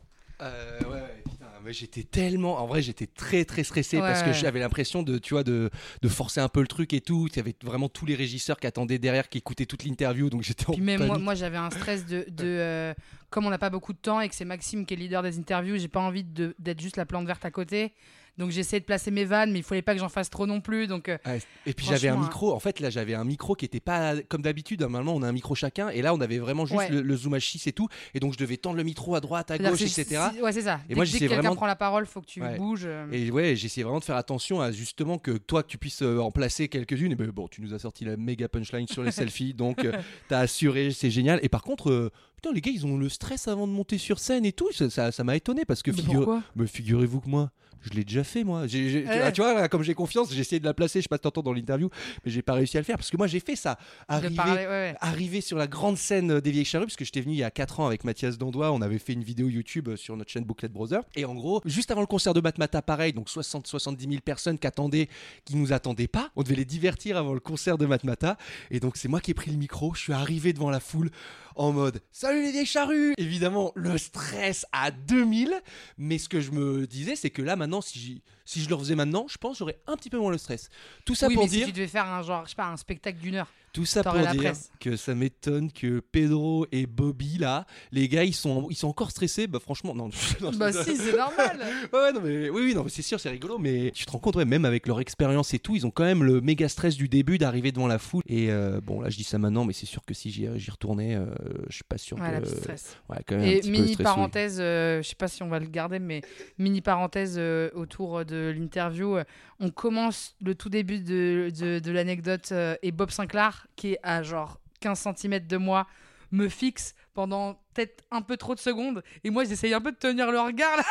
Euh, 0.42 0.80
ouais, 0.84 0.88
ouais, 1.02 1.24
putain, 1.30 1.48
mais 1.66 1.74
j'étais 1.74 2.04
tellement, 2.04 2.62
en 2.62 2.66
vrai, 2.66 2.82
j'étais 2.82 3.08
très 3.08 3.44
très 3.44 3.64
stressé 3.66 3.98
Ouais, 3.98 4.04
parce 4.04 4.24
que 4.24 4.32
j'avais 4.32 4.60
l'impression 4.62 5.04
de, 5.04 5.18
tu 5.18 5.34
vois, 5.34 5.44
de, 5.44 5.70
de 6.02 6.08
forcer 6.08 6.40
un 6.40 6.48
peu 6.48 6.62
le 6.62 6.68
truc 6.68 6.94
et 6.94 7.02
tout. 7.02 7.28
Il 7.30 7.36
y 7.36 7.40
avait 7.40 7.56
vraiment 7.62 7.90
tous 7.90 8.06
les 8.06 8.16
régisseurs 8.16 8.58
qui 8.58 8.66
attendaient 8.68 9.00
derrière, 9.00 9.28
qui 9.28 9.40
écoutaient 9.40 9.66
toute 9.66 9.84
l'interview, 9.84 10.30
donc 10.30 10.44
j'étais 10.44 10.70
en 10.70 10.74
Puis 10.74 10.82
même 10.82 11.00
moi, 11.00 11.08
panique. 11.10 11.24
moi 11.26 11.36
j'avais 11.36 11.58
un 11.58 11.70
stress 11.70 12.06
de, 12.06 12.26
de, 12.30 12.46
euh, 12.46 12.94
comme 13.30 13.46
on 13.48 13.50
n'a 13.50 13.58
pas 13.58 13.70
beaucoup 13.70 13.92
de 13.92 13.98
temps 13.98 14.22
et 14.22 14.30
que 14.30 14.36
c'est 14.36 14.46
Maxime 14.46 14.86
qui 14.86 14.94
est 14.94 14.98
leader 14.98 15.24
des 15.24 15.38
interviews, 15.38 15.78
j'ai 15.78 15.90
pas 15.90 16.00
envie 16.00 16.24
d'être 16.24 16.80
juste 16.80 16.96
la 16.96 17.06
plante 17.06 17.26
verte 17.28 17.44
à 17.44 17.52
côté. 17.52 17.94
Donc 18.40 18.50
j'essaie 18.52 18.80
de 18.80 18.86
placer 18.86 19.12
mes 19.12 19.26
vannes, 19.26 19.52
mais 19.52 19.60
il 19.60 19.64
fallait 19.64 19.82
pas 19.84 19.94
que 19.94 20.00
j'en 20.00 20.10
fasse 20.10 20.30
trop 20.32 20.48
non 20.48 20.62
plus. 20.62 20.88
Donc 20.88 21.10
euh, 21.10 21.18
Ouais, 21.26 21.42
et 21.68 21.74
puis 21.74 21.86
j'avais 21.86 22.08
un 22.08 22.18
micro, 22.18 22.54
en 22.54 22.60
fait 22.60 22.80
là 22.80 22.90
j'avais 22.90 23.14
un 23.14 23.24
micro 23.26 23.54
qui 23.54 23.66
était 23.66 23.80
pas 23.80 24.16
comme 24.30 24.42
d'habitude, 24.42 24.82
normalement 24.82 25.14
on 25.14 25.22
a 25.22 25.28
un 25.28 25.32
micro 25.32 25.54
chacun, 25.56 25.90
et 25.90 26.02
là 26.02 26.14
on 26.16 26.22
avait 26.22 26.40
vraiment 26.40 26.66
juste 26.66 26.80
Ouais. 26.80 26.90
le, 26.90 27.02
le 27.02 27.16
zoom 27.16 27.36
H6 27.36 27.68
et 27.70 27.74
tout, 27.74 27.88
et 28.14 28.20
donc 28.20 28.34
je 28.34 28.38
devais 28.40 28.58
tendre 28.58 28.78
le 28.78 28.84
micro 28.84 29.14
à 29.14 29.20
droite, 29.20 29.52
à 29.52 29.58
gauche, 29.58 29.82
etc. 29.82 30.22
Ouais, 30.42 30.52
c'est 30.54 30.62
ça. 30.62 30.80
Et 30.86 30.90
dès, 30.90 30.96
moi, 30.96 31.04
dès 31.06 31.12
que 31.12 31.12
j'essayais 31.12 31.28
quelqu'un 31.28 31.42
vraiment 31.42 31.56
prend 31.56 31.68
la 31.68 31.76
parole, 31.76 32.06
faut 32.06 32.22
que 32.22 32.26
tu 32.28 32.42
Ouais. 32.42 32.58
bouges. 32.58 32.84
euh. 32.86 33.06
Et 33.12 33.30
ouais, 33.30 33.56
j'essayais 33.58 33.84
vraiment 33.84 34.00
de 34.00 34.06
faire 34.06 34.16
attention 34.16 34.62
à 34.62 34.72
justement 34.72 35.18
que 35.18 35.32
toi, 35.32 35.62
que 35.62 35.68
tu 35.68 35.78
puisses 35.78 36.02
euh, 36.02 36.20
en 36.20 36.32
placer 36.32 36.70
quelques-unes. 36.70 37.12
Et 37.12 37.16
ben 37.16 37.28
bon, 37.32 37.48
tu 37.50 37.62
nous 37.62 37.74
as 37.74 37.80
sorti 37.80 38.06
la 38.06 38.16
méga 38.16 38.48
punchline 38.48 38.88
sur 38.88 39.04
les 39.04 39.12
selfies, 39.12 39.54
donc 39.54 39.84
euh, 39.84 39.92
t'as 40.30 40.40
assuré, 40.40 40.92
c'est 40.92 41.12
génial. 41.12 41.40
Et 41.44 41.50
par 41.50 41.62
contre, 41.64 41.90
euh, 41.92 42.10
putain, 42.38 42.54
les 42.54 42.62
gars, 42.62 42.72
ils 42.74 42.86
ont 42.86 42.98
le 42.98 43.10
stress 43.10 43.48
avant 43.50 43.68
de 43.68 43.74
monter 43.74 43.98
sur 43.98 44.20
scène 44.20 44.46
et 44.46 44.54
tout. 44.54 44.72
Ça 44.72 44.90
ça- 44.90 45.12
ça 45.12 45.24
m'a 45.26 45.36
étonné 45.36 45.66
parce 45.66 45.84
que 45.84 45.92
figure- 45.92 46.42
me 46.56 46.66
figurez-vous 46.66 47.20
que 47.20 47.28
moi. 47.30 47.52
Je 47.82 47.92
l'ai 47.92 48.04
déjà 48.04 48.24
fait 48.24 48.44
moi. 48.44 48.68
J'ai- 48.68 49.04
tu 49.04 49.04
vois- 49.06 49.16
Ouais. 49.16 49.32
Tu 49.32 49.42
vois, 49.42 49.54
là, 49.54 49.68
comme 49.70 49.84
j'ai 49.84 49.94
confiance, 49.94 50.34
j'ai 50.34 50.42
essayé 50.42 50.60
de 50.60 50.66
la 50.66 50.74
placer. 50.74 51.00
Je 51.00 51.04
sais 51.04 51.08
pas 51.10 51.16
si 51.18 51.22
t'entends 51.22 51.42
dans 51.42 51.54
l'interview, 51.54 51.90
mais 52.26 52.32
j'ai 52.32 52.42
pas 52.42 52.54
réussi 52.54 52.76
à 52.78 52.82
le 52.82 52.84
faire 52.86 52.98
parce 52.98 53.10
que 53.10 53.18
moi 53.18 53.28
j'ai 53.28 53.40
fait 53.40 53.56
ça. 53.56 53.78
Arriver, 54.08 54.36
parler, 54.36 54.62
ouais, 54.64 54.68
ouais. 54.68 54.96
arriver 55.00 55.42
sur 55.42 55.58
la 55.58 55.68
grande 55.68 55.98
scène 55.98 56.40
des 56.42 56.52
Vieilles 56.52 56.66
Charrues, 56.66 56.86
parce 56.88 56.96
que 56.98 57.06
j'étais 57.06 57.22
venu 57.22 57.34
il 57.34 57.40
y 57.40 57.44
a 57.44 57.52
4 57.52 57.80
ans 57.80 57.88
avec 57.88 58.04
Mathias 58.04 58.38
Dandois, 58.38 58.72
on 58.72 58.82
avait 58.82 59.00
fait 59.00 59.14
une 59.14 59.24
vidéo 59.24 59.48
YouTube 59.48 59.96
sur 59.96 60.18
notre 60.18 60.30
chaîne 60.32 60.44
Booklet 60.44 60.68
Brother. 60.70 61.02
Et 61.16 61.26
en 61.26 61.34
gros, 61.36 61.62
juste 61.66 61.90
avant 61.92 62.02
le 62.02 62.08
concert 62.08 62.34
de 62.34 62.42
Matmata, 62.42 62.82
pareil, 62.82 63.14
donc 63.14 63.30
60-70 63.30 64.10
000 64.10 64.22
personnes 64.22 64.58
qui 64.60 64.68
attendaient, 64.68 65.08
qui 65.46 65.56
nous 65.56 65.72
attendaient 65.74 66.08
pas. 66.08 66.32
On 66.36 66.44
devait 66.44 66.56
les 66.56 66.66
divertir 66.66 67.18
avant 67.18 67.34
le 67.34 67.40
concert 67.40 67.78
de 67.78 67.86
Matmata. 67.86 68.38
Et 68.72 68.80
donc 68.80 68.98
c'est 68.98 69.08
moi 69.08 69.22
qui 69.22 69.32
ai 69.32 69.34
pris 69.34 69.52
le 69.52 69.58
micro, 69.58 69.94
je 69.96 70.02
suis 70.02 70.14
arrivé 70.14 70.54
devant 70.54 70.70
la 70.70 70.80
foule 70.80 71.10
en 71.56 71.72
mode 71.72 72.02
Salut 72.12 72.44
les 72.44 72.52
Vieilles 72.52 72.66
Charrues 72.66 73.14
Évidemment, 73.18 73.72
le 73.76 73.98
stress 73.98 74.66
à 74.72 74.92
2000. 74.92 75.54
Mais 75.98 76.18
ce 76.18 76.30
que 76.30 76.40
je 76.40 76.52
me 76.52 76.88
disais, 76.88 77.16
c'est 77.16 77.30
que 77.30 77.42
là 77.42 77.56
maintenant, 77.56 77.82
si, 77.82 78.22
je 78.46 78.70
le 78.70 78.78
faisais 78.78 78.96
maintenant, 78.96 79.26
je 79.30 79.38
pense 79.38 79.54
que 79.54 79.60
j'aurais 79.60 79.80
un 79.88 79.96
petit 79.96 80.10
peu 80.10 80.18
moins 80.18 80.32
le 80.32 80.38
stress. 80.38 80.70
Tout 81.06 81.16
ça 81.16 81.28
oui, 81.28 81.36
pour 81.36 81.44
mais 81.44 81.50
dire. 81.50 81.66
si 81.68 81.74
tu 81.74 81.78
devais 81.78 81.88
faire 81.88 82.06
un 82.06 82.22
genre, 82.22 82.46
je 82.46 82.52
sais 82.52 82.56
pas, 82.56 82.68
un 82.68 82.78
spectacle 82.78 83.20
d'une 83.20 83.36
heure. 83.36 83.52
Tout 83.74 83.86
ça 83.86 84.04
pour 84.04 84.14
dire 84.14 84.36
presse. 84.36 84.72
que 84.80 84.96
ça 84.96 85.14
m'étonne 85.16 85.72
que 85.72 86.00
Pedro 86.00 86.66
et 86.72 86.86
Bobby 86.88 87.38
là, 87.38 87.66
les 87.92 88.08
gars 88.08 88.24
ils 88.24 88.34
sont 88.34 88.68
ils 88.70 88.76
sont 88.76 88.88
encore 88.88 89.12
stressés. 89.12 89.48
Bah 89.48 89.60
franchement 89.60 89.94
non. 89.94 90.10
non, 90.42 90.52
Bah 90.58 90.72
si, 90.74 90.96
c'est 90.96 91.16
normal. 91.16 91.60
Ouais, 91.94 92.12
non 92.14 92.22
mais 92.24 92.50
oui 92.50 92.62
oui 92.66 92.76
non 92.76 92.84
mais 92.84 92.90
c'est 92.90 93.02
sûr 93.02 93.20
c'est 93.20 93.30
rigolo 93.30 93.58
mais 93.58 93.92
tu 93.94 94.06
te 94.06 94.12
rends 94.12 94.20
compte 94.20 94.36
ouais, 94.36 94.46
même 94.46 94.66
avec 94.66 94.88
leur 94.88 95.00
expérience 95.00 95.54
et 95.54 95.60
tout 95.60 95.76
ils 95.76 95.86
ont 95.86 95.92
quand 95.92 96.04
même 96.04 96.24
le 96.24 96.42
méga 96.42 96.68
stress 96.70 96.96
du 96.96 97.08
début 97.08 97.38
d'arriver 97.38 97.72
devant 97.72 97.88
la 97.88 98.00
foule 98.00 98.24
et 98.28 98.52
euh, 98.52 98.80
bon 98.82 99.02
là 99.02 99.10
je 99.10 99.18
dis 99.18 99.24
ça 99.24 99.38
maintenant 99.38 99.66
mais 99.66 99.74
c'est 99.74 99.86
sûr 99.86 100.04
que 100.06 100.14
si 100.14 100.32
j'y 100.32 100.48
retournais 100.72 101.16
euh, 101.16 101.26
je 101.70 101.76
suis 101.76 101.84
pas 101.84 101.98
sûr 101.98 102.18
Ouais, 102.20 102.42
que 102.42 102.48
stress. 102.48 102.98
ouais 103.10 103.18
quand 103.28 103.36
même 103.38 103.46
un 103.46 103.48
Et 103.50 103.62
mini 103.70 103.96
parenthèse, 103.96 104.58
euh, 104.60 105.02
je 105.02 105.08
sais 105.08 105.16
pas 105.16 105.28
si 105.28 105.42
on 105.44 105.48
va 105.50 105.60
le 105.60 105.68
garder, 105.68 106.00
mais 106.00 106.22
mini 106.58 106.82
parenthèse 106.82 107.36
euh, 107.38 107.70
autour 107.74 108.26
de 108.26 108.54
l'interview. 108.58 109.18
euh, 109.18 109.24
on 109.60 109.70
commence 109.70 110.36
le 110.42 110.56
tout 110.56 110.70
début 110.70 111.00
de, 111.00 111.52
de, 111.58 111.80
de 111.80 111.92
l'anecdote 111.92 112.54
et 112.82 112.92
Bob 112.94 113.12
Sinclair, 113.12 113.59
qui 113.76 113.94
est 113.94 114.00
à 114.04 114.24
genre 114.24 114.60
15 114.82 115.08
cm 115.18 115.40
de 115.48 115.58
moi, 115.58 115.88
me 116.32 116.48
fixe 116.48 116.94
pendant 117.14 117.56
peut-être 117.74 118.04
un 118.12 118.22
peu 118.22 118.38
trop 118.38 118.54
de 118.56 118.60
secondes. 118.60 119.04
Et 119.24 119.30
moi, 119.30 119.44
j'essaye 119.44 119.74
un 119.74 119.82
peu 119.82 119.92
de 119.92 119.98
tenir 119.98 120.32
le 120.32 120.40
regard 120.40 120.78
là, 120.78 120.84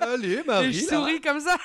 Allez 0.00 0.34
et 0.34 0.44
Marie 0.44 0.72
je 0.72 0.84
là. 0.90 0.96
souris 0.98 1.20
comme 1.20 1.40
ça. 1.40 1.56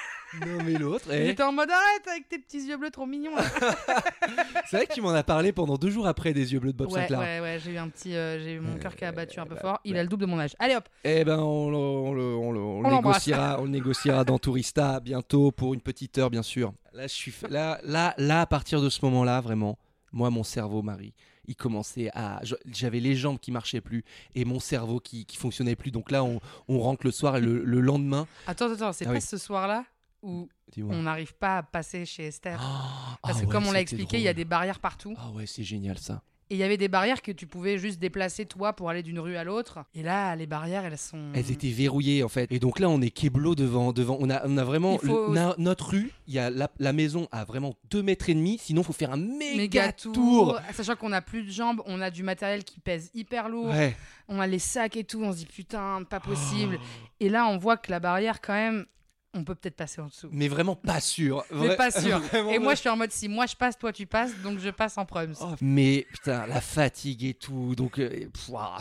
non 0.46 0.64
mais 0.64 0.74
l'autre 0.74 1.06
eh. 1.12 1.26
J'étais 1.28 1.44
en 1.44 1.52
mode 1.52 1.70
arrête 1.70 2.08
avec 2.08 2.30
tes 2.30 2.40
petits 2.40 2.62
yeux 2.66 2.78
bleus 2.78 2.90
trop 2.90 3.06
mignons. 3.06 3.36
là. 3.36 3.44
c'est 4.70 4.78
vrai 4.78 4.88
que 4.88 4.94
tu 4.94 5.02
m'en 5.02 5.12
as 5.12 5.24
parlé 5.24 5.52
pendant 5.52 5.76
deux 5.76 5.90
jours 5.90 6.08
après 6.08 6.32
des 6.34 6.54
yeux 6.54 6.60
bleus 6.60 6.72
de 6.72 6.78
Bob 6.78 6.92
ouais, 6.92 7.02
Sinclair. 7.02 7.20
ouais, 7.20 7.40
ouais, 7.42 7.60
j'ai 7.64 7.72
eu 7.74 7.78
un 7.78 7.90
petit, 7.90 8.16
euh, 8.16 8.40
j'ai 8.42 8.54
eu 8.54 8.60
mon 8.62 8.78
cœur 8.78 8.96
qui 8.96 9.04
a 9.06 9.12
battu 9.12 9.40
un 9.40 9.46
peu 9.46 9.56
bah, 9.56 9.62
fort. 9.62 9.80
Il 9.84 9.98
a 9.98 10.04
le 10.04 10.08
double 10.10 10.22
de 10.22 10.28
mon 10.28 10.40
âge. 10.40 10.56
Allez 10.60 10.76
hop. 10.76 10.88
Eh 11.04 11.24
ben, 11.26 11.40
on, 11.40 11.70
le- 11.70 11.78
on 11.78 12.14
le, 12.14 12.24
on 12.36 12.52
le- 12.52 12.60
on 12.62 12.82
le 12.82 12.88
On 12.88 12.90
l'embrasse. 12.90 13.28
négociera, 13.28 13.58
on 13.60 13.64
le 13.66 13.70
négociera 13.70 14.24
dans 14.24 14.40
Tourista 14.40 15.00
bientôt 15.02 15.52
pour 15.52 15.74
une 15.74 15.82
petite 15.82 16.18
heure, 16.18 16.30
bien 16.30 16.44
sûr. 16.44 16.74
Là, 16.94 17.04
je 17.04 17.14
suis, 17.14 17.32
fa- 17.32 17.48
là, 17.50 17.80
là, 17.84 18.14
là, 18.18 18.42
à 18.42 18.46
partir 18.46 18.82
de 18.82 18.90
ce 18.90 19.04
moment-là, 19.06 19.42
vraiment, 19.42 19.78
moi, 20.12 20.30
mon 20.30 20.44
cerveau, 20.44 20.82
Marie, 20.82 21.14
il 21.46 21.56
commençait 21.56 22.10
à, 22.14 22.42
j'avais 22.72 23.00
les 23.00 23.16
jambes 23.16 23.40
qui 23.40 23.52
marchaient 23.52 23.82
plus 23.82 24.04
et 24.36 24.46
mon 24.46 24.60
cerveau 24.60 25.00
qui, 25.00 25.26
qui 25.26 25.38
fonctionnait 25.38 25.76
plus. 25.76 25.92
Donc 25.92 26.12
là, 26.12 26.24
on, 26.24 26.40
on 26.68 26.80
rentre 26.80 27.06
le 27.06 27.12
soir 27.12 27.38
et 27.38 27.42
le, 27.42 27.64
le 27.64 27.80
lendemain. 27.82 28.28
Attends, 28.48 28.72
attends, 28.72 28.94
c'est 28.94 29.06
Ah 29.06 29.10
pas 29.10 29.16
oui. 29.16 29.22
ce 29.22 29.38
soir-là 29.38 29.86
où 30.22 30.48
on 30.78 31.02
n'arrive 31.02 31.34
pas 31.36 31.58
à 31.58 31.64
passer 31.64 32.06
chez 32.06 32.28
Esther. 32.28 32.60
Ah, 32.62 33.18
Parce 33.24 33.40
ah 33.40 33.46
que 33.46 33.52
comme 33.52 33.64
ouais, 33.64 33.70
on 33.70 33.74
l'a 33.74 33.82
expliqué, 33.82 34.18
il 34.18 34.24
y 34.24 34.28
a 34.28 34.34
des 34.34 34.46
barrières 34.46 34.80
partout. 34.80 35.16
Ah 35.18 35.32
ouais, 35.32 35.46
c'est 35.48 35.64
génial 35.64 35.98
ça. 35.98 36.22
Et 36.52 36.56
il 36.56 36.58
y 36.58 36.64
avait 36.64 36.76
des 36.76 36.90
barrières 36.90 37.22
que 37.22 37.32
tu 37.32 37.48
pouvais 37.48 37.78
juste 37.78 37.98
déplacer 37.98 38.46
toi 38.46 38.74
pour 38.74 38.90
aller 38.90 39.04
d'une 39.04 39.20
rue 39.20 39.38
à 39.38 39.46
l'autre. 39.46 39.86
Et 39.96 40.04
là, 40.04 40.36
les 40.36 40.48
barrières, 40.48 40.84
elles 40.84 40.98
sont. 40.98 41.32
Elles 41.34 41.50
étaient 41.50 41.70
verrouillées 41.70 42.24
en 42.24 42.28
fait. 42.28 42.52
Et 42.52 42.60
donc 42.60 42.80
là, 42.80 42.90
on 42.90 43.00
est 43.02 43.10
keblo 43.10 43.56
devant. 43.56 43.94
devant 43.94 44.18
on, 44.20 44.30
a, 44.30 44.46
on 44.46 44.58
a 44.58 44.64
vraiment. 44.66 45.00
Il 45.02 45.08
faut- 45.08 45.28
le- 45.30 45.34
na- 45.34 45.56
notre 45.58 45.92
rue, 45.92 46.12
il 46.28 46.34
y 46.34 46.40
a 46.40 46.50
la, 46.50 46.70
la 46.78 46.92
maison 46.92 47.30
a 47.32 47.46
vraiment 47.46 47.76
2 47.90 48.04
mètres 48.04 48.30
et 48.30 48.34
demi. 48.34 48.58
Sinon, 48.62 48.82
il 48.82 48.86
faut 48.86 48.92
faire 48.92 49.14
un 49.14 49.18
méga, 49.18 49.56
méga 49.58 49.92
tour. 49.94 50.12
tour. 50.14 50.60
Sachant 50.74 50.98
qu'on 50.98 51.14
a 51.14 51.22
plus 51.22 51.44
de 51.44 51.50
jambes, 51.52 51.82
on 51.86 52.02
a 52.02 52.12
du 52.12 52.22
matériel 52.22 52.66
qui 52.66 52.82
pèse 52.82 53.12
hyper 53.14 53.48
lourd. 53.48 53.70
Ouais. 53.70 53.96
On 54.28 54.42
a 54.42 54.46
les 54.46 54.60
sacs 54.60 54.98
et 54.98 55.06
tout. 55.06 55.24
On 55.24 55.32
se 55.32 55.38
dit 55.38 55.46
putain, 55.46 56.04
pas 56.04 56.20
possible. 56.20 56.78
Oh. 56.82 57.08
Et 57.22 57.30
là, 57.30 57.48
on 57.48 57.58
voit 57.58 57.78
que 57.78 57.90
la 57.92 58.02
barrière, 58.02 58.42
quand 58.42 58.52
même, 58.54 58.86
on 59.34 59.44
peut 59.44 59.56
peut-être 59.56 59.76
passer 59.76 60.02
en 60.02 60.08
dessous. 60.08 60.28
Mais 60.32 60.48
vraiment 60.48 60.76
pas 60.76 61.00
sûr. 61.00 61.44
Mais 61.52 61.76
pas 61.76 61.92
sûr. 61.92 62.22
et 62.52 62.60
moi, 62.60 62.76
je 62.76 62.82
suis 62.82 62.90
en 62.90 62.98
mode 62.98 63.12
si 63.12 63.30
moi 63.30 63.46
je 63.46 63.56
passe, 63.56 63.78
toi 63.78 63.94
tu 63.94 64.06
passes, 64.06 64.38
donc 64.42 64.60
je 64.60 64.70
passe 64.70 64.98
en 64.98 65.06
prums. 65.06 65.34
Oh, 65.42 65.54
mais 65.62 66.06
putain, 66.12 66.46
la 66.48 66.62
fatigue 66.62 67.24
et 67.24 67.34
tout. 67.34 67.76
Donc, 67.76 68.00
euh, 68.00 68.28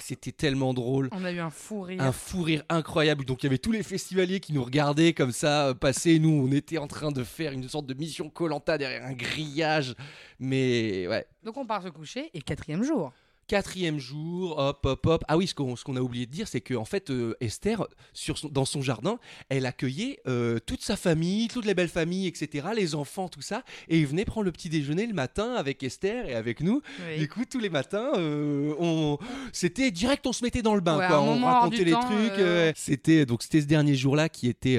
c'était 0.00 0.32
tellement 0.32 0.74
drôle. 0.74 1.08
On 1.12 1.24
a 1.24 1.32
eu 1.32 1.38
un 1.38 1.50
fou 1.50 1.82
rire. 1.82 2.02
Un 2.02 2.12
fou 2.12 2.42
rire 2.42 2.64
incroyable. 2.68 3.24
Donc 3.24 3.42
il 3.42 3.46
y 3.46 3.48
avait 3.48 3.58
tous 3.58 3.72
les 3.72 3.82
festivaliers 3.82 4.40
qui 4.40 4.52
nous 4.52 4.64
regardaient 4.64 5.12
comme 5.12 5.32
ça 5.32 5.68
euh, 5.68 5.74
passer. 5.74 6.18
Nous, 6.18 6.30
on 6.30 6.50
était 6.52 6.78
en 6.78 6.86
train 6.86 7.12
de 7.12 7.24
faire 7.24 7.52
une 7.52 7.68
sorte 7.68 7.86
de 7.86 7.94
mission 7.94 8.28
Colanta 8.28 8.78
derrière 8.78 9.04
un 9.04 9.12
grillage. 9.12 9.94
Mais 10.38 11.06
ouais. 11.06 11.26
Donc 11.44 11.56
on 11.56 11.66
part 11.66 11.82
se 11.82 11.88
coucher 11.88 12.30
et 12.34 12.40
quatrième 12.40 12.82
jour. 12.82 13.12
Quatrième 13.50 13.98
jour, 13.98 14.56
hop, 14.58 14.86
hop, 14.86 15.04
hop. 15.06 15.24
Ah 15.26 15.36
oui, 15.36 15.48
ce 15.48 15.56
qu'on 15.56 15.74
ce 15.74 15.82
qu'on 15.82 15.96
a 15.96 16.00
oublié 16.00 16.24
de 16.24 16.30
dire, 16.30 16.46
c'est 16.46 16.60
que 16.60 16.74
en 16.74 16.84
fait, 16.84 17.10
euh, 17.10 17.34
Esther, 17.40 17.84
sur 18.12 18.38
son- 18.38 18.48
dans 18.48 18.64
son 18.64 18.80
jardin, 18.80 19.18
elle 19.48 19.66
accueillait 19.66 20.20
euh, 20.28 20.60
toute 20.64 20.82
sa 20.82 20.94
famille, 20.96 21.48
toutes 21.48 21.64
les 21.64 21.74
belles 21.74 21.88
familles, 21.88 22.28
etc., 22.28 22.68
les 22.76 22.94
enfants, 22.94 23.28
tout 23.28 23.40
ça. 23.42 23.64
Et 23.88 23.98
ils 23.98 24.06
venaient 24.06 24.24
prendre 24.24 24.44
le 24.44 24.52
petit 24.52 24.68
déjeuner 24.68 25.04
le 25.04 25.14
matin 25.14 25.54
avec 25.54 25.82
Esther 25.82 26.28
et 26.28 26.34
avec 26.36 26.60
nous. 26.60 26.80
Oui. 27.08 27.18
Du 27.18 27.28
coup, 27.28 27.44
tous 27.44 27.58
les 27.58 27.70
matins, 27.70 28.12
euh, 28.18 28.72
on... 28.78 29.18
c'était 29.52 29.90
direct, 29.90 30.24
on 30.28 30.32
se 30.32 30.44
mettait 30.44 30.62
dans 30.62 30.76
le 30.76 30.80
bain, 30.80 30.98
Ouais, 30.98 31.08
quoi. 31.08 31.20
On 31.20 31.44
racontait 31.44 31.82
les 31.82 31.90
temps, 31.90 32.02
trucs. 32.02 32.76
C'était 32.76 33.26
donc 33.26 33.42
c'était 33.42 33.62
ce 33.62 33.66
dernier 33.66 33.96
jour-là 33.96 34.28
qui 34.28 34.46
était 34.46 34.78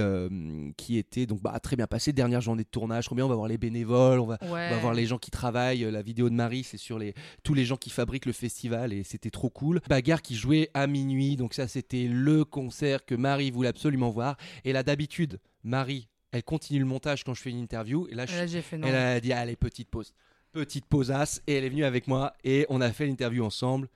qui 0.78 0.98
était 0.98 1.26
donc 1.26 1.42
bah, 1.42 1.60
très 1.60 1.76
bien 1.76 1.88
passé. 1.88 2.14
Dernière 2.14 2.40
journée 2.40 2.64
de 2.64 2.70
tournage, 2.70 3.04
trop 3.04 3.16
bien. 3.16 3.26
On 3.26 3.30
va 3.30 3.36
voir 3.36 3.50
les 3.50 3.58
bénévoles, 3.58 4.22
on 4.22 4.28
va, 4.28 4.38
Ouais. 4.44 4.70
on 4.72 4.76
va 4.76 4.78
voir 4.78 4.94
les 4.94 5.08
gens 5.08 5.18
qui 5.18 5.30
travaillent. 5.30 5.82
La 5.92 6.02
vidéo 6.02 6.30
de 6.30 6.36
Marie, 6.36 6.64
c'est 6.64 6.78
sur 6.78 6.98
les 6.98 7.14
tous 7.44 7.54
les 7.54 7.66
gens 7.66 7.76
qui 7.76 7.90
fabriquent 7.90 8.26
le 8.28 8.32
festival 8.32 8.61
et 8.66 9.04
c'était 9.04 9.30
trop 9.32 9.50
cool. 9.50 9.82
Bagarre 9.90 10.22
qui 10.22 10.36
jouait 10.36 10.70
à 10.74 10.88
minuit, 10.88 11.36
donc 11.36 11.54
ça 11.54 11.68
c'était 11.68 12.08
le 12.08 12.46
concert 12.46 13.06
que 13.06 13.16
Marie 13.16 13.52
voulait 13.52 13.70
absolument 13.70 14.10
voir. 14.10 14.38
Et 14.66 14.74
là 14.74 14.84
d'habitude, 14.84 15.40
Marie, 15.64 16.08
elle 16.32 16.44
continue 16.44 16.80
le 16.80 16.86
montage 16.86 17.24
quand 17.24 17.34
je 17.34 17.42
fais 17.42 17.50
une 17.50 17.60
interview. 17.60 18.08
Et 18.10 18.16
là, 18.16 18.26
je- 18.26 18.34
Et 18.34 18.38
là, 18.38 18.48
j'ai 18.48 18.62
fait 18.62 18.78
non. 18.78 18.88
elle 18.88 18.96
a 18.96 19.20
dit 19.20 19.34
allez 19.34 19.56
petite 19.56 19.90
pause, 19.90 20.14
petite 20.52 20.86
pausasse 20.86 21.42
et 21.48 21.54
elle 21.56 21.64
est 21.66 21.70
venue 21.70 21.86
avec 21.86 22.08
moi 22.08 22.34
et 22.44 22.66
on 22.70 22.82
a 22.82 22.92
fait 22.92 23.06
l'interview 23.06 23.44
ensemble, 23.44 23.90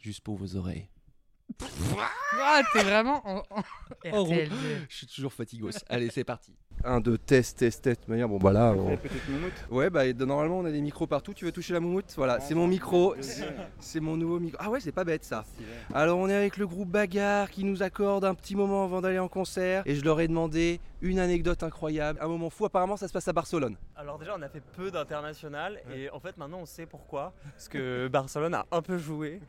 juste 0.00 0.20
pour 0.20 0.36
vos 0.36 0.56
oreilles. 0.56 0.88
Ah, 2.40 2.62
t'es 2.72 2.82
vraiment 2.82 3.20
en, 3.28 3.38
en 3.50 3.62
Oh, 4.12 4.26
RTL2. 4.26 4.48
Je 4.88 4.96
suis 4.96 5.06
toujours 5.06 5.32
fatigos. 5.32 5.70
Allez, 5.88 6.08
c'est 6.10 6.24
parti. 6.24 6.52
Un, 6.84 7.00
deux, 7.00 7.16
test, 7.18 7.58
test, 7.58 7.82
test. 7.82 8.04
De 8.06 8.10
manière, 8.10 8.28
bon, 8.28 8.38
bah 8.38 8.52
là. 8.52 8.74
on-. 8.76 9.74
Ouais, 9.74 9.90
bah 9.90 10.10
normalement, 10.12 10.58
on 10.58 10.64
a 10.64 10.70
des 10.70 10.80
micros 10.80 11.06
partout. 11.06 11.32
Tu 11.34 11.44
veux 11.44 11.52
toucher 11.52 11.72
la 11.72 11.80
moumoute? 11.80 12.12
Voilà, 12.16 12.40
c'est 12.40 12.54
mon 12.54 12.66
micro. 12.66 13.14
C'est- 13.80 14.00
mon 14.00 14.16
nouveau 14.16 14.38
micro. 14.40 14.58
Ah 14.62 14.70
ouais, 14.70 14.80
c'est 14.80 14.92
pas 14.92 15.04
bête 15.04 15.24
ça. 15.24 15.44
Alors, 15.94 16.18
on 16.18 16.28
est 16.28 16.34
avec 16.34 16.56
le 16.56 16.66
groupe 16.66 16.88
Bagarre 16.90 17.50
qui 17.50 17.64
nous 17.64 17.82
accorde 17.82 18.24
un 18.24 18.34
petit 18.34 18.54
moment 18.56 18.84
avant 18.84 19.00
d'aller 19.00 19.18
en 19.18 19.28
concert. 19.28 19.82
Et 19.86 19.94
je 19.94 20.04
leur 20.04 20.20
ai 20.20 20.28
demandé 20.28 20.80
une 21.00 21.18
anecdote 21.18 21.62
incroyable, 21.62 22.18
un 22.22 22.28
moment 22.28 22.50
fou. 22.50 22.64
Apparemment, 22.64 22.96
ça 22.96 23.08
se 23.08 23.12
passe 23.12 23.28
à 23.28 23.32
Barcelone. 23.32 23.76
Alors 23.96 24.18
déjà 24.18 24.34
on 24.36 24.42
a 24.42 24.48
fait 24.48 24.62
peu 24.76 24.90
d'international 24.90 25.80
et 25.94 26.10
en 26.10 26.18
fait 26.18 26.36
maintenant 26.36 26.58
on 26.60 26.66
sait 26.66 26.86
pourquoi. 26.86 27.32
Parce 27.52 27.68
que 27.68 28.08
Barcelone 28.12 28.54
a 28.54 28.66
un 28.72 28.82
peu 28.82 28.96
joué. 28.98 29.40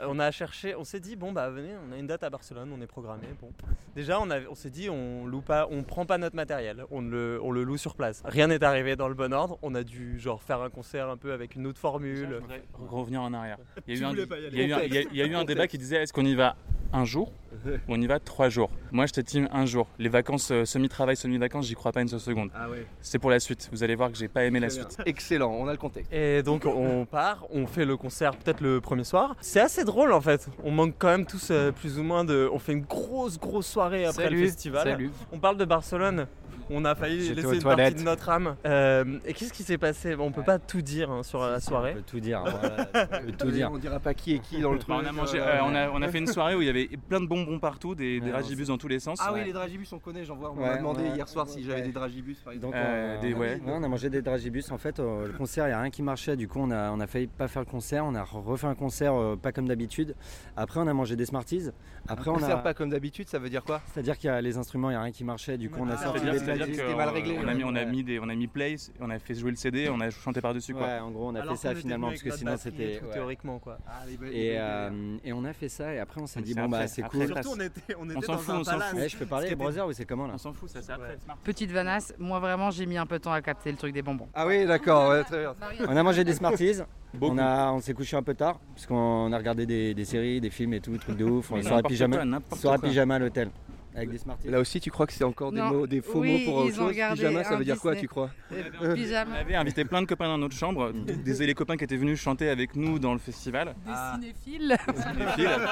Euh, 0.00 0.06
On 0.08 0.18
a 0.18 0.30
cherché, 0.30 0.74
on 0.76 0.84
s'est 0.84 1.00
dit 1.00 1.16
bon 1.16 1.32
bah 1.32 1.48
venez, 1.50 1.72
on 1.88 1.92
a 1.92 1.96
une 1.98 2.06
date 2.06 2.22
à 2.22 2.30
Barcelone, 2.30 2.70
on 2.76 2.80
est 2.80 2.86
programmé. 2.86 3.26
Bon. 3.40 3.50
Déjà 3.96 4.20
on, 4.20 4.28
on 4.50 4.54
s'est 4.54 4.70
dit 4.70 4.88
on 4.90 5.26
loue 5.26 5.40
pas, 5.40 5.66
on 5.70 5.82
prend 5.82 6.04
pas 6.06 6.18
notre 6.18 6.36
matériel, 6.36 6.77
on 6.90 7.00
le, 7.00 7.38
on 7.42 7.50
le 7.50 7.62
loue 7.64 7.76
sur 7.76 7.94
place. 7.94 8.22
Rien 8.24 8.46
n'est 8.48 8.62
arrivé 8.64 8.96
dans 8.96 9.08
le 9.08 9.14
bon 9.14 9.32
ordre, 9.32 9.58
on 9.62 9.74
a 9.74 9.82
dû 9.82 10.18
genre 10.18 10.42
faire 10.42 10.60
un 10.62 10.70
concert 10.70 11.08
un 11.08 11.16
peu 11.16 11.32
avec 11.32 11.54
une 11.56 11.66
autre 11.66 11.78
formule. 11.78 12.40
revenir 12.88 13.22
en 13.22 13.32
arrière. 13.32 13.58
Il 13.86 13.94
y 13.94 13.98
a 13.98 14.00
eu 14.00 14.04
un, 14.04 14.08
voulais 14.10 14.26
pas 14.26 14.38
y 14.38 14.46
aller. 14.46 14.50
il 14.52 14.58
y 14.60 14.62
a 14.62 14.66
eu 14.66 14.72
un- 14.72 14.82
il 14.84 14.94
y 14.94 14.98
a- 14.98 15.02
il 15.02 15.16
y 15.16 15.22
a 15.22 15.26
eu 15.26 15.34
un 15.34 15.44
débat 15.44 15.66
qui 15.66 15.78
disait 15.78 15.96
est-ce 16.02 16.12
qu'on 16.12 16.24
y 16.24 16.34
va 16.34 16.56
un 16.92 17.04
jour 17.04 17.32
ou 17.66 17.70
on 17.88 18.00
y 18.00 18.06
va 18.06 18.18
trois 18.20 18.48
jours? 18.48 18.70
Moi 18.92 19.06
j'étais 19.06 19.22
team 19.22 19.48
un 19.52 19.66
jour. 19.66 19.88
Les 19.98 20.08
vacances, 20.08 20.50
euh, 20.50 20.64
semi-travail, 20.64 21.16
semi-vacances, 21.16 21.66
j'y 21.66 21.74
crois 21.74 21.92
pas 21.92 22.00
une 22.02 22.08
seule 22.08 22.20
seconde. 22.20 22.50
Ah 22.54 22.68
ouais. 22.70 22.86
C'est 23.00 23.18
pour 23.18 23.30
la 23.30 23.40
suite. 23.40 23.68
Vous 23.72 23.82
allez 23.82 23.94
voir 23.94 24.10
que 24.10 24.16
j'ai 24.18 24.28
pas 24.28 24.44
aimé 24.44 24.60
la 24.60 24.68
bien. 24.68 24.76
suite. 24.76 24.96
Excellent, 25.06 25.50
on 25.52 25.66
a 25.68 25.72
le 25.72 25.78
contexte. 25.78 26.12
Et 26.12 26.42
donc 26.42 26.64
on 26.66 27.04
part, 27.06 27.46
on 27.50 27.66
fait 27.66 27.84
le 27.84 27.96
concert 27.96 28.36
peut-être 28.36 28.60
le 28.60 28.80
premier 28.80 29.04
soir. 29.04 29.34
C'est 29.40 29.60
assez 29.60 29.84
drôle 29.84 30.12
en 30.12 30.20
fait. 30.20 30.48
On 30.64 30.70
manque 30.70 30.94
quand 30.98 31.08
même 31.08 31.26
tous 31.26 31.48
euh, 31.50 31.72
plus 31.72 31.98
ou 31.98 32.02
moins 32.02 32.24
de. 32.24 32.48
On 32.52 32.58
fait 32.58 32.72
une 32.72 32.82
grosse 32.84 33.38
grosse 33.38 33.66
soirée 33.66 34.04
après 34.06 34.24
Salut, 34.24 34.40
le 34.40 34.46
festival. 34.46 34.84
salut. 34.84 35.10
On 35.32 35.38
parle 35.38 35.56
de 35.56 35.64
Barcelone. 35.64 36.26
On 36.70 36.84
a 36.84 36.94
failli 36.94 37.20
J'étais 37.22 37.42
laisser 37.42 37.56
une 37.56 37.62
partie 37.62 37.94
de 37.94 38.02
notre 38.02 38.28
âme. 38.28 38.56
Euh, 38.66 39.18
et 39.26 39.32
qu'est-ce 39.32 39.52
qui 39.52 39.62
s'est 39.62 39.78
passé 39.78 40.14
On 40.18 40.30
peut 40.32 40.42
pas 40.42 40.58
tout 40.58 40.82
dire 40.82 41.10
hein, 41.10 41.22
sur 41.22 41.40
la 41.40 41.60
soirée. 41.60 41.92
On 41.92 41.96
peut 41.96 42.02
tout 42.06 42.20
dire. 42.20 42.42
on 42.46 43.26
peut 43.26 43.32
tout 43.32 43.50
dire. 43.50 43.70
On 43.72 43.78
dira 43.78 43.98
pas 44.00 44.14
qui 44.14 44.34
est 44.34 44.38
qui 44.38 44.60
dans 44.60 44.72
le 44.72 44.78
truc. 44.78 44.88
Bah, 44.88 45.00
on, 45.02 45.06
a 45.06 45.12
mangé, 45.12 45.38
euh, 45.40 45.44
euh, 45.44 45.58
on, 45.64 45.74
a, 45.74 45.90
on 45.90 46.02
a 46.02 46.08
fait 46.08 46.18
une 46.18 46.26
soirée 46.26 46.54
où 46.54 46.60
il 46.62 46.66
y 46.66 46.70
avait 46.70 46.88
plein 47.08 47.20
de 47.20 47.26
bonbons 47.26 47.58
partout, 47.58 47.94
des, 47.94 48.20
dragibus 48.20 48.68
dans 48.68 48.78
tous 48.78 48.88
les 48.88 49.00
sens. 49.00 49.18
Ah 49.22 49.32
oui, 49.32 49.44
les 49.44 49.52
dragibus, 49.52 49.92
on 49.92 49.98
connaît, 49.98 50.24
j'en 50.24 50.36
vois. 50.36 50.50
On 50.52 50.60
Ouais, 50.60 50.68
m'a 50.68 50.76
demandé 50.76 51.02
ouais. 51.04 51.14
hier 51.14 51.28
soir 51.28 51.48
si 51.48 51.62
j'avais 51.64 51.80
Ouais. 51.80 51.86
des 51.86 51.92
dragibus 51.92 52.38
par 52.40 52.52
exemple. 52.52 52.74
Donc, 52.76 52.84
Euh, 52.84 53.16
on, 53.16 53.20
des- 53.22 53.34
ouais. 53.34 53.38
ouais, 53.54 53.60
on 53.66 53.82
a 53.82 53.88
mangé 53.88 54.10
des 54.10 54.22
dragibus. 54.22 54.70
En 54.70 54.78
fait, 54.78 54.98
euh, 55.00 55.26
le 55.26 55.32
concert, 55.32 55.64
il 55.66 55.68
n'y 55.70 55.74
a 55.74 55.80
rien 55.80 55.90
qui 55.90 56.02
marchait. 56.02 56.36
Du 56.36 56.48
coup, 56.48 56.58
on 56.60 56.70
a, 56.70 56.90
on 56.90 57.00
a 57.00 57.06
failli 57.06 57.26
pas 57.28 57.48
faire 57.48 57.62
le 57.62 57.70
concert. 57.70 58.04
On 58.04 58.14
a 58.14 58.22
refait 58.22 58.66
un 58.66 58.74
concert 58.74 59.14
euh, 59.14 59.36
pas 59.36 59.52
comme 59.52 59.68
d'habitude. 59.68 60.14
Après, 60.56 60.80
on 60.80 60.86
a 60.86 60.92
mangé 60.94 61.16
des 61.16 61.24
Smarties. 61.26 61.70
Après, 62.08 62.30
un 62.30 62.34
on 62.34 62.36
concert 62.36 62.58
a. 62.58 62.62
pas 62.62 62.74
comme 62.74 62.90
d'habitude, 62.90 63.28
ça 63.28 63.38
veut 63.38 63.48
dire 63.50 63.64
quoi? 63.64 63.80
C'est-à-dire 63.92 64.16
qu'il 64.18 64.28
y 64.28 64.32
a 64.32 64.40
les 64.40 64.56
instruments, 64.58 64.90
il 64.90 64.94
n'y 64.94 64.98
a 64.98 65.02
rien 65.02 65.12
qui 65.12 65.24
marchait. 65.24 65.56
Du 65.58 65.70
coup, 65.70 65.80
on 65.82 65.88
a 65.88 65.94
Ah, 65.94 66.02
sorti 66.04 66.20
des 66.24 66.57
c'est-à-dire 66.58 66.66
playlists. 66.66 66.80
que, 66.80 66.86
c'était 66.86 66.96
mal 66.96 67.08
euh, 67.08 67.12
réglé. 67.12 67.38
on 67.42 67.48
a 67.48 67.54
mis, 67.54 67.64
on 67.64 67.68
a 67.68 67.72
Ouais. 67.72 67.86
mis 67.86 68.04
des, 68.04 68.18
on 68.20 68.28
a 68.28 68.34
mis 68.34 68.46
play, 68.46 68.76
on 69.00 69.10
a 69.10 69.18
fait 69.18 69.34
jouer 69.34 69.50
le 69.50 69.56
CD, 69.56 69.88
on 69.88 70.00
a 70.00 70.10
chanté 70.10 70.40
par 70.40 70.54
dessus 70.54 70.74
quoi. 70.74 70.86
Ouais, 70.86 70.98
en 70.98 71.10
gros, 71.10 71.28
on 71.28 71.34
a 71.34 71.40
Alors 71.42 71.54
fait 71.56 71.68
ça 71.68 71.74
finalement 71.74 72.08
parce 72.08 72.22
que 72.22 72.30
sinon 72.30 72.56
c'était. 72.56 72.98
tout, 72.98 73.06
ouais. 73.06 73.12
théoriquement 73.12 73.58
quoi. 73.58 73.78
Ah, 73.86 74.02
les 74.08 74.16
ba- 74.16 74.26
les 74.26 74.38
Et, 74.46 74.54
ba- 74.54 74.60
euh, 74.60 75.16
et 75.24 75.32
on 75.32 75.44
a 75.44 75.52
fait 75.52 75.68
ça 75.68 75.94
et 75.94 75.98
après 75.98 76.20
on 76.20 76.26
s'est 76.26 76.40
dit 76.42 76.52
c'est 76.54 76.60
bon 76.60 76.68
bah 76.68 76.86
c'est 76.86 77.02
cool. 77.02 77.26
Surtout 77.26 77.50
on 77.56 77.60
était, 77.60 77.94
on 77.98 78.02
On 78.02 78.10
était 78.10 78.26
dans 78.26 78.38
fout, 78.38 78.54
un 78.54 78.58
on 78.60 78.64
s'en 78.64 78.70
palace. 78.72 78.90
fout. 78.90 78.98
Ouais, 79.00 79.08
je 79.08 79.16
peux 79.16 79.26
parler, 79.26 79.46
était- 79.46 79.56
Brother, 79.56 79.86
ou 79.86 79.92
c'est 79.92 80.04
comment 80.04 80.26
là 80.26 80.32
On 80.34 80.38
s'en 80.38 80.52
fout, 80.52 80.68
ça 80.68 80.82
c'est 80.82 80.92
après. 80.92 81.18
Petite 81.44 81.70
vanasse, 81.70 82.14
moi 82.18 82.38
vraiment 82.40 82.70
j'ai 82.70 82.86
mis 82.86 82.96
un 82.98 83.06
peu 83.06 83.18
de 83.18 83.22
temps 83.24 83.32
à 83.32 83.40
capter 83.42 83.70
le 83.70 83.76
truc 83.76 83.92
des 83.92 84.02
bonbons. 84.02 84.28
Ah 84.34 84.46
oui, 84.46 84.66
d'accord, 84.66 85.24
très 85.24 85.40
bien. 85.40 85.54
On 85.88 85.96
a 85.96 86.02
mangé 86.02 86.24
des 86.24 86.34
Smarties. 86.34 86.80
Beaucoup. 87.14 87.34
On, 87.34 87.38
a, 87.38 87.72
on 87.72 87.80
s'est 87.80 87.94
couché 87.94 88.16
un 88.18 88.22
peu 88.22 88.34
tard 88.34 88.60
parce 88.74 88.84
qu'on 88.86 89.32
a 89.32 89.38
regardé 89.38 89.64
des, 89.64 89.94
des 89.94 90.04
séries, 90.04 90.42
des 90.42 90.50
films 90.50 90.74
et 90.74 90.80
tout, 90.80 90.94
trucs 90.98 91.16
de 91.16 91.24
ouf. 91.24 91.50
On 91.50 91.54
soirée 91.62 91.64
n'importe 91.76 91.88
pyjama, 91.90 92.16
quoi, 92.60 92.78
pyjama 92.78 93.14
à 93.14 93.18
l'hôtel 93.18 93.48
avec 93.94 94.10
des 94.10 94.18
Smarties. 94.18 94.48
Là 94.48 94.60
aussi, 94.60 94.80
tu 94.80 94.90
crois 94.90 95.06
que 95.06 95.12
c'est 95.12 95.24
encore 95.24 95.50
des, 95.52 95.58
Non, 95.58 95.70
mots, 95.70 95.86
des 95.86 96.00
faux 96.00 96.20
oui, 96.20 96.44
mots 96.44 96.52
pour 96.52 96.54
autre 96.64 96.74
chose 96.74 96.92
Pyjama, 96.92 97.44
ça 97.44 97.56
veut 97.56 97.64
dire 97.64 97.78
quoi, 97.80 97.96
tu 97.96 98.06
crois 98.08 98.30
Euh, 98.52 98.62
On 98.80 98.94
Pyjama. 98.94 99.34
avait 99.36 99.54
invité 99.54 99.84
plein 99.84 100.02
de 100.02 100.06
copains 100.06 100.28
dans 100.28 100.38
notre 100.38 100.54
chambre, 100.56 100.92
des 101.24 101.46
les 101.46 101.54
copains 101.54 101.76
qui 101.76 101.84
étaient 101.84 101.96
venus 101.96 102.20
chanter 102.20 102.48
avec 102.48 102.76
nous 102.76 102.98
dans 102.98 103.12
le 103.12 103.18
festival. 103.18 103.74
Des 103.86 103.92
cinéphiles. 103.92 104.76
Des 105.16 105.26
films. 105.42 105.66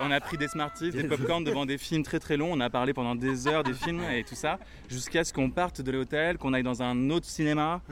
On 0.00 0.10
a 0.10 0.20
pris 0.20 0.36
des 0.36 0.48
Smarties, 0.48 0.90
des 0.90 1.04
popcorn 1.04 1.44
devant 1.44 1.66
des 1.66 1.78
films 1.78 2.02
très 2.02 2.18
très 2.18 2.36
longs. 2.36 2.50
On 2.52 2.60
a 2.60 2.70
parlé 2.70 2.92
pendant 2.92 3.14
des 3.14 3.46
heures 3.46 3.62
des 3.62 3.74
films 3.74 4.02
et 4.12 4.24
tout 4.24 4.34
ça, 4.34 4.58
jusqu'à 4.88 5.24
ce 5.24 5.32
qu'on 5.32 5.50
parte 5.50 5.80
de 5.80 5.90
l'hôtel, 5.92 6.38
qu'on 6.38 6.52
aille 6.54 6.62
dans 6.62 6.82
un 6.82 7.10
autre 7.10 7.26
cinéma 7.26 7.82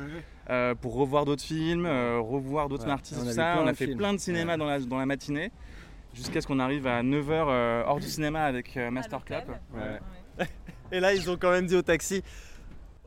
euh, 0.50 0.74
pour 0.74 0.94
revoir 0.94 1.24
d'autres 1.26 1.42
films, 1.42 1.84
euh, 1.86 2.18
revoir 2.20 2.68
d'autres 2.68 2.84
Ouais, 2.84 2.88
Smarties, 2.88 3.14
on 3.18 3.22
a 3.22 3.24
tout 3.26 3.32
ça. 3.32 3.56
On 3.62 3.66
a 3.66 3.74
fait 3.74 3.84
films. 3.86 3.98
plein 3.98 4.14
de 4.14 4.18
cinéma 4.18 4.56
dans, 4.56 4.64
la, 4.66 4.80
dans 4.80 4.98
la 4.98 5.04
matinée, 5.06 5.50
jusqu'à 6.18 6.40
ce 6.40 6.46
qu'on 6.46 6.58
arrive 6.58 6.86
à 6.86 7.02
9h 7.02 7.84
hors 7.86 8.00
du 8.00 8.06
cinéma 8.08 8.44
avec 8.44 8.76
euh, 8.76 8.90
Master 8.90 9.24
Club. 9.24 9.44
Ouais. 9.74 10.46
Et 10.92 11.00
là 11.00 11.14
ils 11.14 11.30
ont 11.30 11.36
quand 11.36 11.50
même 11.50 11.66
dit 11.66 11.76
au 11.76 11.82
taxi. 11.82 12.22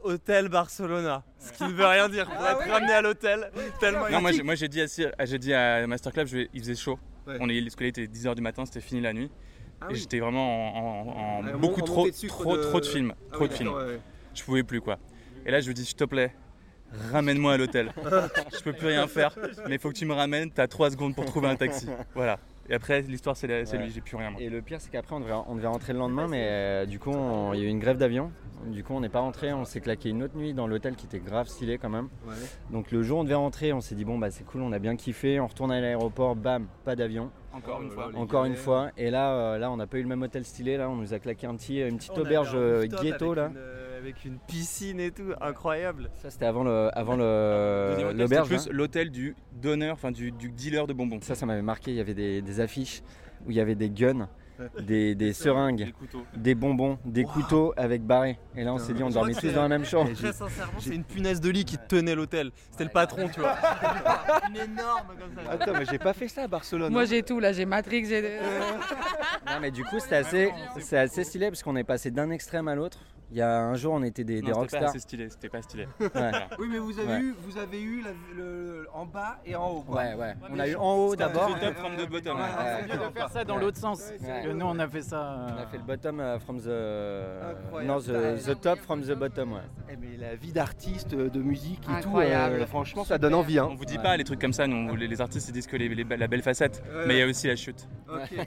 Hôtel 0.04 0.50
Barcelona, 0.50 1.24
ce 1.38 1.52
qui 1.52 1.64
ne 1.64 1.74
veut 1.74 1.86
rien 1.86 2.10
dire 2.10 2.26
pour 2.28 2.44
être 2.44 2.68
ramené 2.72 2.92
à 2.94 3.02
l'hôtel 3.04 3.52
tellement 3.80 4.10
Non, 4.10 4.20
moi 4.20 4.32
j'ai, 4.32 4.42
moi, 4.42 4.56
j'ai 4.56 4.68
dit 4.68 4.82
à, 4.82 4.86
Cyr- 4.88 5.12
j'ai 5.26 5.38
dit 5.38 5.54
à 5.54 5.86
Master 5.86 6.12
Club, 6.12 6.26
je 6.26 6.38
vais- 6.38 6.50
il 6.56 6.60
faisait 6.62 6.74
chaud. 6.76 6.98
Ouais. 7.28 7.38
On 7.40 7.48
est, 7.50 7.62
parce 7.62 7.76
que 7.76 7.84
là, 7.84 7.88
il 7.88 7.90
était 7.90 8.08
10h 8.08 8.34
du 8.34 8.42
matin, 8.42 8.66
c'était 8.66 8.82
fini 8.82 9.00
la 9.00 9.14
nuit. 9.14 9.30
Ah 9.80 9.86
et 9.90 9.94
oui. 9.94 10.00
j'étais 10.00 10.20
vraiment 10.20 10.44
en, 10.76 11.08
en- 11.12 11.40
en 11.40 11.44
Ouais, 11.46 11.54
beaucoup 11.54 11.82
en 11.82 11.86
trop, 11.86 12.10
trop, 12.28 12.58
de- 12.58 12.64
trop 12.64 12.80
de 12.80 12.86
films. 12.88 13.14
Ah 13.16 13.34
trop 13.34 13.44
oui, 13.44 13.50
de 13.50 13.54
films. 13.54 13.70
d'accord, 13.70 13.86
ouais, 13.88 13.94
ouais. 13.94 14.00
Je 14.34 14.44
pouvais 14.44 14.64
plus 14.64 14.82
quoi. 14.82 14.98
Et 15.46 15.52
là, 15.52 15.60
je 15.62 15.68
lui 15.68 15.76
dis, 15.76 15.86
s'il 15.86 15.96
te 15.98 16.04
plaît, 16.06 16.34
ramène-moi 17.12 17.54
à 17.54 17.58
l'hôtel. 17.58 17.94
je 18.58 18.64
peux 18.64 18.74
plus 18.74 18.88
rien 18.88 19.06
faire, 19.08 19.36
mais 19.68 19.76
il 19.76 19.80
faut 19.80 19.90
que 19.90 19.98
tu 19.98 20.06
me 20.08 20.14
ramènes. 20.16 20.50
T'as 20.50 20.66
3 20.68 20.90
secondes 20.90 21.14
pour 21.14 21.26
trouver 21.26 21.48
un 21.50 21.56
taxi. 21.56 21.86
Voilà. 22.16 22.40
Et 22.70 22.74
après, 22.74 23.02
l'histoire, 23.02 23.36
c'est, 23.36 23.48
Ouais. 23.48 23.78
lui, 23.78 23.90
j'ai 23.92 24.02
plus 24.02 24.16
rien. 24.16 24.32
moi. 24.32 24.42
Et 24.42 24.50
le 24.50 24.62
pire, 24.62 24.80
c'est 24.80 24.90
qu'après, 24.92 25.16
on 25.16 25.20
devait, 25.20 25.34
on 25.48 25.56
devait 25.56 25.68
rentrer 25.68 25.94
le 25.94 26.00
lendemain, 26.00 26.28
mais 26.30 26.46
euh, 26.50 26.86
du 26.86 27.00
coup, 27.00 27.10
on- 27.12 27.54
il 27.54 27.60
y 27.60 27.64
a 27.64 27.66
eu 27.66 27.70
une 27.70 27.80
grève 27.80 27.98
d'avion. 27.98 28.32
Du 28.68 28.84
coup, 28.84 28.94
on 28.94 29.00
n'est 29.02 29.10
pas 29.10 29.20
rentré. 29.22 29.52
On 29.52 29.66
s'est 29.66 29.82
claqué 29.82 30.10
une 30.10 30.22
autre 30.24 30.38
nuit 30.38 30.54
dans 30.54 30.68
l'hôtel 30.68 30.96
qui 30.96 31.08
était 31.08 31.20
grave 31.20 31.48
stylé 31.48 31.78
quand 31.80 31.90
même. 31.90 32.08
Ouais. 32.28 32.34
Donc, 32.70 32.92
le 32.92 33.02
jour 33.02 33.18
où 33.18 33.22
on 33.22 33.24
devait 33.24 33.34
rentrer, 33.36 33.74
on 33.74 33.82
s'est 33.82 33.96
dit, 33.96 34.06
bon, 34.06 34.18
bah 34.20 34.30
c'est 34.30 34.44
cool, 34.46 34.62
on 34.62 34.72
a 34.72 34.80
bien 34.80 34.96
kiffé. 34.96 35.40
On 35.40 35.48
retourne 35.48 35.72
à 35.72 35.82
l'aéroport, 35.82 36.36
bam, 36.36 36.68
pas 36.86 36.96
d'avion. 36.96 37.32
Encore 37.54 37.82
une 37.82 37.90
fois. 37.90 38.12
Encore 38.16 38.46
une 38.46 38.56
fois. 38.56 38.92
Et 38.98 39.10
là, 39.10 39.32
euh, 39.34 39.58
là 39.58 39.72
on 39.72 39.78
n'a 39.78 39.88
pas 39.88 39.98
eu 39.98 40.04
le 40.04 40.08
même 40.08 40.22
hôtel 40.22 40.46
stylé. 40.46 40.78
Là, 40.78 40.90
on 40.90 40.96
nous 40.96 41.14
a 41.14 41.20
claqué 41.20 41.48
un 41.48 41.56
petit, 41.56 41.80
une 41.82 41.98
petite 41.98 42.12
On 42.16 42.22
auberge 42.22 42.56
un 42.56 42.60
euh, 42.60 42.88
ghetto 42.88 43.32
avec 43.32 43.36
là. 43.36 43.48
une, 43.48 43.58
euh, 43.58 44.00
avec 44.00 44.26
une 44.26 44.38
piscine 44.40 45.00
et 45.00 45.12
tout, 45.12 45.34
incroyable. 45.42 46.10
Ça 46.16 46.30
c'était 46.30 46.46
avant 46.46 46.64
le 46.64 46.90
avant 46.94 47.16
le 47.16 48.14
l'auberge. 48.16 48.48
plus 48.48 48.68
hein. 48.68 48.72
l'hôtel 48.72 49.12
du 49.12 49.36
donneur, 49.54 49.94
enfin 49.94 50.12
du, 50.12 50.32
du 50.32 50.50
dealer 50.50 50.88
de 50.88 50.94
bonbons. 50.94 51.20
Ça, 51.22 51.36
ça 51.36 51.46
m'avait 51.46 51.62
marqué. 51.62 51.92
Il 51.92 51.98
y 51.98 52.02
avait 52.02 52.14
des, 52.14 52.42
des 52.42 52.60
affiches 52.60 53.02
où 53.46 53.52
il 53.52 53.58
y 53.58 53.60
avait 53.60 53.76
des 53.76 53.90
guns, 53.90 54.30
des, 54.80 55.16
des 55.16 55.34
seringues, 55.34 55.94
des 56.36 56.56
bonbons, 56.56 56.98
des 57.06 57.24
couteaux 57.24 57.74
avec 57.78 58.04
barrés. 58.04 58.38
Et 58.56 58.64
là, 58.64 58.74
on 58.74 58.78
s'est 58.78 58.94
dit, 58.94 59.04
on 59.04 59.10
dormait 59.10 59.34
tous 59.34 59.40
c'est- 59.42 59.52
dans 59.54 59.64
la 59.64 59.68
même 59.70 59.86
chambre. 59.86 60.12
Très 60.14 60.34
sincèrement, 60.34 60.80
c'est 60.80 60.96
une 60.96 61.04
punaise 61.04 61.40
de 61.42 61.50
lit 61.50 61.66
qui 61.66 61.78
tenait 61.78 62.16
l'hôtel. 62.16 62.52
C'était 62.72 62.84
le 62.86 62.90
patron, 62.90 63.28
tu 63.34 63.40
vois. 63.40 63.56
une 64.50 64.56
énorme 64.58 65.08
comme 65.20 65.44
ça. 65.46 65.52
Attends, 65.52 65.74
mais 65.74 65.86
j'ai 65.90 66.00
pas 66.00 66.14
fait 66.14 66.28
ça 66.28 66.44
à 66.44 66.48
Barcelone. 66.48 66.92
Moi 66.92 67.04
hein. 67.04 67.06
j'ai 67.06 67.24
tout 67.24 67.40
là, 67.40 67.52
j'ai 67.54 67.66
Matrix, 67.66 68.06
j'ai. 68.06 68.22
Non, 69.48 69.60
mais 69.62 69.72
du 69.72 69.84
coup, 69.84 70.00
c'était 70.00 70.18
assez, 70.18 70.52
c'est 70.80 70.98
assez 70.98 71.24
stylé 71.24 71.48
parce 71.50 71.64
qu'on 71.64 71.76
est 71.76 71.84
passé 71.84 72.12
d'un 72.12 72.30
extrême 72.30 72.68
à 72.68 72.76
l'autre. 72.76 73.00
Il 73.34 73.38
y 73.38 73.42
a 73.42 73.62
un 73.62 73.76
jour, 73.76 73.94
on 73.94 74.04
était 74.04 74.26
des, 74.26 74.36
Non, 74.36 74.40
des 74.42 74.46
c'était 74.48 74.52
pas 74.54 74.60
rockstars. 74.60 74.90
assez 74.90 75.00
stylé, 75.00 75.30
c'était 75.30 75.48
pas 75.48 75.62
stylé. 75.62 75.88
Ouais. 76.02 76.10
Oui, 76.60 76.68
mais 76.70 76.80
vous 76.80 77.00
avez 77.00 77.08
Ouais. 77.14 77.20
eu, 77.22 77.36
vous 77.48 77.58
avez 77.58 77.82
eu 77.82 78.02
la- 78.02 78.10
le- 78.36 78.88
en 78.94 79.06
bas 79.06 79.40
et 79.46 79.56
en 79.56 79.70
haut. 79.70 79.82
quoi. 79.84 80.02
Ouais, 80.02 80.14
ouais. 80.16 80.34
On 80.52 80.60
a 80.60 80.68
eu 80.68 80.76
en 80.76 80.96
haut 80.96 81.16
d'abord. 81.16 81.56
The 81.58 81.62
top 81.62 81.76
from 81.76 81.96
the 81.96 82.10
bottom. 82.10 82.38
C'est 82.38 82.88
mieux 82.98 83.08
de 83.08 83.14
faire 83.14 83.30
ça 83.30 83.46
dans 83.46 83.58
l'autre 83.58 83.78
sens. 83.78 84.02
Ouais. 84.52 84.58
Que 84.60 84.64
nous, 84.64 84.66
on 84.66 84.80
a 84.80 84.88
fait 84.88 85.02
ça. 85.02 85.48
On 85.50 85.62
a 85.62 85.66
fait 85.68 85.78
le 85.78 85.84
bottom 85.84 86.20
euh, 86.20 86.40
from 86.40 86.58
the. 86.60 86.68
Incroyable. 87.66 87.88
Non, 87.88 88.00
the, 88.00 88.44
the 88.46 88.60
top 88.62 88.80
from 88.80 89.02
the 89.02 89.14
bottom, 89.14 89.54
ouais. 89.54 89.60
Eh, 89.92 89.96
mais 89.98 90.18
la 90.18 90.36
vie 90.36 90.52
d'artiste, 90.52 91.16
de 91.16 91.40
musique 91.42 91.82
et 91.90 91.92
Incroyable. 91.94 92.56
tout, 92.58 92.62
euh, 92.64 92.66
franchement, 92.68 93.04
ça 93.04 93.18
donne 93.18 93.34
envie. 93.34 93.60
Hein. 93.60 93.68
On 93.72 93.76
vous 93.76 93.86
dit 93.86 93.98
pas 93.98 94.16
les 94.18 94.24
trucs 94.24 94.40
comme 94.40 94.54
ça, 94.54 94.68
nous, 94.68 94.96
les, 94.96 95.08
les 95.08 95.22
artistes 95.22 95.50
ils 95.50 95.54
disent 95.54 95.68
que 95.68 95.78
les, 95.78 95.90
les- 95.90 96.04
la 96.18 96.28
belle 96.28 96.42
facette, 96.42 96.84
Ouais. 96.94 97.06
mais 97.08 97.16
il 97.16 97.20
y 97.20 97.24
a 97.24 97.28
aussi 97.28 97.48
la 97.48 97.56
chute. 97.56 97.88
Ok. 98.10 98.30
Putain, 98.30 98.46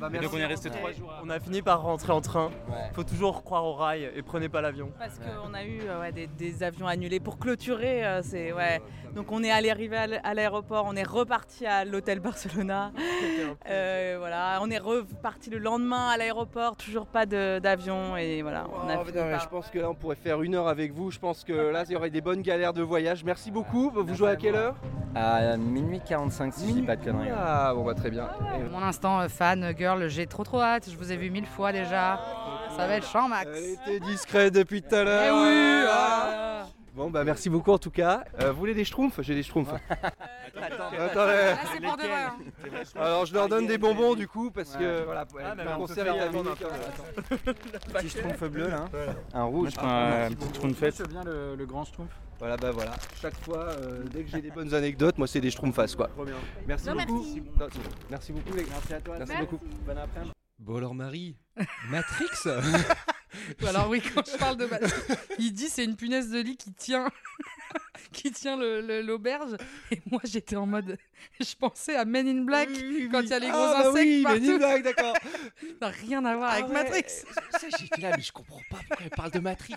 bah, 0.00 0.08
merci. 0.10 0.26
donc 0.26 0.34
on 0.34 0.38
est 0.38 0.46
resté 0.46 0.70
trois 0.70 0.92
jours. 0.92 1.10
à- 1.12 1.22
On 1.24 1.30
a 1.30 1.40
fini 1.40 1.62
par 1.62 1.82
rentrer 1.82 2.12
en 2.12 2.20
train. 2.20 2.46
Ouais. 2.68 2.90
Faut 2.92 3.04
toujours 3.04 3.42
croire 3.42 3.64
au 3.64 3.72
rail 3.74 4.08
et 4.14 4.22
prenez 4.22 4.48
pas 4.48 4.60
l'avion. 4.60 4.90
Parce 4.98 5.18
qu'on 5.18 5.54
a 5.54 5.64
eu 5.64 5.80
euh, 5.88 6.00
ouais, 6.00 6.12
des, 6.12 6.26
des 6.26 6.62
avions 6.62 6.86
annulés 6.86 7.20
pour 7.20 7.38
clôturer. 7.38 8.04
euh, 8.06 8.20
c'est 8.22 8.52
ouais. 8.52 8.80
Donc 9.14 9.30
on 9.30 9.42
est 9.44 9.50
allé 9.50 9.70
arriver 9.70 9.96
à 10.22 10.34
l'aéroport, 10.34 10.86
on 10.88 10.96
est 10.96 11.06
reparti 11.06 11.66
à 11.66 11.84
l'hôtel 11.84 12.20
Barcelona. 12.20 12.92
Euh, 13.68 14.16
voilà, 14.18 14.58
on 14.62 14.70
est 14.70 14.78
reparti 14.78 15.48
le 15.50 15.58
lendemain 15.58 16.08
à 16.08 16.16
l'aéroport, 16.16 16.76
toujours 16.76 17.06
pas 17.06 17.26
de- 17.26 17.58
d'avion 17.60 18.16
et 18.16 18.42
voilà. 18.42 18.66
On 18.72 18.88
a 18.88 18.96
Oh, 18.98 19.04
mais 19.14 19.38
je 19.40 19.48
pense 19.48 19.68
que 19.70 19.78
là 19.78 19.88
on 19.90 19.94
pourrait 19.94 20.16
faire 20.16 20.42
une 20.42 20.54
heure 20.56 20.66
avec 20.68 20.92
vous. 20.92 21.10
Je 21.10 21.18
pense 21.18 21.44
que 21.44 21.52
là 21.52 21.84
il 21.86 21.92
y 21.92 21.96
aurait 21.96 22.10
des 22.10 22.20
bonnes 22.20 22.42
galères 22.42 22.72
de 22.72 22.82
voyage. 22.82 23.24
Merci 23.24 23.50
beaucoup. 23.50 23.90
Vous 23.94 24.14
jouez 24.14 24.30
à 24.30 24.36
quelle 24.36 24.56
heure? 24.56 24.74
À 25.14 25.56
minuit 25.56 26.00
45, 26.00 26.52
si 26.54 26.68
je 26.68 26.72
dis 26.74 26.82
pas 26.82 26.96
de 26.96 27.04
conneries. 27.04 27.30
Ah 27.36 27.72
bon 27.74 27.84
bah 27.84 27.94
très 27.94 28.10
bien. 28.10 28.28
Et- 28.58 28.68
Mon 28.70 28.82
instant 28.82 29.20
euh, 29.20 29.28
fan, 29.28 29.72
girl, 29.78 30.08
j'ai 30.08 30.26
trop 30.26 30.42
trop 30.44 30.60
hâte. 30.60 30.88
Je 30.90 30.96
vous 30.96 31.12
ai 31.12 31.16
vu 31.16 31.30
mille 31.30 31.46
fois 31.46 31.72
déjà. 31.72 32.20
Ça 32.76 32.86
va 32.86 32.94
être 32.96 33.06
champ, 33.08 33.28
Max. 33.28 33.48
Elle 33.54 33.94
était 33.94 34.00
discrète 34.00 34.54
depuis 34.54 34.82
tout 34.82 34.94
à 34.94 35.04
l'heure. 35.04 35.22
Eh 35.26 35.30
oui, 35.30 35.86
ah. 35.90 36.51
Bon 36.94 37.08
bah 37.10 37.24
merci 37.24 37.48
beaucoup 37.48 37.72
en 37.72 37.78
tout 37.78 37.90
cas. 37.90 38.24
Euh, 38.40 38.52
vous 38.52 38.58
voulez 38.58 38.74
des 38.74 38.84
schtroumpfs? 38.84 39.20
J'ai 39.22 39.34
des 39.34 39.42
schtroumpfs. 39.42 39.70
Ah, 40.54 40.68
c'est 41.72 41.80
pour 41.80 41.96
de 41.96 42.02
vrai. 42.02 42.22
hein. 42.24 42.36
Alors 42.96 43.24
je 43.26 43.32
leur 43.34 43.48
donne 43.48 43.66
des 43.66 43.78
bonbons 43.78 44.14
du 44.14 44.28
coup 44.28 44.50
parce 44.50 44.76
que 44.76 44.98
Ouais. 45.00 45.04
voilà, 45.04 45.24
Ah, 45.42 45.52
on 45.54 45.56
peut 45.56 45.80
concert 45.80 46.04
faire 46.04 46.14
est 46.14 46.20
à 46.20 46.22
un 46.24 46.30
minuit. 46.30 46.42
bonbon, 46.44 46.54
Petit 47.94 48.08
schtroumpf 48.10 48.44
bleu 48.44 48.68
là. 48.68 48.84
Un 49.32 49.38
Moi 49.40 49.44
rouge. 49.48 49.70
je 49.70 49.76
prends 49.76 49.88
un 49.88 50.30
petit 50.30 50.48
schtroumpfette. 50.48 51.08
Bien 51.08 51.24
le, 51.24 51.56
le 51.56 51.66
grand 51.66 51.84
schtroumpf. 51.84 52.10
Voilà 52.38 52.56
bah 52.58 52.70
voilà. 52.70 52.92
Chaque 53.20 53.36
fois 53.42 53.58
euh, 53.70 54.04
dès 54.12 54.22
que 54.24 54.30
j'ai 54.30 54.42
des 54.42 54.50
bonnes 54.50 54.72
anecdotes, 54.74 55.16
moi 55.18 55.26
c'est 55.26 55.40
des 55.40 55.50
schtroumpfs 55.50 55.96
quoi. 55.96 56.08
Trop 56.08 56.24
bien. 56.24 56.34
Merci 56.66 56.86
Non, 56.88 56.94
beaucoup. 56.96 57.22
merci. 57.22 57.40
Non, 57.58 57.66
c'est 57.72 57.78
bon. 57.82 57.90
Merci 58.10 58.32
beaucoup 58.32 58.56
les 58.56 58.62
gars. 58.64 58.68
Merci 58.72 58.94
à 58.94 59.00
toi. 59.00 59.14
Merci 59.18 59.36
beaucoup. 59.40 59.58
Bon 59.86 59.98
après-midi. 59.98 60.32
Bon 60.58 60.76
alors 60.76 60.94
Marie, 60.94 61.36
Matrix 61.90 62.26
Alors 63.66 63.88
oui, 63.88 64.02
quand 64.14 64.22
je 64.30 64.36
parle 64.36 64.56
de 64.56 64.66
Matrix, 64.66 64.92
il 65.38 65.52
dit 65.52 65.68
c'est 65.68 65.84
une 65.84 65.96
punaise 65.96 66.30
de 66.30 66.38
lit 66.40 66.56
qui 66.56 66.72
tient, 66.72 67.08
qui 68.12 68.30
tient 68.30 68.56
l'auberge. 68.56 69.56
Et 69.90 70.00
moi 70.10 70.20
j'étais 70.24 70.56
en 70.56 70.66
mode, 70.66 70.96
je 71.40 71.54
pensais 71.58 71.96
à 71.96 72.04
Men 72.04 72.28
in 72.28 72.42
Black 72.44 72.68
quand 73.10 73.20
il 73.20 73.28
y 73.28 73.32
a 73.32 73.38
les 73.38 73.48
gros 73.48 73.58
ah, 73.58 73.82
bah 73.82 73.90
insectes 73.90 74.06
oui, 74.06 74.22
partout. 74.22 74.40
Men 74.40 74.50
in 74.50 74.56
Black, 74.58 74.82
d'accord. 74.82 75.16
Ça 75.60 75.66
n'a 75.80 75.88
rien 75.88 76.24
à 76.24 76.36
voir 76.36 76.50
avec 76.52 76.64
Ah 76.66 76.68
ouais, 76.68 76.74
Matrix. 76.74 77.04
Ça, 77.50 77.66
j'étais 77.78 78.00
là, 78.00 78.12
mais 78.16 78.22
je 78.22 78.32
comprends 78.32 78.60
pas 78.70 78.78
pourquoi 78.88 79.04
elle 79.04 79.10
parle 79.10 79.30
de 79.30 79.38
Matrix. 79.38 79.76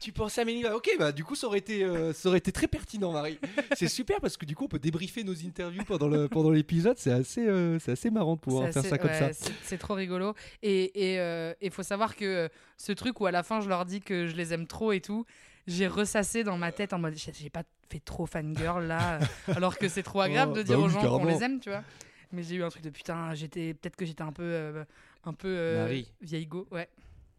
Tu 0.00 0.12
pensais 0.12 0.40
à 0.40 0.44
Men 0.44 0.56
in 0.56 0.60
Black 0.60 0.74
Ok, 0.74 0.90
bah 0.98 1.12
du 1.12 1.24
coup, 1.24 1.34
ça 1.34 1.46
aurait 1.46 1.58
été, 1.58 1.84
euh, 1.84 2.12
ça 2.12 2.28
aurait 2.28 2.38
été 2.38 2.52
très 2.52 2.66
pertinent, 2.68 3.12
Marie. 3.12 3.38
C'est 3.76 3.88
super 3.88 4.20
parce 4.20 4.36
que 4.36 4.44
du 4.44 4.54
coup, 4.54 4.64
on 4.64 4.68
peut 4.68 4.78
débriefer 4.78 5.24
nos 5.24 5.34
interviews 5.34 5.84
pendant 5.84 6.08
le 6.08 6.28
pendant 6.28 6.50
l'épisode. 6.50 6.98
C'est 6.98 7.12
assez, 7.12 7.46
euh, 7.46 7.78
c'est 7.78 7.92
assez 7.92 8.10
marrant 8.10 8.34
de 8.34 8.40
pouvoir 8.40 8.68
faire 8.72 8.78
assez- 8.78 8.88
ça 8.88 8.98
comme 8.98 9.10
ouais, 9.10 9.32
ça. 9.32 9.50
c'est- 9.62 9.78
trop 9.78 9.94
rigolo. 9.94 10.34
Et 10.62 10.90
il 10.94 11.18
et, 11.18 11.54
il 11.62 11.70
faut 11.70 11.82
savoir 11.82 12.16
que 12.16 12.24
euh, 12.24 12.48
ce 12.88 12.92
truc 12.92 13.20
où 13.20 13.26
à 13.26 13.30
la 13.30 13.42
fin 13.42 13.60
je 13.60 13.68
leur 13.68 13.84
dis 13.84 14.00
que 14.00 14.26
je 14.26 14.34
les 14.34 14.54
aime 14.54 14.66
trop 14.66 14.92
et 14.92 15.02
tout, 15.02 15.26
j'ai 15.66 15.86
ressassé 15.86 16.42
dans 16.42 16.56
ma 16.56 16.72
tête 16.72 16.94
en 16.94 16.98
mode 16.98 17.14
j'ai 17.14 17.50
pas 17.50 17.62
fait 17.90 18.00
trop 18.00 18.24
fangirl 18.24 18.86
là, 18.86 19.18
alors 19.48 19.76
que 19.76 19.88
c'est 19.88 20.02
trop 20.02 20.22
agréable 20.22 20.52
Oh, 20.54 20.56
de 20.56 20.62
bah 20.62 20.66
dire 20.66 20.78
aux 20.80 20.86
oui, 20.86 20.92
gens 20.92 21.18
qu'on 21.18 21.26
les 21.26 21.42
aime, 21.42 21.60
tu 21.60 21.68
vois. 21.68 21.84
Mais 22.32 22.42
j'ai 22.42 22.56
eu 22.56 22.62
un 22.64 22.70
truc 22.70 22.82
de 22.82 22.88
putain, 22.88 23.34
j'étais 23.34 23.74
peut-être 23.74 23.96
que 23.96 24.06
j'étais 24.06 24.22
un 24.22 24.32
peu 24.32 24.42
euh, 24.42 24.84
un 25.24 25.34
peu 25.34 25.48
euh, 25.48 26.02
vieille 26.22 26.46
go, 26.46 26.66
ouais. 26.70 26.88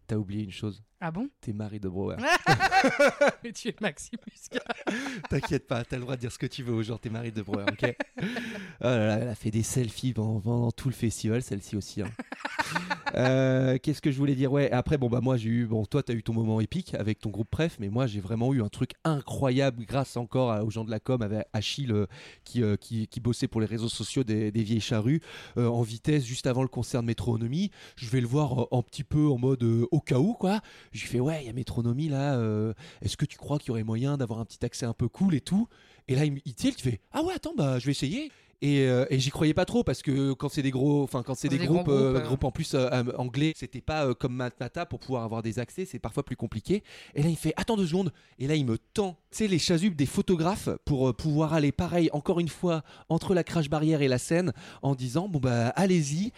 T'as 0.06 0.18
oublié 0.18 0.44
une 0.44 0.52
chose. 0.52 0.84
Ah 1.02 1.12
bon? 1.12 1.30
T'es 1.40 1.54
Marie 1.54 1.80
de 1.80 1.88
Brouwer. 1.88 2.18
Mais 3.44 3.54
tu 3.54 3.70
es 3.70 3.76
Maximus. 3.80 4.20
T'inquiète 5.30 5.66
pas, 5.66 5.86
t'as 5.86 5.96
le 5.96 6.02
droit 6.02 6.16
de 6.16 6.22
dire 6.22 6.32
ce 6.32 6.38
que 6.38 6.46
tu 6.46 6.62
veux 6.62 6.74
aux 6.74 6.84
gens. 6.84 6.98
T'es 6.98 7.10
Marie 7.10 7.32
de 7.32 7.42
Brouwer, 7.42 7.66
ok? 7.72 7.96
Oh 8.82 8.86
là 8.86 9.08
là, 9.08 9.18
elle 9.22 9.28
a 9.28 9.36
fait 9.36 9.52
des 9.52 9.64
selfies 9.64 10.14
pendant, 10.14 10.72
tout 10.72 10.88
le 10.88 10.94
festival, 10.94 11.42
celle-ci 11.44 11.76
aussi. 11.76 12.02
hein. 12.02 12.10
Euh, 13.16 13.78
Qu'est-ce 13.82 14.02
que 14.02 14.10
je 14.12 14.18
voulais 14.18 14.36
dire? 14.36 14.52
Ouais, 14.54 14.72
après, 14.72 14.98
bon, 14.98 15.10
bah, 15.10 15.20
moi, 15.22 15.36
j'ai 15.36 15.50
eu. 15.50 15.66
Bon, 15.66 15.86
toi, 15.86 16.02
t'as 16.04 16.14
eu 16.14 16.24
ton 16.24 16.34
moment 16.34 16.62
épique 16.62 16.94
avec 16.96 17.20
ton 17.20 17.30
groupe 17.30 17.50
Pref, 17.50 17.78
mais 17.80 17.90
moi, 17.90 18.08
j'ai 18.08 18.22
vraiment 18.22 18.54
eu 18.54 18.62
un 18.62 18.70
truc 18.70 18.92
incroyable 19.04 19.84
grâce 19.86 20.16
encore 20.16 20.52
à- 20.52 20.64
aux 20.64 20.70
gens 20.70 20.86
de 20.86 20.92
la 20.92 21.00
com, 21.00 21.22
avec 21.22 21.46
Achille 21.52 21.92
euh, 21.92 22.06
qui, 22.46 22.64
euh, 22.64 22.76
qui, 22.78 23.08
qui 23.08 23.20
bossait 23.20 23.48
pour 23.48 23.60
les 23.62 23.68
réseaux 23.68 23.90
sociaux 23.90 24.24
des, 24.24 24.52
des 24.52 24.64
vieilles 24.64 24.80
charrues 24.82 25.22
en 25.58 25.82
vitesse 25.82 26.24
juste 26.26 26.48
avant 26.48 26.62
le 26.62 26.68
concert 26.70 27.02
de 27.02 27.08
Métronomie. 27.08 27.72
Je 27.98 28.10
vais 28.10 28.22
le 28.22 28.28
voir 28.28 28.68
un 28.72 28.82
petit 28.82 29.04
peu 29.04 29.28
en 29.28 29.38
mode 29.38 29.64
au 29.64 30.00
cas 30.00 30.20
où, 30.20 30.34
quoi. 30.34 30.62
Je 30.92 31.02
lui 31.02 31.08
fais, 31.08 31.20
ouais, 31.20 31.44
il 31.44 31.48
y 31.48 31.50
a 31.50 31.54
Métronomie 31.54 32.10
là. 32.10 32.36
euh, 32.36 32.74
Est-ce 33.02 33.18
que 33.18 33.26
tu 33.26 33.38
crois 33.38 33.60
qu'il 33.60 33.68
y 33.70 33.72
aurait 33.72 33.84
moyen 33.84 34.18
d'avoir 34.18 34.40
un 34.40 34.46
petit 34.46 34.64
accès 34.66 34.86
un 34.86 34.94
peu 34.94 35.08
cool 35.08 35.36
et 35.36 35.42
tout? 35.42 35.68
Et 36.08 36.16
là, 36.16 36.26
il, 36.26 36.34
me- 36.34 36.40
il 36.46 36.56
tilt, 36.56 36.80
il 36.80 36.84
fait, 36.84 37.00
ah 37.12 37.24
ouais, 37.24 37.34
attends, 37.34 37.54
bah, 37.56 37.78
je 37.80 37.86
vais 37.86 37.92
essayer. 37.92 38.32
Et, 38.62 38.82
euh, 38.82 39.06
et 39.10 39.20
j'y 39.20 39.30
croyais 39.30 39.54
pas 39.54 39.64
trop 39.64 39.86
parce 39.86 40.02
que 40.02 40.34
quand 40.34 40.50
c'est 40.50 40.62
des 40.62 40.72
gros, 40.72 41.04
enfin 41.04 41.24
quand 41.24 41.34
c'est 41.34 41.48
des, 41.48 41.58
groupes, 41.60 41.86
groupes, 41.86 41.90
euh. 41.90 42.20
groupes 42.20 42.44
en 42.44 42.52
plus 42.52 42.74
euh, 42.74 43.04
anglais, 43.18 43.54
c'était 43.56 43.80
pas 43.80 44.06
euh, 44.06 44.14
comme 44.14 44.36
Matmata 44.36 44.86
pour 44.86 45.00
pouvoir 45.00 45.24
avoir 45.24 45.42
des 45.42 45.60
accès, 45.60 45.86
c'est 45.86 46.00
parfois 46.00 46.24
plus 46.24 46.36
compliqué. 46.36 46.84
Et 47.16 47.24
là 47.24 47.30
il 47.30 47.38
fait 47.38 47.54
attends 47.56 47.78
deux 47.78 47.88
secondes, 47.88 48.12
et 48.38 48.48
là 48.48 48.56
il 48.56 48.66
me 48.66 48.78
tend, 48.78 49.18
tu 49.32 49.38
sais 49.38 49.48
les 49.48 49.60
chasubes 49.60 49.96
des 49.96 50.06
photographes 50.06 50.70
pour 50.84 51.16
pouvoir 51.16 51.54
aller 51.54 51.72
pareil 51.72 52.10
encore 52.12 52.42
une 52.42 52.50
fois 52.50 52.84
entre 53.08 53.34
la 53.34 53.46
crash 53.46 53.70
barrière 53.70 54.02
et 54.02 54.10
la 54.10 54.18
scène 54.18 54.52
en 54.82 54.94
disant 54.94 55.30
bon 55.30 55.40
bah 55.40 55.70
allez-y, 55.70 56.34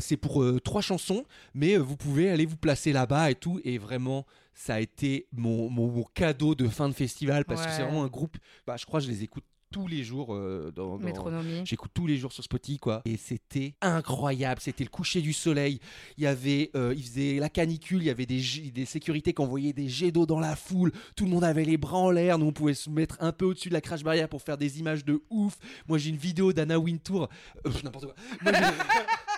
c'est 0.00 0.16
pour 0.16 0.44
trois 0.62 0.82
chansons, 0.82 1.24
mais 1.54 1.76
vous 1.76 1.96
pouvez 1.96 2.30
aller 2.30 2.46
vous 2.46 2.56
placer 2.56 2.92
là-bas 2.92 3.30
et 3.30 3.36
tout. 3.36 3.60
Et 3.64 3.78
vraiment 3.78 4.26
ça 4.54 4.74
a 4.74 4.80
été 4.80 5.26
mon, 5.32 5.70
mon, 5.70 5.86
mon 5.86 6.04
cadeau 6.14 6.54
de 6.54 6.68
fin 6.68 6.88
de 6.88 6.94
festival 6.94 7.44
parce 7.44 7.64
que 7.64 7.72
c'est 7.72 7.82
vraiment 7.82 8.04
un 8.04 8.08
groupe, 8.08 8.36
bah 8.66 8.76
je 8.76 8.84
crois 8.84 9.00
que 9.00 9.06
je 9.06 9.10
les 9.10 9.22
écoute 9.22 9.44
tous 9.70 9.86
les 9.86 10.02
jours 10.02 10.34
euh, 10.34 10.72
dans, 10.74 10.98
dans-. 10.98 11.42
J'écoute 11.64 11.90
tous 11.94 12.06
les 12.06 12.16
jours 12.16 12.32
sur 12.32 12.42
Spotify, 12.42 12.78
quoi. 12.78 13.02
Et 13.04 13.16
c'était 13.16 13.74
incroyable. 13.80 14.60
C'était 14.60 14.84
le 14.84 14.90
coucher 14.90 15.20
du 15.20 15.32
soleil. 15.32 15.80
Il 16.18 16.24
y 16.24 16.26
avait, 16.26 16.70
euh, 16.74 16.92
il 16.96 17.02
faisait 17.02 17.34
la 17.38 17.48
canicule. 17.48 18.02
Il 18.02 18.06
y 18.06 18.10
avait 18.10 18.26
des, 18.26 18.42
des 18.72 18.84
sécurités 18.84 19.32
qui 19.32 19.42
envoyaient 19.42 19.72
des 19.72 19.88
jets 19.88 20.10
d'eau 20.12 20.26
dans 20.26 20.40
la 20.40 20.56
foule. 20.56 20.92
Tout 21.16 21.24
le 21.24 21.30
monde 21.30 21.44
avait 21.44 21.64
les 21.64 21.76
bras 21.76 21.98
en 21.98 22.10
l'air. 22.10 22.38
Nous, 22.38 22.46
on 22.46 22.52
pouvait 22.52 22.74
se 22.74 22.90
mettre 22.90 23.16
un 23.20 23.32
peu 23.32 23.44
au-dessus 23.46 23.68
de 23.68 23.74
la 23.74 23.80
crash 23.80 24.02
barrière 24.02 24.28
pour 24.28 24.42
faire 24.42 24.58
des 24.58 24.80
images 24.80 25.04
de 25.04 25.22
ouf. 25.30 25.56
Moi, 25.88 25.98
j'ai 25.98 26.10
une 26.10 26.16
vidéo 26.16 26.52
d'Anna 26.52 26.78
Wintour. 26.78 27.28
Euh, 27.66 27.70
N'importe 27.84 28.06
quoi. 28.06 28.14
Moi, 28.42 28.52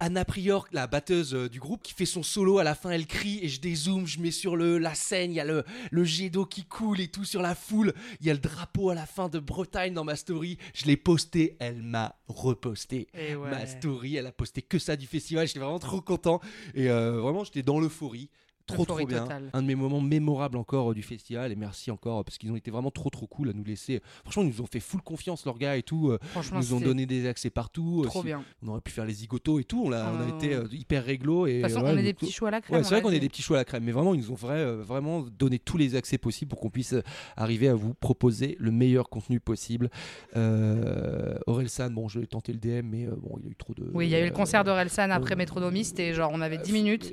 Anna 0.00 0.24
Prior, 0.24 0.66
la 0.72 0.86
batteuse 0.86 1.34
euh, 1.34 1.48
du 1.48 1.60
groupe, 1.60 1.82
qui 1.82 1.92
fait 1.92 2.06
son 2.06 2.22
solo. 2.22 2.58
À 2.58 2.64
la 2.64 2.74
fin, 2.74 2.90
elle 2.90 3.06
crie 3.06 3.40
et 3.42 3.48
je 3.48 3.60
dézoome, 3.60 4.06
je 4.06 4.20
mets 4.20 4.30
sur 4.30 4.56
le, 4.56 4.78
la 4.78 4.94
scène. 4.94 5.32
Il 5.32 5.34
y 5.34 5.40
a 5.40 5.44
le, 5.44 5.64
le 5.90 6.04
jet 6.04 6.30
d'eau 6.30 6.46
qui 6.46 6.64
coule 6.64 7.00
et 7.00 7.08
tout 7.08 7.24
sur 7.24 7.42
la 7.42 7.54
foule. 7.54 7.92
Il 8.20 8.26
y 8.26 8.30
a 8.30 8.34
le 8.34 8.40
drapeau 8.40 8.90
à 8.90 8.94
la 8.94 9.06
fin 9.06 9.28
de 9.28 9.38
Bretagne 9.38 9.94
dans 9.94 10.04
ma 10.04 10.16
story. 10.16 10.58
Je 10.74 10.86
l'ai 10.86 10.96
posté, 10.96 11.56
elle 11.58 11.82
m'a 11.82 12.14
reposté. 12.28 13.08
Ouais. 13.14 13.36
Ma 13.36 13.66
story, 13.66 14.16
elle 14.16 14.26
a 14.26 14.32
posté 14.32 14.62
que 14.62 14.78
ça 14.78 14.96
du 14.96 15.06
festival. 15.06 15.46
J'étais 15.46 15.60
vraiment 15.60 15.78
trop 15.78 16.00
content. 16.00 16.40
Et 16.74 16.90
euh, 16.90 17.20
vraiment, 17.20 17.44
j'étais 17.44 17.62
dans 17.62 17.80
l'euphorie. 17.80 18.30
Trop 18.66 18.84
trop 18.84 19.06
bien. 19.06 19.26
Un 19.52 19.62
de 19.62 19.66
mes 19.66 19.74
moments 19.76 20.00
mémorables 20.00 20.56
encore 20.58 20.90
euh, 20.90 20.94
du 20.94 21.02
festival. 21.02 21.52
Et 21.52 21.56
merci 21.56 21.90
encore 21.90 22.18
euh, 22.20 22.22
parce 22.24 22.36
qu'ils 22.38 22.50
ont 22.50 22.56
été 22.56 22.70
vraiment 22.70 22.90
trop 22.90 23.10
trop 23.10 23.26
cool 23.26 23.48
à 23.50 23.52
nous 23.52 23.62
laisser. 23.64 24.00
Franchement, 24.24 24.42
ils 24.42 24.48
nous 24.48 24.60
ont 24.60 24.66
fait 24.66 24.80
full 24.80 25.02
confiance, 25.02 25.44
leurs 25.46 25.58
gars 25.58 25.76
et 25.76 25.82
tout. 25.82 26.10
euh, 26.10 26.18
Franchement, 26.22 26.58
ils 26.60 26.68
nous 26.68 26.74
ont 26.74 26.80
donné 26.80 27.06
des 27.06 27.26
accès 27.28 27.48
partout. 27.50 28.02
trop 28.06 28.20
Si- 28.20 28.26
bien. 28.26 28.42
On 28.62 28.68
aurait 28.68 28.80
pu 28.80 28.90
faire 28.90 29.04
les 29.04 29.12
zigotos 29.14 29.60
et 29.60 29.64
tout. 29.64 29.82
On 29.86 29.92
a, 29.92 30.10
on 30.12 30.20
a 30.20 30.26
Oh. 30.32 30.36
été 30.36 30.76
hyper 30.76 31.04
réglo. 31.04 31.46
Et 31.46 31.58
De 31.58 31.62
toute 31.62 31.70
façon, 31.70 31.84
ouais, 31.84 31.90
on 31.90 31.92
est 31.94 31.96
nous- 31.96 32.02
des 32.02 32.14
petits 32.14 32.32
choux 32.32 32.46
à 32.46 32.50
la 32.50 32.60
crème, 32.60 32.78
Ouais, 32.78 32.82
c'est 32.84 32.90
vrai 32.90 33.02
qu'on 33.02 33.10
est 33.10 33.14
dit. 33.14 33.20
des 33.20 33.28
petits 33.28 33.42
choux 33.42 33.54
à 33.54 33.58
la 33.58 33.64
crème. 33.64 33.84
Mais 33.84 33.92
vraiment, 33.92 34.14
ils 34.14 34.20
nous 34.20 34.32
ont 34.32 34.34
vrai, 34.36 34.74
vraiment 34.76 35.22
donné 35.22 35.58
tous 35.60 35.76
les 35.78 35.94
accès 35.94 36.18
possibles 36.18 36.48
pour 36.48 36.58
qu'on 36.60 36.70
puisse 36.70 36.94
arriver 37.36 37.68
à 37.68 37.74
vous 37.74 37.94
proposer 37.94 38.56
le 38.58 38.70
meilleur 38.72 39.08
contenu 39.08 39.38
possible. 39.40 39.90
Orelsan, 41.46 41.90
bon, 41.90 42.08
je 42.08 42.20
vais 42.20 42.26
tenter 42.26 42.52
le 42.52 42.58
DM, 42.58 42.86
mais 42.88 43.06
bon, 43.06 43.38
il 43.40 43.46
a 43.48 43.50
eu 43.50 43.54
trop 43.56 43.74
de. 43.74 43.88
Oui, 43.94 44.06
il 44.06 44.10
y 44.10 44.14
a 44.14 44.20
eu 44.20 44.24
le 44.26 44.30
concert 44.32 44.64
d'Orelsan 44.64 45.10
après 45.10 45.36
Métronomie, 45.36 45.84
c'était 45.84 46.12
genre 46.14 46.30
on 46.34 46.40
avait 46.40 46.58
10 46.58 46.72
minutes. 46.72 47.12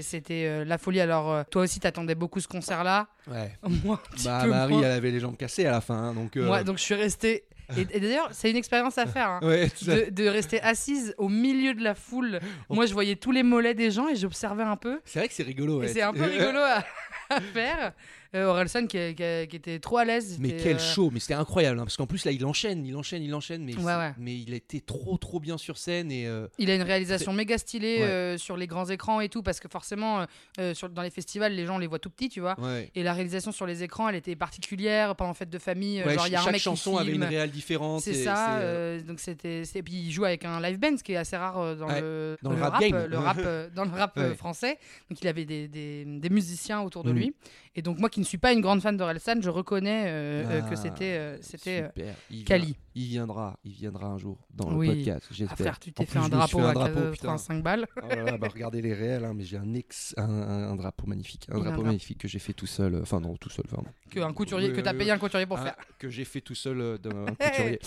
C'était- 0.00 0.46
euh, 0.46 0.64
la 0.74 0.78
folie. 0.78 1.00
Alors, 1.00 1.32
euh, 1.32 1.42
toi 1.50 1.62
aussi, 1.62 1.80
t'attendais 1.80 2.14
beaucoup 2.14 2.40
ce 2.40 2.48
concert-là. 2.48 3.06
Ouais. 3.30 3.52
Moi, 3.84 4.00
un 4.04 4.14
petit 4.14 4.26
Bah, 4.26 4.40
peu 4.44 4.50
Marie, 4.50 4.72
moins. 4.74 4.82
elle 4.82 4.92
avait 4.92 5.10
les 5.10 5.20
jambes 5.20 5.36
cassées 5.36 5.66
à 5.66 5.70
la 5.72 5.80
fin. 5.80 5.94
hein, 5.94 6.14
donc, 6.14 6.36
euh, 6.36 6.46
Moi, 6.46 6.62
donc 6.64 6.78
je 6.78 6.82
suis 6.82 6.94
restée. 6.94 7.44
Et, 7.78 7.86
et 7.96 8.00
d'ailleurs, 8.00 8.28
c'est 8.32 8.50
une 8.50 8.56
expérience 8.56 8.98
à 8.98 9.06
faire. 9.06 9.28
hein, 9.30 9.40
Ouais, 9.42 9.70
de, 9.82 10.10
de 10.10 10.28
rester 10.28 10.60
assise 10.60 11.14
au 11.16 11.28
milieu 11.30 11.72
de 11.72 11.82
la 11.82 11.94
foule. 11.94 12.38
Moi, 12.68 12.84
je 12.86 12.92
voyais 12.92 13.16
tous 13.16 13.32
les 13.32 13.42
mollets 13.42 13.72
des 13.74 13.90
gens 13.90 14.06
et 14.08 14.16
j'observais 14.16 14.64
un 14.64 14.76
peu. 14.76 15.00
C'est 15.06 15.18
vrai 15.20 15.28
que 15.28 15.34
c'est 15.34 15.44
rigolo. 15.44 15.78
Ouais. 15.80 15.88
c'est 15.88 16.02
un 16.02 16.12
peu 16.12 16.24
rigolo 16.24 16.58
à, 16.58 16.84
à 17.30 17.40
faire. 17.40 17.92
Euh, 18.34 18.46
Orelsan 18.46 18.86
qui, 18.86 18.98
qui- 19.14 19.48
qui 19.48 19.56
était 19.56 19.78
trop 19.78 19.98
à 19.98 20.04
l'aise. 20.04 20.38
Mais 20.40 20.56
quel 20.62 20.76
euh, 20.76 20.78
show, 20.78 21.10
mais 21.12 21.20
c'était 21.20 21.34
incroyable, 21.34 21.78
hein, 21.78 21.84
parce 21.84 21.96
qu'en 21.96 22.06
plus 22.06 22.24
là 22.24 22.32
il 22.32 22.44
enchaîne, 22.44 22.84
il 22.84 22.96
enchaîne, 22.96 23.22
il 23.22 23.32
enchaîne, 23.34 23.64
mais, 23.64 23.76
Ouais, 23.76 23.94
ouais. 23.94 24.12
mais 24.18 24.36
il 24.36 24.52
était 24.54 24.80
trop 24.80 25.16
trop 25.18 25.38
bien 25.38 25.56
sur 25.56 25.78
scène 25.78 26.10
et 26.10 26.26
euh, 26.26 26.48
Il 26.58 26.68
a 26.70 26.74
une 26.74 26.82
réalisation 26.82 27.32
méga 27.32 27.58
stylée 27.58 27.98
Ouais. 27.98 28.02
euh, 28.04 28.38
sur 28.38 28.56
les 28.56 28.66
grands 28.66 28.86
écrans 28.86 29.20
et 29.20 29.28
tout, 29.28 29.42
parce 29.42 29.60
que 29.60 29.68
forcément, 29.68 30.26
sur, 30.74 30.88
dans 30.88 31.02
les 31.02 31.10
festivals, 31.10 31.54
les 31.54 31.66
gens 31.66 31.78
les 31.78 31.86
voient 31.86 31.98
tout 31.98 32.10
petits, 32.10 32.28
tu 32.28 32.40
vois. 32.40 32.56
Et 32.94 33.02
la 33.02 33.12
réalisation 33.12 33.52
sur 33.52 33.66
les 33.66 33.82
écrans, 33.82 34.08
elle 34.08 34.16
était 34.16 34.36
particulière 34.36 35.14
pendant 35.16 35.34
fête 35.34 35.50
de 35.50 35.58
famille. 35.58 36.02
genre, 36.14 36.26
il 36.26 36.32
y 36.32 36.36
a 36.36 36.40
un 36.40 36.42
chaque 36.42 36.52
mec 36.52 36.60
qui 36.60 36.64
chanson 36.64 36.96
avait 36.96 37.12
une 37.12 37.22
réal 37.24 37.50
différente 37.50 38.00
C'est 38.02 38.10
et 38.12 38.24
ça. 38.24 38.98
donc 39.06 39.20
c'était. 39.20 39.64
c'est- 39.64 39.82
Puis 39.82 39.94
il 39.94 40.10
joue 40.10 40.24
avec 40.24 40.44
un 40.44 40.60
live 40.60 40.78
band, 40.78 40.96
ce 40.96 41.02
qui 41.04 41.12
est 41.12 41.16
assez 41.16 41.36
rare 41.36 41.76
dans, 41.76 41.88
le, 41.88 42.36
dans 42.42 42.50
le 42.52 42.60
rap 42.60 42.80
game. 42.80 43.06
le 43.08 43.18
rap, 43.18 43.38
dans 43.74 43.84
le 43.84 43.90
rap 43.90 44.18
français. 44.36 44.78
Donc 45.10 45.20
il 45.22 45.28
avait 45.28 45.44
des, 45.44 45.68
des- 45.68 46.04
des 46.04 46.30
musiciens 46.30 46.80
autour 46.80 47.04
de 47.04 47.10
Mhm. 47.12 47.16
lui. 47.18 47.34
Et 47.76 47.82
donc 47.82 47.98
moi 47.98 48.08
qui 48.08 48.20
ne 48.24 48.28
suis 48.28 48.38
pas 48.38 48.52
une 48.52 48.60
grande 48.60 48.80
fan 48.80 48.96
d'Orelsan, 48.96 49.40
je 49.42 49.50
reconnais 49.50 50.04
euh, 50.06 50.44
euh, 50.46 50.60
que 50.62 50.72
Ah, 50.72 50.76
c'était 50.76 51.16
euh, 51.16 51.36
c'était 51.40 51.90
euh, 51.98 52.12
Kali. 52.46 52.64
vient- 52.66 52.74
il 52.96 53.06
viendra, 53.08 53.58
il 53.64 53.72
viendra 53.72 54.06
un 54.06 54.18
jour 54.18 54.38
dans 54.52 54.72
Oui. 54.72 54.86
le 54.88 54.94
podcast, 54.94 55.26
Ah, 55.28 55.34
j'espère. 55.34 55.56
frère, 55.58 55.78
tu 55.80 55.92
t'es 55.92 56.06
fait 56.06 56.18
un 56.18 56.28
drapeau 56.28 56.60
à 56.60 56.72
drapeau, 56.72 56.94
quatre- 56.94 57.10
putain. 57.10 57.28
85 57.28 57.62
balles. 57.62 57.86
Oh 58.02 58.06
là 58.08 58.22
là, 58.22 58.38
bah, 58.38 58.48
regardez 58.52 58.80
les 58.82 58.94
réels, 58.94 59.24
hein, 59.24 59.32
mais 59.34 59.44
j'ai 59.44 59.56
un 59.56 59.74
ex, 59.74 60.14
un, 60.16 60.22
un- 60.28 60.70
un 60.70 60.76
drapeau 60.76 61.06
magnifique, 61.06 61.46
un 61.50 61.58
drapeau 61.58 61.82
magnifique 61.82 62.18
que 62.18 62.28
j'ai 62.28 62.38
fait 62.38 62.52
tout 62.52 62.66
seul, 62.66 62.98
enfin 63.02 63.20
non 63.20 63.36
tout 63.36 63.50
seul, 63.50 63.64
vraiment. 63.68 63.88
Que 64.10 64.20
un 64.20 64.32
couturier- 64.32 64.72
que 64.72 64.80
t'as 64.80 64.94
payé 64.94 65.10
un 65.10 65.18
couturier 65.18 65.46
pour 65.46 65.58
faire. 65.58 65.74
Que 65.98 66.08
j'ai 66.08 66.24
fait 66.24 66.40
tout 66.40 66.54
seul 66.54 66.80
euh, 66.80 66.98
d'un 66.98 67.26
couturier. 67.34 67.78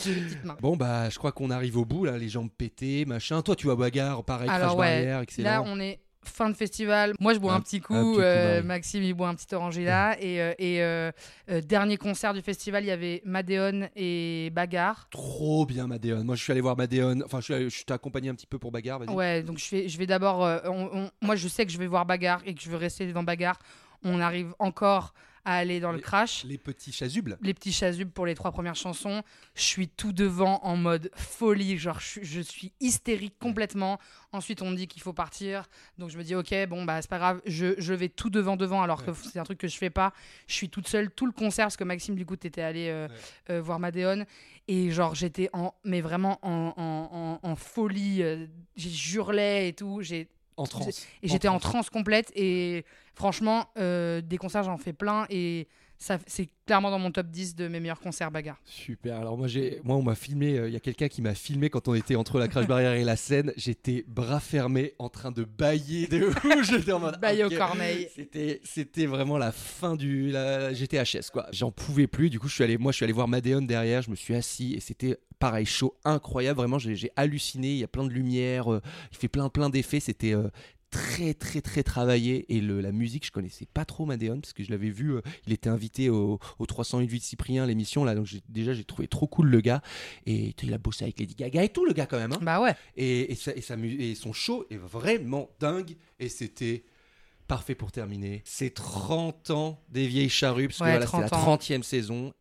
Bon 0.61 0.75
bah 0.75 1.09
je 1.09 1.17
crois 1.17 1.31
qu'on 1.31 1.51
arrive 1.51 1.77
au 1.77 1.85
bout 1.85 2.05
là, 2.05 2.17
les 2.17 2.29
jambes 2.29 2.49
pétées, 2.57 3.05
machin. 3.05 3.41
Toi 3.41 3.55
tu 3.55 3.65
vois 3.67 3.75
bagarre, 3.75 4.23
pareil, 4.23 4.49
Alors 4.49 4.69
crash 4.75 4.79
ouais, 4.79 4.95
barrière, 4.95 5.19
excellent. 5.21 5.49
là 5.49 5.63
on 5.65 5.79
est 5.79 5.99
fin 6.27 6.49
de 6.49 6.55
festival. 6.55 7.13
Moi 7.19 7.33
je 7.33 7.39
bois 7.39 7.53
Un- 7.53 7.57
un, 7.57 7.61
petit 7.61 7.79
coup, 7.81 7.93
un 7.95 8.03
petit 8.03 8.15
coup, 8.15 8.21
euh. 8.21 8.61
Maxime 8.63 9.03
il 9.03 9.13
boit 9.13 9.29
un 9.29 9.35
petit 9.35 9.53
orangina 9.55 10.15
et, 10.19 10.41
euh, 10.41 10.53
et 10.59 10.81
euh, 10.81 11.11
euh, 11.49 11.61
dernier 11.61 11.97
concert 11.97 12.33
du 12.33 12.41
festival 12.41 12.83
il 12.83 12.87
y 12.87 12.91
avait 12.91 13.21
Madéon 13.25 13.89
et 13.95 14.49
Bagarre. 14.53 15.07
Trop 15.11 15.65
bien 15.65 15.87
Madéon. 15.87 16.23
Moi 16.23 16.35
je 16.35 16.43
suis 16.43 16.51
allé 16.51 16.61
voir 16.61 16.77
Madéon, 16.77 17.19
enfin 17.25 17.39
je 17.39 17.43
suis 17.45 17.53
allé- 17.53 17.69
je 17.69 17.83
t'ai 17.83 17.93
accompagné 17.93 18.29
un 18.29 18.35
petit 18.35 18.47
peu 18.47 18.59
pour 18.59 18.71
bagarre, 18.71 18.99
vas-y. 18.99 19.09
Ouais, 19.15 19.43
donc 19.43 19.57
je 19.57 19.69
vais, 19.75 19.87
je 19.89 19.97
vais 19.97 20.05
d'abord. 20.07 20.39
moi, 21.21 21.35
je 21.35 21.47
sais 21.47 21.65
que 21.65 21.71
je 21.71 21.77
vais 21.77 21.87
voir 21.87 22.05
Bagarre 22.05 22.41
et 22.45 22.53
que 22.53 22.61
je 22.61 22.69
veux 22.69 22.77
rester 22.77 23.11
dans 23.13 23.23
Bagarre. 23.23 23.59
On 24.03 24.19
arrive 24.21 24.53
encore 24.59 25.13
à 25.47 25.55
aller 25.55 25.79
dans 25.79 25.93
le 25.93 25.99
crash. 25.99 26.43
Les 26.43 26.57
petits 26.57 26.91
chasubles. 26.91 27.37
Les 27.41 27.53
petits 27.53 27.71
chasubles 27.71 28.11
pour 28.11 28.25
les 28.25 28.35
trois 28.35 28.51
premières 28.51 28.75
chansons. 28.75 29.23
Je 29.55 29.61
suis 29.61 29.87
tout 29.87 30.11
devant 30.11 30.59
en 30.63 30.75
mode 30.75 31.09
folie. 31.15 31.77
Genre, 31.77 31.99
je, 32.01 32.05
suis- 32.05 32.25
je 32.25 32.41
suis 32.41 32.73
hystérique 32.81 33.39
complètement. 33.39 33.97
Ensuite, 34.33 34.61
on 34.61 34.69
me 34.71 34.75
dit 34.75 34.87
qu'il 34.87 35.01
faut 35.01 35.13
partir. 35.13 35.63
Donc, 35.97 36.09
je 36.09 36.17
me 36.17 36.23
dis, 36.23 36.35
ok, 36.35 36.53
bon, 36.67 36.83
bah, 36.83 37.01
c'est 37.01 37.09
pas 37.09 37.17
grave. 37.17 37.41
Je, 37.45 37.75
je 37.77 37.93
vais 37.93 38.09
tout 38.09 38.29
devant, 38.29 38.57
devant, 38.57 38.81
alors 38.81 39.05
que 39.05 39.13
c'est 39.13 39.39
un 39.39 39.43
truc 39.45 39.57
que 39.57 39.69
je 39.69 39.77
fais 39.77 39.89
pas. 39.89 40.11
Je 40.47 40.53
suis 40.53 40.69
toute 40.69 40.89
seule 40.89 41.09
tout 41.11 41.25
le 41.25 41.31
concert 41.31 41.65
parce 41.67 41.77
que 41.77 41.85
Maxime, 41.85 42.15
du 42.15 42.25
coup, 42.25 42.35
t'étais 42.35 42.61
allé 42.61 42.89
euh, 42.89 43.07
euh, 43.49 43.61
voir 43.61 43.79
Madéon. 43.79 44.25
Et 44.67 44.91
genre, 44.91 45.15
j'étais 45.15 45.49
en, 45.53 45.73
mais 45.85 46.01
vraiment 46.01 46.39
en, 46.41 46.73
en- 46.75 47.39
en- 47.41 47.49
en 47.49 47.55
folie. 47.55 48.21
euh, 48.21 48.45
J'ai 48.75 48.89
jurlais 48.89 49.69
et 49.69 49.73
tout. 49.73 50.01
J'ai 50.01 50.27
En 50.57 50.65
transe. 50.65 51.05
Et 51.21 51.27
j'étais 51.27 51.47
en 51.47 51.59
transe. 51.59 51.89
complète. 51.89 52.31
Et 52.35 52.83
franchement, 53.13 53.67
euh, 53.77 54.21
des 54.21 54.37
concerts, 54.37 54.63
j'en 54.63 54.77
fais 54.77 54.93
plein. 54.93 55.25
Et 55.29 55.67
c'est 55.97 56.49
clairement 56.65 56.91
dans 56.91 56.99
mon 56.99 57.11
top 57.11 57.27
10 57.27 57.55
de 57.55 57.67
mes 57.67 57.79
meilleurs 57.79 57.99
concerts 57.99 58.29
bagarre. 58.29 58.59
Super. 58.65 59.19
Alors 59.19 59.37
moi 59.37 59.47
j'ai 59.47 59.79
moi 59.83 59.95
on 59.95 60.03
m'a 60.03 60.15
filmé 60.15 60.57
euh, 60.57 60.67
il 60.67 60.73
y 60.73 60.75
a 60.75 60.79
quelqu'un 60.79 61.07
qui 61.07 61.21
m'a 61.21 61.33
filmé 61.33 61.69
quand 61.69 61.87
on 61.87 61.95
était 61.95 62.15
entre 62.15 62.39
la 62.39 62.47
crash 62.47 62.67
barrière 62.67 62.93
et 62.93 63.03
la 63.03 63.15
scène, 63.15 63.53
j'étais 63.57 64.05
bras 64.07 64.39
fermés 64.39 64.93
en 64.99 65.09
train 65.09 65.31
de 65.31 65.43
bailler 65.43 66.07
de 66.07 66.25
ouf, 66.27 66.69
j'étais 66.69 66.91
en 66.91 66.99
mode 66.99 67.19
Bailler 67.19 67.45
au 67.45 67.49
corneille. 67.49 68.09
C'était 68.15 68.61
c'était 68.63 69.05
vraiment 69.05 69.37
la 69.37 69.51
fin 69.51 69.95
du 69.95 70.29
la, 70.29 70.73
j'étais 70.73 71.01
HS 71.01 71.31
quoi. 71.31 71.47
J'en 71.51 71.71
pouvais 71.71 72.07
plus. 72.07 72.29
Du 72.29 72.39
coup, 72.39 72.47
je 72.47 72.55
suis 72.55 72.63
allé 72.63 72.77
moi 72.77 72.91
je 72.91 72.97
suis 72.97 73.03
allé 73.03 73.13
voir 73.13 73.27
Madéon 73.27 73.61
derrière, 73.61 74.01
je 74.01 74.11
me 74.11 74.15
suis 74.15 74.35
assis 74.35 74.73
et 74.73 74.79
c'était 74.79 75.17
pareil 75.39 75.65
chaud 75.65 75.95
incroyable, 76.03 76.57
vraiment 76.57 76.79
j'ai 76.79 76.95
j'ai 76.95 77.11
halluciné, 77.15 77.71
il 77.71 77.77
y 77.77 77.83
a 77.83 77.87
plein 77.87 78.05
de 78.05 78.11
lumière, 78.11 78.71
euh, 78.71 78.81
il 79.11 79.17
fait 79.17 79.27
plein 79.27 79.49
plein 79.49 79.69
d'effets, 79.69 79.99
c'était 79.99 80.33
euh, 80.33 80.49
très 80.89 81.33
très 81.33 81.61
très 81.61 81.83
travaillé 81.83 82.45
et 82.55 82.61
le, 82.61 82.79
la 82.79 82.91
musique 82.93 83.25
je 83.25 83.31
connaissais 83.31 83.65
pas 83.65 83.83
trop 83.83 84.05
Madéon 84.05 84.39
parce 84.39 84.53
que 84.53 84.63
je 84.63 84.71
l'avais 84.71 84.89
vu 84.89 85.15
euh, 85.15 85.21
il 85.45 85.51
était 85.53 85.69
invité 85.69 86.09
au, 86.09 86.39
au 86.59 86.65
308 86.65 87.19
Cyprien 87.21 87.65
l'émission 87.65 88.05
là 88.05 88.15
donc 88.15 88.27
déjà 88.47 88.73
j'ai 88.73 88.85
trouvé 88.85 89.07
trop 89.09 89.27
cool 89.27 89.49
le 89.49 89.59
gars 89.61 89.81
et 90.25 90.55
il 90.63 90.73
a 90.73 90.77
bossé 90.77 91.03
avec 91.03 91.19
Lady 91.19 91.35
Gaga 91.35 91.63
et 91.63 91.69
tout 91.69 91.85
le 91.85 91.91
gars 91.93 92.05
quand 92.05 92.17
même 92.17 92.31
hein. 92.31 92.39
bah 92.41 92.61
ouais 92.61 92.73
et, 92.95 93.31
et, 93.31 93.35
sa- 93.35 93.53
et, 93.55 93.61
sa 93.61 93.75
et 93.77 94.15
son 94.15 94.31
show 94.31 94.65
est 94.69 94.77
vraiment 94.77 95.49
dingue 95.59 95.97
et 96.19 96.29
c'était 96.29 96.85
parfait 97.47 97.75
pour 97.75 97.91
terminer 97.91 98.41
c'est 98.45 98.73
30 98.73 99.51
ans 99.51 99.81
des 99.89 100.07
vieilles 100.07 100.29
charrues 100.29 100.67
parce 100.67 100.79
que 100.79 100.83
Ouais, 100.85 100.91
voilà 100.91 101.05
c'était 101.05 101.21
la 101.21 101.29
30 101.29 101.47
ans. 101.49 101.55
30e 101.57 101.83
saison 101.83 102.33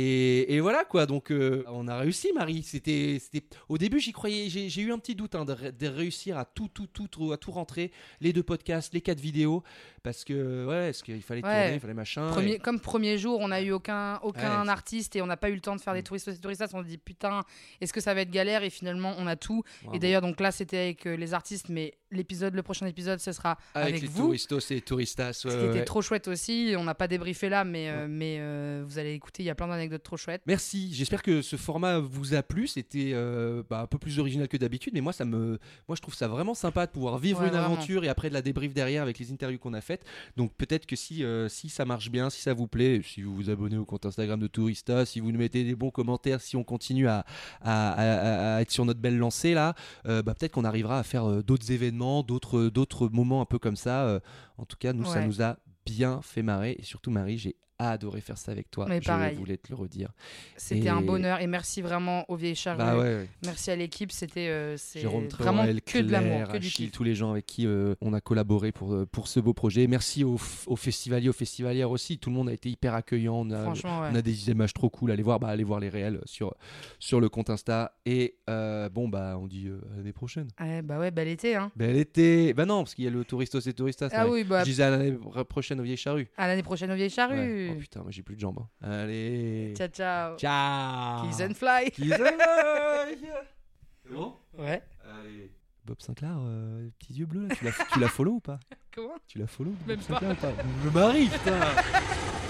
et, 0.00 0.54
et 0.54 0.60
voilà 0.60 0.84
quoi, 0.84 1.06
donc 1.06 1.30
euh, 1.30 1.62
on 1.68 1.86
a 1.88 1.98
réussi 1.98 2.32
Marie. 2.34 2.62
C'était, 2.62 3.18
c'était... 3.20 3.46
Au 3.68 3.78
début 3.78 4.00
j'y 4.00 4.12
croyais, 4.12 4.48
j'ai, 4.48 4.68
j'ai 4.68 4.82
eu 4.82 4.92
un 4.92 4.98
petit 4.98 5.14
doute 5.14 5.34
hein, 5.34 5.44
de, 5.44 5.52
ré- 5.52 5.72
de 5.72 5.86
réussir 5.86 6.38
à 6.38 6.44
tout, 6.44 6.68
tout, 6.68 6.86
tout, 6.86 7.32
à 7.32 7.36
tout 7.36 7.50
rentrer, 7.52 7.92
les 8.20 8.32
deux 8.32 8.42
podcasts, 8.42 8.92
les 8.94 9.00
quatre 9.00 9.20
vidéos, 9.20 9.62
parce 10.02 10.24
que 10.24 10.66
ouais, 10.66 10.86
parce 10.86 11.02
qu'il 11.02 11.22
fallait 11.22 11.44
Ouais. 11.44 11.50
tourner, 11.62 11.74
il 11.74 11.80
fallait 11.80 11.94
machin. 11.94 12.28
Premier- 12.30 12.52
et- 12.54 12.58
Comme 12.58 12.80
premier 12.80 13.18
jour, 13.18 13.38
on 13.40 13.48
n'a 13.48 13.60
eu 13.62 13.72
aucun, 13.72 14.18
aucun 14.22 14.62
Ouais. 14.62 14.68
Artiste 14.70 15.16
et 15.16 15.22
on 15.22 15.26
n'a 15.26 15.36
pas 15.36 15.50
eu 15.50 15.54
le 15.54 15.60
temps 15.60 15.74
de 15.76 15.80
faire 15.80 15.94
des 15.94 16.02
touristes 16.02 16.28
et 16.28 16.36
touristas. 16.38 16.68
On 16.74 16.82
se 16.82 16.86
dit 16.88 16.98
putain, 16.98 17.42
est-ce 17.80 17.92
que 17.92 18.00
ça 18.00 18.14
va 18.14 18.20
être 18.20 18.30
galère? 18.30 18.62
Et 18.62 18.70
finalement, 18.70 19.14
on 19.18 19.26
a 19.26 19.36
tout. 19.36 19.62
Bravo. 19.82 19.96
Et 19.96 19.98
d'ailleurs, 19.98 20.20
donc 20.22 20.38
là, 20.40 20.52
c'était 20.52 20.76
avec 20.78 21.06
euh, 21.06 21.16
les 21.16 21.34
artistes, 21.34 21.68
mais 21.68 21.94
l'épisode, 22.12 22.54
le 22.54 22.62
prochain 22.62 22.86
épisode, 22.86 23.18
ce 23.20 23.32
sera 23.32 23.58
avec, 23.74 23.88
avec, 23.90 24.02
les 24.02 24.08
vous. 24.08 24.22
touristos 24.26 24.70
et 24.70 24.80
touristas. 24.80 25.26
ouais, 25.44 25.50
Ce 25.50 25.56
qui 25.56 25.64
ouais, 25.64 25.70
était 25.70 25.84
trop 25.84 26.02
chouette 26.02 26.28
aussi. 26.28 26.74
On 26.78 26.84
n'a 26.84 26.94
pas 26.94 27.08
débriefé 27.08 27.48
là, 27.48 27.64
mais, 27.64 27.88
euh, 27.88 28.06
mais 28.08 28.36
euh, 28.40 28.84
vous 28.86 28.98
allez 28.98 29.12
écouter, 29.14 29.42
il 29.42 29.46
y 29.46 29.50
a 29.50 29.54
plein 29.54 29.68
d'anecdotes 29.68 29.89
trop 29.98 30.16
chouettes. 30.16 30.42
Merci, 30.46 30.92
j'espère 30.94 31.22
que 31.22 31.42
ce 31.42 31.56
format 31.56 31.98
vous 31.98 32.34
a 32.34 32.42
plu. 32.42 32.66
C'était 32.66 33.10
euh, 33.12 33.62
bah, 33.68 33.80
un 33.82 33.86
peu 33.86 33.98
plus 33.98 34.18
original 34.18 34.48
que 34.48 34.56
d'habitude, 34.56 34.92
mais 34.94 35.00
moi, 35.00 35.12
ça 35.12 35.24
me, 35.24 35.58
moi 35.88 35.96
je 35.96 36.00
trouve 36.02 36.14
ça 36.14 36.28
vraiment 36.28 36.54
sympa 36.54 36.86
de 36.86 36.90
pouvoir 36.92 37.18
vivre 37.18 37.40
Ouais, 37.40 37.46
une 37.46 37.52
vraiment. 37.52 37.66
aventure 37.74 38.04
et 38.04 38.08
après 38.08 38.28
de 38.28 38.34
la 38.34 38.42
débrief 38.42 38.72
derrière 38.74 39.02
avec 39.02 39.18
les 39.18 39.32
interviews 39.32 39.58
qu'on 39.58 39.74
a 39.74 39.80
faites. 39.80 40.04
Donc 40.36 40.52
peut-être 40.54 40.86
que 40.86 40.96
si, 40.96 41.24
euh, 41.24 41.48
si 41.48 41.68
ça 41.68 41.84
marche 41.84 42.10
bien, 42.10 42.30
si 42.30 42.40
ça 42.42 42.54
vous 42.54 42.66
plaît, 42.68 43.00
si 43.04 43.22
vous 43.22 43.34
vous 43.34 43.50
abonnez 43.50 43.76
au 43.76 43.84
compte 43.84 44.06
Instagram 44.06 44.38
de 44.40 44.46
Tourista, 44.46 45.04
si 45.06 45.20
vous 45.20 45.32
nous 45.32 45.38
mettez 45.38 45.64
des 45.64 45.74
bons 45.74 45.90
commentaires, 45.90 46.40
si 46.40 46.56
on 46.56 46.64
continue 46.64 47.08
à, 47.08 47.24
à- 47.60 47.90
à- 47.92 48.56
à 48.56 48.60
être 48.62 48.70
sur 48.70 48.84
notre 48.84 49.00
belle 49.00 49.18
lancée 49.18 49.54
là, 49.54 49.74
euh, 50.06 50.22
bah, 50.22 50.34
peut-être 50.34 50.52
qu'on 50.52 50.64
arrivera 50.64 50.98
à 50.98 51.02
faire 51.02 51.42
d'autres 51.42 51.70
événements, 51.72 52.22
d'autres, 52.22 52.68
d'autres 52.68 53.08
moments 53.08 53.40
un 53.40 53.46
peu 53.46 53.58
comme 53.58 53.76
ça. 53.76 54.20
En 54.58 54.64
tout 54.64 54.76
cas, 54.78 54.92
nous, 54.92 55.04
ça 55.04 55.24
nous 55.26 55.42
a 55.42 55.56
bien 55.86 56.20
fait 56.22 56.42
marrer 56.42 56.76
et 56.78 56.82
surtout 56.84 57.10
Marie, 57.10 57.38
j'ai 57.38 57.56
adoré 57.88 58.20
faire 58.20 58.36
ça 58.38 58.52
avec 58.52 58.70
toi. 58.70 58.86
Mais 58.88 59.00
pareil. 59.00 59.32
Je 59.34 59.38
voulais 59.38 59.56
te 59.56 59.68
le 59.70 59.76
redire. 59.76 60.10
C'était 60.56 60.86
Et- 60.86 60.88
un 60.90 61.00
bonheur 61.00 61.40
et 61.40 61.46
merci 61.46 61.80
vraiment 61.80 62.24
aux 62.28 62.36
vieilles 62.36 62.54
charrues. 62.54 62.78
Bah 62.78 62.96
ouais, 62.98 63.02
ouais. 63.16 63.28
Merci 63.44 63.70
à 63.70 63.76
l'équipe, 63.76 64.12
c'était 64.12 64.48
euh, 64.50 64.76
vraiment 65.38 65.64
que 65.86 65.98
de 65.98 66.10
l'amour, 66.12 66.48
que 66.48 66.58
du 66.58 66.66
Achille, 66.66 66.86
kiff. 66.86 66.92
tous 66.92 67.04
les 67.04 67.14
gens 67.14 67.30
avec 67.32 67.46
qui 67.46 67.66
euh, 67.66 67.94
on 68.00 68.12
a 68.12 68.20
collaboré 68.20 68.72
pour, 68.72 68.92
euh, 68.94 69.06
pour 69.06 69.28
ce 69.28 69.40
beau 69.40 69.54
projet. 69.54 69.86
Merci 69.86 70.24
aux, 70.24 70.36
festivaliers, 70.76 71.28
aux 71.28 71.32
festivalières 71.34 71.90
aussi. 71.90 72.18
Tout 72.18 72.30
le 72.30 72.36
monde 72.36 72.48
a 72.48 72.52
été 72.52 72.68
hyper 72.68 72.94
accueillant. 72.94 73.36
On 73.36 73.50
a, 73.50 73.62
Franchement, 73.62 74.00
ouais. 74.02 74.08
on 74.12 74.14
a 74.14 74.22
des 74.22 74.50
images 74.50 74.74
trop 74.74 74.90
cool. 74.90 75.10
Allez 75.10 75.22
voir, 75.22 75.40
bah, 75.40 75.48
allez 75.48 75.64
voir 75.64 75.80
les 75.80 75.88
réels 75.88 76.20
sur, 76.26 76.54
sur 76.98 77.20
le 77.20 77.28
compte 77.28 77.50
Insta. 77.50 77.96
Et 78.06 78.36
euh, 78.48 78.88
bon, 78.88 79.08
bah, 79.08 79.36
on 79.40 79.46
dit 79.46 79.68
euh, 79.68 79.80
l'année 79.96 80.12
prochaine. 80.12 80.48
Ouais, 80.60 80.82
bah 80.82 80.98
ouais, 80.98 81.10
bel 81.10 81.28
été. 81.28 81.54
Hein. 81.56 81.70
Bel 81.76 81.96
été. 81.96 82.52
Bah 82.54 82.66
non, 82.66 82.82
parce 82.82 82.94
qu'il 82.94 83.04
y 83.04 83.08
a 83.08 83.10
le 83.10 83.24
Touristos 83.24 83.60
et 83.66 83.72
Touristas. 83.72 84.08
Ah 84.12 84.28
oui, 84.28 84.44
bah- 84.44 84.60
Je 84.64 84.70
disais 84.70 84.82
à 84.82 84.90
l'année 84.90 85.16
prochaine 85.48 85.80
aux 85.80 85.84
vieilles 85.84 85.96
charrues. 85.96 86.28
À 86.36 86.46
l'année 86.46 86.62
prochaine 86.62 86.90
aux 86.90 86.96
vieilles 86.96 87.10
charrues. 87.10 87.69
Oh 87.76 87.80
putain, 87.80 88.02
moi 88.02 88.10
j'ai 88.10 88.22
plus 88.22 88.36
de 88.36 88.40
jambes. 88.40 88.58
hein. 88.82 88.90
Allez. 88.90 89.74
Ciao, 89.76 89.88
ciao. 89.88 90.36
Ciao. 90.36 91.26
Kiss 91.28 91.40
and 91.40 91.54
fly. 91.54 91.90
Kiss 91.90 92.12
and 92.12 92.16
fly. 92.16 93.18
C'est 94.04 94.12
bon 94.14 94.34
Ouais. 94.58 94.82
Allez. 95.04 95.50
Bob 95.84 96.00
Sinclair, 96.00 96.36
euh, 96.40 96.88
petits 96.98 97.14
yeux 97.14 97.26
bleus 97.26 97.48
là, 97.64 97.70
tu 97.92 97.98
l'as 98.00 98.08
follow 98.08 98.32
ou 98.32 98.40
pas? 98.40 98.60
Comment? 98.94 99.14
Tu 99.26 99.38
l'as 99.38 99.46
follow 99.46 99.72
Même 99.86 99.98
Bob 99.98 100.06
pas. 100.06 100.14
Sinclair 100.20 100.32
ou 100.32 100.56
pas? 100.56 100.62
Je 100.82 100.88
me 100.88 100.92
marie, 100.94 101.28
putain 101.28 101.58